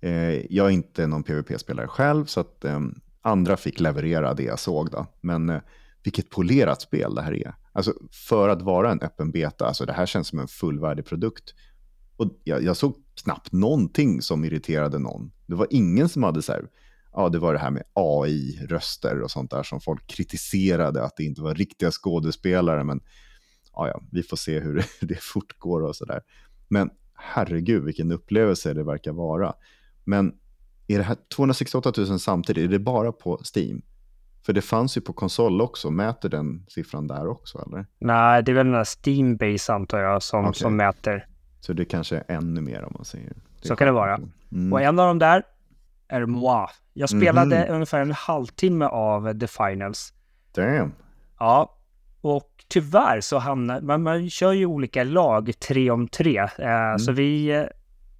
Eh, 0.00 0.54
jag 0.54 0.66
är 0.66 0.70
inte 0.70 1.06
någon 1.06 1.22
PVP-spelare 1.22 1.88
själv, 1.88 2.24
så 2.24 2.40
att 2.40 2.64
um, 2.64 3.00
andra 3.22 3.56
fick 3.56 3.80
leverera 3.80 4.34
det 4.34 4.42
jag 4.42 4.58
såg. 4.58 4.90
Då. 4.90 5.06
Men 5.20 5.50
uh, 5.50 5.60
vilket 6.04 6.30
polerat 6.30 6.82
spel 6.82 7.14
det 7.14 7.22
här 7.22 7.34
är. 7.34 7.54
Alltså 7.72 7.94
för 8.28 8.48
att 8.48 8.62
vara 8.62 8.92
en 8.92 9.00
öppen 9.00 9.30
beta, 9.30 9.66
alltså 9.66 9.86
det 9.86 9.92
här 9.92 10.06
känns 10.06 10.28
som 10.28 10.38
en 10.38 10.48
fullvärdig 10.48 11.06
produkt. 11.06 11.54
Och 12.16 12.30
jag, 12.44 12.62
jag 12.62 12.76
såg 12.76 12.96
knappt 13.24 13.52
någonting 13.52 14.22
som 14.22 14.44
irriterade 14.44 14.98
någon. 14.98 15.30
Det 15.46 15.54
var 15.54 15.66
ingen 15.70 16.08
som 16.08 16.22
hade 16.22 16.42
så 16.42 16.52
här, 16.52 16.68
ja 17.12 17.28
det 17.28 17.38
var 17.38 17.52
det 17.52 17.58
här 17.58 17.70
med 17.70 17.82
AI-röster 17.94 19.22
och 19.22 19.30
sånt 19.30 19.50
där 19.50 19.62
som 19.62 19.80
folk 19.80 20.06
kritiserade 20.06 21.04
att 21.04 21.16
det 21.16 21.24
inte 21.24 21.42
var 21.42 21.54
riktiga 21.54 21.90
skådespelare. 21.90 22.84
Men 22.84 23.00
ja, 23.72 23.88
ja 23.88 24.02
vi 24.12 24.22
får 24.22 24.36
se 24.36 24.60
hur 24.60 24.84
det, 25.00 25.22
fortgår 25.22 25.82
och 25.82 25.96
sådär. 25.96 26.20
Men 26.68 26.90
herregud 27.14 27.84
vilken 27.84 28.12
upplevelse 28.12 28.74
det 28.74 28.84
verkar 28.84 29.12
vara. 29.12 29.54
Men 30.04 30.34
är 30.86 30.98
det 30.98 31.04
här 31.04 31.16
268 31.36 31.92
000 31.96 32.18
samtidigt, 32.18 32.64
är 32.64 32.68
det 32.68 32.78
bara 32.78 33.12
på 33.12 33.40
Steam? 33.54 33.82
För 34.46 34.52
det 34.52 34.62
fanns 34.62 34.96
ju 34.96 35.00
på 35.00 35.12
konsol 35.12 35.60
också, 35.60 35.90
mäter 35.90 36.28
den 36.28 36.66
siffran 36.68 37.06
där 37.06 37.26
också 37.26 37.64
eller? 37.66 37.86
Nej, 37.98 38.42
det 38.42 38.52
är 38.52 38.54
väl 38.54 38.66
den 38.66 38.74
här 38.74 38.84
Steam-base 38.84 39.72
antar 39.72 39.98
jag 39.98 40.22
som, 40.22 40.40
okay. 40.40 40.52
som 40.52 40.76
mäter. 40.76 41.26
Så 41.60 41.72
det 41.72 41.84
kanske 41.84 42.16
är 42.16 42.24
ännu 42.36 42.60
mer 42.60 42.82
om 42.84 42.92
man 42.96 43.04
säger. 43.04 43.32
Så 43.60 43.76
kan 43.76 43.86
det 43.86 43.92
vara. 43.92 44.20
Mm. 44.52 44.72
Och 44.72 44.80
en 44.80 44.98
av 44.98 45.06
dem 45.06 45.18
där 45.18 45.42
är 46.08 46.26
Moi. 46.26 46.66
Jag 46.94 47.08
spelade 47.08 47.56
mm. 47.56 47.74
ungefär 47.74 48.00
en 48.00 48.12
halvtimme 48.12 48.84
av 48.84 49.38
The 49.38 49.46
Finals. 49.46 50.12
Damn. 50.54 50.92
Ja, 51.38 51.76
och 52.20 52.50
tyvärr 52.68 53.20
så 53.20 53.38
hamnar 53.38 53.80
man, 53.80 54.02
man 54.02 54.30
kör 54.30 54.52
ju 54.52 54.66
olika 54.66 55.04
lag 55.04 55.52
tre 55.58 55.90
om 55.90 56.08
tre. 56.08 56.38
Eh, 56.38 56.48
mm. 56.58 56.98
Så 56.98 57.12
vi, 57.12 57.48
eh, 57.48 57.64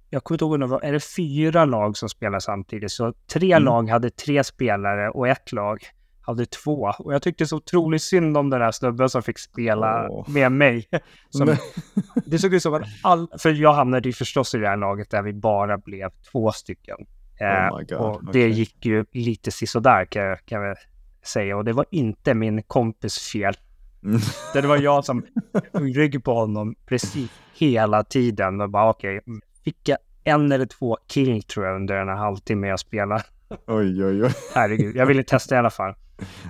jag 0.09 0.23
kommer 0.23 0.53
inte 0.53 0.65
ihåg, 0.65 0.83
är 0.83 0.93
det 0.93 0.99
fyra 1.15 1.65
lag 1.65 1.97
som 1.97 2.09
spelar 2.09 2.39
samtidigt? 2.39 2.91
Så 2.91 3.13
tre 3.33 3.51
mm. 3.51 3.63
lag 3.63 3.89
hade 3.89 4.09
tre 4.09 4.43
spelare 4.43 5.09
och 5.09 5.27
ett 5.27 5.51
lag 5.51 5.83
hade 6.27 6.45
två. 6.45 6.93
Och 6.99 7.13
jag 7.13 7.21
tyckte 7.21 7.47
så 7.47 7.57
otroligt 7.57 8.01
synd 8.01 8.37
om 8.37 8.49
den 8.49 8.61
här 8.61 8.71
snubben 8.71 9.09
som 9.09 9.23
fick 9.23 9.39
spela 9.39 10.07
oh. 10.09 10.29
med 10.29 10.51
mig. 10.51 10.87
Som, 11.29 11.55
det 12.25 12.39
såg 12.39 12.53
ut 12.53 12.63
som 12.63 12.73
att 12.73 12.83
all, 13.03 13.27
för 13.39 13.49
jag 13.49 13.73
hamnade 13.73 14.09
ju 14.09 14.13
förstås 14.13 14.55
i 14.55 14.57
det 14.57 14.67
här 14.67 14.77
laget 14.77 15.09
där 15.09 15.21
vi 15.21 15.33
bara 15.33 15.77
blev 15.77 16.09
två 16.31 16.51
stycken. 16.51 16.97
Oh 17.39 17.81
God, 17.81 17.91
och 17.91 18.23
det 18.23 18.29
okay. 18.29 18.49
gick 18.49 18.85
ju 18.85 19.05
lite 19.11 19.51
sisådär 19.51 20.05
kan 20.05 20.23
jag, 20.23 20.45
kan 20.45 20.61
jag 20.61 20.77
säga. 21.25 21.57
Och 21.57 21.65
det 21.65 21.73
var 21.73 21.85
inte 21.91 22.33
min 22.33 22.63
kompis 22.63 23.19
fel. 23.19 23.53
Mm. 24.03 24.19
Det 24.53 24.67
var 24.67 24.77
jag 24.77 25.05
som 25.05 25.25
rygg 25.73 26.23
på 26.23 26.33
honom 26.33 26.75
precis 26.85 27.31
hela 27.53 28.03
tiden. 28.03 28.61
Och 28.61 28.69
bara 28.69 28.89
okej, 28.89 29.17
okay, 29.17 29.39
fick 29.63 29.89
jag 29.89 29.97
en 30.23 30.51
eller 30.51 30.65
två 30.65 30.97
kill 31.07 31.43
tror 31.43 31.65
jag 31.65 31.75
under 31.75 31.95
den 31.95 32.07
här 32.07 32.15
halvtimmen 32.15 32.69
jag 32.69 32.79
spelade. 32.79 33.23
Oj, 33.67 34.05
oj, 34.05 34.23
oj. 34.23 34.31
Herregud, 34.55 34.95
jag 34.95 35.05
ville 35.05 35.23
testa 35.23 35.55
i 35.55 35.57
alla 35.57 35.69
fall. 35.69 35.95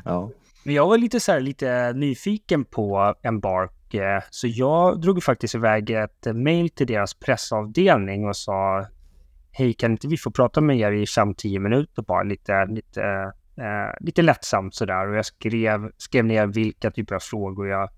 Ja. 0.06 0.30
Men 0.64 0.76
jag 0.76 0.88
var 0.88 0.98
lite 0.98 1.20
så 1.20 1.32
här, 1.32 1.40
lite 1.40 1.94
nyfiken 1.94 2.66
på 2.66 3.16
Embark, 3.22 3.94
eh, 3.94 4.24
så 4.30 4.48
jag 4.48 5.02
drog 5.02 5.24
faktiskt 5.24 5.56
iväg 5.56 5.90
ett 5.90 6.28
mail 6.34 6.70
till 6.70 6.88
deras 6.88 7.14
pressavdelning 7.14 8.28
och 8.28 8.38
sa 8.38 8.86
Hej, 9.52 9.74
kan 9.74 9.92
inte 9.92 10.08
vi 10.08 10.18
få 10.18 10.32
prata 10.32 10.62
med 10.62 10.78
er 10.80 10.92
i 10.92 11.06
5-10 11.06 11.60
minuter 11.60 12.02
bara 12.02 12.24
lite, 12.24 12.66
lite, 12.66 13.04
eh, 13.58 14.06
lite 14.06 14.22
lättsamt 14.22 14.76
sådär. 14.76 15.08
Och 15.10 15.16
jag 15.16 15.26
skrev, 15.26 15.92
skrev 15.98 16.26
ner 16.26 16.48
vilka 16.48 16.92
typer 16.92 17.16
av 17.16 17.20
frågor 17.20 17.68
jag 17.68 17.90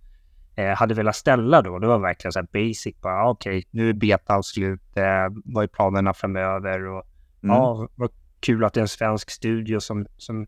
eh, 0.56 0.76
hade 0.76 0.94
velat 0.94 1.16
ställa 1.16 1.62
då. 1.62 1.80
Det 1.80 1.88
var 1.88 2.00
verkligen 2.00 2.32
så 2.32 2.40
här 2.40 2.48
basic, 2.54 3.02
bara 3.02 3.24
ah, 3.24 3.30
okej, 3.30 3.58
okay, 3.58 3.64
nu 3.72 3.90
är 3.90 3.94
betan 3.94 4.44
slut, 4.44 4.98
eh, 4.98 5.04
vad 5.46 5.64
är 5.64 5.68
planerna 5.68 6.14
framöver? 6.14 6.88
Och 6.88 7.04
mm. 7.44 7.56
ja, 7.56 7.88
vad 7.96 8.10
kul 8.40 8.64
att 8.64 8.74
det 8.74 8.80
är 8.80 8.82
en 8.82 8.88
svensk 8.88 9.30
studio 9.30 9.80
som, 9.80 10.08
som 10.18 10.48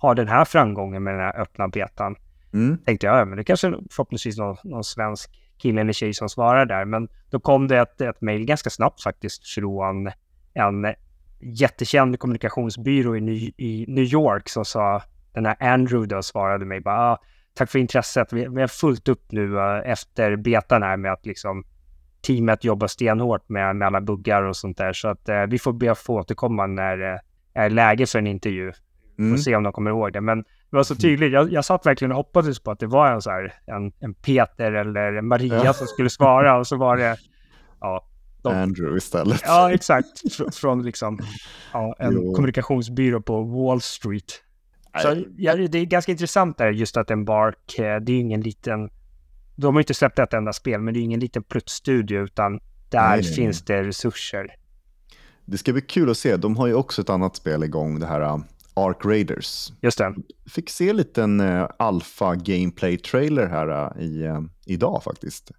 har 0.00 0.14
den 0.14 0.28
här 0.28 0.44
framgången 0.44 1.02
med 1.02 1.14
den 1.14 1.20
här 1.20 1.40
öppna 1.40 1.68
betan. 1.68 2.16
Mm. 2.52 2.78
Tänkte 2.78 3.06
jag, 3.06 3.20
ja, 3.20 3.24
men 3.24 3.36
det 3.36 3.44
kanske 3.44 3.74
förhoppningsvis 3.90 4.38
någon, 4.38 4.56
någon 4.64 4.84
svensk 4.84 5.30
kille 5.58 5.80
eller 5.80 5.92
tjej 5.92 6.14
som 6.14 6.28
svarar 6.28 6.66
där. 6.66 6.84
Men 6.84 7.08
då 7.30 7.40
kom 7.40 7.68
det 7.68 7.78
ett, 7.78 8.00
ett 8.00 8.20
mejl 8.20 8.44
ganska 8.44 8.70
snabbt 8.70 9.02
faktiskt 9.02 9.48
från 9.48 10.10
en 10.54 10.94
jättekänd 11.40 12.18
kommunikationsbyrå 12.18 13.16
i 13.16 13.20
New, 13.20 13.36
i 13.56 13.84
New 13.88 14.04
York 14.04 14.48
som 14.48 14.64
sa, 14.64 15.02
den 15.32 15.46
här 15.46 15.56
Andrew 15.60 16.14
då 16.14 16.22
svarade 16.22 16.64
mig 16.64 16.80
bara, 16.80 17.12
ah, 17.12 17.18
tack 17.54 17.70
för 17.70 17.78
intresset, 17.78 18.32
vi, 18.32 18.46
vi 18.48 18.60
har 18.60 18.68
fullt 18.68 19.08
upp 19.08 19.32
nu 19.32 19.54
uh, 19.54 19.90
efter 19.90 20.36
betan 20.36 20.82
här 20.82 20.96
med 20.96 21.12
att 21.12 21.26
liksom 21.26 21.64
teamet 22.26 22.64
jobbar 22.64 22.86
stenhårt 22.86 23.48
med, 23.48 23.76
med 23.76 23.86
alla 23.86 24.00
buggar 24.00 24.42
och 24.42 24.56
sånt 24.56 24.78
där. 24.78 24.92
Så 24.92 25.08
att 25.08 25.28
uh, 25.28 25.42
vi 25.48 25.58
får 25.58 25.72
be 25.72 25.90
att 25.90 25.98
få 25.98 26.14
återkomma 26.14 26.66
när 26.66 27.12
uh, 27.14 27.18
är 27.54 27.70
läge 27.70 28.06
för 28.06 28.18
en 28.18 28.26
intervju. 28.26 28.72
Mm. 29.20 29.36
Får 29.36 29.42
se 29.42 29.56
om 29.56 29.62
de 29.62 29.72
kommer 29.72 29.90
ihåg 29.90 30.12
det. 30.12 30.20
Men 30.20 30.38
det 30.42 30.76
var 30.76 30.82
så 30.82 30.94
tydligt. 30.94 31.32
Jag, 31.32 31.52
jag 31.52 31.64
satt 31.64 31.86
verkligen 31.86 32.12
och 32.12 32.16
hoppades 32.16 32.60
på 32.60 32.70
att 32.70 32.78
det 32.78 32.86
var 32.86 33.12
en, 33.12 33.22
så 33.22 33.30
här, 33.30 33.54
en, 33.66 33.92
en 34.00 34.14
Peter 34.14 34.72
eller 34.72 35.12
en 35.12 35.26
Maria 35.26 35.64
ja. 35.64 35.72
som 35.72 35.86
skulle 35.86 36.10
svara. 36.10 36.58
Och 36.58 36.66
så 36.66 36.76
var 36.76 36.96
det 36.96 37.16
ja, 37.80 38.06
de, 38.42 38.54
Andrew 38.54 38.96
istället. 38.98 39.42
Ja, 39.44 39.72
exakt. 39.72 40.32
Fr 40.32 40.50
från 40.52 40.82
liksom, 40.82 41.18
ja, 41.72 41.94
en 41.98 42.12
jo. 42.12 42.34
kommunikationsbyrå 42.34 43.20
på 43.20 43.42
Wall 43.42 43.80
Street. 43.80 44.42
Så 45.02 45.24
ja, 45.36 45.56
det 45.56 45.78
är 45.78 45.84
ganska 45.84 46.12
intressant 46.12 46.58
där 46.58 46.70
just 46.70 46.96
att 46.96 47.10
Embark, 47.10 47.78
eh, 47.78 48.00
det 48.00 48.12
är 48.12 48.20
ingen 48.20 48.40
liten... 48.40 48.90
De 49.56 49.74
har 49.74 49.80
inte 49.80 49.94
släppt 49.94 50.18
ett 50.18 50.34
enda 50.34 50.52
spel, 50.52 50.80
men 50.80 50.94
det 50.94 51.00
är 51.00 51.02
ingen 51.02 51.20
liten 51.20 51.42
pluttstudio, 51.42 52.22
utan 52.22 52.60
där 52.88 53.08
nej, 53.08 53.20
nej, 53.22 53.34
finns 53.34 53.68
nej. 53.68 53.76
det 53.76 53.88
resurser. 53.88 54.54
Det 55.44 55.58
ska 55.58 55.72
bli 55.72 55.82
kul 55.82 56.10
att 56.10 56.18
se. 56.18 56.36
De 56.36 56.56
har 56.56 56.66
ju 56.66 56.74
också 56.74 57.02
ett 57.02 57.10
annat 57.10 57.36
spel 57.36 57.64
igång, 57.64 58.00
det 58.00 58.06
här 58.06 58.40
Ark 58.88 59.04
Raiders. 59.04 59.72
Just 59.82 59.98
det. 59.98 60.14
Fick 60.46 60.70
se 60.70 60.88
en 60.88 60.96
liten 60.96 61.40
uh, 61.40 61.68
alfa 61.78 62.34
gameplay 62.34 62.98
trailer 62.98 63.46
här 63.46 63.96
uh, 63.96 64.02
i, 64.02 64.26
uh, 64.26 64.40
idag 64.66 65.02
faktiskt. 65.04 65.50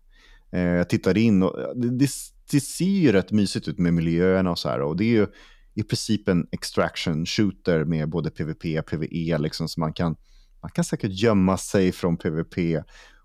Uh, 0.56 0.62
jag 0.62 0.90
tittade 0.90 1.22
in 1.22 1.44
och 1.44 1.56
det, 1.76 1.90
det, 1.90 2.10
det, 2.52 2.62
ser 2.62 2.86
ju 2.86 3.12
rätt 3.12 3.32
mysigt 3.32 3.68
ut 3.68 3.78
med 3.78 3.94
miljöerna 3.94 4.52
och 4.52 4.60
så 4.60 4.70
här. 4.70 4.82
Och 4.82 4.98
det 4.98 5.04
är 5.04 5.20
ju 5.20 5.28
i 5.74 5.84
princip 5.84 6.28
en 6.28 6.48
extraction 6.52 7.26
shooter 7.26 7.84
med 7.84 8.10
både 8.10 8.30
PVP 8.30 8.80
och 8.80 8.86
PVE 8.86 9.38
liksom. 9.38 9.70
Så 9.70 9.80
man 9.80 9.94
kan, 9.94 10.16
man 10.62 10.72
kan 10.72 10.84
säkert 10.84 11.12
gömma 11.12 11.58
sig 11.58 11.92
från 11.92 12.18
PVP. 12.18 12.84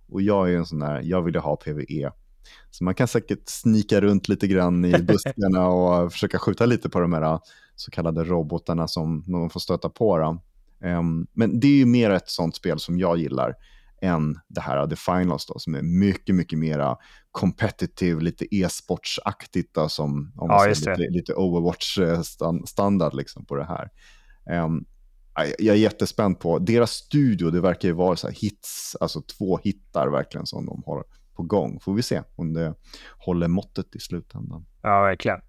Och 0.09 0.23
jag 0.23 0.53
är 0.53 0.57
en 0.57 0.67
sån 0.67 0.79
där, 0.79 1.01
jag 1.05 1.23
vill 1.23 1.35
ju 1.35 1.41
ha 1.41 1.57
PVE. 1.57 2.11
Så 2.71 2.85
man 2.85 2.95
kan 2.95 3.09
säkert 3.09 3.49
snika 3.49 4.01
runt 4.01 4.29
lite 4.29 4.47
grann 4.47 4.85
i 4.85 4.93
buskarna 5.03 5.69
och 5.69 6.13
försöka 6.13 6.39
skjuta 6.39 6.67
lite 6.67 6.89
på 6.89 7.01
de 7.01 7.13
här 7.13 7.41
så 7.77 7.91
kallade 7.91 8.25
robotarna 8.25 8.89
som 8.89 9.25
man 9.27 9.51
får 9.51 9.61
stöta 9.61 9.89
på. 9.89 10.39
Um, 10.85 11.27
men 11.33 11.61
det 11.61 11.67
är 11.67 11.77
ju 11.79 11.87
mer 11.87 12.11
ett 12.11 12.31
sånt 12.31 12.57
spel 12.57 12.79
som 12.79 12.99
jag 12.99 13.19
gillar. 13.19 13.55
än 14.01 14.39
det 14.49 14.61
här 14.61 14.87
The 14.87 14.97
Finals 14.97 15.47
då, 15.47 15.59
som 15.59 15.75
är 15.75 15.83
mycket, 15.83 16.35
mycket 16.35 16.59
mera 16.59 16.97
competitive, 17.31 18.21
lite 18.21 18.55
e-sportsaktigt 18.55 19.79
som 19.89 20.33
om 20.37 20.51
ja, 20.51 20.75
säger, 20.75 20.97
lite, 20.97 21.11
lite 21.11 21.35
Overwatch-standard 21.35 23.15
liksom 23.15 23.47
på 23.47 23.57
det 23.57 23.65
här. 23.65 23.91
Um, 24.65 24.85
jag 25.59 25.77
är 25.77 25.81
jättespänd 25.81 26.41
på, 26.41 26.59
deras 26.59 26.91
studio, 26.91 27.51
det 27.51 27.61
verkar 27.61 27.89
ju 27.89 27.95
vara 27.95 28.17
så 28.17 28.29
hits, 28.29 28.97
alltså 29.01 29.21
två 29.21 29.59
hittar 29.63 30.09
verkligen 30.09 30.47
som 30.47 30.67
de 30.67 30.83
har 30.87 31.05
på 31.35 31.43
gång. 31.43 31.81
Får 31.81 31.95
vi 31.95 32.03
se 32.03 32.23
om 32.37 32.53
det 32.53 32.75
håller 33.19 33.49
måttet 33.49 33.97
i 33.97 34.01
slutändan. 34.01 34.67
Ja, 34.83 35.03
verkligen. 35.03 35.41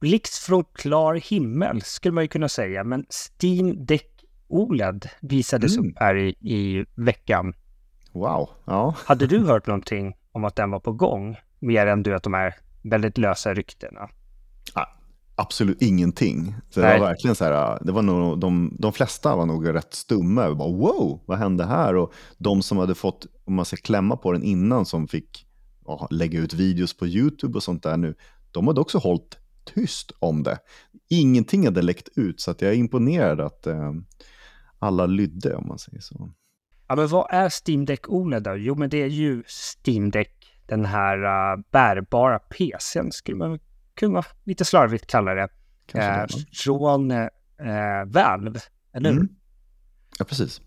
Blixt 0.00 0.38
från 0.38 0.64
klar 0.72 1.14
himmel 1.14 1.82
skulle 1.82 2.12
man 2.12 2.24
ju 2.24 2.28
kunna 2.28 2.48
säga, 2.48 2.84
men 2.84 3.06
Steam 3.10 3.86
Deck 3.86 4.24
OLED 4.48 5.08
visades 5.20 5.76
mm. 5.76 5.90
upp 5.90 5.98
här 5.98 6.16
i, 6.16 6.28
i 6.28 6.84
veckan. 6.94 7.54
Wow, 8.12 8.48
ja. 8.64 8.94
Hade 9.04 9.26
du 9.26 9.38
hört 9.38 9.66
någonting 9.66 10.14
om 10.32 10.44
att 10.44 10.56
den 10.56 10.70
var 10.70 10.80
på 10.80 10.92
gång? 10.92 11.36
Mer 11.58 11.86
än 11.86 12.02
du 12.02 12.14
att 12.14 12.22
de 12.22 12.34
här 12.34 12.54
väldigt 12.82 13.18
lösa 13.18 13.54
ryktena? 13.54 14.08
Ah, 14.74 14.86
absolut 15.34 15.82
ingenting. 15.82 16.54
Så 16.70 16.80
det 16.80 16.86
var 16.86 17.06
verkligen 17.06 17.34
så 17.34 17.44
här, 17.44 17.78
det 17.84 17.92
var 17.92 18.02
nog, 18.02 18.40
de, 18.40 18.76
de 18.78 18.92
flesta 18.92 19.36
var 19.36 19.46
nog 19.46 19.74
rätt 19.74 19.94
stumma. 19.94 20.54
Bara, 20.54 20.72
wow, 20.72 21.20
vad 21.26 21.38
hände 21.38 21.64
här? 21.64 21.96
Och 21.96 22.12
de 22.38 22.62
som 22.62 22.78
hade 22.78 22.94
fått, 22.94 23.26
om 23.44 23.54
man 23.54 23.64
ska 23.64 23.76
klämma 23.76 24.16
på 24.16 24.32
den 24.32 24.42
innan, 24.42 24.86
som 24.86 25.08
fick 25.08 25.46
ja, 25.86 26.08
lägga 26.10 26.38
ut 26.38 26.54
videos 26.54 26.96
på 26.96 27.06
YouTube 27.06 27.56
och 27.56 27.62
sånt 27.62 27.82
där 27.82 27.96
nu, 27.96 28.14
de 28.50 28.66
hade 28.66 28.80
också 28.80 28.98
hållit 28.98 29.36
tyst 29.64 30.12
om 30.18 30.42
det. 30.42 30.58
Ingenting 31.08 31.64
hade 31.64 31.82
läckt 31.82 32.08
ut, 32.16 32.40
så 32.40 32.50
att 32.50 32.62
jag 32.62 32.70
är 32.70 32.76
imponerad 32.76 33.40
att 33.40 33.66
eh, 33.66 33.92
alla 34.78 35.06
lydde, 35.06 35.54
om 35.54 35.68
man 35.68 35.78
säger 35.78 36.00
så. 36.00 36.32
Ja, 36.88 36.96
men 36.96 37.08
vad 37.08 37.26
är 37.30 37.50
Steam 37.66 37.84
Deck 37.84 38.08
OLED 38.08 38.42
då? 38.42 38.56
Jo, 38.56 38.74
men 38.74 38.90
det 38.90 39.02
är 39.02 39.06
ju 39.06 39.42
Steam 39.46 40.10
Deck, 40.10 40.58
den 40.66 40.84
här 40.84 41.18
uh, 41.24 41.62
bärbara 41.70 42.38
PCn, 42.38 43.12
skulle 43.12 43.36
man 43.36 43.58
kunna 43.94 44.22
lite 44.44 44.64
slarvigt 44.64 45.06
kalla 45.06 45.34
det. 45.34 45.48
Eh, 45.94 46.26
från 46.52 47.10
eh, 47.10 47.28
Valve, 48.06 48.60
eller 48.92 49.10
hur? 49.10 49.20
Mm. 49.20 49.28
Ja, 50.18 50.24
precis. 50.24 50.60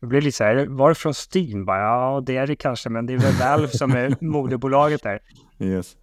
Det 0.00 0.06
blir 0.06 0.20
lite 0.20 0.36
så 0.36 0.44
här, 0.44 0.66
var 0.66 0.88
det 0.88 0.94
från 0.94 1.14
Steam? 1.14 1.64
Bara, 1.64 1.80
ja, 1.80 2.22
det 2.26 2.36
är 2.36 2.46
det 2.46 2.56
kanske, 2.56 2.88
men 2.88 3.06
det 3.06 3.12
är 3.12 3.18
väl 3.18 3.34
Valve 3.34 3.68
som 3.68 3.92
är 3.92 4.16
moderbolaget 4.24 5.02
där. 5.02 5.20
Yes. 5.58 5.96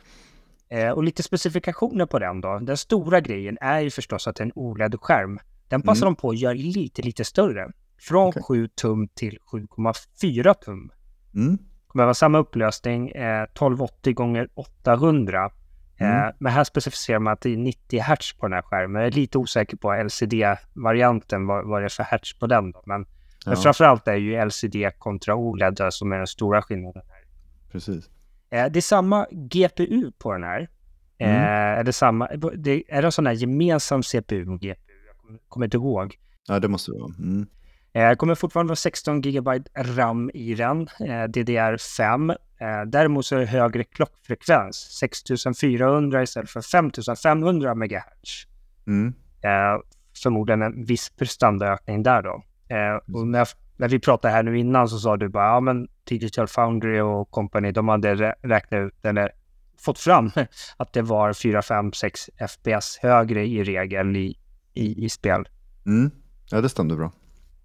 Eh, 0.69 0.89
och 0.89 1.03
lite 1.03 1.23
specifikationer 1.23 2.05
på 2.05 2.19
den 2.19 2.41
då. 2.41 2.59
Den 2.59 2.77
stora 2.77 3.21
grejen 3.21 3.57
är 3.61 3.79
ju 3.79 3.89
förstås 3.89 4.27
att 4.27 4.35
det 4.35 4.41
är 4.41 4.45
en 4.45 4.51
OLED-skärm. 4.55 5.39
Den 5.67 5.81
passar 5.81 6.05
mm. 6.05 6.13
de 6.13 6.21
på 6.21 6.29
att 6.29 6.39
göra 6.39 6.53
lite, 6.53 7.01
lite 7.01 7.25
större. 7.25 7.71
Från 7.99 8.27
okay. 8.27 8.43
7 8.43 8.67
tum 8.67 9.07
till 9.07 9.37
7,4 9.51 10.53
tum. 10.53 10.91
Mm. 11.35 11.57
kommer 11.87 12.03
vara 12.03 12.13
samma 12.13 12.37
upplösning, 12.37 13.09
eh, 13.09 13.43
1280 13.43 14.13
gånger 14.13 14.49
800. 14.53 15.51
Mm. 15.97 16.13
Eh, 16.17 16.31
men 16.39 16.51
här 16.53 16.63
specificerar 16.63 17.19
man 17.19 17.33
att 17.33 17.41
det 17.41 17.53
är 17.53 17.57
90 17.57 18.01
Hz 18.01 18.33
på 18.33 18.45
den 18.45 18.53
här 18.53 18.61
skärmen. 18.61 19.01
Jag 19.01 19.07
är 19.07 19.15
lite 19.15 19.37
osäker 19.37 19.77
på 19.77 19.93
LCD-varianten, 19.93 21.47
vad, 21.47 21.67
vad 21.67 21.81
det 21.81 21.85
är 21.85 21.89
för 21.89 22.03
hertz 22.03 22.39
på 22.39 22.47
den. 22.47 22.71
Då. 22.71 22.83
Men, 22.85 23.05
ja. 23.45 23.51
men 23.51 23.57
framförallt 23.57 24.07
är 24.07 24.15
ju 24.15 24.45
LCD 24.45 24.91
kontra 24.97 25.35
OLED 25.35 25.81
som 25.89 26.11
är 26.11 26.17
den 26.17 26.27
stora 26.27 26.61
skillnaden. 26.61 27.03
här. 27.09 27.23
Precis. 27.71 28.09
Eh, 28.49 28.65
det 28.71 28.79
är 28.79 28.81
samma 28.81 29.27
GPU 29.31 30.11
på 30.17 30.33
den 30.33 30.43
här. 30.43 30.69
Mm. 31.17 31.35
Eh, 31.35 31.79
är, 31.79 31.83
det 31.83 31.93
samma, 31.93 32.27
det, 32.55 32.83
är 32.87 33.01
det 33.01 33.07
en 33.07 33.11
sån 33.11 33.27
här 33.27 33.33
gemensam 33.33 34.03
CPU 34.03 34.49
och 34.49 34.59
GPU? 34.59 34.75
Jag 35.29 35.39
kommer 35.47 35.65
inte 35.65 35.77
ihåg. 35.77 36.15
Ja, 36.47 36.59
det 36.59 36.67
måste 36.67 36.91
det 36.91 36.99
vara. 36.99 37.13
Mm. 37.19 37.47
Eh, 37.93 38.15
kommer 38.15 38.35
fortfarande 38.35 38.69
vara 38.69 38.75
16 38.75 39.21
GB 39.21 39.51
RAM 39.75 40.31
i 40.33 40.55
den, 40.55 40.81
eh, 40.81 41.27
DDR5. 41.27 42.31
Eh, 42.59 42.81
däremot 42.87 43.25
så 43.25 43.35
är 43.35 43.39
det 43.39 43.45
högre 43.45 43.83
klockfrekvens, 43.83 44.75
6400 44.99 46.23
istället 46.23 46.49
för 46.49 46.61
5500 46.61 47.75
MHz. 47.75 48.47
Mm. 48.87 49.13
Förmodligen 50.23 50.61
en 50.61 50.85
viss 50.85 51.09
prestandaökning 51.09 52.03
där 52.03 52.21
då. 52.21 52.43
Och 53.13 53.27
när, 53.27 53.47
när 53.77 53.89
vi 53.89 53.99
pratade 53.99 54.33
här 54.33 54.43
nu 54.43 54.59
innan 54.59 54.89
så 54.89 54.99
sa 54.99 55.17
du 55.17 55.29
bara, 55.29 55.45
ja 55.45 55.59
men 55.59 55.87
Digital 56.03 56.47
Foundry 56.47 56.99
och 56.99 57.31
company, 57.31 57.71
de 57.71 57.87
hade 57.87 58.15
räknat 58.41 58.79
ut, 58.79 59.05
eller 59.05 59.31
fått 59.77 59.99
fram 59.99 60.31
att 60.77 60.93
det 60.93 61.01
var 61.01 61.33
4, 61.33 61.61
5, 61.61 61.93
6 61.93 62.29
FPS 62.49 62.99
högre 63.01 63.45
i 63.45 63.63
regel 63.63 64.15
i, 64.15 64.37
i, 64.73 65.05
i 65.05 65.09
spel. 65.09 65.47
Mm. 65.85 66.11
Ja, 66.51 66.61
det 66.61 66.69
stämde 66.69 66.95
bra. 66.95 67.11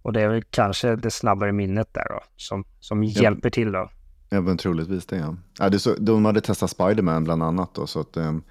Och 0.02 0.12
det 0.12 0.20
är 0.20 0.28
väl 0.28 0.42
kanske 0.50 0.96
det 0.96 1.10
snabbare 1.10 1.52
minnet 1.52 1.94
där 1.94 2.06
då, 2.08 2.20
som, 2.36 2.64
som 2.80 3.04
ja. 3.04 3.22
hjälper 3.22 3.50
till 3.50 3.72
då. 3.72 3.90
Ja, 4.28 4.40
men 4.40 4.56
troligtvis 4.56 5.06
det. 5.06 5.16
Ja. 5.16 5.36
Ja, 5.58 5.68
det 5.68 5.78
så, 5.78 5.94
de 5.98 6.24
hade 6.24 6.40
testat 6.40 6.70
Spiderman 6.70 7.24
bland 7.24 7.42
annat 7.42 7.74
då, 7.74 7.86
så 7.86 8.00
att 8.00 8.16
um, 8.16 8.42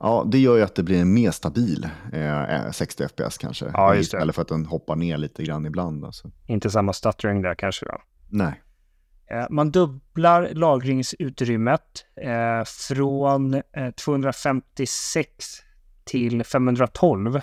ja, 0.00 0.24
det 0.26 0.38
gör 0.38 0.56
ju 0.56 0.62
att 0.62 0.74
det 0.74 0.82
blir 0.82 1.00
en 1.00 1.14
mer 1.14 1.30
stabil 1.30 1.88
eh, 2.12 2.70
60 2.70 3.08
FPS 3.08 3.38
kanske. 3.38 3.70
Ja, 3.74 3.94
just 3.94 4.12
det. 4.12 4.18
Eller 4.18 4.32
för 4.32 4.42
att 4.42 4.48
den 4.48 4.66
hoppar 4.66 4.96
ner 4.96 5.16
lite 5.16 5.44
grann 5.44 5.66
ibland. 5.66 6.04
Alltså. 6.04 6.30
Inte 6.46 6.70
samma 6.70 6.92
stuttering 6.92 7.42
där 7.42 7.54
kanske 7.54 7.86
då? 7.86 8.02
Nej. 8.28 8.62
Eh, 9.30 9.46
man 9.50 9.70
dubblar 9.70 10.48
lagringsutrymmet 10.54 12.04
eh, 12.22 12.64
från 12.64 13.54
eh, 13.54 13.90
256 13.96 15.28
till 16.04 16.44
512 16.44 17.40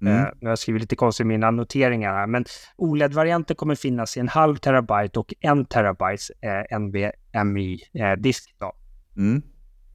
Mm. 0.00 0.16
Uh, 0.16 0.30
nu 0.40 0.46
har 0.46 0.50
jag 0.50 0.58
skrivit 0.58 0.82
lite 0.82 0.96
konstigt 0.96 1.24
i 1.24 1.26
mina 1.26 1.50
noteringar 1.50 2.12
här, 2.12 2.26
men 2.26 2.44
OLED-varianten 2.76 3.56
kommer 3.56 3.74
finnas 3.74 4.16
i 4.16 4.20
en 4.20 4.28
halv 4.28 4.56
terabyte 4.56 5.18
och 5.18 5.34
en 5.40 5.64
terabyte 5.64 6.32
uh, 6.46 6.78
NVMe-disk. 6.78 8.54
Uh, 8.62 8.68
mm. 9.16 9.42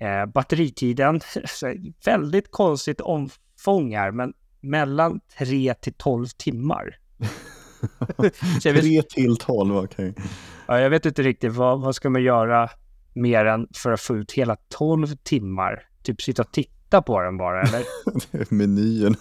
Uh, 0.01 0.31
batteritiden, 0.33 1.19
väldigt 2.05 2.51
konstigt 2.51 3.01
omfång 3.01 3.95
här, 3.95 4.11
men 4.11 4.33
mellan 4.61 5.19
3 5.37 5.73
till 5.73 5.93
12 5.93 6.25
timmar. 6.37 6.95
3 8.63 9.01
till 9.01 9.37
12, 9.37 9.77
okej. 9.77 10.09
Okay. 10.09 10.23
Ja, 10.67 10.79
jag 10.79 10.89
vet 10.89 11.05
inte 11.05 11.21
riktigt 11.21 11.53
vad, 11.53 11.81
vad 11.81 11.95
ska 11.95 12.09
man 12.09 12.23
göra 12.23 12.69
mer 13.13 13.45
än 13.45 13.67
för 13.75 13.91
att 13.91 14.01
få 14.01 14.17
ut 14.17 14.31
hela 14.31 14.55
12 14.77 15.07
timmar? 15.23 15.83
Typ 16.03 16.21
sitta 16.21 16.41
och 16.41 16.51
titta 16.51 17.01
på 17.01 17.21
den 17.21 17.37
bara, 17.37 17.61
eller? 17.63 17.83
Menyerna. 18.53 19.17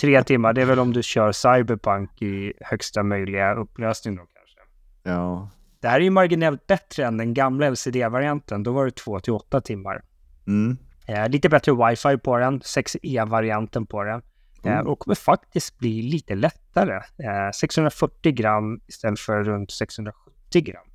Tre 0.00 0.22
timmar, 0.22 0.52
det 0.52 0.62
är 0.62 0.66
väl 0.66 0.78
om 0.78 0.92
du 0.92 1.02
kör 1.02 1.32
Cyberpunk 1.32 2.22
i 2.22 2.52
högsta 2.60 3.02
möjliga 3.02 3.54
upplösning 3.54 4.16
då 4.16 4.22
kanske? 4.22 4.58
Ja. 5.02 5.50
Det 5.82 5.88
här 5.88 6.00
är 6.00 6.04
ju 6.04 6.10
marginellt 6.10 6.66
bättre 6.66 7.06
än 7.06 7.16
den 7.16 7.34
gamla 7.34 7.70
LCD-varianten. 7.70 8.62
Då 8.62 8.72
var 8.72 8.84
det 8.84 8.90
två 8.90 9.20
till 9.20 9.32
åtta 9.32 9.60
timmar. 9.60 10.02
Mm. 10.46 10.76
Eh, 11.06 11.28
lite 11.28 11.48
bättre 11.48 11.72
wifi 11.72 12.18
på 12.18 12.38
den, 12.38 12.60
6E-varianten 12.60 13.86
på 13.86 14.04
den. 14.04 14.22
Eh, 14.64 14.72
mm. 14.72 14.86
och 14.86 14.98
kommer 14.98 15.14
faktiskt 15.14 15.78
bli 15.78 16.02
lite 16.02 16.34
lättare. 16.34 16.96
Eh, 16.96 17.50
640 17.54 18.32
gram 18.32 18.80
istället 18.86 19.20
för 19.20 19.44
runt 19.44 19.70
670 19.70 20.62
gram. 20.62 20.86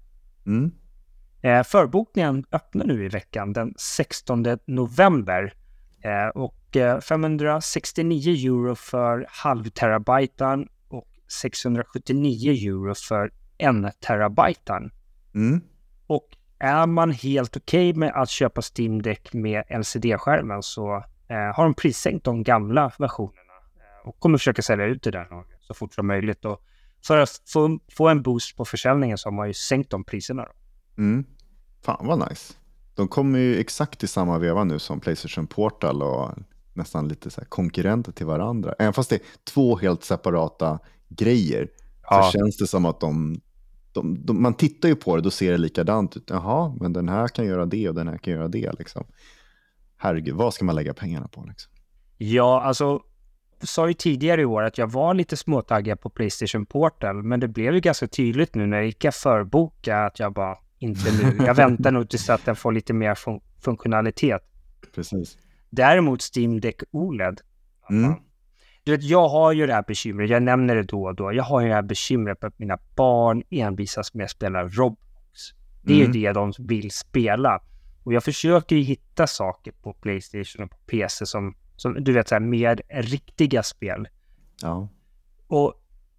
Mm. 0.45 0.71
Eh, 1.41 1.63
förbokningen 1.63 2.45
öppnar 2.51 2.85
nu 2.85 3.05
i 3.05 3.07
veckan 3.07 3.53
den 3.53 3.73
16 3.77 4.45
november. 4.65 5.53
Eh, 6.01 6.27
och 6.27 6.77
569 7.01 8.29
eh, 8.29 8.45
euro 8.45 8.75
för 8.75 9.25
halvterabyten 9.29 10.67
och 10.88 11.07
679 11.41 12.51
euro 12.51 12.93
för 12.95 13.31
en 13.58 13.91
terabyten. 14.08 14.91
Mm. 15.36 15.62
Och 16.08 16.28
är 16.60 16.86
man 16.86 17.12
helt 17.12 17.58
okej 17.58 17.89
okay 17.89 17.99
med 17.99 18.12
att 18.16 18.30
köpa 18.30 18.62
Steam 18.62 19.01
Deck 19.01 19.34
med 19.34 19.64
LCD-skärmen 19.70 20.64
så 20.64 20.95
eh, 21.28 21.55
har 21.55 21.64
de 21.64 21.74
prissänkt 21.74 22.26
de 22.26 22.43
gamla 22.43 22.91
versionerna 22.99 23.53
eh, 24.03 24.08
och 24.10 24.20
kommer 24.20 24.38
försöka 24.38 24.62
sälja 24.62 24.86
ut 24.86 25.03
det 25.03 25.12
där 25.12 25.28
så 25.60 25.74
fort 25.74 25.93
som 25.93 26.08
möjligt. 26.08 26.45
Och 26.45 26.64
för 27.08 27.18
att 27.18 27.41
få, 27.45 27.80
få 27.91 28.08
en 28.08 28.22
boost 28.22 28.58
på 28.58 28.66
försäljningen 28.66 29.18
så 29.18 29.30
har 29.30 29.34
man 29.34 29.47
ju 29.47 29.53
sänkt 29.53 29.91
de 29.91 30.03
priserna. 30.03 30.45
Då. 30.45 30.51
Mm. 31.03 31.26
Fan 31.82 32.08
vad 32.08 32.30
nice. 32.30 32.53
De 32.95 33.08
kommer 33.08 33.39
ju 33.39 33.60
exakt 33.60 34.03
i 34.03 34.08
samma 34.08 34.38
veva 34.38 34.64
nu 34.64 34.80
som 34.80 34.99
Playstation 34.99 35.47
Portal 35.47 36.03
och 36.03 36.32
nästan 36.74 37.08
lite 37.08 37.30
så 37.30 37.41
konkurrenter 37.45 38.12
till 38.12 38.26
varandra. 38.26 38.76
Även 38.80 38.93
fast 38.93 39.10
det 39.10 39.16
är 39.16 39.22
två 39.43 39.78
helt 39.78 40.03
separata 40.03 40.80
grejer 41.10 41.70
ja. 42.10 42.24
så 42.24 42.38
känns 42.38 42.58
det 42.58 42.68
som 42.68 42.86
att 42.86 42.99
de, 42.99 43.41
de, 44.01 44.25
de, 44.25 44.41
man 44.41 44.53
tittar 44.53 44.89
ju 44.89 44.95
på 44.95 45.15
det, 45.15 45.21
då 45.21 45.31
ser 45.31 45.51
det 45.51 45.57
likadant 45.57 46.17
ut. 46.17 46.29
Jaha, 46.29 46.75
men 46.79 46.93
den 46.93 47.09
här 47.09 47.27
kan 47.27 47.45
göra 47.45 47.65
det 47.65 47.89
och 47.89 47.95
den 47.95 48.07
här 48.07 48.17
kan 48.17 48.33
göra 48.33 48.47
det. 48.47 48.71
Liksom. 48.79 49.05
Herregud, 49.97 50.35
vad 50.35 50.53
ska 50.53 50.65
man 50.65 50.75
lägga 50.75 50.93
pengarna 50.93 51.27
på? 51.27 51.45
Liksom? 51.47 51.71
Ja, 52.17 52.61
alltså 52.61 53.01
jag 53.59 53.69
sa 53.69 53.87
ju 53.87 53.93
tidigare 53.93 54.41
i 54.41 54.45
år 54.45 54.63
att 54.63 54.77
jag 54.77 54.91
var 54.91 55.13
lite 55.13 55.37
småtaggad 55.37 56.01
på 56.01 56.09
Playstation 56.09 56.65
Portal, 56.65 57.23
men 57.23 57.39
det 57.39 57.47
blev 57.47 57.73
ju 57.73 57.79
ganska 57.79 58.07
tydligt 58.07 58.55
nu 58.55 58.67
när 58.67 58.77
jag 58.77 58.85
gick 58.85 59.05
förboka 59.13 59.97
att 60.05 60.19
jag 60.19 60.33
bara, 60.33 60.57
inte 60.79 61.11
nu. 61.11 61.45
Jag 61.45 61.55
väntar 61.55 61.91
nog 61.91 62.09
tills 62.09 62.29
att 62.29 62.45
den 62.45 62.55
får 62.55 62.71
lite 62.71 62.93
mer 62.93 63.15
fun 63.15 63.39
funktionalitet. 63.59 64.41
Precis. 64.95 65.37
Däremot 65.69 66.21
Steam 66.35 66.59
Deck 66.59 66.83
OLED. 66.91 67.41
Mm. 67.89 68.13
Du 68.88 68.91
vet, 68.91 69.03
jag 69.03 69.27
har 69.27 69.51
ju 69.51 69.67
det 69.67 69.73
här 69.73 69.83
bekymret, 69.88 70.29
jag 70.29 70.43
nämner 70.43 70.75
det 70.75 70.83
då 70.83 71.03
och 71.03 71.15
då. 71.15 71.33
Jag 71.33 71.43
har 71.43 71.61
ju 71.61 71.67
det 71.67 71.73
här 71.73 71.81
bekymret 71.81 72.43
att 72.43 72.59
mina 72.59 72.77
barn 72.95 73.43
envisas 73.49 74.13
med 74.13 74.23
att 74.23 74.31
spela 74.31 74.63
Roblox. 74.63 75.53
Det 75.81 75.93
är 75.93 76.05
mm. 76.05 76.11
ju 76.11 76.21
det 76.21 76.33
de 76.33 76.53
vill 76.59 76.91
spela. 76.91 77.61
Och 78.03 78.13
jag 78.13 78.23
försöker 78.23 78.75
ju 78.75 78.81
hitta 78.81 79.27
saker 79.27 79.71
på 79.71 79.93
Playstation 79.93 80.63
och 80.63 80.71
på 80.71 80.77
PC 80.77 81.25
som, 81.25 81.55
som 81.75 82.03
du 82.03 82.13
vet, 82.13 82.27
så 82.27 82.35
här, 82.35 82.39
mer 82.39 82.81
riktiga 82.89 83.63
spel. 83.63 84.07
Ja. 84.61 84.89
Och 85.47 85.73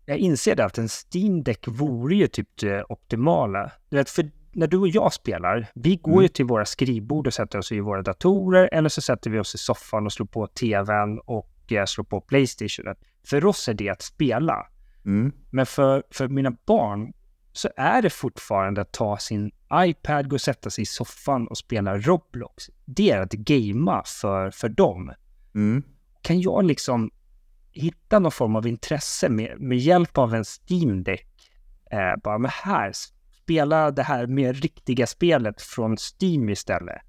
jag 0.07 0.19
inser 0.19 0.57
det 0.57 0.65
att 0.65 0.79
en 0.79 0.89
Steam 0.89 1.43
Deck 1.43 1.69
vore 1.69 2.15
ju 2.15 2.27
typ 2.27 2.49
det 2.61 2.85
optimala. 2.89 3.73
Du 3.89 3.97
vet, 3.97 4.11
för 4.11 4.31
när 4.53 4.67
du 4.67 4.77
och 4.77 4.89
jag 4.89 5.13
spelar, 5.13 5.67
vi 5.75 5.97
går 5.97 6.13
mm. 6.13 6.23
ju 6.23 6.29
till 6.29 6.45
våra 6.45 6.65
skrivbord 6.65 7.27
och 7.27 7.35
sätter 7.35 7.59
oss 7.59 7.73
i 7.73 7.81
våra 7.81 8.03
datorer 8.03 8.69
eller 8.73 8.89
så 8.89 9.01
sätter 9.01 9.31
vi 9.31 9.39
oss 9.39 9.55
i 9.55 9.59
soffan 9.59 10.07
och 10.07 10.13
slår 10.13 10.27
på 10.27 10.47
tvn 10.47 11.19
och 11.19 11.55
eh, 11.73 11.85
slår 11.85 12.05
på 12.05 12.21
Playstation. 12.21 12.95
För 13.27 13.45
oss 13.45 13.69
är 13.69 13.75
det 13.75 13.89
att 13.89 14.03
spela. 14.03 14.67
Mm. 15.05 15.33
Men 15.51 15.67
för, 15.67 16.03
för 16.11 16.29
mina 16.29 16.57
barn 16.67 17.13
så 17.53 17.69
är 17.77 18.03
det 18.03 18.11
fortfarande 18.11 18.81
att 18.81 18.93
ta 18.93 19.17
sin 19.17 19.51
iPad, 19.73 20.29
gå 20.29 20.37
och 20.37 20.41
sätta 20.41 20.71
sig 20.71 20.83
i 20.83 20.87
soffan 20.87 21.49
och 21.49 21.59
spela 21.59 21.99
Roblox. 21.99 22.71
Det 22.85 23.11
är 23.11 23.21
att 23.21 23.33
gamea 23.33 24.03
för, 24.07 24.51
för 24.51 24.69
dem. 24.69 25.13
Mm. 25.55 25.83
Kan 26.23 26.41
jag 26.41 26.65
liksom 26.65 27.11
hitta 27.73 28.19
någon 28.19 28.33
form 28.33 28.57
av 28.57 28.67
intresse 28.67 29.29
med, 29.29 29.61
med 29.61 29.79
hjälp 29.79 30.19
av 30.19 30.35
en 30.35 30.45
Steam 30.45 31.03
Deck? 31.03 31.51
Eh, 31.91 32.23
bara, 32.25 32.39
men 32.39 32.51
här, 32.51 32.93
spela 33.43 33.91
det 33.91 34.03
här 34.03 34.27
mer 34.27 34.53
riktiga 34.53 35.07
spelet 35.07 35.63
från 35.63 35.97
Steam 35.97 36.49
istället. 36.49 37.03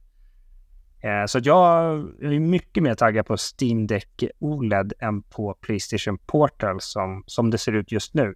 Eh, 1.02 1.26
så 1.26 1.40
jag 1.44 1.94
är 2.22 2.40
mycket 2.40 2.84
mer 2.84 2.96
taggad 2.96 3.26
på 3.26 3.38
Steam 3.38 3.88
Deck 3.88 4.24
OLED 4.40 4.94
än 5.00 5.22
på 5.22 5.54
Playstation 5.54 6.18
Portal 6.18 6.82
som, 6.82 7.24
som 7.28 7.50
det 7.50 7.58
ser 7.58 7.72
ut 7.72 7.92
just 7.92 8.14
nu. 8.14 8.36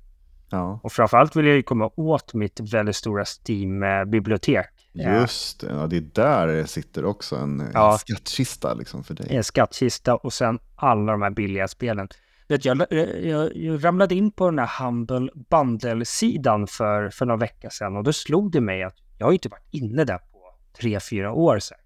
Ja. 0.49 0.79
Och 0.83 0.91
framförallt 0.91 1.35
vill 1.35 1.45
jag 1.45 1.55
ju 1.55 1.63
komma 1.63 1.91
åt 1.95 2.33
mitt 2.33 2.59
väldigt 2.59 2.95
stora 2.95 3.25
Steam-bibliotek. 3.25 4.67
Just 4.93 5.59
det, 5.59 5.67
ja, 5.67 5.87
det 5.87 5.97
är 5.97 6.01
där 6.13 6.47
det 6.47 6.67
sitter 6.67 7.05
också 7.05 7.35
en, 7.35 7.69
ja. 7.73 7.97
skattkista 7.97 8.73
liksom 8.73 9.03
för 9.03 9.13
dig. 9.13 9.27
En 9.29 9.43
skattkista 9.43 10.15
och 10.15 10.33
sen 10.33 10.59
alla 10.75 11.11
de 11.11 11.21
här 11.21 11.29
billiga 11.29 11.67
spelen. 11.67 12.07
Vet, 12.47 12.65
jag, 12.65 12.85
jag, 12.89 13.55
jag 13.55 13.85
ramlade 13.85 14.15
in 14.15 14.31
på 14.31 14.49
den 14.49 14.59
här 14.59 14.85
Humble 14.85 15.29
Bundle-sidan 15.49 16.67
för, 16.67 17.09
för 17.09 17.25
några 17.25 17.39
veckor 17.39 17.69
sedan 17.69 17.97
och 17.97 18.03
då 18.03 18.13
slog 18.13 18.51
det 18.51 18.61
mig 18.61 18.83
att 18.83 18.95
jag 19.17 19.27
har 19.27 19.33
inte 19.33 19.49
varit 19.49 19.67
inne 19.71 20.03
där 20.03 20.17
på 20.17 20.55
tre, 20.79 20.99
fyra 20.99 21.31
år 21.31 21.59
säkert. 21.59 21.82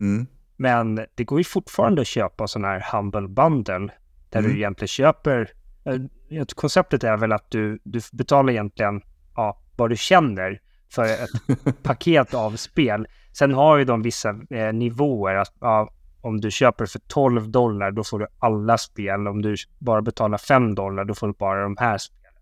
Mm. 0.00 0.26
Men 0.56 1.06
det 1.14 1.24
går 1.24 1.40
ju 1.40 1.44
fortfarande 1.44 2.00
att 2.00 2.06
köpa 2.06 2.46
sån 2.46 2.64
här 2.64 2.86
Humble 2.92 3.28
Bundle 3.28 3.88
där 4.30 4.38
mm. 4.38 4.50
du 4.50 4.56
egentligen 4.56 4.88
köper 4.88 5.52
eh, 5.84 6.44
konceptet 6.54 7.04
är 7.04 7.16
väl 7.16 7.32
att 7.32 7.50
du, 7.50 7.78
du 7.84 8.00
betalar 8.12 8.52
egentligen 8.52 9.02
ja, 9.36 9.60
vad 9.76 9.90
du 9.90 9.96
känner 9.96 10.60
för 10.94 11.04
ett 11.04 11.82
paket 11.82 12.34
av 12.34 12.56
spel. 12.56 13.06
Sen 13.32 13.54
har 13.54 13.76
ju 13.76 13.84
de 13.84 14.02
vissa 14.02 14.28
eh, 14.50 14.72
nivåer. 14.72 15.34
Att, 15.34 15.54
ja, 15.60 15.90
om 16.20 16.40
du 16.40 16.50
köper 16.50 16.86
för 16.86 16.98
12 16.98 17.50
dollar, 17.50 17.90
då 17.90 18.04
får 18.04 18.18
du 18.18 18.26
alla 18.38 18.78
spel. 18.78 19.28
Om 19.28 19.42
du 19.42 19.56
bara 19.78 20.02
betalar 20.02 20.38
5 20.38 20.74
dollar, 20.74 21.04
då 21.04 21.14
får 21.14 21.26
du 21.26 21.32
bara 21.32 21.62
de 21.62 21.76
här 21.78 21.98
spelen. 21.98 22.32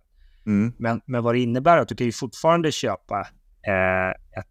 Mm. 0.47 0.73
Men, 0.79 1.01
men 1.07 1.23
vad 1.23 1.35
det 1.35 1.41
innebär 1.41 1.77
är 1.77 1.81
att 1.81 1.89
du 1.89 1.95
kan 1.97 2.07
ju 2.07 2.13
fortfarande 2.13 2.73
köpa 2.73 3.21
eh, 3.67 4.11
ett, 4.11 4.49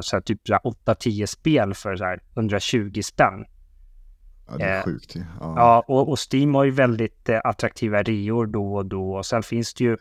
så 0.00 0.16
här, 0.16 0.20
typ 0.20 0.40
8-10 0.48 1.26
spel 1.26 1.74
för 1.74 1.96
så 1.96 2.04
här 2.04 2.20
120 2.34 3.00
spänn. 3.02 3.44
Ja, 4.48 4.56
det 4.56 4.64
är 4.64 4.78
eh, 4.78 4.84
sjukt. 4.84 5.16
Ja, 5.16 5.54
ja 5.56 5.84
och, 5.86 6.08
och, 6.08 6.18
Steam 6.32 6.54
har 6.54 6.64
ju 6.64 6.70
väldigt 6.70 7.28
eh, 7.28 7.40
attraktiva 7.44 8.02
reor 8.02 8.46
då 8.46 8.74
och 8.74 8.86
då. 8.86 9.14
Och 9.14 9.26
sen 9.26 9.42
finns 9.42 9.74
det 9.74 9.84
ju, 9.84 9.96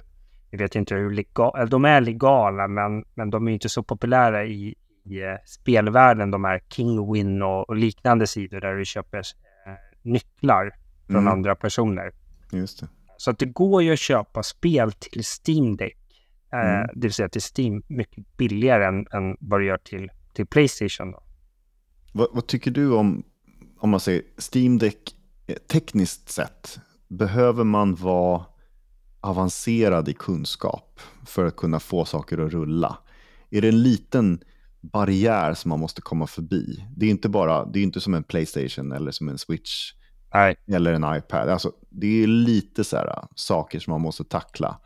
jag 0.50 0.60
vet 0.60 0.76
inte 0.76 0.96
hur 0.96 1.12
legala, 1.12 1.66
de 1.66 1.86
är 1.86 2.02
legala, 2.02 2.68
men, 2.68 3.04
men 3.14 3.30
de 3.30 3.48
är 3.48 3.52
inte 3.52 3.70
så 3.70 3.84
populära 3.84 4.46
i, 4.46 4.76
i 5.06 5.22
eh, 5.22 5.36
spelvärlden, 5.46 6.32
de 6.32 6.44
här 6.44 6.62
Kingwin 6.70 7.42
och, 7.42 7.70
och, 7.70 7.76
liknande 7.76 8.28
sidor 8.28 8.62
där 8.62 8.76
du 8.76 8.86
köper 8.86 9.18
eh, 9.18 9.74
nycklar 10.02 10.72
från 11.08 11.16
mm. 11.16 11.34
andra 11.34 11.56
personer. 11.56 12.12
Just 12.52 12.80
det. 12.80 12.88
Så 13.18 13.32
att 13.32 13.40
det 13.40 13.46
går 13.46 13.84
ju 13.84 13.94
att 13.94 14.00
köpa 14.00 14.44
spel 14.44 14.92
till 14.92 15.24
Steam 15.24 15.78
Deck, 15.78 15.94
eh, 15.94 16.01
mm. 16.52 16.88
det 16.94 17.02
vill 17.02 17.14
säga 17.14 17.30
till 17.30 17.42
Steam, 17.58 17.84
mycket 17.88 18.38
billigare 18.38 18.86
än, 18.86 19.08
än 19.12 19.38
vad 19.40 19.60
det 19.60 19.66
gör 19.66 19.78
till, 19.78 20.12
till 20.34 20.46
Playstation. 20.46 21.14
Vad, 22.14 22.28
vad 22.32 22.48
tycker 22.48 22.72
du 22.72 22.92
om 22.92 23.24
om 23.82 23.90
man 23.90 24.00
säger 24.00 24.22
Steam 24.54 24.78
Deck 24.78 25.16
eh, 25.48 25.56
tekniskt 25.56 26.30
sett, 26.30 26.80
behöver 27.08 27.64
man 27.64 27.96
vara 27.96 28.46
avancerad 29.22 30.10
i 30.10 30.14
kunskap 30.14 31.00
för 31.26 31.46
att 31.46 31.56
kunna 31.56 31.80
få 31.80 32.06
saker 32.06 32.38
att 32.38 32.52
rulla? 32.52 32.98
Är 33.50 33.62
det 33.62 33.68
en 33.68 33.84
liten 33.84 34.40
barriär 34.82 35.54
som 35.54 35.70
man 35.70 35.80
måste 35.80 36.02
komma 36.02 36.28
förbi? 36.28 36.86
Det 36.96 37.06
är 37.06 37.10
inte 37.10 37.30
bara, 37.30 37.66
det 37.66 37.80
är 37.80 37.84
inte 37.84 38.02
som 38.02 38.14
en 38.14 38.24
Playstation 38.24 38.92
eller 38.92 39.12
som 39.12 39.30
en 39.30 39.38
Switch 39.38 39.94
Nej. 40.34 40.56
eller 40.68 40.94
en 40.94 41.18
iPad. 41.18 41.50
Alltså, 41.50 41.72
det 41.90 42.24
är 42.24 42.28
lite 42.28 42.84
så 42.84 42.98
här, 42.98 43.08
äh, 43.08 43.24
saker 43.36 43.80
som 43.80 43.92
man 43.92 44.02
måste 44.02 44.24
tackla 44.24 44.80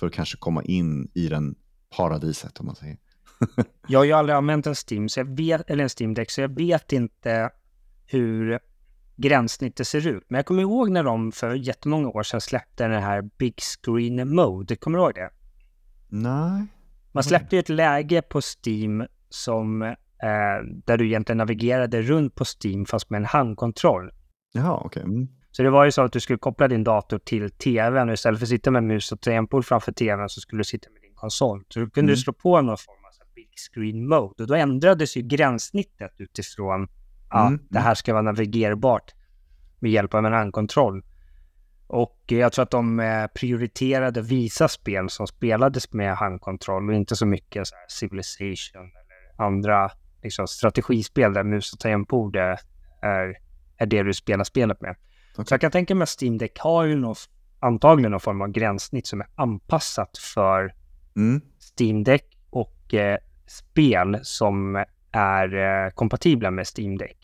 för 0.00 0.06
att 0.06 0.12
kanske 0.12 0.36
komma 0.36 0.62
in 0.62 1.10
i 1.14 1.28
den 1.28 1.54
paradiset 1.96 2.60
om 2.60 2.66
man 2.66 2.76
säger. 2.76 2.96
jag 3.88 4.00
har 4.00 4.04
ju 4.04 4.12
aldrig 4.12 4.36
använt 4.36 4.66
en 4.66 4.74
Steam, 4.90 5.08
så 5.08 5.20
jag 5.20 5.36
vet, 5.36 5.70
eller 5.70 5.82
en 5.82 5.90
Steam 6.00 6.14
Deck, 6.14 6.30
så 6.30 6.40
jag 6.40 6.56
vet 6.56 6.92
inte 6.92 7.50
hur 8.06 8.58
gränssnittet 9.16 9.86
ser 9.86 10.06
ut. 10.06 10.24
Men 10.28 10.38
jag 10.38 10.46
kommer 10.46 10.62
ihåg 10.62 10.90
när 10.90 11.04
de 11.04 11.32
för 11.32 11.54
jättemånga 11.54 12.08
år 12.08 12.22
sedan 12.22 12.40
släppte 12.40 12.88
den 12.88 13.02
här 13.02 13.22
Big 13.38 13.54
Screen 13.60 14.34
Mode. 14.34 14.76
Kommer 14.76 14.98
du 14.98 15.04
ihåg 15.04 15.14
det? 15.14 15.30
Nej. 16.08 16.66
Man 17.12 17.24
släppte 17.24 17.56
ju 17.56 17.60
ett 17.60 17.68
läge 17.68 18.22
på 18.22 18.40
Steam 18.40 19.06
som 19.28 19.82
eh, 19.82 19.96
där 20.84 20.96
du 20.96 21.06
egentligen 21.06 21.38
navigerade 21.38 22.02
runt 22.02 22.34
på 22.34 22.44
Steam 22.44 22.86
fast 22.86 23.10
med 23.10 23.18
en 23.18 23.24
handkontroll. 23.24 24.10
Jaha, 24.52 24.80
okej. 24.84 25.02
Okay. 25.02 25.26
Så 25.50 25.62
det 25.62 25.70
var 25.70 25.84
ju 25.84 25.92
så 25.92 26.02
att 26.02 26.12
du 26.12 26.20
skulle 26.20 26.38
koppla 26.38 26.68
din 26.68 26.84
dator 26.84 27.18
till 27.18 27.50
tvn 27.50 28.08
och 28.08 28.14
istället 28.14 28.38
för 28.40 28.44
att 28.44 28.50
sitta 28.50 28.70
med 28.70 28.84
mus 28.84 29.12
och 29.12 29.20
tangentbord 29.20 29.64
framför 29.64 29.92
tvn 29.92 30.28
så 30.28 30.40
skulle 30.40 30.60
du 30.60 30.64
sitta 30.64 30.90
med 30.90 31.02
din 31.02 31.14
konsol. 31.14 31.64
Så 31.68 31.80
då 31.80 31.86
kunde 31.86 32.00
mm. 32.00 32.14
du 32.14 32.16
slå 32.16 32.32
på 32.32 32.60
någon 32.60 32.76
form 32.76 33.04
av 33.04 33.34
big 33.34 33.50
screen 33.72 34.08
mode 34.08 34.42
och 34.42 34.46
då 34.46 34.54
ändrades 34.54 35.16
ju 35.16 35.22
gränssnittet 35.22 36.14
utifrån 36.18 36.88
ja, 37.30 37.46
mm. 37.46 37.60
det 37.70 37.78
här 37.78 37.94
ska 37.94 38.12
vara 38.12 38.22
navigerbart 38.22 39.14
med 39.80 39.90
hjälp 39.90 40.14
av 40.14 40.26
en 40.26 40.32
handkontroll. 40.32 41.02
Och 41.86 42.18
jag 42.26 42.52
tror 42.52 42.62
att 42.62 42.70
de 42.70 43.00
eh, 43.00 43.26
prioriterade 43.26 44.22
visa 44.22 44.68
spel 44.68 45.10
som 45.10 45.26
spelades 45.26 45.92
med 45.92 46.16
handkontroll 46.16 46.88
och 46.88 46.94
inte 46.94 47.16
så 47.16 47.26
mycket 47.26 47.66
så 47.66 47.74
Civilization 47.88 48.82
eller 48.82 49.46
andra 49.46 49.90
liksom, 50.22 50.46
strategispel 50.46 51.32
där 51.32 51.44
mus 51.44 51.72
och 51.72 51.78
tangentbord 51.78 52.36
är, 52.36 52.58
är 53.76 53.86
det 53.86 54.02
du 54.02 54.14
spelar 54.14 54.44
spelet 54.44 54.80
med. 54.80 54.96
Så 55.44 55.54
jag 55.54 55.60
kan 55.60 55.70
tänka 55.70 55.94
mig 55.94 56.02
att 56.02 56.22
Steam 56.22 56.38
Deck 56.38 56.58
har 56.58 56.84
ju 56.84 56.96
någon, 56.96 57.14
antagligen 57.60 58.10
någon 58.10 58.20
form 58.20 58.42
av 58.42 58.48
gränssnitt 58.48 59.06
som 59.06 59.20
är 59.20 59.26
anpassat 59.34 60.18
för 60.18 60.74
mm. 61.16 61.40
Steam 61.78 62.04
Deck 62.04 62.38
och 62.50 62.94
eh, 62.94 63.18
spel 63.46 64.18
som 64.22 64.84
är 65.12 65.54
eh, 65.54 65.90
kompatibla 65.90 66.50
med 66.50 66.66
Steam 66.76 66.98
Deck. 66.98 67.16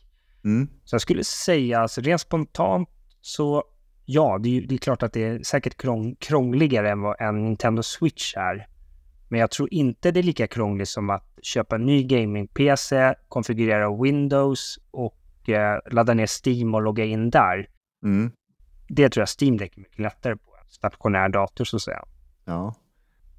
Mm. 0.45 0.69
Så 0.85 0.95
jag 0.95 1.01
skulle 1.01 1.25
säga, 1.25 1.81
alltså 1.81 2.01
rent 2.01 2.21
spontant 2.21 2.89
så 3.21 3.65
ja, 4.05 4.39
det 4.43 4.57
är, 4.57 4.61
det 4.61 4.75
är 4.75 4.79
klart 4.79 5.03
att 5.03 5.13
det 5.13 5.25
är 5.25 5.43
säkert 5.43 5.77
krång, 5.77 6.17
krångligare 6.19 6.91
än 6.91 7.01
vad 7.01 7.21
en 7.21 7.45
Nintendo 7.45 7.83
Switch 7.83 8.35
är. 8.37 8.67
Men 9.29 9.41
jag 9.41 9.51
tror 9.51 9.75
inte 9.75 10.11
det 10.11 10.21
är 10.21 10.23
lika 10.23 10.47
krångligt 10.47 10.89
som 10.89 11.11
att 11.11 11.39
köpa 11.43 11.77
en 11.77 11.87
ny 11.87 12.03
gaming-PC, 12.03 13.15
konfigurera 13.29 14.03
Windows 14.03 14.79
och 14.91 15.49
eh, 15.49 15.79
ladda 15.91 16.15
ner 16.15 16.29
Steam 16.47 16.75
och 16.75 16.83
logga 16.83 17.05
in 17.05 17.31
där. 17.31 17.69
Mm. 18.07 18.33
Det 18.89 19.09
tror 19.09 19.23
jag 19.23 19.29
Steam 19.41 19.57
Deck 19.57 19.77
är 19.77 19.81
mycket 19.81 19.99
lättare 19.99 20.37
på. 20.37 20.43
Stationär 20.69 21.29
dator 21.29 21.65
så 21.65 21.77
att 21.77 21.83
säga. 21.83 22.05
Ja. 22.45 22.75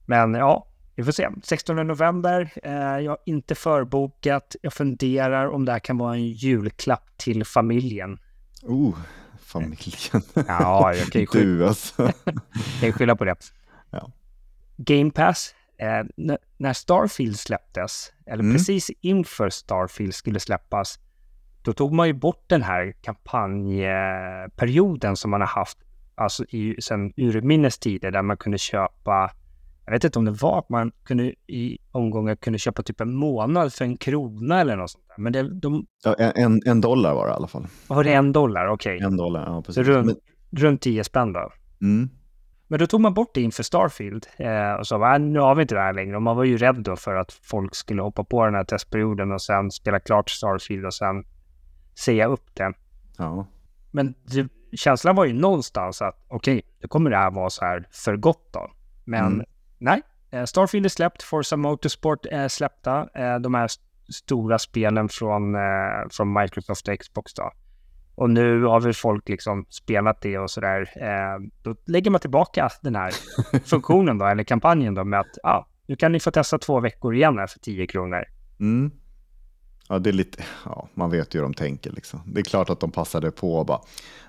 Men 0.06 0.34
ja, 0.34 0.68
vi 0.96 1.04
får 1.04 1.12
se. 1.12 1.30
16 1.44 1.88
november. 1.88 2.52
Eh, 2.64 2.74
jag 2.74 3.12
har 3.12 3.18
inte 3.26 3.56
förbokat. 3.56 4.56
Jag 4.62 4.74
funderar 4.74 5.48
om 5.48 5.66
det 5.66 5.72
här 5.72 5.80
kan 5.80 5.98
vara 5.98 6.14
en 6.14 6.28
julklapp 6.28 7.18
till 7.18 7.46
familjen. 7.46 8.20
Oh, 8.64 8.98
familjen. 9.40 10.22
Ja, 10.48 10.96
jag 10.96 11.08
kan 11.08 11.22
ju 11.22 11.28
skylla, 11.28 11.46
du 11.46 11.68
alltså. 11.68 12.12
kan 12.80 12.94
skylla 12.94 13.16
på 13.16 13.26
det. 13.26 13.36
Ja. 13.92 14.12
Game 14.78 15.12
Pass. 15.12 15.56
Eh, 15.78 16.04
när 16.58 16.74
Starfield 16.74 17.40
släpptes, 17.40 18.14
eller 18.26 18.44
mm. 18.44 18.56
precis 18.56 18.92
inför 19.02 19.50
Starfield 19.50 20.16
skulle 20.16 20.40
släppas, 20.40 21.00
då 21.68 21.74
tog 21.74 21.94
man 21.94 22.08
ju 22.08 22.14
bort 22.14 22.44
den 22.48 22.62
här 22.62 22.94
kampanjperioden 23.02 25.16
som 25.16 25.32
man 25.32 25.42
har 25.42 25.48
haft 25.48 25.78
alltså 26.16 26.46
i, 26.46 26.76
sen 26.82 27.14
urminnes 27.18 27.80
tider 27.80 28.12
där 28.12 28.22
man 28.22 28.38
kunde 28.38 28.58
köpa 28.58 29.32
jag 29.86 29.92
vet 29.92 30.04
inte 30.04 30.20
om 30.20 30.26
det 30.26 30.32
var 30.32 30.60
att 30.60 30.70
man 30.70 30.92
kunde 31.04 31.24
i 31.48 31.78
omgångar 31.92 32.36
kunde 32.36 32.60
köpa 32.60 32.84
typ 32.84 33.02
en 33.02 33.14
månad 33.14 33.74
för 33.74 33.86
en 33.86 33.98
krona 33.98 34.62
eller 34.62 34.76
något 34.76 34.92
sånt 34.92 35.04
där. 35.08 35.16
Men 35.24 35.34
det, 35.34 35.60
de... 35.60 35.86
Ja, 36.04 36.16
en, 36.16 36.62
en 36.66 36.82
dollar 36.82 37.14
var 37.14 37.28
det 37.28 37.32
i 37.32 37.36
alla 37.36 37.48
fall. 37.48 37.68
Var 37.88 38.04
det 38.04 38.14
en 38.14 38.32
dollar? 38.32 38.68
Okej. 38.68 38.96
Okay. 38.96 39.08
En 39.08 39.18
dollar, 39.18 39.46
ja 39.46 39.62
precis. 39.62 39.88
Runt, 39.88 40.20
runt 40.52 40.82
10 40.82 41.04
spänn 41.04 41.34
då. 41.34 41.52
Mm. 41.82 42.10
Men 42.68 42.80
då 42.80 42.88
tog 42.88 43.02
man 43.02 43.14
bort 43.14 43.32
det 43.34 43.42
inför 43.42 43.64
Starfield 43.64 44.28
eh, 44.38 44.74
och 44.74 44.88
sa 44.88 45.08
att 45.08 45.22
nu 45.22 45.40
har 45.40 45.56
vi 45.56 45.62
inte 45.62 45.76
det 45.76 45.82
här 45.82 45.94
längre. 45.94 46.16
Och 46.16 46.22
man 46.22 46.36
var 46.36 46.44
ju 46.44 46.58
rädd 46.58 46.84
då 46.84 46.96
för 46.96 47.16
att 47.16 47.32
folk 47.32 47.76
skulle 47.76 48.02
hoppa 48.02 48.24
på 48.24 48.46
den 48.46 48.56
här 48.56 48.64
testperioden 48.64 49.32
och 49.32 49.42
sen 49.42 49.72
spela 49.72 50.00
klart 50.00 50.30
Starfield 50.30 50.86
och 50.86 50.94
sen 50.94 51.24
säga 51.98 52.26
upp 52.26 52.56
det. 52.56 52.74
Ja. 53.18 53.46
Men 53.92 54.14
det, 54.24 54.50
känslan 54.78 55.16
var 55.16 55.26
ju 55.26 55.34
någonstans 55.34 56.02
att 56.02 56.26
okej, 56.28 56.58
okay, 56.58 56.70
då 56.82 56.88
kommer 56.88 57.10
det 57.10 57.18
här 57.18 57.32
vara 57.32 57.50
så 57.50 57.66
här 57.66 57.88
för 57.92 58.16
gott 58.16 58.54
då. 58.54 58.72
Men 59.04 59.34
mm. 59.34 59.46
nej, 59.78 60.02
eh, 60.32 60.44
Starfield 60.44 60.86
är 60.86 60.90
släppt, 60.90 61.24
Forza 61.24 61.58
Motorsport 61.58 62.26
är 62.26 62.48
släppta. 62.48 63.10
Eh, 63.14 63.40
de 63.40 63.54
här 63.54 63.70
stora 64.10 64.60
spelen 64.60 65.10
från, 65.10 65.56
eh, 65.56 66.10
från 66.12 66.34
Microsoft 66.34 66.88
och 66.88 67.00
Xbox 67.00 67.34
då. 67.34 67.52
Och 68.16 68.30
nu 68.30 68.64
har 68.64 68.80
väl 68.80 68.94
folk 68.94 69.30
liksom 69.30 69.66
spelat 69.70 70.22
det 70.22 70.40
och 70.40 70.52
sådär. 70.52 70.90
Då 71.64 71.76
lägger 71.86 72.12
man 72.12 72.22
tillbaka 72.22 72.70
den 72.82 72.96
här 72.96 73.12
funktionen 73.66 74.18
då, 74.18 74.26
eller 74.26 74.44
kampanjen 74.44 74.94
då 74.94 75.04
med 75.04 75.20
att 75.20 75.38
ja, 75.44 75.68
nu 75.88 75.96
kan 75.96 76.12
ni 76.12 76.20
få 76.20 76.32
testa 76.32 76.58
två 76.58 76.80
veckor 76.80 77.16
igen 77.16 77.38
här 77.38 77.48
för 77.48 77.60
10 77.60 77.88
kronor. 77.88 78.24
Mm. 78.60 78.92
Ja, 79.90 80.00
det 80.00 80.10
är 80.10 80.14
lite, 80.14 80.44
ja, 80.66 80.88
man 80.94 81.10
vet 81.10 81.36
ju 81.36 81.40
hur 81.40 81.44
de 81.44 81.54
tänker 81.54 81.92
liksom. 81.92 82.22
Det 82.26 82.40
är 82.40 82.44
klart 82.44 82.70
att 82.70 82.80
de 82.80 82.92
passade 82.92 83.32
på 83.32 83.56
och 83.56 83.66
bara, 83.66 83.80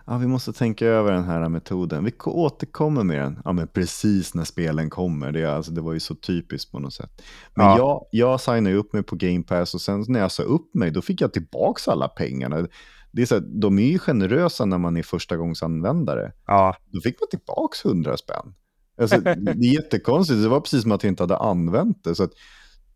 ja, 0.07 0.19
vi 0.19 0.27
måste 0.27 0.53
tänka 0.53 0.87
över 0.87 1.13
den 1.13 1.25
här 1.25 1.49
metoden. 1.49 2.05
Vi 2.05 2.13
återkommer 2.25 3.05
med 3.05 3.19
den, 3.19 3.39
ja, 3.45 3.53
men 3.53 3.69
precis 3.69 4.35
när 4.35 4.45
spelen 4.45 4.91
kommer. 4.91 5.33
Det, 5.33 5.45
alltså, 5.45 5.73
det 5.73 5.81
var 5.81 5.93
ju 5.93 6.01
så 6.01 6.15
typiskt 6.15 6.73
på 6.73 6.79
något 6.79 6.95
sätt. 6.95 7.23
Men 7.55 7.67
ja. 7.67 7.79
jag, 7.79 8.07
jag 8.11 8.41
signade 8.41 8.77
upp 8.77 8.93
mig 8.93 9.03
på 9.03 9.17
Game 9.17 9.43
Pass 9.43 9.75
och 9.75 9.81
sen 9.81 10.05
när 10.09 10.21
jag 10.21 10.33
sa 10.33 10.43
upp 10.43 10.75
mig, 10.75 10.91
då 10.91 11.03
fick 11.03 11.21
jag 11.21 11.33
tillbaka 11.33 11.91
alla 11.91 12.09
pengarna 12.09 12.67
det 13.13 13.23
är 13.23 13.27
så 13.27 13.35
här, 13.35 13.45
de 13.49 13.79
är 13.79 13.87
ju 13.87 13.99
generösa 13.99 14.65
när 14.65 14.79
man 14.79 14.97
är 14.97 15.03
första 15.03 15.37
gångs 15.37 15.63
användare. 15.63 16.33
Ja. 16.47 16.77
Då 16.87 17.01
fick 17.01 17.21
man 17.21 17.29
tillbaka 17.29 17.89
100 17.89 18.17
spänn. 18.17 18.55
Alltså, 19.01 19.21
det 19.21 19.31
är 19.51 19.75
jättekonstigt, 19.75 20.43
det 20.43 20.49
var 20.49 20.61
precis 20.61 20.83
som 20.83 20.93
att 20.93 21.03
jag 21.03 21.11
inte 21.11 21.23
hade 21.23 21.37
använt 21.37 22.05
det. 22.05 22.15
Så 22.15 22.25
att 22.25 22.33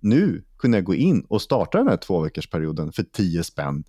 nu 0.03 0.45
kunde 0.59 0.77
jag 0.77 0.85
gå 0.85 0.95
in 0.95 1.27
och 1.29 1.43
starta 1.43 1.79
den 1.79 1.89
här 1.89 1.97
två 1.97 2.29
perioden 2.53 2.93
för 2.93 3.03
10 3.03 3.45
spänn. 3.45 3.85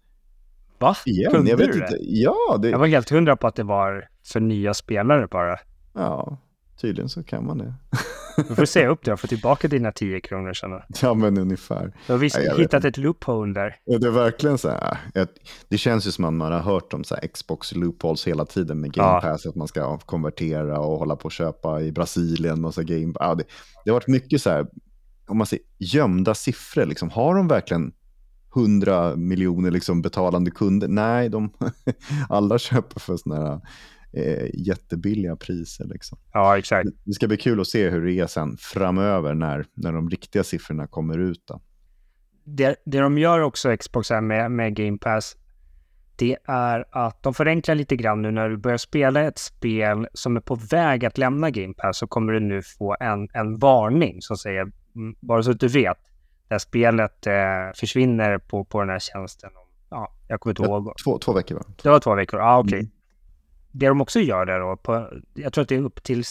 Va? 0.80 0.96
Igen. 1.06 1.32
Kunde 1.32 1.50
jag 1.50 1.58
vet 1.58 1.72
du 1.72 1.80
inte. 1.80 1.98
Ja, 2.00 2.58
det... 2.62 2.70
Jag 2.70 2.80
var 2.80 2.88
helt 2.88 3.10
hundra 3.10 3.36
på 3.36 3.48
att 3.48 3.56
det 3.56 3.64
var 3.64 4.08
för 4.26 4.40
nya 4.40 4.74
spelare 4.74 5.28
bara. 5.28 5.60
Ja, 5.94 6.38
tydligen 6.82 7.10
så 7.10 7.24
kan 7.24 7.46
man 7.46 7.58
det. 7.58 7.74
Du 8.38 8.56
får 8.56 8.66
se 8.66 8.88
upp 8.88 9.06
det 9.06 9.14
och 9.14 9.20
få 9.20 9.28
tillbaka 9.28 9.68
dina 9.68 9.92
10 9.92 10.22
kronor 10.22 10.54
sen. 10.54 10.72
Ja, 11.02 11.14
men 11.14 11.38
ungefär. 11.38 11.94
Du 12.08 12.14
har 12.14 12.20
visst 12.20 12.40
ja, 12.44 12.56
hittat 12.56 12.86
ett 12.86 12.98
loophole 12.98 13.54
där. 13.54 13.76
Ja, 13.86 13.98
det 13.98 14.08
är 14.08 14.12
verkligen 14.12 14.58
så 14.58 14.70
här. 14.70 14.98
Det 15.70 15.78
känns 15.78 16.08
ju 16.08 16.12
som 16.12 16.26
att 16.26 16.34
man 16.34 16.52
har 16.52 16.60
hört 16.60 16.94
om 16.94 17.04
så 17.04 17.16
Xbox 17.34 17.76
loopholes 17.76 18.28
hela 18.28 18.46
tiden 18.46 18.82
med 18.82 18.94
Game 18.94 19.22
Pass, 19.22 19.46
att 19.46 19.56
man 19.56 19.68
ska 19.68 19.98
konvertera 19.98 20.80
och 20.80 21.00
hålla 21.00 21.16
på 21.16 21.26
och 21.26 21.32
köpa 21.32 21.82
i 21.82 21.92
Brasilien 21.92 22.66
och 22.66 22.74
så 22.74 22.84
Game 22.84 23.14
ja, 23.20 23.36
det, 23.36 23.44
det 23.86 23.92
har 23.92 23.96
varit 23.96 24.08
mycket 24.08 24.42
så 24.42 24.50
här, 24.50 24.68
om 25.28 25.38
man 25.38 25.48
säger 25.48 25.66
gömda 25.78 26.36
siffror, 26.36 26.86
liksom. 26.86 27.10
har 27.10 27.36
de 27.36 27.48
verkligen 27.48 27.94
100 28.56 29.16
miljoner 29.16 29.72
liksom 29.72 30.02
betalande 30.02 30.52
kunder? 30.52 30.88
Nej, 30.88 31.30
de, 31.30 31.54
alla 32.30 32.60
köper 32.60 33.00
för 33.00 33.18
sådana 33.18 33.50
här 33.50 33.62
eh, 34.14 34.50
jättebilliga 34.54 35.36
priser. 35.36 35.86
Liksom. 35.86 36.18
Ja, 36.34 36.58
exakt. 36.58 36.90
Det 37.04 37.14
ska 37.14 37.28
bli 37.28 37.38
kul 37.38 37.62
att 37.62 37.68
se 37.68 37.90
hur 37.90 38.06
det 38.06 38.20
är 38.20 38.28
sen 38.28 38.58
framöver 38.60 39.34
när, 39.34 39.66
när 39.74 39.94
de 39.94 40.10
riktiga 40.10 40.44
siffrorna 40.44 40.88
kommer 40.88 41.18
ut. 41.18 41.44
Då. 41.48 41.62
Det, 42.44 42.76
det 42.86 43.00
de 43.00 43.18
gör 43.18 43.40
också, 43.40 43.78
Xbox, 43.78 44.10
här 44.10 44.22
med, 44.22 44.52
med 44.52 44.76
Game 44.76 44.98
Pass, 44.98 45.36
det 46.16 46.38
är 46.46 46.86
att 46.92 47.24
de 47.24 47.34
förenklar 47.34 47.76
lite 47.76 47.96
grann 47.96 48.22
nu 48.22 48.32
när 48.32 48.50
du 48.50 48.58
börjar 48.58 48.78
spela 48.78 49.22
ett 49.22 49.38
spel 49.38 50.08
som 50.14 50.38
är 50.38 50.42
på 50.42 50.56
väg 50.56 51.06
att 51.06 51.18
lämna 51.18 51.50
Game 51.50 51.74
Pass 51.74 51.98
så 51.98 52.08
kommer 52.08 52.34
du 52.34 52.40
nu 52.40 52.62
få 52.62 52.96
en, 53.00 53.28
en 53.34 53.58
varning 53.58 54.22
som 54.22 54.38
säger, 54.38 54.72
bara 55.20 55.44
så 55.44 55.52
att 55.52 55.60
du 55.60 55.68
vet, 55.68 55.98
det 56.48 56.54
här 56.54 56.60
spelet 56.60 57.28
eh, 57.28 57.34
försvinner 57.76 58.38
på, 58.38 58.64
på 58.64 58.80
den 58.80 58.90
här 58.90 59.00
tjänsten. 59.00 59.52
Ja, 59.90 60.14
jag 60.28 60.40
kommer 60.40 60.52
inte 60.52 60.64
ihåg. 60.64 60.94
Två, 61.04 61.18
två 61.18 61.34
veckor 61.34 61.56
va? 61.56 61.64
Det 61.84 61.90
var 61.90 62.00
två 62.00 62.16
veckor, 62.16 62.40
ja 62.40 62.46
ah, 62.46 62.60
okej. 62.60 62.68
Okay. 62.68 62.80
Mm 62.80 62.92
det 63.74 63.88
de 63.88 64.02
också 64.02 64.20
gör 64.20 64.46
där 64.46 64.60
då, 64.60 64.78
på, 64.78 65.10
jag 65.34 65.54
tror 65.54 65.62
att 65.62 65.70
det 65.70 65.76
är 65.76 65.82
upp 65.82 66.04
till 66.04 66.24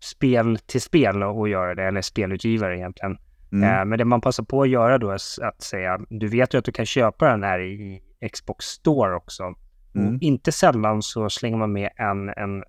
spel 0.00 0.58
till 0.66 0.80
spel 0.80 1.22
att 1.22 1.50
göra 1.50 1.74
det, 1.74 1.84
eller 1.84 2.02
spelutgivare 2.02 2.78
egentligen. 2.78 3.18
Mm. 3.52 3.78
Eh, 3.78 3.84
men 3.84 3.98
det 3.98 4.04
man 4.04 4.20
passar 4.20 4.44
på 4.44 4.62
att 4.62 4.68
göra 4.68 4.98
då 4.98 5.10
är 5.10 5.44
att 5.44 5.62
säga, 5.62 6.00
du 6.10 6.28
vet 6.28 6.54
ju 6.54 6.58
att 6.58 6.64
du 6.64 6.72
kan 6.72 6.86
köpa 6.86 7.30
den 7.30 7.42
här 7.42 7.60
i 7.60 8.02
Xbox 8.32 8.66
Store 8.66 9.16
också. 9.16 9.54
Mm. 9.94 10.18
Inte 10.20 10.52
sällan 10.52 11.02
så 11.02 11.30
slänger 11.30 11.56
man 11.56 11.72
med 11.72 11.90
en, 11.96 12.28
en 12.28 12.64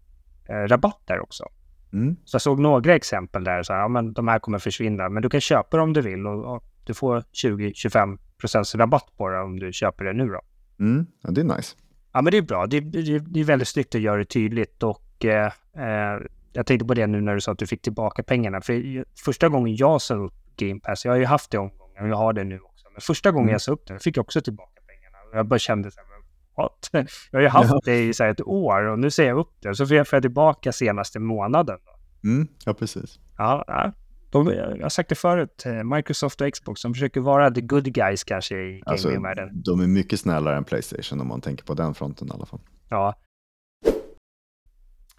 eh, 0.49 0.67
rabatt 0.67 1.01
där 1.05 1.19
också. 1.19 1.45
Mm. 1.93 2.15
Så 2.25 2.35
jag 2.35 2.41
såg 2.41 2.59
några 2.59 2.95
exempel 2.95 3.43
där, 3.43 3.63
så 3.63 3.73
här, 3.73 3.79
ja, 3.79 3.87
men 3.87 4.13
de 4.13 4.27
här 4.27 4.39
kommer 4.39 4.59
försvinna, 4.59 5.09
men 5.09 5.21
du 5.21 5.29
kan 5.29 5.41
köpa 5.41 5.77
dem 5.77 5.83
om 5.83 5.93
du 5.93 6.01
vill 6.01 6.27
och, 6.27 6.55
och 6.55 6.63
du 6.83 6.93
får 6.93 7.19
20-25 7.19 8.77
rabatt 8.77 9.17
på 9.17 9.29
det 9.29 9.39
om 9.39 9.59
du 9.59 9.73
köper 9.73 10.05
det 10.05 10.13
nu 10.13 10.27
då. 10.27 10.41
Mm. 10.79 11.05
Ja, 11.21 11.31
det 11.31 11.41
är 11.41 11.45
nice. 11.45 11.75
Ja, 12.13 12.21
men 12.21 12.31
det 12.31 12.37
är 12.37 12.41
bra. 12.41 12.65
Det, 12.67 12.79
det, 12.79 13.19
det 13.19 13.39
är 13.39 13.43
väldigt 13.43 13.67
snyggt 13.67 13.95
att 13.95 14.01
göra 14.01 14.17
det 14.17 14.25
tydligt 14.25 14.83
och 14.83 15.25
eh, 15.25 15.51
eh, 15.77 16.21
jag 16.53 16.65
tänkte 16.65 16.85
på 16.85 16.93
det 16.93 17.07
nu 17.07 17.21
när 17.21 17.33
du 17.33 17.41
sa 17.41 17.51
att 17.51 17.59
du 17.59 17.67
fick 17.67 17.81
tillbaka 17.81 18.23
pengarna. 18.23 18.61
För 18.61 19.05
första 19.25 19.49
gången 19.49 19.75
jag 19.75 20.01
sa 20.01 20.15
upp 20.15 20.33
Game 20.55 20.79
Pass, 20.79 21.05
jag 21.05 21.11
har 21.11 21.17
ju 21.17 21.25
haft 21.25 21.51
det 21.51 21.57
omgången 21.57 22.03
och 22.03 22.09
jag 22.09 22.15
har 22.15 22.33
det 22.33 22.43
nu 22.43 22.59
också, 22.59 22.87
men 22.91 23.01
första 23.01 23.31
gången 23.31 23.45
mm. 23.45 23.51
jag 23.51 23.61
sa 23.61 23.71
upp 23.71 23.87
det 23.87 23.99
fick 23.99 24.17
jag 24.17 24.23
också 24.23 24.41
tillbaka 24.41 24.81
pengarna. 24.87 25.17
Jag 25.33 25.45
bara 25.45 25.59
kände 25.59 25.91
så 25.91 25.99
här, 25.99 26.07
what? 26.57 26.89
Jag 27.31 27.39
har 27.39 27.41
ju 27.41 27.47
haft 27.47 27.69
ja. 27.69 27.81
det 27.85 28.03
i 28.03 28.13
så 28.13 28.23
här, 28.23 28.31
ett 28.31 28.41
år 28.41 28.87
och 28.87 28.99
nu 28.99 29.11
säger 29.11 29.29
jag 29.29 29.39
upp 29.39 29.53
det, 29.59 29.75
så 29.75 29.85
får 29.87 29.95
jag 29.95 30.21
tillbaka 30.21 30.71
senaste 30.71 31.19
månaden. 31.19 31.77
Mm, 32.23 32.47
ja, 32.65 32.73
precis. 32.73 33.19
Ja, 33.37 33.63
ja, 33.67 33.91
de, 34.31 34.47
jag 34.47 34.81
har 34.81 34.89
sagt 34.89 35.09
det 35.09 35.15
förut, 35.15 35.63
eh, 35.65 35.83
Microsoft 35.83 36.41
och 36.41 36.53
Xbox, 36.53 36.81
de 36.81 36.93
försöker 36.93 37.21
vara 37.21 37.51
the 37.51 37.61
good 37.61 37.93
guys 37.93 38.23
kanske 38.23 38.55
i 38.55 38.81
alltså, 38.85 39.07
gamingvärlden. 39.07 39.49
De 39.53 39.81
är 39.81 39.87
mycket 39.87 40.19
snällare 40.19 40.57
än 40.57 40.63
Playstation 40.63 41.21
om 41.21 41.27
man 41.27 41.41
tänker 41.41 41.65
på 41.65 41.73
den 41.73 41.93
fronten 41.93 42.27
i 42.27 42.31
alla 42.31 42.45
fall. 42.45 42.59
Ja. 42.89 43.13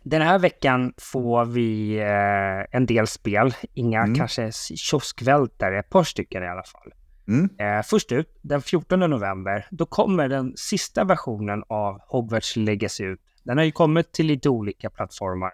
Den 0.02 0.23
här 0.23 0.39
veckan 0.39 0.93
får 0.97 1.44
vi 1.44 1.98
eh, 1.98 2.77
en 2.77 2.86
del 2.86 3.06
spel, 3.06 3.55
inga 3.74 4.02
mm. 4.02 4.15
kanske 4.15 4.52
kioskvältare, 4.77 5.78
ett 5.78 5.90
par 5.90 6.05
stycken 6.05 6.43
i 6.43 6.47
alla 6.47 6.62
fall. 6.62 6.93
Mm. 7.28 7.48
Eh, 7.59 7.82
först 7.82 8.12
ut, 8.12 8.38
den 8.42 8.62
14 8.62 9.00
november, 9.00 9.66
då 9.70 9.86
kommer 9.86 10.28
den 10.28 10.52
sista 10.56 11.05
versionen 11.05 11.62
av 11.68 12.00
Hogwarts 12.09 12.56
Legacy 12.56 13.05
ut. 13.05 13.20
Den 13.42 13.59
har 13.59 13.64
ju 13.64 13.72
kommit 13.72 14.12
till 14.12 14.26
lite 14.26 14.48
olika 14.48 14.90
plattformar. 14.90 15.50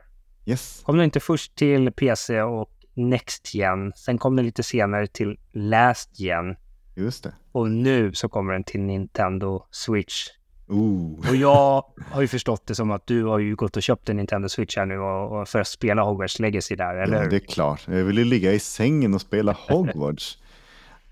Yes. 0.46 0.82
Kom 0.84 0.96
den 0.96 1.04
inte 1.04 1.20
först 1.20 1.54
till 1.54 1.92
PC 1.92 2.42
och 2.42 2.70
Next 2.94 3.54
Gen. 3.54 3.92
Sen 3.96 4.18
kom 4.18 4.36
den 4.36 4.44
lite 4.44 4.62
senare 4.62 5.06
till 5.06 5.38
Last 5.52 6.20
Gen. 6.20 6.56
Just 6.94 7.24
det. 7.24 7.34
Och 7.52 7.70
nu 7.70 8.12
så 8.12 8.28
kommer 8.28 8.52
den 8.52 8.64
till 8.64 8.80
Nintendo 8.80 9.66
Switch. 9.70 10.28
Ooh. 10.68 11.30
Och 11.30 11.36
jag 11.36 11.84
har 12.10 12.20
ju 12.20 12.28
förstått 12.28 12.66
det 12.66 12.74
som 12.74 12.90
att 12.90 13.06
du 13.06 13.24
har 13.24 13.38
ju 13.38 13.56
gått 13.56 13.76
och 13.76 13.82
köpt 13.82 14.08
en 14.08 14.16
Nintendo 14.16 14.48
Switch 14.48 14.76
här 14.76 14.86
nu 14.86 14.98
och, 14.98 15.40
och 15.40 15.48
för 15.48 15.60
att 15.60 15.68
spela 15.68 16.02
Hogwarts 16.02 16.38
Legacy 16.38 16.76
där, 16.76 16.96
eller 16.96 17.22
Ja, 17.22 17.28
det 17.30 17.36
är 17.36 17.40
klart. 17.40 17.82
Jag 17.88 18.04
vill 18.04 18.18
ju 18.18 18.24
ligga 18.24 18.52
i 18.52 18.58
sängen 18.58 19.14
och 19.14 19.20
spela 19.20 19.56
Hogwarts. 19.68 20.38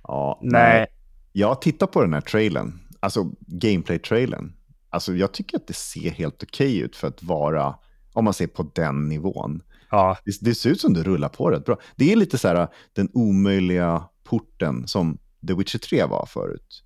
Ja, 0.03 0.39
nej. 0.43 0.87
Jag 1.33 1.63
tittar 1.63 1.87
på 1.87 2.03
den 2.03 2.15
här 2.15 2.21
trailern, 2.21 2.81
alltså 3.01 3.31
gameplay-trailern. 3.41 4.53
Alltså 4.91 5.15
jag 5.15 5.33
tycker 5.33 5.57
att 5.57 5.67
det 5.67 5.77
ser 5.77 6.11
helt 6.11 6.43
okej 6.43 6.79
ut 6.79 6.97
för 6.97 7.09
att 7.09 7.23
vara, 7.23 7.75
om 8.13 8.25
man 8.25 8.35
ser 8.35 8.47
på 8.47 8.71
den 8.75 9.09
nivån. 9.09 9.63
Ja. 9.91 10.17
Det, 10.25 10.33
det, 10.41 10.55
ser 10.55 10.71
ut 10.71 10.81
som 10.81 10.93
det 10.93 11.03
rullar 11.03 11.29
på 11.29 11.51
rätt 11.51 11.65
bra. 11.65 11.77
Det 11.97 12.13
är 12.13 12.17
lite 12.17 12.39
så 12.39 12.49
här 12.49 12.69
den 12.93 13.09
omöjliga 13.13 14.05
porten 14.25 14.89
som 14.89 15.19
The 15.47 15.55
Witcher 15.55 15.79
3 15.79 16.05
var 16.05 16.27
förut. 16.27 16.85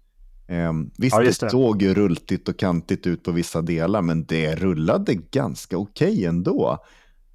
Um, 0.48 0.90
visst, 0.98 1.16
ja, 1.16 1.22
det. 1.22 1.40
det 1.40 1.50
såg 1.50 1.82
ju 1.82 1.94
rultigt 1.94 2.48
och 2.48 2.58
kantigt 2.58 3.06
ut 3.06 3.22
på 3.22 3.30
vissa 3.32 3.62
delar, 3.62 4.02
men 4.02 4.24
det 4.24 4.54
rullade 4.54 5.14
ganska 5.14 5.78
okej 5.78 6.12
okay 6.12 6.24
ändå. 6.24 6.78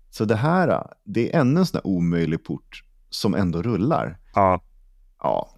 Så 0.10 0.26
det 0.26 0.36
här, 0.36 0.84
det 1.04 1.34
är 1.36 1.40
ännu 1.40 1.60
en 1.60 1.66
sån 1.66 1.78
här 1.78 1.88
omöjlig 1.88 2.44
port 2.44 2.84
som 3.10 3.36
ändå 3.36 3.62
rullar. 3.62 4.20
Ja. 4.34 4.62
Ja, 5.20 5.56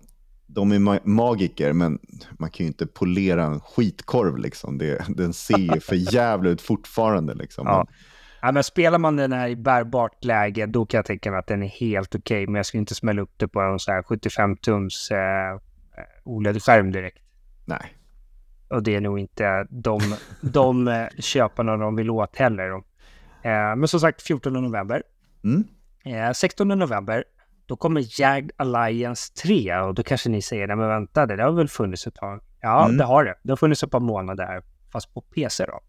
de 0.54 0.72
är 0.72 0.80
ma 0.80 1.00
magiker, 1.04 1.74
men 1.74 2.00
man 2.32 2.50
kan 2.50 2.64
ju 2.64 2.68
inte 2.68 2.88
polera 2.88 3.44
en 3.44 3.60
skitkorv 3.60 4.38
liksom. 4.38 4.78
Det, 4.78 5.06
den 5.08 5.34
ser 5.34 5.58
ju 5.58 5.80
för 5.80 6.14
jävla 6.14 6.50
ut 6.50 6.62
fortfarande 6.62 7.34
liksom. 7.34 7.68
Ja. 7.68 7.88
Ja, 8.42 8.52
men 8.52 8.64
spelar 8.64 9.00
man 9.00 9.16
den 9.16 9.34
här 9.34 9.48
i 9.48 9.56
bärbart 9.56 10.24
läge, 10.24 10.66
då 10.66 10.86
kan 10.86 10.98
jag 10.98 11.06
tänka 11.06 11.32
mig 11.32 11.40
att 11.40 11.48
den 11.48 11.64
är 11.64 11.68
helt 11.68 12.16
okej. 12.16 12.20
Okay, 12.20 12.46
men 12.46 12.56
jag 12.56 12.66
skulle 12.66 12.80
inte 12.80 12.96
smälla 12.96 13.22
upp 13.22 13.34
det 13.38 13.48
på 13.48 13.62
en 13.62 13.80
så 13.80 13.92
här 13.92 14.02
75-tums 14.02 15.12
eh, 15.12 15.60
OLED-skärm 16.24 16.92
direkt. 16.92 17.18
Nej. 17.66 17.98
Och 18.68 18.84
det 18.84 18.96
är 18.96 19.02
nog 19.02 19.20
inte 19.20 19.68
de, 19.70 20.00
de 20.42 20.88
eh, 20.88 21.08
köparna 21.20 21.78
de 21.78 21.96
vill 21.96 22.10
åt 22.10 22.36
heller. 22.36 22.72
Eh, 23.44 23.76
men 23.76 23.88
som 23.88 24.00
sagt, 24.00 24.22
14 24.22 24.54
november. 24.54 25.04
Mm. 25.44 25.64
Eh, 26.06 26.32
16 26.32 26.68
november, 26.68 27.24
då 27.74 27.78
kommer 27.78 28.22
Jagged 28.22 28.52
Alliance 28.58 29.34
3. 29.34 29.80
Och 29.80 29.94
då 29.94 30.04
kanske 30.04 30.30
ni 30.30 30.42
säger, 30.42 30.68
nej 30.68 30.76
men 30.76 30.88
vänta, 30.88 31.26
det 31.26 31.44
har 31.44 31.52
väl 31.52 31.68
funnits 31.68 32.08
ett 32.08 32.16
tag? 32.16 32.42
Ja, 32.62 32.86
mm. 32.86 32.98
det 32.98 33.04
har 33.04 33.26
det. 33.26 33.36
Det 33.44 33.52
har 33.52 33.58
funnits 33.58 33.84
ett 33.84 33.92
par 33.92 34.00
månader, 34.00 34.64
fast 34.92 35.14
på 35.14 35.22
PC 35.22 35.66
då. 35.66 35.80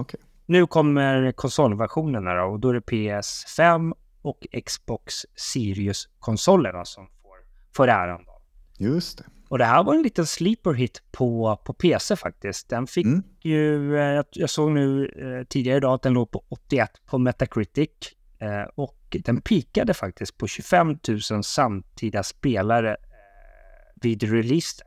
Okay. 0.00 0.20
Nu 0.46 0.66
kommer 0.66 1.32
konsolversionerna 1.32 2.34
då 2.34 2.42
och 2.42 2.60
då 2.60 2.68
är 2.68 2.74
det 2.74 2.80
PS5 2.80 3.92
och 4.22 4.46
Xbox 4.66 5.14
Series-konsolerna 5.34 6.84
som 6.84 7.06
får, 7.06 7.36
får 7.76 7.88
äran. 7.88 8.24
Då. 8.24 8.40
Just 8.84 9.18
det. 9.18 9.24
Och 9.48 9.58
det 9.58 9.64
här 9.64 9.82
var 9.82 9.94
en 9.94 10.02
liten 10.02 10.26
sleeper 10.26 10.72
hit 10.72 11.02
på, 11.12 11.58
på 11.64 11.72
PC 11.72 12.16
faktiskt. 12.16 12.68
Den 12.68 12.86
fick 12.86 13.06
mm. 13.06 13.22
ju, 13.40 13.96
eh, 13.96 14.02
jag, 14.02 14.24
jag 14.30 14.50
såg 14.50 14.70
nu 14.70 15.06
eh, 15.06 15.46
tidigare 15.46 15.76
idag 15.76 15.94
att 15.94 16.02
den 16.02 16.12
låg 16.12 16.30
på 16.30 16.44
81 16.48 16.90
på 17.06 17.18
Metacritic. 17.18 17.90
Eh, 18.38 18.62
och 18.74 18.99
den 19.18 19.40
pikade 19.40 19.94
faktiskt 19.94 20.38
på 20.38 20.46
25 20.46 20.98
000 21.30 21.44
samtida 21.44 22.22
spelare 22.22 22.90
eh, 22.90 22.96
vid 23.94 24.22
release. 24.22 24.82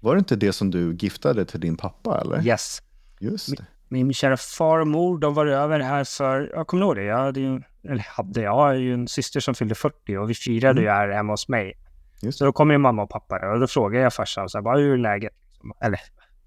Var 0.00 0.14
det 0.14 0.18
inte 0.18 0.36
det 0.36 0.52
som 0.52 0.70
du 0.70 0.94
giftade 0.94 1.44
till 1.44 1.60
din 1.60 1.76
pappa 1.76 2.20
eller? 2.20 2.46
Yes. 2.46 2.82
Just. 3.20 3.48
Min, 3.88 4.06
min 4.06 4.14
kära 4.14 4.36
far 4.36 4.78
och 4.78 4.86
mor, 4.86 5.18
de 5.18 5.34
var 5.34 5.46
över 5.46 5.80
här 5.80 6.04
för, 6.04 6.50
jag 6.54 6.66
kommer 6.66 6.82
ihåg 6.82 6.96
det, 6.96 7.04
jag 7.04 7.18
hade 7.18 7.40
ju, 7.40 7.62
eller 7.84 8.06
hade, 8.08 8.40
jag 8.40 8.54
har 8.54 8.74
ju 8.74 8.94
en 8.94 9.08
syster 9.08 9.40
som 9.40 9.54
fyllde 9.54 9.74
40 9.74 10.16
och 10.16 10.30
vi 10.30 10.34
firade 10.34 10.80
mm. 10.80 10.84
ju 10.84 10.90
här 10.90 11.08
hemma 11.08 11.32
hos 11.32 11.48
mig. 11.48 11.74
Just. 12.22 12.38
Så 12.38 12.44
då 12.44 12.52
kom 12.52 12.70
ju 12.70 12.78
mamma 12.78 13.02
och 13.02 13.10
pappa 13.10 13.52
och 13.52 13.60
då 13.60 13.66
frågade 13.66 14.02
jag 14.04 14.14
farsan 14.14 14.48
så 14.48 14.62
här, 14.62 14.78
hur 14.78 14.92
är 14.92 14.98
läget? 14.98 15.32
Eller 15.80 16.00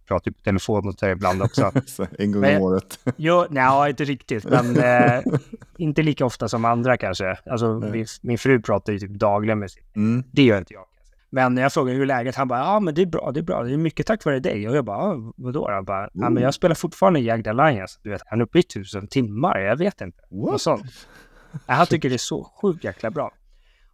pratar 0.10 0.32
ju 0.32 0.34
på 0.34 0.44
telefon 0.44 0.86
mot 0.86 1.00
dig 1.00 1.12
ibland 1.12 1.42
också. 1.42 1.72
en 2.20 2.32
gång 2.32 2.46
om 2.46 2.62
året? 2.62 3.00
jo, 3.18 3.46
nej, 3.50 3.90
inte 3.90 4.04
riktigt, 4.04 4.46
men 4.46 4.78
eh, 4.84 5.22
inte 5.78 6.02
lika 6.02 6.26
ofta 6.26 6.50
som 6.50 6.66
andra 6.66 6.98
kanske. 6.98 7.38
Alltså, 7.46 7.80
min, 7.80 8.06
min, 8.22 8.38
fru 8.38 8.62
pratar 8.62 8.94
ju 8.94 9.00
typ 9.00 9.12
dagligen 9.12 9.60
med 9.60 9.72
sin. 9.72 9.84
Mm. 9.96 10.24
Det 10.32 10.44
gör 10.44 10.58
inte 10.58 10.74
jag. 10.74 10.86
Men 11.32 11.56
när 11.56 11.62
jag 11.62 11.74
frågade 11.74 11.98
hur 11.98 12.06
läget, 12.06 12.36
han 12.36 12.48
bara, 12.48 12.60
ja 12.60 12.80
men 12.80 12.94
det 12.94 13.02
är 13.02 13.06
bra, 13.06 13.32
det 13.34 13.40
är 13.40 13.44
bra, 13.44 13.64
det 13.64 13.74
är 13.74 13.78
mycket 13.78 14.08
tack 14.08 14.26
vare 14.26 14.40
dig. 14.40 14.70
Och 14.70 14.76
jag 14.76 14.86
bara, 14.86 15.34
vadå? 15.36 15.70
Han 15.72 15.86
bara, 15.86 16.10
ja 16.14 16.30
men 16.30 16.44
jag 16.44 16.54
spelar 16.54 16.76
fortfarande 16.76 17.20
Jagged 17.20 17.48
Alliance. 17.48 18.00
Du 18.04 18.10
vet, 18.10 18.22
han 18.26 18.40
är 18.40 18.44
uppe 18.44 18.60
i 18.60 18.64
tusen 18.64 19.08
timmar, 19.08 19.60
jag 19.60 19.78
vet 19.78 20.02
inte. 20.02 20.20
What? 20.30 20.54
Och 20.54 20.62
sånt. 20.62 20.86
Han 21.66 21.86
tycker 21.86 22.10
det 22.10 22.16
är 22.16 22.18
så 22.18 22.52
sjukt 22.62 22.84
jäkla 22.84 23.12
bra. 23.12 23.32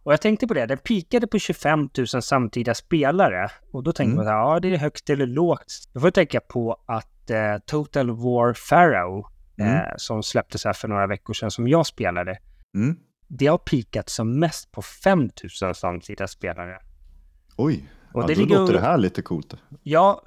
Och 0.06 0.12
jag 0.12 0.20
tänkte 0.20 0.46
på 0.46 0.54
det, 0.54 0.66
den 0.66 0.78
pikade 0.78 1.26
på 1.26 1.38
25 1.38 1.88
000 2.14 2.22
samtida 2.22 2.74
spelare. 2.74 3.50
Och 3.72 3.82
då 3.82 3.92
tänkte 3.92 4.12
mm. 4.12 4.24
man, 4.24 4.34
ja 4.34 4.60
det 4.60 4.74
är 4.74 4.78
högt 4.78 5.10
eller 5.10 5.26
lågt. 5.26 5.88
Då 5.92 6.00
får 6.00 6.06
jag 6.06 6.14
tänka 6.14 6.40
på 6.40 6.76
att 6.86 7.30
eh, 7.30 7.58
Total 7.66 8.10
War 8.10 8.68
Pharaoh, 8.68 9.28
mm. 9.58 9.74
eh, 9.74 9.82
som 9.96 10.22
släpptes 10.22 10.64
här 10.64 10.72
för 10.72 10.88
några 10.88 11.06
veckor 11.06 11.34
sedan, 11.34 11.50
som 11.50 11.68
jag 11.68 11.86
spelade, 11.86 12.38
mm. 12.74 12.96
det 13.28 13.46
har 13.46 13.58
pikat 13.58 14.08
som 14.08 14.38
mest 14.38 14.72
på 14.72 14.82
5 14.82 15.30
000 15.62 15.74
samtida 15.74 16.28
spelare. 16.28 16.78
Oj, 17.56 17.84
och 18.12 18.22
ja, 18.22 18.26
det 18.26 18.34
då 18.34 18.40
ligger, 18.40 18.58
låter 18.58 18.72
det 18.72 18.80
här 18.80 18.98
lite 18.98 19.22
coolt. 19.22 19.54
Ja, 19.82 20.22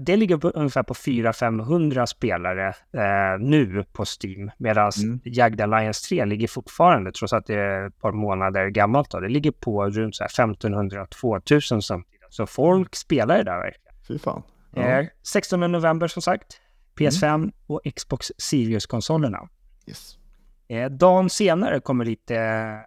det 0.00 0.16
ligger 0.16 0.36
på, 0.36 0.48
ungefär 0.48 0.82
på 0.82 0.94
400-500 0.94 2.06
spelare 2.06 2.68
eh, 2.68 3.40
nu 3.40 3.84
på 3.92 4.04
Steam. 4.04 4.50
Medan 4.58 4.90
mm. 5.02 5.20
Jagged 5.24 5.60
Alliance 5.60 6.08
3 6.08 6.24
ligger 6.24 6.48
fortfarande, 6.48 7.12
trots 7.12 7.32
att 7.32 7.46
det 7.46 7.54
är 7.54 7.86
ett 7.86 8.00
par 8.00 8.12
månader 8.12 8.68
gammalt, 8.68 9.10
då, 9.10 9.20
det 9.20 9.28
ligger 9.28 9.50
på 9.50 9.90
runt 9.90 10.14
1500-2000 10.14 11.80
samtidigt. 11.80 12.20
Så 12.28 12.46
folk 12.46 12.96
spelar 12.96 13.36
det 13.36 13.44
där 13.44 13.58
verkligen. 13.58 13.94
Fy 14.08 14.18
fan. 14.18 14.42
Ja. 14.74 14.82
Eh, 14.82 15.06
16 15.22 15.60
november 15.60 16.08
som 16.08 16.22
sagt, 16.22 16.60
PS5 16.98 17.34
mm. 17.34 17.52
och 17.66 17.80
Xbox 17.96 18.32
Series-konsolerna. 18.38 19.48
Yes. 19.86 20.18
Eh, 20.68 20.90
dagen 20.90 21.30
senare 21.30 21.80
kommer 21.80 22.04
lite 22.04 22.38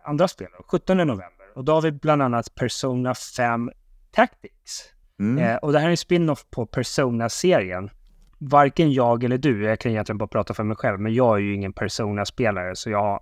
andra 0.03 0.27
spel, 0.27 0.47
17 0.71 0.97
november. 0.97 1.33
Och 1.55 1.63
då 1.63 1.73
har 1.73 1.81
vi 1.81 1.91
bland 1.91 2.21
annat 2.21 2.55
Persona 2.55 3.15
5 3.15 3.71
Tactics. 4.11 4.93
Mm. 5.19 5.43
Eh, 5.43 5.55
och 5.55 5.73
det 5.73 5.79
här 5.79 5.87
är 5.87 5.91
en 5.91 5.97
spin-off 5.97 6.45
på 6.49 6.65
Persona-serien. 6.65 7.89
Varken 8.37 8.93
jag 8.93 9.23
eller 9.23 9.37
du, 9.37 9.63
jag 9.63 9.79
kan 9.79 9.91
egentligen 9.91 10.17
bara 10.17 10.27
prata 10.27 10.53
för 10.53 10.63
mig 10.63 10.77
själv, 10.77 10.99
men 10.99 11.13
jag 11.13 11.35
är 11.35 11.41
ju 11.41 11.53
ingen 11.53 11.73
Persona-spelare 11.73 12.75
så 12.75 12.89
jag 12.89 13.01
har 13.01 13.19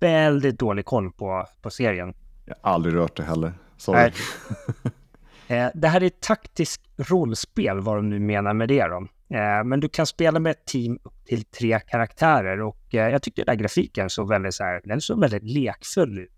väldigt 0.00 0.58
dålig 0.58 0.84
koll 0.84 1.12
på, 1.12 1.46
på 1.62 1.70
serien. 1.70 2.14
Jag 2.44 2.54
har 2.62 2.72
aldrig 2.72 2.94
rört 2.94 3.16
det 3.16 3.22
heller. 3.22 3.52
Sorry. 3.76 4.00
eh, 5.48 5.68
det 5.74 5.88
här 5.88 6.02
är 6.02 6.06
ett 6.06 6.20
taktiskt 6.20 6.82
rollspel, 6.96 7.80
vad 7.80 7.96
de 7.96 8.08
nu 8.08 8.20
menar 8.20 8.54
med 8.54 8.68
det 8.68 8.86
då. 8.86 9.06
Eh, 9.36 9.64
men 9.64 9.80
du 9.80 9.88
kan 9.88 10.06
spela 10.06 10.38
med 10.38 10.50
ett 10.50 10.64
team 10.64 10.98
upp 11.02 11.24
till 11.24 11.44
tre 11.44 11.80
karaktärer 11.80 12.60
och 12.60 12.94
eh, 12.94 13.08
jag 13.08 13.22
tyckte 13.22 13.42
den 13.42 13.52
här 13.52 13.56
grafiken 13.62 14.10
såg 14.10 14.28
väldigt 14.28 14.54
så 14.54 14.64
här, 14.64 14.80
den 14.84 15.00
såg 15.00 15.20
väldigt 15.20 15.42
lekfull 15.42 16.18
ut. 16.18 16.30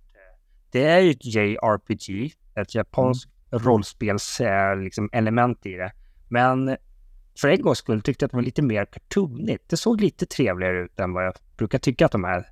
Det 0.71 0.85
är 0.85 1.01
ju 1.01 1.11
ett 1.11 1.25
JRPG, 1.25 2.33
ett 2.55 2.75
japanskt. 2.75 3.36
Rollspelselement 3.51 4.85
liksom, 4.85 5.09
element 5.13 5.67
i 5.67 5.73
det. 5.73 5.93
Men 6.29 6.77
för 7.41 7.49
en 7.49 7.63
gångs 7.63 7.79
skull 7.79 8.03
tyckte 8.03 8.23
jag 8.23 8.27
att 8.27 8.31
det 8.31 8.37
var 8.37 8.43
lite 8.43 8.63
mer 8.63 8.85
cartoonigt. 8.85 9.65
Det 9.69 9.77
såg 9.77 10.01
lite 10.01 10.27
trevligare 10.27 10.85
ut 10.85 11.01
än 11.01 11.13
vad 11.13 11.27
jag 11.27 11.35
brukar 11.57 11.79
tycka 11.79 12.07
att 12.07 12.13
de 12.13 12.25
här 12.25 12.47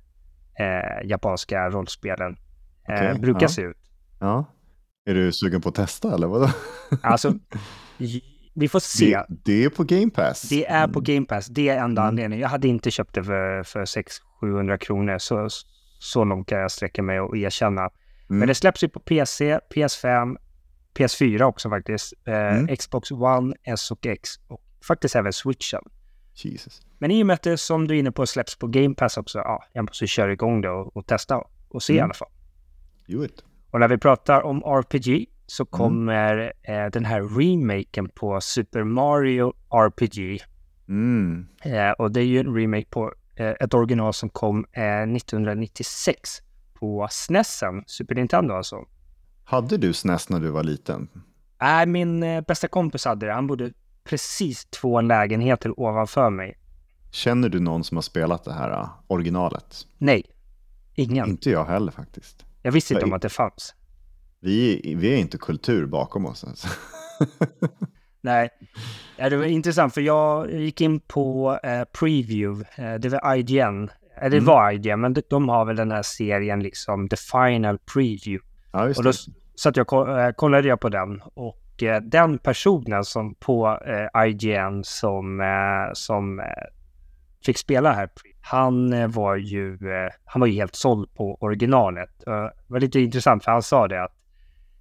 eh, 0.59 1.07
japanska 1.07 1.69
rollspelen 1.69 2.37
eh, 2.89 2.93
okay, 2.95 3.19
brukar 3.19 3.41
ja. 3.41 3.47
se 3.47 3.61
ut. 3.61 3.77
Ja. 4.19 4.45
Är 5.05 5.13
du 5.13 5.31
sugen 5.31 5.61
på 5.61 5.69
att 5.69 5.75
testa 5.75 6.13
eller 6.13 6.27
vadå? 6.27 6.49
alltså, 7.01 7.33
vi 8.55 8.67
får 8.67 8.79
se. 8.79 9.15
Det, 9.15 9.25
det, 9.45 9.63
är 9.63 9.69
på 9.69 9.83
Game 9.83 10.09
Pass. 10.09 10.41
Det 10.41 10.65
är 10.65 10.87
på 10.87 10.99
Game 10.99 11.25
Pass. 11.25 11.47
Det 11.47 11.69
är 11.69 11.77
enda 11.77 12.01
mm. 12.01 12.09
anledningen. 12.09 12.41
Jag 12.41 12.49
hade 12.49 12.67
inte 12.67 12.91
köpt 12.91 13.13
det 13.13 13.23
för, 13.23 13.63
för 13.63 13.85
600-700 14.41 14.77
kronor. 14.77 15.17
Så, 15.17 15.47
så 15.99 16.23
långt 16.23 16.47
kan 16.47 16.59
jag 16.59 16.71
sträcka 16.71 17.03
mig 17.03 17.19
och 17.19 17.37
erkänna. 17.37 17.81
Mm. 17.81 17.91
Men 18.27 18.47
det 18.47 18.55
släpps 18.55 18.83
ju 18.83 18.89
på 18.89 18.99
PC, 18.99 19.59
PS5, 19.75 20.37
PS4 20.95 21.43
också 21.43 21.69
faktiskt. 21.69 22.13
Eh, 22.25 22.33
mm. 22.33 22.75
Xbox 22.75 23.11
One, 23.11 23.55
S 23.63 23.91
och 23.91 24.05
X 24.05 24.29
och 24.47 24.61
faktiskt 24.87 25.15
även 25.15 25.33
Switchen. 25.33 25.81
Jesus. 26.33 26.81
Men 26.97 27.11
i 27.11 27.23
och 27.23 27.27
med 27.27 27.33
att 27.33 27.41
det 27.41 27.57
som 27.57 27.87
du 27.87 27.95
är 27.95 27.99
inne 27.99 28.11
på 28.11 28.25
släpps 28.25 28.55
på 28.55 28.67
Game 28.67 28.95
Pass 28.95 29.17
också, 29.17 29.39
ja, 29.39 29.63
jag 29.73 29.83
måste 29.83 30.07
köra 30.07 30.33
igång 30.33 30.61
det 30.61 30.69
och, 30.69 30.97
och 30.97 31.05
testa 31.05 31.43
och 31.69 31.83
se 31.83 31.93
mm. 31.93 31.99
i 31.99 32.03
alla 32.03 32.13
fall. 32.13 32.31
Do 33.07 33.25
it. 33.25 33.43
Och 33.71 33.79
när 33.79 33.87
vi 33.87 33.97
pratar 33.97 34.41
om 34.41 34.63
RPG 34.63 35.25
så 35.47 35.63
mm. 35.63 35.69
kommer 35.71 36.53
mm. 36.63 36.85
eh, 36.85 36.91
den 36.91 37.05
här 37.05 37.21
remaken 37.21 38.09
på 38.09 38.41
Super 38.41 38.83
Mario 38.83 39.53
RPG. 39.69 40.43
Mm. 40.87 41.47
Eh, 41.63 41.91
och 41.91 42.11
det 42.11 42.19
är 42.19 42.25
ju 42.25 42.39
en 42.39 42.55
remake 42.55 42.85
på 42.89 43.13
eh, 43.35 43.53
ett 43.59 43.73
original 43.73 44.13
som 44.13 44.29
kom 44.29 44.65
1996 44.73 46.39
eh, 46.39 46.79
på 46.79 47.07
SNESen, 47.11 47.83
Super 47.87 48.15
Nintendo 48.15 48.53
alltså. 48.53 48.85
Hade 49.47 49.77
du 49.77 49.93
SNES 49.93 50.29
när 50.29 50.39
du 50.39 50.49
var 50.49 50.63
liten? 50.63 51.07
Nej, 51.61 51.85
min 51.85 52.23
eh, 52.23 52.41
bästa 52.41 52.67
kompis 52.67 53.05
hade 53.05 53.25
det. 53.25 53.33
Han 53.33 53.47
bodde 53.47 53.71
precis 54.03 54.65
två 54.65 55.01
lägenheter 55.01 55.79
ovanför 55.79 56.29
mig. 56.29 56.57
Känner 57.11 57.49
du 57.49 57.59
någon 57.59 57.83
som 57.83 57.97
har 57.97 58.01
spelat 58.01 58.43
det 58.43 58.53
här 58.53 58.81
uh, 58.81 58.89
originalet? 59.07 59.87
Nej, 59.97 60.23
ingen. 60.95 61.29
Inte 61.29 61.49
jag 61.49 61.65
heller 61.65 61.91
faktiskt. 61.91 62.45
Jag 62.61 62.71
visste 62.71 62.93
inte 62.93 63.05
om 63.05 63.13
att 63.13 63.21
det 63.21 63.29
fanns. 63.29 63.75
Vi, 64.39 64.95
vi 64.97 65.13
är 65.13 65.17
inte 65.17 65.37
kultur 65.37 65.85
bakom 65.85 66.25
oss. 66.25 66.43
Alltså. 66.43 66.67
Nej, 68.21 68.49
det 69.17 69.37
var 69.37 69.45
intressant 69.45 69.93
för 69.93 70.01
jag 70.01 70.51
gick 70.53 70.81
in 70.81 70.99
på 70.99 71.59
eh, 71.63 71.83
Preview, 71.99 72.65
eh, 72.75 72.93
det 72.93 73.09
var 73.09 73.35
IGN, 73.35 73.89
eller 74.17 74.29
det 74.29 74.37
mm. 74.37 74.45
var 74.45 74.71
IGN, 74.71 75.01
men 75.01 75.15
de 75.29 75.49
har 75.49 75.65
väl 75.65 75.75
den 75.75 75.91
här 75.91 76.03
serien 76.03 76.63
liksom 76.63 77.09
The 77.09 77.17
Final 77.17 77.77
Preview. 77.93 78.44
Ja, 78.75 78.89
och 78.97 79.03
då 79.03 79.11
satt 79.55 79.77
jag 79.77 80.19
äh, 80.27 80.31
kollade 80.31 80.67
jag 80.67 80.79
på 80.79 80.89
den 80.89 81.21
och 81.21 81.83
äh, 81.83 82.01
den 82.01 82.37
personen 82.37 83.05
som 83.05 83.35
på 83.35 83.79
äh, 84.15 84.27
IGN 84.27 84.83
som, 84.83 85.41
som 85.93 86.41
fick 87.45 87.57
spela 87.57 87.93
här, 87.93 88.09
han 88.41 89.11
var 89.11 89.35
ju, 89.35 89.77
han 90.25 90.39
var 90.39 90.47
ju 90.47 90.53
helt 90.53 90.75
såld 90.75 91.13
på 91.13 91.35
originalet. 91.35 92.09
det 92.25 92.51
var 92.67 92.79
lite 92.79 92.99
intressant 92.99 93.43
för 93.43 93.51
han 93.51 93.63
sa 93.63 93.87
det 93.87 94.03
att 94.03 94.15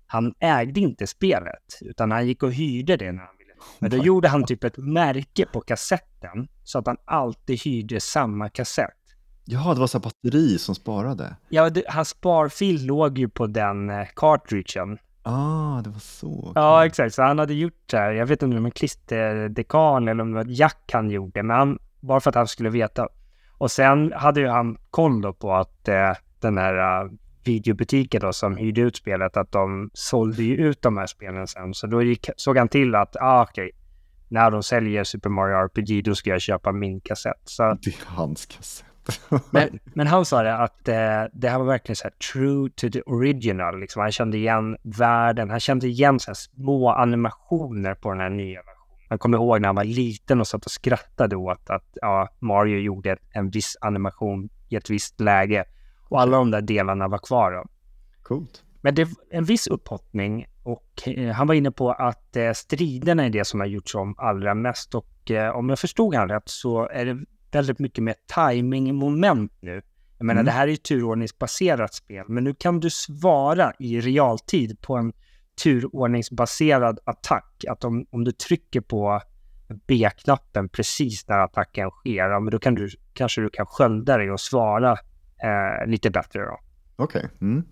han 0.06 0.34
ägde 0.40 0.80
inte 0.80 1.06
spelet 1.06 1.78
utan 1.80 2.10
han 2.10 2.26
gick 2.26 2.42
och 2.42 2.52
hyrde 2.52 2.96
det 2.96 3.12
när 3.12 3.22
han 3.22 3.36
ville. 3.38 3.52
Men 3.78 3.90
då 3.90 3.96
gjorde 3.96 4.28
han 4.28 4.44
typ 4.44 4.64
ett 4.64 4.76
märke 4.76 5.46
på 5.46 5.60
kassetten 5.60 6.48
så 6.64 6.78
att 6.78 6.86
han 6.86 6.96
alltid 7.04 7.62
hyrde 7.62 8.00
samma 8.00 8.48
kassett. 8.48 9.03
Ja, 9.44 9.74
det 9.74 9.80
var 9.80 9.86
så 9.86 9.98
batteri 9.98 10.58
som 10.58 10.74
sparade. 10.74 11.36
Ja, 11.48 11.70
det, 11.70 11.84
hans 11.88 12.08
sparfil 12.08 12.86
låg 12.86 13.18
ju 13.18 13.28
på 13.28 13.46
den 13.46 13.90
eh, 13.90 14.06
cartridgen. 14.16 14.98
Ah, 15.22 15.82
det 15.82 15.90
var 15.90 15.98
så. 15.98 16.52
Ja, 16.54 16.86
exakt. 16.86 17.14
Så 17.14 17.22
han 17.22 17.38
hade 17.38 17.54
gjort 17.54 17.82
så 17.90 17.96
här, 17.96 18.12
jag 18.12 18.26
vet 18.26 18.32
inte 18.32 18.44
om 18.44 18.50
det 18.50 18.60
var 18.60 18.64
en 18.64 18.70
klisterdekan 18.70 20.08
eller 20.08 20.22
om 20.22 20.30
det 20.30 20.34
var 20.34 20.44
ett 20.44 20.58
jack 20.58 20.90
han 20.92 21.10
gjorde, 21.10 21.42
men 21.42 21.56
han, 21.56 21.78
bara 22.00 22.20
för 22.20 22.30
att 22.30 22.34
han 22.34 22.48
skulle 22.48 22.70
veta. 22.70 23.08
Och 23.52 23.70
sen 23.70 24.12
hade 24.12 24.40
ju 24.40 24.48
han 24.48 24.78
koll 24.90 25.20
då 25.20 25.32
på 25.32 25.54
att 25.54 25.88
eh, 25.88 26.12
den 26.40 26.58
här 26.58 27.04
uh, 27.04 27.10
videobutiken 27.44 28.20
då 28.20 28.32
som 28.32 28.56
hyrde 28.56 28.80
ut 28.80 28.96
spelet, 28.96 29.36
att 29.36 29.52
de 29.52 29.90
sålde 29.94 30.42
ju 30.42 30.56
ut 30.56 30.82
de 30.82 30.96
här 30.96 31.06
spelen 31.06 31.46
sen. 31.46 31.74
Så 31.74 31.86
då 31.86 32.02
gick, 32.02 32.30
såg 32.36 32.58
han 32.58 32.68
till 32.68 32.94
att, 32.94 33.16
ah 33.20 33.42
okej, 33.42 33.64
okay, 33.64 33.72
när 34.28 34.50
de 34.50 34.62
säljer 34.62 35.04
Super 35.04 35.30
Mario 35.30 35.56
RPG, 35.56 36.04
då 36.04 36.14
ska 36.14 36.30
jag 36.30 36.40
köpa 36.40 36.72
min 36.72 37.00
kassett. 37.00 37.42
Så, 37.44 37.78
det 37.82 37.90
är 37.90 37.94
hans 38.06 38.46
kassett 38.46 38.93
men, 39.50 39.78
men, 39.84 40.06
han 40.06 40.24
sa 40.24 40.42
det 40.42 40.56
att 40.56 40.88
eh, 40.88 41.22
det 41.32 41.48
här 41.48 41.58
var 41.58 41.64
verkligen 41.64 41.96
så 41.96 42.04
här 42.04 42.14
true 42.32 42.70
to 42.76 42.90
the 42.90 43.02
original. 43.02 43.80
Liksom. 43.80 44.02
Han 44.02 44.12
kände 44.12 44.36
igen 44.36 44.76
världen, 44.82 45.50
han 45.50 45.60
kände 45.60 45.86
igen 45.86 46.20
så 46.20 46.30
här 46.30 46.34
små 46.34 46.90
animationer 46.90 47.94
på 47.94 48.10
den 48.10 48.20
här 48.20 48.30
nya 48.30 48.58
versionen. 48.58 48.74
Man 49.08 49.18
kommer 49.18 49.38
ihåg 49.38 49.60
när 49.60 49.68
han 49.68 49.76
var 49.76 49.84
liten 49.84 50.40
och 50.40 50.46
satt 50.46 50.64
och 50.64 50.70
skrattade 50.70 51.36
åt 51.36 51.70
att 51.70 51.84
ja, 51.94 52.28
Mario 52.38 52.78
gjorde 52.78 53.16
en 53.30 53.50
viss 53.50 53.76
animation 53.80 54.48
i 54.68 54.76
ett 54.76 54.90
visst 54.90 55.20
läge. 55.20 55.64
Och 56.08 56.20
alla 56.20 56.36
de 56.36 56.50
där 56.50 56.60
delarna 56.60 57.08
var 57.08 57.18
kvar. 57.18 57.52
Då. 57.52 57.64
Coolt. 58.22 58.64
Men 58.80 58.94
det 58.94 59.02
är 59.02 59.08
en 59.30 59.44
viss 59.44 59.66
upphottning 59.66 60.46
och 60.62 61.08
eh, 61.08 61.32
han 61.32 61.46
var 61.46 61.54
inne 61.54 61.70
på 61.70 61.92
att 61.92 62.36
eh, 62.36 62.52
striderna 62.52 63.24
är 63.24 63.30
det 63.30 63.44
som 63.44 63.60
har 63.60 63.66
gjorts 63.66 63.94
om 63.94 64.14
allra 64.18 64.54
mest. 64.54 64.94
Och 64.94 65.30
eh, 65.30 65.56
om 65.56 65.68
jag 65.68 65.78
förstod 65.78 66.14
han 66.14 66.28
rätt 66.28 66.48
så 66.48 66.88
är 66.88 67.04
det 67.04 67.24
väldigt 67.54 67.78
mycket 67.78 68.04
med 68.04 68.14
timing-moment 68.26 69.52
nu. 69.60 69.82
Jag 70.18 70.26
menar, 70.26 70.40
mm. 70.40 70.44
det 70.44 70.52
här 70.52 70.66
är 70.66 70.70
ju 70.70 70.76
turordningsbaserat 70.76 71.94
spel, 71.94 72.24
men 72.28 72.44
nu 72.44 72.54
kan 72.54 72.80
du 72.80 72.90
svara 72.90 73.72
i 73.78 74.00
realtid 74.00 74.80
på 74.80 74.96
en 74.96 75.12
turordningsbaserad 75.62 76.98
attack. 77.04 77.64
Att 77.68 77.84
om, 77.84 78.06
om 78.10 78.24
du 78.24 78.32
trycker 78.32 78.80
på 78.80 79.20
B-knappen 79.86 80.68
precis 80.68 81.28
när 81.28 81.38
attacken 81.38 81.90
sker, 81.90 82.30
ja, 82.30 82.40
men 82.40 82.50
då 82.50 82.58
kan 82.58 82.74
du, 82.74 82.88
kanske 83.12 83.40
du 83.40 83.50
kan 83.50 83.66
skölda 83.66 84.16
dig 84.16 84.30
och 84.30 84.40
svara 84.40 84.92
eh, 85.42 85.86
lite 85.86 86.10
bättre. 86.10 86.40
Okej. 86.96 87.24
Okay. 87.24 87.30
Mm. 87.40 87.64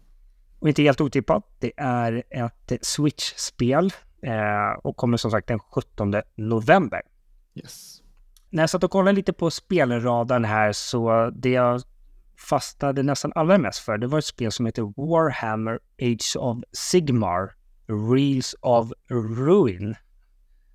Och 0.59 0.69
inte 0.69 0.83
helt 0.83 1.01
otippat, 1.01 1.45
det 1.59 1.73
är 1.77 2.23
ett 2.31 2.73
Switch-spel 2.83 3.93
eh, 4.23 4.79
och 4.83 4.97
kommer 4.97 5.17
som 5.17 5.31
sagt 5.31 5.49
den 5.49 5.59
17 5.59 6.15
november. 6.37 7.03
Yes. 7.55 8.02
När 8.53 8.63
jag 8.63 8.71
satt 8.71 8.85
och 8.85 8.91
kollade 8.91 9.17
lite 9.17 9.33
på 9.33 9.51
spelradarn 9.51 10.45
här 10.45 10.73
så 10.73 11.31
det 11.35 11.51
jag 11.51 11.83
fastnade 12.37 13.03
nästan 13.03 13.33
allra 13.35 13.59
mest 13.59 13.79
för 13.79 13.99
det 13.99 14.07
var 14.07 14.19
ett 14.19 14.25
spel 14.25 14.53
som 14.53 14.67
heter 14.67 14.83
Warhammer 14.97 15.79
Age 16.03 16.37
of 16.39 16.59
Sigmar 16.73 17.55
Reels 17.87 18.55
of 18.61 18.93
Ruin. 19.09 19.95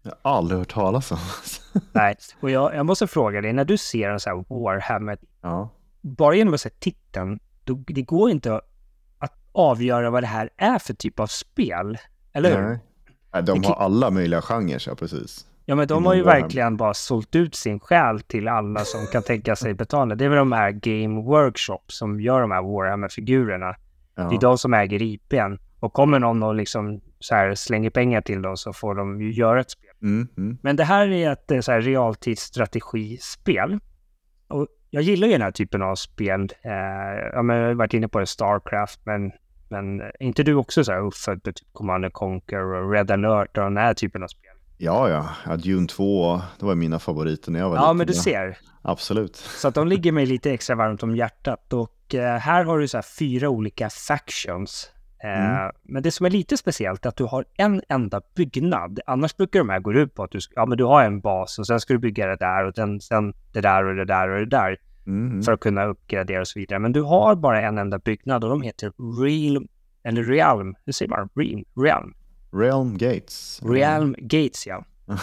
Jag 0.02 0.14
har 0.22 0.38
aldrig 0.38 0.60
hört 0.60 0.74
talas 0.74 1.12
om. 1.12 1.18
Nej, 1.92 2.16
och 2.42 2.50
jag, 2.50 2.76
jag 2.76 2.86
måste 2.86 3.08
fråga 3.08 3.42
dig, 3.42 3.54
när 3.54 3.66
du 3.66 3.78
ser 3.78 4.10
en 4.10 4.20
sån 4.20 4.46
här 4.50 4.64
Warhammer, 4.64 5.18
ja. 5.42 5.70
bara 6.02 6.36
genom 6.36 6.54
att 6.54 6.62
se 6.62 6.70
titeln, 6.70 7.40
då, 7.64 7.84
det 7.88 8.02
går 8.02 8.30
inte 8.30 8.62
avgöra 9.52 10.10
vad 10.10 10.24
det 10.24 10.28
här 10.28 10.50
är 10.58 10.80
för 10.80 10.94
typ 10.94 11.20
av 11.20 11.28
spel. 11.28 11.98
Eller 12.34 12.58
hur? 12.58 12.80
Nej. 13.34 13.44
De 13.44 13.64
har 13.64 13.76
alla 13.76 14.12
möjliga 14.12 14.42
genrer, 14.42 14.84
ja 14.88 14.96
precis. 14.96 15.46
Ja, 15.70 15.76
men 15.76 15.88
de 15.88 16.06
har 16.06 16.14
ju 16.14 16.24
verkligen 16.24 16.78
bara 16.78 16.94
sålt 16.94 17.36
ut 17.36 17.56
sin 17.56 17.80
själ 17.80 18.20
till 18.20 18.48
alla 18.48 18.80
som 18.80 19.08
kan 19.12 19.24
tänka 19.24 19.56
sig 19.56 19.74
betala. 19.74 20.16
Det 20.16 20.26
är 20.26 20.30
väl 20.30 20.38
de 20.38 20.52
här 20.52 20.72
Game 20.72 21.22
Workshop 21.22 21.82
som 21.88 22.22
gör 22.22 22.42
de 22.42 22.52
här 22.52 22.62
Warhammer-figurerna. 22.62 23.76
Ja. 24.16 24.24
Det 24.24 24.36
är 24.36 24.40
de 24.40 24.58
som 24.58 24.74
äger 24.74 25.02
IPn. 25.02 25.58
Och 25.80 25.94
kommer 25.94 26.20
någon 26.20 26.44
och 26.44 26.56
liksom 26.56 27.02
så 27.20 27.36
här 27.36 27.56
slänger 27.56 27.90
pengar 27.90 28.22
till 28.22 28.42
dem 28.42 28.58
så 28.58 28.74
får 28.74 28.96
de 28.96 29.22
ju 29.22 29.32
göra 29.32 29.60
ett 29.60 29.72
spel. 29.72 29.90
Mm, 30.02 30.28
mm. 30.38 30.58
Men 30.62 30.76
det 30.76 30.84
här 30.84 31.08
är 31.08 31.32
ett 31.32 31.52
eh, 31.52 31.60
så 31.60 31.72
här 31.72 31.82
realtidsstrategispel. 31.82 33.80
Och 34.48 34.68
jag 34.90 35.04
gillar 35.04 35.28
ju 35.28 35.34
den 35.34 35.42
här 35.42 35.52
typen 35.52 35.82
av 35.82 35.96
spel. 35.96 36.50
Eh, 36.62 36.72
jag 37.34 37.44
har 37.44 37.74
varit 37.74 37.94
inne 37.94 38.08
på 38.08 38.20
det, 38.20 38.26
Starcraft, 38.26 39.00
men 39.04 39.32
men 39.70 40.02
är 40.02 40.24
inte 40.24 40.44
du 40.44 40.54
också 40.54 40.84
så 40.84 40.92
här 40.92 41.00
uppfödd 41.00 41.44
på 41.44 41.52
typ 41.52 41.74
Command 41.74 42.14
Conquer 42.14 42.74
och 42.74 42.92
Red 42.92 43.12
alert 43.12 43.58
och 43.58 43.64
den 43.64 43.78
här 43.78 43.94
typen 43.94 44.24
av 44.24 44.28
spel? 44.28 44.47
Ja, 44.78 45.10
ja. 45.46 45.56
Dune 45.56 45.88
2, 45.88 46.42
det 46.60 46.66
var 46.66 46.76
mina 46.76 47.00
favoriter 47.00 47.52
när 47.52 47.60
jag 47.60 47.70
var 47.70 47.76
ja, 47.76 47.82
liten. 47.82 47.98
Men 47.98 48.08
du 48.08 48.14
ser. 48.14 48.58
Absolut. 48.82 49.36
Så 49.36 49.68
att 49.68 49.76
de 49.76 49.88
ligger 49.88 50.12
mig 50.12 50.26
lite 50.26 50.52
extra 50.52 50.76
varmt 50.76 51.04
om 51.04 51.16
hjärtat. 51.16 51.74
Och 51.74 52.16
eh, 52.16 52.38
här 52.38 52.64
har 52.64 52.80
du 52.80 52.88
så 52.88 52.98
här 52.98 53.06
fyra 53.20 53.50
olika 53.50 53.90
factions. 53.90 54.92
Eh, 55.24 55.60
mm. 55.60 55.72
Men 55.84 56.04
det 56.04 56.12
som 56.12 56.26
är 56.26 56.30
lite 56.30 56.58
speciellt 56.58 57.06
är 57.06 57.10
att 57.10 57.16
du 57.16 57.24
har 57.24 57.46
en 57.58 57.82
enda 57.90 58.22
byggnad. 58.36 59.00
Annars 59.06 59.38
brukar 59.38 59.60
de 59.60 59.70
här 59.70 59.80
gå 59.80 59.94
ut 59.94 60.14
på 60.14 60.24
att 60.24 60.32
du, 60.32 60.40
ja, 60.56 60.66
men 60.66 60.78
du 60.78 60.84
har 60.84 61.04
en 61.04 61.20
bas 61.20 61.60
och 61.60 61.68
sen 61.68 61.80
ska 61.80 61.94
du 61.94 62.00
bygga 62.00 62.28
det 62.28 62.36
där 62.36 62.66
och 62.66 62.74
den, 62.74 63.02
sen 63.02 63.34
det 63.54 63.62
där 63.62 63.86
och 63.86 63.96
det 63.96 64.06
där 64.06 64.30
och 64.30 64.40
det 64.40 64.46
där. 64.46 64.78
Mm. 65.08 65.44
För 65.44 65.52
att 65.52 65.60
kunna 65.60 65.86
uppgradera 65.86 66.42
och 66.42 66.48
så 66.48 66.60
vidare. 66.60 66.80
Men 66.80 66.92
du 66.92 67.02
har 67.02 67.36
bara 67.36 67.62
en 67.62 67.78
enda 67.78 68.00
byggnad 68.00 68.44
och 68.44 68.50
de 68.50 68.62
heter 68.62 68.92
Realm, 69.22 69.68
eller 70.04 70.24
Realm, 70.24 70.76
hur 70.86 70.94
säger 70.94 71.10
man? 71.10 71.30
Realm? 71.36 71.64
Realm, 71.84 72.14
Realm 72.52 72.98
Gates. 72.98 73.62
Realm 73.64 74.16
Gates, 74.18 74.68
ja. 74.68 74.86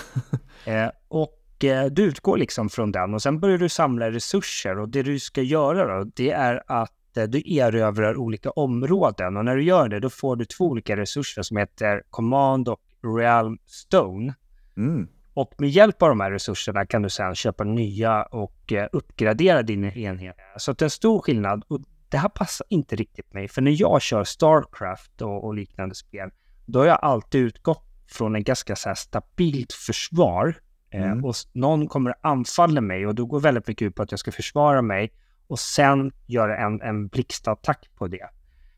eh, 0.66 0.90
och 1.08 1.64
eh, 1.64 1.86
du 1.86 2.02
utgår 2.02 2.36
liksom 2.36 2.68
från 2.68 2.92
den 2.92 3.14
och 3.14 3.22
sen 3.22 3.40
börjar 3.40 3.58
du 3.58 3.68
samla 3.68 4.10
resurser 4.10 4.78
och 4.78 4.88
det 4.88 5.02
du 5.02 5.18
ska 5.18 5.42
göra 5.42 5.98
då, 5.98 6.10
det 6.14 6.30
är 6.30 6.62
att 6.66 7.16
eh, 7.16 7.24
du 7.24 7.42
erövrar 7.54 8.16
olika 8.16 8.50
områden 8.50 9.36
och 9.36 9.44
när 9.44 9.56
du 9.56 9.62
gör 9.62 9.88
det 9.88 10.00
då 10.00 10.10
får 10.10 10.36
du 10.36 10.44
två 10.44 10.64
olika 10.64 10.96
resurser 10.96 11.42
som 11.42 11.56
heter 11.56 12.02
Command 12.10 12.68
och 12.68 12.80
Realm 13.18 13.58
Stone. 13.66 14.34
Mm. 14.76 15.08
Och 15.34 15.54
med 15.58 15.70
hjälp 15.70 16.02
av 16.02 16.08
de 16.08 16.20
här 16.20 16.30
resurserna 16.30 16.86
kan 16.86 17.02
du 17.02 17.10
sedan 17.10 17.34
köpa 17.34 17.64
nya 17.64 18.22
och 18.22 18.72
eh, 18.72 18.88
uppgradera 18.92 19.62
din 19.62 19.84
enhet. 19.84 20.36
Så 20.56 20.72
det 20.72 20.82
är 20.82 20.86
en 20.86 20.90
stor 20.90 21.20
skillnad. 21.20 21.64
Och 21.68 21.80
det 22.08 22.18
här 22.18 22.28
passar 22.28 22.66
inte 22.70 22.96
riktigt 22.96 23.32
mig, 23.32 23.48
för 23.48 23.62
när 23.62 23.80
jag 23.80 24.02
kör 24.02 24.24
Starcraft 24.24 25.22
och, 25.22 25.44
och 25.44 25.54
liknande 25.54 25.94
spel, 25.94 26.30
då 26.66 26.78
har 26.78 26.86
jag 26.86 26.98
alltid 27.02 27.40
utgått 27.40 27.84
från 28.06 28.36
en 28.36 28.42
ganska 28.42 28.76
så 28.76 28.88
här 28.88 28.96
stabilt 28.96 29.72
försvar. 29.72 30.56
Eh, 30.90 31.02
mm. 31.02 31.18
Eh, 31.18 31.24
och 31.24 31.34
någon 31.52 31.88
kommer 31.88 32.14
anfalla 32.20 32.80
mig 32.80 33.06
och 33.06 33.14
då 33.14 33.26
går 33.26 33.40
väldigt 33.40 33.68
mycket 33.68 33.86
ut 33.86 33.94
på 33.94 34.02
att 34.02 34.10
jag 34.10 34.20
ska 34.20 34.32
försvara 34.32 34.82
mig 34.82 35.12
och 35.46 35.58
sen 35.58 36.12
göra 36.26 36.56
en, 36.56 36.80
en 36.80 37.08
blixtattack 37.08 37.90
på 37.94 38.06
det. 38.06 38.28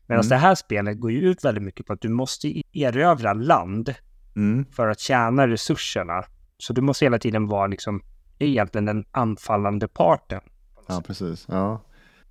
Medan 0.07 0.21
mm. 0.21 0.29
det 0.29 0.35
här 0.35 0.55
spelet 0.55 0.99
går 0.99 1.11
ju 1.11 1.19
ut 1.19 1.45
väldigt 1.45 1.63
mycket 1.63 1.85
på 1.85 1.93
att 1.93 2.01
du 2.01 2.09
måste 2.09 2.63
erövra 2.73 3.33
land 3.33 3.95
mm. 4.35 4.65
för 4.71 4.87
att 4.87 4.99
tjäna 4.99 5.47
resurserna. 5.47 6.23
Så 6.57 6.73
du 6.73 6.81
måste 6.81 7.05
hela 7.05 7.19
tiden 7.19 7.47
vara 7.47 7.67
liksom 7.67 8.03
egentligen 8.39 8.85
den 8.85 9.05
anfallande 9.11 9.87
parten. 9.87 10.41
Ja, 10.87 11.01
precis. 11.07 11.45
Ja. 11.49 11.81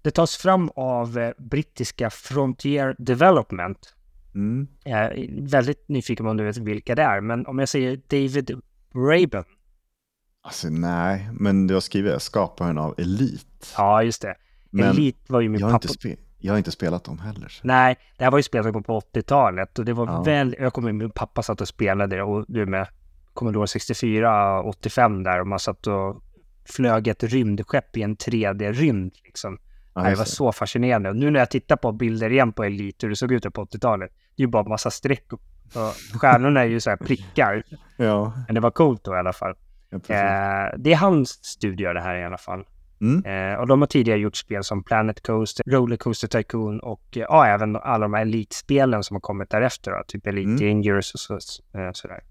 Det 0.02 0.10
tas 0.10 0.36
fram 0.36 0.70
av 0.76 1.18
eh, 1.18 1.32
brittiska 1.38 2.10
Frontier 2.10 2.96
Development. 2.98 3.94
Mm. 4.36 4.66
Jag 4.84 4.98
är 4.98 5.50
väldigt 5.50 5.88
nyfiken 5.88 6.24
på 6.24 6.30
om 6.30 6.36
du 6.36 6.44
vet 6.44 6.56
vilka 6.56 6.94
det 6.94 7.02
är, 7.02 7.20
men 7.20 7.46
om 7.46 7.58
jag 7.58 7.68
säger 7.68 8.00
David 8.08 8.60
Braben. 8.92 9.44
Alltså 10.42 10.68
nej, 10.68 11.28
men 11.32 11.66
du 11.66 11.74
har 11.74 11.80
skrivit 11.80 12.22
skaparen 12.22 12.78
av 12.78 12.94
Elite. 12.98 13.66
Ja, 13.76 14.02
just 14.02 14.22
det. 14.22 14.34
Men 14.70 14.90
Elite 14.90 15.32
var 15.32 15.40
ju 15.40 15.48
min 15.48 15.60
jag 15.60 15.70
pappa. 15.70 15.88
jag 16.38 16.52
har 16.52 16.58
inte 16.58 16.70
spelat 16.70 17.04
dem 17.04 17.18
heller. 17.18 17.48
Så. 17.48 17.66
Nej, 17.66 17.96
det 18.18 18.24
här 18.24 18.30
var 18.30 18.38
ju 18.38 18.42
spelat 18.42 18.72
på 18.72 19.00
80-talet 19.00 19.78
och 19.78 19.84
det 19.84 19.92
var 19.92 20.06
ja. 20.06 20.22
väl, 20.22 20.56
jag 20.58 20.72
kommer 20.72 20.92
min 20.92 21.10
pappa 21.10 21.42
satt 21.42 21.60
och 21.60 21.68
spelade 21.68 22.22
och 22.22 22.44
du 22.48 22.66
med 22.66 22.88
Commodore 23.34 23.66
64, 23.66 24.62
85 24.62 25.22
där 25.22 25.40
och 25.40 25.46
man 25.46 25.58
satt 25.58 25.86
och 25.86 26.22
flög 26.64 27.08
ett 27.08 27.22
rymdskepp 27.22 27.96
i 27.96 28.02
en 28.02 28.16
3D-rymd. 28.16 29.10
Liksom. 29.24 29.58
Ja, 29.94 30.02
det 30.02 30.14
var 30.14 30.24
så 30.24 30.52
fascinerande. 30.52 31.08
Och 31.08 31.16
nu 31.16 31.30
när 31.30 31.40
jag 31.40 31.50
tittar 31.50 31.76
på 31.76 31.92
bilder 31.92 32.32
igen 32.32 32.52
på 32.52 32.64
Elite, 32.64 33.06
hur 33.06 33.10
det 33.10 33.16
såg 33.16 33.32
ut 33.32 33.54
på 33.54 33.64
80-talet, 33.64 34.10
det 34.36 34.42
är 34.42 34.46
ju 34.46 34.50
bara 34.50 34.68
massa 34.68 34.90
streck. 34.90 35.32
Och 35.32 35.40
stjärnorna 36.20 36.60
är 36.60 36.66
ju 36.66 36.80
så 36.80 36.90
här 36.90 36.96
prickar. 36.96 37.62
ja. 37.96 38.32
Men 38.46 38.54
det 38.54 38.60
var 38.60 38.70
coolt 38.70 39.04
då 39.04 39.14
i 39.14 39.18
alla 39.18 39.32
fall. 39.32 39.54
Ja, 39.90 39.96
eh, 39.96 40.78
det 40.78 40.92
är 40.92 40.96
hans 40.96 41.44
studio 41.44 41.92
det 41.92 42.00
här 42.00 42.16
i 42.16 42.24
alla 42.24 42.38
fall. 42.38 42.64
Mm. 43.00 43.24
Eh, 43.24 43.58
och 43.60 43.66
de 43.66 43.82
har 43.82 43.86
tidigare 43.86 44.18
gjort 44.18 44.36
spel 44.36 44.64
som 44.64 44.84
Planet 44.84 45.26
Coaster, 45.26 45.64
Rollercoaster 45.66 46.28
Tycoon 46.28 46.80
och 46.80 47.16
eh, 47.16 47.22
ja, 47.22 47.46
även 47.46 47.76
alla 47.76 48.04
de 48.04 48.14
här 48.14 48.22
Elite-spelen 48.22 49.02
som 49.02 49.14
har 49.14 49.20
kommit 49.20 49.50
därefter. 49.50 49.90
Då, 49.90 50.02
typ 50.06 50.26
Elite 50.26 50.50
mm. 50.50 50.58
Dangerous 50.58 51.14
och 51.14 51.20
så, 51.20 51.34
eh, 51.78 51.92
sådär. 51.92 52.24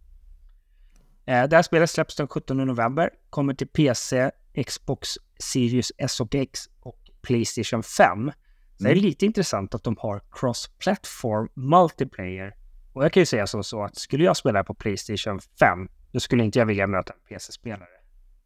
Eh, 1.25 1.43
det 1.43 1.55
här 1.55 1.61
spelet 1.61 1.89
släpps 1.89 2.15
den 2.15 2.27
17 2.27 2.57
november, 2.57 3.09
kommer 3.29 3.53
till 3.53 3.67
PC, 3.67 4.31
Xbox 4.67 5.09
Series 5.39 5.91
S 5.97 6.19
och 6.19 6.35
X 6.35 6.59
och 6.79 6.99
Playstation 7.21 7.83
5. 7.83 8.31
Mm. 8.79 8.83
det 8.83 8.89
är 8.89 8.91
mm. 8.91 9.03
lite 9.03 9.25
intressant 9.25 9.75
att 9.75 9.83
de 9.83 9.95
har 9.99 10.21
cross-platform 10.31 11.49
multiplayer. 11.53 12.55
Och 12.93 13.03
jag 13.03 13.13
kan 13.13 13.21
ju 13.21 13.25
säga 13.25 13.47
som 13.47 13.63
så 13.63 13.83
att 13.83 13.95
skulle 13.95 14.23
jag 14.23 14.37
spela 14.37 14.63
på 14.63 14.73
Playstation 14.73 15.39
5, 15.59 15.87
då 16.11 16.19
skulle 16.19 16.43
inte 16.43 16.59
jag 16.59 16.65
vilja 16.65 16.87
möta 16.87 17.13
en 17.13 17.19
PC-spelare. 17.29 17.87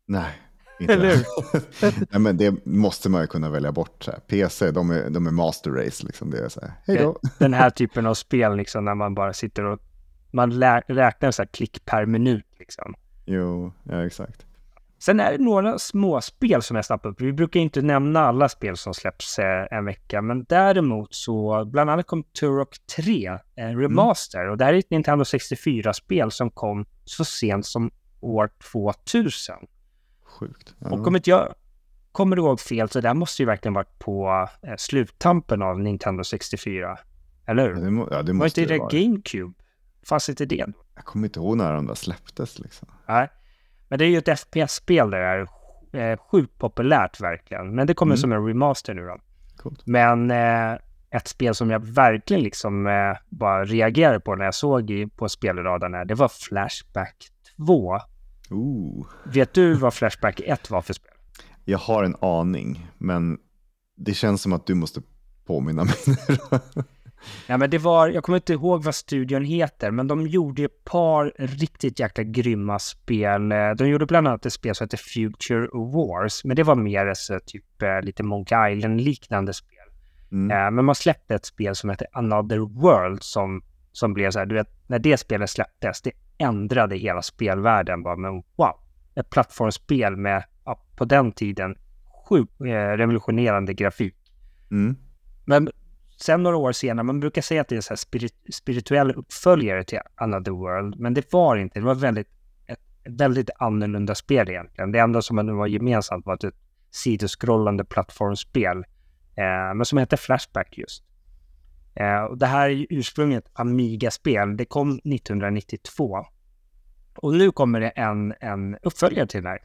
Nej, 0.06 0.32
inte 0.80 0.94
Eller 0.94 1.26
Nej, 2.12 2.22
men 2.22 2.38
det 2.38 2.66
måste 2.66 3.10
man 3.10 3.22
ju 3.22 3.28
kunna 3.28 3.50
välja 3.50 3.72
bort. 3.72 4.04
Så 4.04 4.12
här. 4.12 4.20
PC, 4.20 4.72
de 4.72 4.92
är, 4.92 5.10
de 5.10 5.28
är 5.28 5.32
master 5.32 5.72
race. 5.72 6.06
Liksom. 6.06 6.32
Det 6.32 6.40
är 6.40 6.50
så 6.50 6.62
här, 6.62 6.72
hej 6.88 6.98
då. 6.98 7.20
Den 7.40 7.54
här 7.54 7.70
typen 7.70 8.06
av 8.06 8.14
spel, 8.14 8.56
liksom, 8.56 8.86
när 8.86 8.96
man 8.96 9.16
bara 9.16 9.34
sitter 9.34 9.66
och 9.66 9.80
man 10.32 10.52
räknar 10.88 11.32
så 11.32 11.42
här 11.42 11.48
klick 11.48 11.86
per 11.86 12.06
minut 12.06 12.46
liksom. 12.60 12.96
Jo, 13.26 13.74
ja 13.84 14.06
exakt. 14.06 14.46
Sen 15.00 15.20
är 15.20 15.32
det 15.32 15.44
några 15.44 15.80
små 15.80 16.22
spel 16.22 16.62
som 16.62 16.76
jag 16.76 16.86
snappar 16.86 17.10
upp. 17.10 17.22
Vi 17.22 17.34
brukar 17.34 17.60
inte 17.60 17.82
nämna 17.82 18.20
alla 18.20 18.50
spel 18.50 18.78
som 18.78 18.94
släpps 18.94 19.40
eh, 19.40 19.68
en 19.72 19.86
vecka, 19.86 20.22
men 20.22 20.44
däremot 20.44 21.14
så 21.14 21.66
bland 21.66 21.90
annat 21.90 22.08
kom 22.08 22.24
Turok 22.24 22.76
3, 22.96 23.38
en 23.56 23.80
remaster. 23.80 24.40
Mm. 24.40 24.52
Och 24.52 24.58
det 24.58 24.66
här 24.66 24.74
är 24.74 24.78
ett 24.78 24.90
Nintendo 24.90 25.24
64-spel 25.24 26.32
som 26.32 26.52
kom 26.52 26.86
så 27.06 27.26
sent 27.26 27.66
som 27.66 27.92
år 28.20 28.50
2000. 28.72 29.56
Sjukt. 30.24 30.76
Ja. 30.80 30.90
Och 30.90 31.08
om 31.08 31.16
inte 31.16 31.30
jag 31.30 31.54
kommer 32.12 32.38
ihåg 32.38 32.60
fel 32.60 32.90
så 32.90 33.02
det 33.02 33.08
här 33.08 33.16
måste 33.16 33.42
ju 33.42 33.46
verkligen 33.46 33.74
varit 33.74 34.00
på 34.00 34.48
eh, 34.62 34.74
sluttampen 34.78 35.62
av 35.62 35.80
Nintendo 35.80 36.24
64. 36.24 36.98
Eller 37.46 37.64
hur? 37.64 37.76
Ja, 37.76 37.82
det, 37.82 37.92
må, 37.92 38.08
ja, 38.12 38.24
det 38.24 38.34
måste 38.34 38.62
var 38.62 38.74
inte 38.74 38.96
det 38.96 39.02
GameCube? 39.02 39.54
Fanns 40.04 40.30
inte 40.30 40.46
det? 40.46 40.66
Jag 40.96 41.06
kommer 41.06 41.28
inte 41.28 41.40
ihåg 41.40 41.58
när 41.58 41.74
de 41.74 41.88
där 41.88 41.96
släpptes 41.96 42.60
liksom. 42.60 42.88
Nej, 43.08 43.30
Men 43.90 44.00
det 44.00 44.06
är 44.06 44.10
ju 44.10 44.18
ett 44.18 44.40
FPS-spel 44.40 45.10
där 45.10 45.20
det 45.20 46.00
är 46.00 46.12
eh, 46.12 46.18
sjukt 46.32 46.58
populärt 46.58 47.22
verkligen. 47.22 47.76
Men 47.76 47.88
det 47.88 47.94
kommer 47.94 48.14
mm. 48.14 48.18
som 48.18 48.32
en 48.32 48.48
remaster 48.48 48.94
nu 48.94 49.06
då. 49.06 49.18
Coolt. 49.58 49.82
Men 49.86 50.32
eh, 50.32 50.74
ett 51.12 51.28
spel 51.28 51.56
som 51.56 51.70
jag 51.70 51.86
verkligen 51.86 52.44
liksom 52.44 52.88
eh, 52.88 53.18
bara 53.30 53.66
reagerade 53.66 54.20
på 54.20 54.36
när 54.36 54.46
jag 54.46 54.56
såg 54.56 54.92
i, 54.92 55.08
på 55.08 55.30
spelradarna, 55.30 56.06
det 56.06 56.16
var 56.16 56.28
Flashback 56.28 57.16
2. 57.58 58.00
Ooh. 58.50 59.08
Vet 59.26 59.54
du 59.54 59.74
vad 59.74 59.94
Flashback 59.94 60.42
1 60.46 60.70
var 60.70 60.82
för 60.82 60.94
spel? 60.94 61.12
Jag 61.66 61.80
har 61.80 62.04
en 62.04 62.16
aning, 62.22 62.88
men 62.98 63.38
det 63.98 64.14
känns 64.14 64.42
som 64.42 64.54
att 64.54 64.68
du 64.68 64.76
måste 64.76 65.02
påminna 65.46 65.84
mig. 65.84 65.96
Ja, 67.48 67.58
men 67.58 67.70
det 67.70 67.78
var, 67.78 68.08
jag 68.08 68.24
kommer 68.24 68.38
inte 68.38 68.54
ihåg 68.54 68.84
vad 68.84 68.96
studion 68.96 69.44
heter, 69.44 69.92
men 69.92 70.08
de 70.08 70.28
gjorde 70.28 70.64
ett 70.64 70.84
par 70.84 71.34
riktigt 71.38 72.00
jäkla 72.00 72.24
grymma 72.24 72.80
spel. 72.80 73.50
De 73.78 73.88
gjorde 73.88 74.06
bland 74.06 74.28
annat 74.28 74.46
ett 74.46 74.54
spel 74.54 74.76
som 74.76 74.86
heter 74.86 74.98
Future 74.98 75.68
Wars, 75.74 76.44
men 76.44 76.56
det 76.56 76.64
var 76.64 76.76
mer 76.76 77.14
så, 77.14 77.40
typ 77.46 77.82
eh, 77.82 78.02
lite 78.02 78.24
Monkey 78.24 78.72
Island-liknande 78.74 79.54
spel. 79.54 79.78
Mm. 80.32 80.58
Eh, 80.58 80.72
men 80.72 80.86
man 80.86 80.96
släppte 80.96 81.36
ett 81.36 81.46
spel 81.46 81.76
som 81.76 81.90
heter 81.90 82.08
Another 82.12 82.58
World 82.58 83.24
som, 83.24 83.64
som 83.92 84.14
blev 84.14 84.32
så 84.32 84.40
här, 84.40 84.46
du 84.46 84.56
vet, 84.56 84.70
när 84.88 85.00
det 85.00 85.18
spelet 85.18 85.50
släpptes, 85.50 86.02
det 86.02 86.12
ändrade 86.38 86.98
hela 86.98 87.22
spelvärlden 87.22 88.04
bara, 88.04 88.16
men 88.16 88.34
wow, 88.34 88.80
ett 89.16 89.30
plattformsspel 89.30 90.16
med, 90.16 90.44
på 90.96 91.06
den 91.06 91.32
tiden, 91.32 91.76
sjukt 92.30 92.62
eh, 92.62 92.66
revolutionerande 92.74 93.74
grafik. 93.74 94.16
Mm. 94.72 94.96
Men 95.46 95.70
sen 96.22 96.44
några 96.44 96.58
år 96.58 96.72
senare, 96.72 97.04
man 97.04 97.20
brukar 97.20 97.42
säga 97.42 97.62
att 97.62 97.68
det 97.68 97.76
är 97.76 97.82
så 97.82 97.98
spirit, 97.98 98.34
spirituell 98.54 99.12
uppföljare 99.12 99.84
till 99.84 100.00
Another 100.16 100.52
World, 100.52 101.00
men 101.00 101.14
det 101.14 101.34
var 101.34 101.58
inte. 101.58 101.80
Det 101.80 101.86
var 101.86 101.96
väldigt, 101.96 102.28
ett 102.68 102.80
väldigt 103.04 103.50
annorlunda 103.60 104.16
spel 104.16 104.50
egentligen. 104.50 104.92
Det 104.92 105.00
enda 105.00 105.22
som 105.22 105.58
var 105.58 105.68
gemensamt 105.68 106.26
var 106.26 106.48
ett 106.48 106.56
sidoskrollande 106.92 107.86
plattformsspel, 107.86 108.78
eh, 109.36 109.76
men 109.76 109.86
som 109.86 109.98
hette 109.98 110.18
Flashback 110.18 110.78
just. 110.78 111.04
Eh, 111.96 112.22
och 112.22 112.38
det 112.38 112.46
här 112.46 112.70
är 112.70 112.74
ju 112.74 112.88
ursprungligen 112.90 113.44
ett 113.44 113.52
Amiga-spel. 113.54 114.58
Det 114.58 114.66
kom 114.66 114.90
1992. 114.90 116.26
Och 117.16 117.34
nu 117.34 117.52
kommer 117.52 117.80
det 117.80 117.90
en, 117.90 118.34
en 118.40 118.78
uppföljare 118.84 119.28
till 119.28 119.44
den 119.44 119.52
här. 119.52 119.60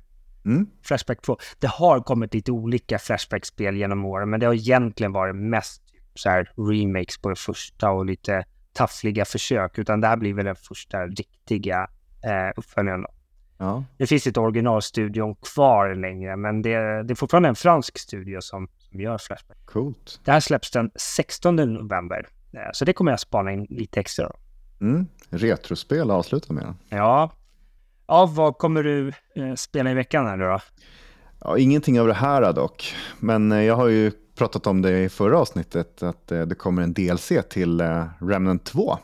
Mm. 0.44 0.66
Flashback 0.82 1.22
2. 1.22 1.38
Det 1.58 1.66
har 1.66 2.00
kommit 2.00 2.34
lite 2.34 2.52
olika 2.52 2.98
Flashback-spel 2.98 3.76
genom 3.76 4.04
åren, 4.04 4.30
men 4.30 4.40
det 4.40 4.46
har 4.46 4.54
egentligen 4.54 5.12
varit 5.12 5.36
mest 5.36 5.83
så 6.14 6.30
här 6.30 6.52
remakes 6.56 7.18
på 7.18 7.28
det 7.28 7.36
första 7.36 7.90
och 7.90 8.06
lite 8.06 8.44
taffliga 8.72 9.24
försök, 9.24 9.78
utan 9.78 10.00
det 10.00 10.06
här 10.06 10.16
blir 10.16 10.34
väl 10.34 10.44
den 10.44 10.56
första 10.56 11.06
riktiga 11.06 11.88
eh, 12.24 12.52
uppföljaren. 12.56 13.06
Ja. 13.58 13.84
Det 13.96 14.06
finns 14.06 14.26
inte 14.26 14.40
originalstudion 14.40 15.34
kvar 15.34 15.94
längre, 15.94 16.36
men 16.36 16.62
det, 16.62 17.02
det 17.02 17.12
är 17.12 17.14
fortfarande 17.14 17.48
en 17.48 17.54
fransk 17.54 17.98
studio 17.98 18.40
som, 18.40 18.68
som 18.78 19.00
gör 19.00 19.18
Flashback. 19.18 19.58
Coolt. 19.64 20.20
Det 20.24 20.32
här 20.32 20.40
släpps 20.40 20.70
den 20.70 20.90
16 20.96 21.56
november, 21.56 22.28
eh, 22.52 22.60
så 22.72 22.84
det 22.84 22.92
kommer 22.92 23.12
jag 23.12 23.20
spana 23.20 23.52
in 23.52 23.66
lite 23.70 24.00
extra. 24.00 24.32
Mm. 24.80 25.06
Retrospel 25.30 26.10
avsluta 26.10 26.52
med. 26.52 26.74
Ja. 26.88 27.30
Ja, 28.06 28.26
vad 28.26 28.58
kommer 28.58 28.82
du 28.82 29.08
eh, 29.08 29.54
spela 29.54 29.90
i 29.90 29.94
veckan 29.94 30.26
här 30.26 30.36
nu 30.36 30.44
då? 30.44 30.60
Ja, 31.40 31.58
ingenting 31.58 32.00
av 32.00 32.06
det 32.06 32.14
här 32.14 32.52
dock, 32.52 32.94
men 33.20 33.52
eh, 33.52 33.62
jag 33.62 33.76
har 33.76 33.88
ju 33.88 34.12
pratat 34.34 34.66
om 34.66 34.82
det 34.82 35.04
i 35.04 35.08
förra 35.08 35.38
avsnittet, 35.38 36.02
att 36.02 36.32
eh, 36.32 36.42
det 36.42 36.54
kommer 36.54 36.82
en 36.82 36.92
DLC 36.92 37.32
till 37.50 37.80
eh, 37.80 38.04
Remnant 38.20 38.64
2. 38.64 38.98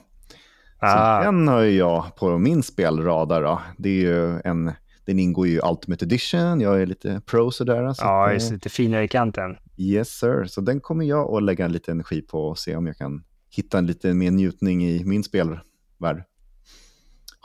Ah. 0.79 1.19
Så 1.19 1.25
den 1.25 1.49
har 1.49 1.63
jag 1.63 2.17
på 2.17 2.39
min 2.39 2.63
spelradar. 2.63 3.43
Då. 3.43 3.61
Det 3.79 3.89
är 3.89 4.03
ju 4.03 4.41
en, 4.45 4.73
den 5.05 5.19
ingår 5.19 5.47
ju 5.47 5.55
i 5.55 5.61
Ultimate 5.71 6.05
Edition, 6.05 6.61
jag 6.61 6.83
är 6.83 6.87
lite 6.87 7.21
pro 7.27 7.51
sådär. 7.51 7.93
Så 7.93 8.05
ja, 8.05 8.35
att, 8.35 8.51
lite 8.51 8.69
finare 8.69 9.05
i 9.05 9.09
kanten. 9.09 9.57
Yes 9.77 10.09
sir, 10.09 10.45
så 10.45 10.61
den 10.61 10.81
kommer 10.81 11.05
jag 11.05 11.35
att 11.35 11.43
lägga 11.43 11.69
lite 11.69 11.91
energi 11.91 12.23
på 12.23 12.49
och 12.49 12.59
se 12.59 12.77
om 12.77 12.87
jag 12.87 12.97
kan 12.97 13.25
hitta 13.51 13.79
en 13.79 13.87
lite 13.87 14.15
mer 14.15 14.31
njutning 14.31 14.85
i 14.85 15.05
min 15.05 15.25
spelvärld. 15.25 16.25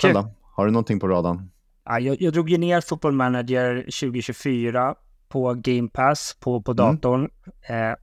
Själv 0.01 0.13
då? 0.13 0.27
Har 0.41 0.65
du 0.65 0.71
någonting 0.71 0.99
på 0.99 1.07
radarn? 1.07 1.49
Ja, 1.85 1.99
jag, 1.99 2.21
jag 2.21 2.33
drog 2.33 2.49
ju 2.49 2.57
ner 2.57 2.81
Football 2.81 3.11
Manager 3.11 3.75
2024 3.75 4.95
på 5.29 5.53
Game 5.53 5.89
Pass 5.89 6.37
på, 6.39 6.61
på 6.61 6.71
mm. 6.71 6.75
datorn. 6.75 7.29
Mm. 7.67 7.91
Eh, 7.91 7.97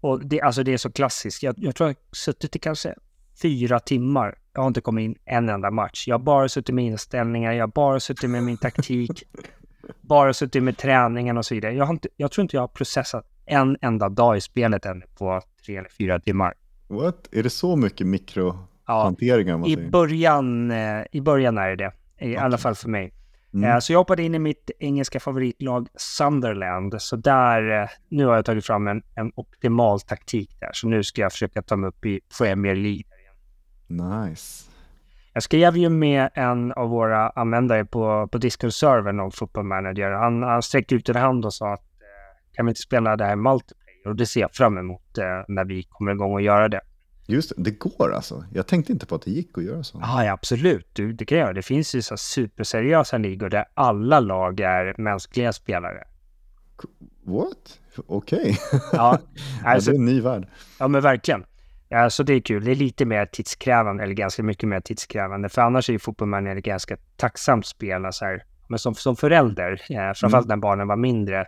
och 0.00 0.26
det, 0.26 0.40
alltså 0.40 0.62
det 0.62 0.72
är 0.72 0.76
så 0.76 0.92
klassiskt. 0.92 1.42
Jag, 1.42 1.54
jag 1.58 1.74
tror 1.74 1.88
jag 1.88 1.94
har 1.94 2.16
suttit 2.16 2.56
i 2.56 2.58
kanske 2.58 2.94
fyra 3.42 3.80
timmar. 3.80 4.38
Jag 4.52 4.60
har 4.60 4.68
inte 4.68 4.80
kommit 4.80 5.02
in 5.02 5.16
en 5.24 5.48
enda 5.48 5.70
match. 5.70 6.08
Jag 6.08 6.14
har 6.14 6.24
bara 6.24 6.48
suttit 6.48 6.74
med 6.74 6.84
inställningar, 6.84 7.52
jag 7.52 7.62
har 7.62 7.72
bara 7.72 8.00
suttit 8.00 8.30
med 8.30 8.42
min 8.42 8.56
taktik, 8.56 9.22
bara 10.00 10.34
suttit 10.34 10.62
med 10.62 10.78
träningen 10.78 11.38
och 11.38 11.46
så 11.46 11.54
vidare. 11.54 11.74
Jag, 11.74 11.84
har 11.84 11.92
inte, 11.92 12.08
jag 12.16 12.30
tror 12.30 12.42
inte 12.42 12.56
jag 12.56 12.62
har 12.62 12.68
processat 12.68 13.26
en 13.46 13.76
enda 13.80 14.08
dag 14.08 14.36
i 14.36 14.40
spelet 14.40 14.86
än 14.86 15.02
på 15.18 15.40
tre 15.66 15.76
eller 15.76 15.88
fyra 15.88 16.20
timmar. 16.20 16.54
What? 16.88 17.28
Är 17.32 17.42
det 17.42 17.50
så 17.50 17.76
mycket 17.76 18.06
mikrohanteringar? 18.06 19.58
Ja, 19.58 19.66
i 19.66 19.76
början, 19.76 20.70
eh, 20.70 21.02
i 21.12 21.20
början 21.20 21.58
är 21.58 21.70
det 21.70 21.76
det. 21.76 21.92
I 22.18 22.32
okay. 22.32 22.44
alla 22.44 22.58
fall 22.58 22.74
för 22.74 22.88
mig. 22.88 23.12
Mm. 23.54 23.70
Eh, 23.70 23.78
så 23.78 23.92
jag 23.92 23.98
hoppade 23.98 24.22
in 24.22 24.34
i 24.34 24.38
mitt 24.38 24.70
engelska 24.78 25.20
favoritlag 25.20 25.88
Sunderland. 25.94 27.02
Så 27.02 27.16
där, 27.16 27.82
eh, 27.82 27.88
nu 28.08 28.26
har 28.26 28.34
jag 28.34 28.44
tagit 28.44 28.66
fram 28.66 28.88
en, 28.88 29.02
en 29.14 29.32
optimal 29.34 30.00
taktik 30.00 30.50
där. 30.60 30.70
Så 30.72 30.88
nu 30.88 31.04
ska 31.04 31.20
jag 31.20 31.32
försöka 31.32 31.62
ta 31.62 31.76
mig 31.76 31.88
upp 31.88 32.06
i 32.06 32.20
Premier 32.38 32.74
League. 32.74 33.02
Nice. 33.86 34.70
Jag 35.32 35.42
skrev 35.42 35.76
ju 35.76 35.88
med 35.88 36.30
en 36.34 36.72
av 36.72 36.88
våra 36.88 37.30
användare 37.30 37.84
på, 37.84 38.28
på 38.32 38.38
Discord-servern 38.38 39.20
om 39.20 39.30
Football 39.30 39.64
Manager. 39.64 40.10
Han, 40.10 40.42
han 40.42 40.62
sträckte 40.62 40.94
ut 40.94 41.08
en 41.08 41.16
hand 41.16 41.44
och 41.44 41.54
sa 41.54 41.72
att 41.72 41.80
eh, 41.80 42.52
kan 42.52 42.66
vi 42.66 42.70
inte 42.70 42.80
spela 42.80 43.16
det 43.16 43.24
här 43.24 43.36
multiplayer? 43.36 44.08
Och 44.08 44.16
det 44.16 44.26
ser 44.26 44.40
jag 44.40 44.52
fram 44.52 44.78
emot 44.78 45.18
när 45.48 45.64
vi 45.64 45.82
kommer 45.82 46.12
igång 46.12 46.32
och 46.32 46.42
göra 46.42 46.68
det. 46.68 46.80
Just 47.26 47.52
det, 47.56 47.62
det 47.62 47.70
går 47.70 48.14
alltså. 48.14 48.44
Jag 48.52 48.66
tänkte 48.66 48.92
inte 48.92 49.06
på 49.06 49.14
att 49.14 49.22
det 49.22 49.30
gick 49.30 49.58
att 49.58 49.64
göra 49.64 49.82
så. 49.82 50.00
Ah, 50.02 50.24
ja, 50.24 50.32
absolut. 50.32 50.88
Du, 50.92 51.12
det 51.12 51.24
kan 51.24 51.38
jag. 51.38 51.54
Det 51.54 51.62
finns 51.62 51.94
ju 51.94 52.02
så 52.02 52.16
superseriösa 52.16 53.18
ligor 53.18 53.48
där 53.48 53.64
alla 53.74 54.20
lag 54.20 54.60
är 54.60 54.94
mänskliga 54.98 55.52
spelare. 55.52 56.04
What? 57.24 57.80
Okej. 58.06 58.40
Okay. 58.40 58.80
Ja, 58.92 59.18
alltså, 59.64 59.90
ja, 59.90 59.94
det 59.94 59.98
är 59.98 59.98
en 59.98 60.04
ny 60.04 60.20
värld. 60.20 60.48
Ja, 60.78 60.88
men 60.88 61.00
verkligen. 61.00 61.44
Ja, 61.88 62.10
så 62.10 62.22
det 62.22 62.34
är 62.34 62.40
kul. 62.40 62.64
Det 62.64 62.70
är 62.70 62.74
lite 62.74 63.04
mer 63.04 63.26
tidskrävande, 63.26 64.02
eller 64.02 64.14
ganska 64.14 64.42
mycket 64.42 64.68
mer 64.68 64.80
tidskrävande. 64.80 65.48
För 65.48 65.62
annars 65.62 65.88
är 65.88 65.92
ju 65.92 65.98
fotbollsmannen 65.98 66.58
ett 66.58 66.64
ganska 66.64 66.96
tacksamt 67.16 67.66
spel. 67.66 68.12
Så 68.12 68.24
här. 68.24 68.44
Men 68.68 68.78
som, 68.78 68.94
som 68.94 69.16
förälder, 69.16 69.72
eh, 69.72 70.12
framförallt 70.14 70.46
mm. 70.46 70.58
när 70.58 70.62
barnen 70.62 70.88
var 70.88 70.96
mindre, 70.96 71.46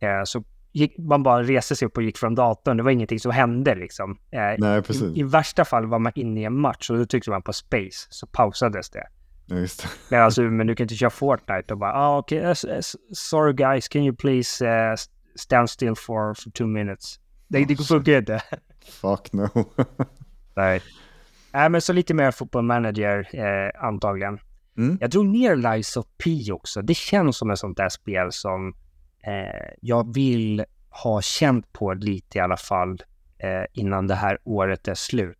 eh, 0.00 0.22
så 0.24 0.44
gick, 0.72 0.98
man 0.98 1.22
bara 1.22 1.42
reste 1.42 1.76
sig 1.76 1.86
upp 1.86 1.96
och 1.96 2.02
gick 2.02 2.18
från 2.18 2.34
datorn. 2.34 2.76
Det 2.76 2.82
var 2.82 2.90
ingenting 2.90 3.20
som 3.20 3.30
hände 3.30 3.74
liksom. 3.74 4.18
Eh, 4.30 4.40
Nej, 4.58 4.82
precis. 4.82 5.16
I, 5.16 5.20
I, 5.20 5.22
värsta 5.22 5.64
fall 5.64 5.86
var 5.86 5.98
man 5.98 6.12
inne 6.14 6.40
i 6.40 6.44
en 6.44 6.60
match 6.60 6.90
och 6.90 6.98
då 6.98 7.06
tryckte 7.06 7.30
man 7.30 7.42
på 7.42 7.52
space, 7.52 8.06
så 8.10 8.26
pausades 8.26 8.90
det. 8.90 9.06
Ja, 9.46 9.56
just 9.56 9.82
det. 9.82 9.88
Men, 10.10 10.22
alltså, 10.22 10.42
men 10.42 10.66
du 10.66 10.76
kan 10.76 10.84
inte 10.84 10.94
köra 10.94 11.10
Fortnite 11.10 11.74
och 11.74 11.78
bara, 11.78 11.92
ah, 11.92 12.18
okej, 12.18 12.50
okay, 12.50 12.76
uh, 12.76 12.80
sorry 13.12 13.52
guys, 13.52 13.88
can 13.88 14.02
you 14.02 14.16
please 14.16 14.64
uh, 14.66 14.94
stand 15.36 15.70
still 15.70 15.94
for, 15.94 16.34
for 16.34 16.50
two 16.50 16.66
minutes? 16.66 17.20
Det, 17.48 17.64
det 17.64 17.76
funkar 17.76 18.18
inte. 18.18 18.42
Fuck 18.84 19.32
no. 19.32 19.48
Nej. 20.56 20.82
Nej, 21.52 21.68
men 21.68 21.80
så 21.80 21.92
lite 21.92 22.14
mer 22.14 22.30
football 22.30 22.62
manager 22.62 23.28
eh, 23.32 23.84
antagligen. 23.84 24.38
Mm. 24.78 24.98
Jag 25.00 25.10
drog 25.10 25.26
ner 25.26 25.56
Lies 25.56 25.96
of 25.96 26.06
P 26.24 26.52
också. 26.52 26.82
Det 26.82 26.94
känns 26.94 27.36
som 27.36 27.50
ett 27.50 27.58
sånt 27.58 27.76
där 27.76 27.88
spel 27.88 28.32
som 28.32 28.74
eh, 29.22 29.70
jag 29.80 30.14
vill 30.14 30.64
ha 30.90 31.22
känt 31.22 31.72
på 31.72 31.94
lite 31.94 32.38
i 32.38 32.40
alla 32.40 32.56
fall 32.56 33.02
eh, 33.38 33.64
innan 33.72 34.06
det 34.06 34.14
här 34.14 34.38
året 34.44 34.88
är 34.88 34.94
slut. 34.94 35.36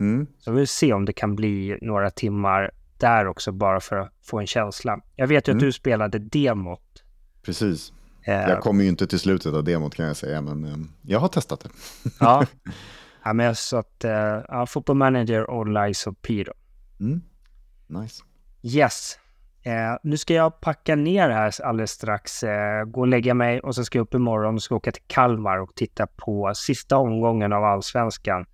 Mm. 0.00 0.26
Så 0.38 0.50
vi 0.50 0.58
vill 0.58 0.68
se 0.68 0.92
om 0.92 1.04
det 1.04 1.12
kan 1.12 1.36
bli 1.36 1.78
några 1.82 2.10
timmar 2.10 2.70
där 2.98 3.26
också 3.26 3.52
bara 3.52 3.80
för 3.80 3.96
att 3.96 4.12
få 4.22 4.40
en 4.40 4.46
känsla. 4.46 5.00
Jag 5.16 5.26
vet 5.26 5.48
ju 5.48 5.50
mm. 5.50 5.58
att 5.58 5.60
du 5.60 5.72
spelade 5.72 6.18
demot. 6.18 7.04
Precis. 7.42 7.92
Eh, 8.22 8.34
jag 8.34 8.60
kommer 8.60 8.82
ju 8.82 8.88
inte 8.88 9.06
till 9.06 9.20
slutet 9.20 9.54
av 9.54 9.64
demot 9.64 9.94
kan 9.94 10.06
jag 10.06 10.16
säga, 10.16 10.40
men 10.40 10.64
eh, 10.64 10.76
jag 11.02 11.20
har 11.20 11.28
testat 11.28 11.60
det. 11.60 11.68
ja. 12.20 12.46
ja, 13.24 13.32
men 13.32 13.54
så 13.54 13.76
att, 13.76 14.04
eh, 14.04 14.40
ja, 14.48 14.66
Football 14.66 14.96
Manager 14.96 15.50
och 15.50 15.66
Lies 15.68 16.06
of 16.06 16.14
P 16.22 16.44
då. 16.46 16.52
Mm. 17.00 17.20
Nice. 17.86 18.22
Yes. 18.62 19.18
Eh, 19.66 19.96
nu 20.02 20.16
ska 20.16 20.34
jag 20.34 20.60
packa 20.60 20.96
ner 20.96 21.30
här 21.30 21.64
alldeles 21.64 21.90
strax, 21.90 22.42
eh, 22.42 22.84
gå 22.84 23.00
och 23.00 23.06
lägga 23.06 23.34
mig 23.34 23.60
och 23.60 23.74
så 23.74 23.84
ska 23.84 23.98
jag 23.98 24.02
upp 24.02 24.14
imorgon 24.14 24.54
och 24.54 24.62
ska 24.62 24.74
åka 24.74 24.92
till 24.92 25.02
Kalmar 25.06 25.58
och 25.58 25.74
titta 25.74 26.06
på 26.06 26.52
sista 26.54 26.96
omgången 26.96 27.52
av 27.52 27.64
allsvenskan. 27.64 28.46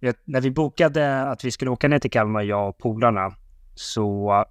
Vet, 0.00 0.16
när 0.24 0.40
vi 0.40 0.50
bokade 0.50 1.22
att 1.22 1.44
vi 1.44 1.50
skulle 1.50 1.70
åka 1.70 1.88
ner 1.88 1.98
till 1.98 2.10
Kalmar, 2.10 2.42
jag 2.42 2.68
och 2.68 2.78
polarna, 2.78 3.32
så 3.74 4.44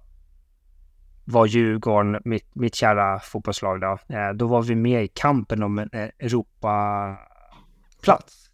var 1.24 1.46
Djurgården, 1.46 2.20
mitt, 2.24 2.54
mitt 2.54 2.74
kära 2.74 3.18
fotbollslag, 3.18 3.80
då, 3.80 3.98
eh, 4.14 4.30
då 4.34 4.46
var 4.46 4.62
vi 4.62 4.74
med 4.74 5.04
i 5.04 5.08
kampen 5.08 5.62
om 5.62 5.78
en 5.78 5.90
eh, 5.92 6.08
Europaplats. 6.18 7.18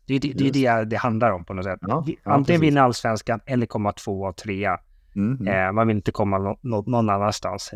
Det 0.07 0.15
är 0.15 0.21
det, 0.21 0.33
det, 0.33 0.51
det, 0.51 0.85
det 0.85 0.97
handlar 0.97 1.31
om 1.31 1.45
på 1.45 1.55
något 1.55 1.65
sätt. 1.65 1.79
Ja, 1.83 2.05
ja, 2.25 2.33
Antingen 2.33 2.61
vinna 2.61 2.83
allsvenskan 2.83 3.41
eller 3.47 3.67
komma 3.67 3.93
två 3.93 4.23
och 4.23 4.37
trea. 4.37 4.81
Mm, 5.17 5.37
mm. 5.41 5.67
Eh, 5.67 5.73
man 5.73 5.87
vill 5.87 5.97
inte 5.97 6.13
komma 6.13 6.39
no, 6.39 6.59
no, 6.61 6.85
någon 6.87 7.11
annanstans. 7.11 7.71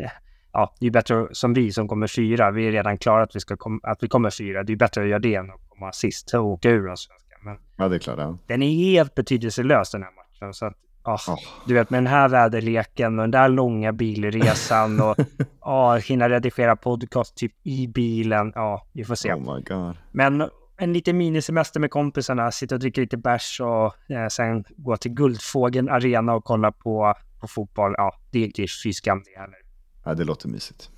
ja, 0.52 0.74
det 0.80 0.86
är 0.86 0.90
bättre 0.90 1.26
som 1.32 1.54
vi 1.54 1.72
som 1.72 1.88
kommer 1.88 2.06
fyra. 2.06 2.50
Vi 2.50 2.68
är 2.68 2.72
redan 2.72 2.98
klara 2.98 3.22
att 3.22 3.36
vi, 3.36 3.40
ska 3.40 3.56
att 3.82 4.02
vi 4.02 4.08
kommer 4.08 4.30
fyra. 4.30 4.62
Det 4.62 4.72
är 4.72 4.76
bättre 4.76 5.02
att 5.02 5.08
göra 5.08 5.18
det 5.18 5.34
än 5.34 5.50
att 5.50 5.60
komma 5.68 5.92
sist 5.92 6.34
och 6.34 6.46
åka 6.46 6.70
ur 6.70 6.90
allsvenskan. 6.90 7.38
Men 7.44 7.56
ja, 7.76 7.88
det 7.88 7.96
är 7.96 7.98
klart. 7.98 8.18
Ja. 8.18 8.38
Den 8.46 8.62
är 8.62 8.70
helt 8.70 9.14
betydelselös 9.14 9.90
den 9.90 10.02
här 10.02 10.10
matchen. 10.10 10.54
Så 10.54 10.66
att, 10.66 10.74
oh, 11.04 11.34
oh. 11.34 11.38
Du 11.66 11.74
vet 11.74 11.90
med 11.90 11.98
den 11.98 12.06
här 12.06 12.28
väderleken 12.28 13.18
och 13.18 13.22
den 13.22 13.30
där 13.30 13.48
långa 13.48 13.92
bilresan 13.92 15.00
och 15.00 15.16
oh, 15.60 15.94
hinna 15.94 16.28
redigera 16.28 16.76
podcast 16.76 17.36
typ 17.36 17.52
i 17.62 17.86
bilen. 17.86 18.52
Ja, 18.54 18.86
vi 18.92 19.04
får 19.04 19.14
se. 19.14 19.32
Oh 19.32 19.54
my 19.54 19.62
God. 19.62 19.96
Men 20.12 20.48
en 20.78 20.92
liten 20.92 21.16
minisemester 21.16 21.80
med 21.80 21.90
kompisarna, 21.90 22.50
sitta 22.50 22.74
och 22.74 22.80
dricka 22.80 23.00
lite 23.00 23.16
bärs 23.16 23.60
och 23.60 24.10
eh, 24.10 24.28
sen 24.28 24.64
gå 24.76 24.96
till 24.96 25.10
Guldfågeln 25.10 25.88
Arena 25.88 26.34
och 26.34 26.44
kolla 26.44 26.72
på, 26.72 27.14
på 27.40 27.48
fotboll. 27.48 27.94
Ja, 27.96 28.14
det 28.30 28.38
är 28.38 28.44
inte 28.44 28.66
fy 28.84 28.92
skam 28.92 29.22
det 29.24 29.40
heller. 29.40 29.58
Ja, 30.04 30.14
det 30.14 30.24
låter 30.24 30.48
mysigt. 30.48 30.90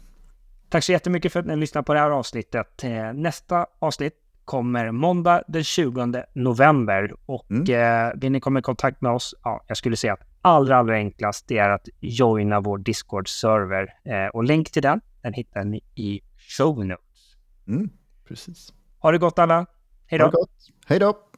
Tack 0.69 0.85
så 0.85 0.93
jättemycket 0.93 1.33
för 1.33 1.41
att 1.41 1.47
ni 1.47 1.57
lyssnade 1.57 1.85
på 1.85 1.95
det 1.95 2.01
här 2.01 2.11
avsnittet. 2.11 2.85
Eh, 2.85 3.13
nästa 3.13 3.67
avsnitt 3.79 4.15
kommer 4.45 4.91
måndag 4.91 5.43
den 5.49 5.65
20 5.65 6.25
november 6.35 7.15
och 7.27 7.51
mm. 7.51 8.07
eh, 8.09 8.13
vill 8.21 8.33
ni 8.33 8.41
komma 8.41 8.59
i 8.59 8.63
kontakt 8.63 9.01
med 9.01 9.13
oss? 9.13 9.35
Ja, 9.45 9.65
jag 9.67 9.77
skulle 9.77 9.97
säga 9.97 10.13
att 10.13 10.23
allra, 10.43 10.77
allra 10.77 10.95
enklast 10.95 11.49
det 11.49 11.59
är 11.59 11.71
att 11.71 11.89
joina 12.01 12.61
vår 12.61 12.79
Discord-server 12.79 13.89
eh, 14.05 14.27
och 14.27 14.45
länk 14.45 14.71
till 14.71 14.83
den, 14.83 15.01
den 15.23 15.33
hittar 15.33 15.65
ni 15.65 15.81
i 15.95 16.21
show 16.39 16.87
notes. 16.87 17.37
Mm, 17.69 17.91
precis. 18.29 18.73
Ha 18.99 19.13
det 19.13 19.19
gott 19.19 19.39
alla. 19.39 19.67
Hej 20.07 20.19
då. 20.19 20.33
Hej 20.87 20.99
då. 20.99 21.30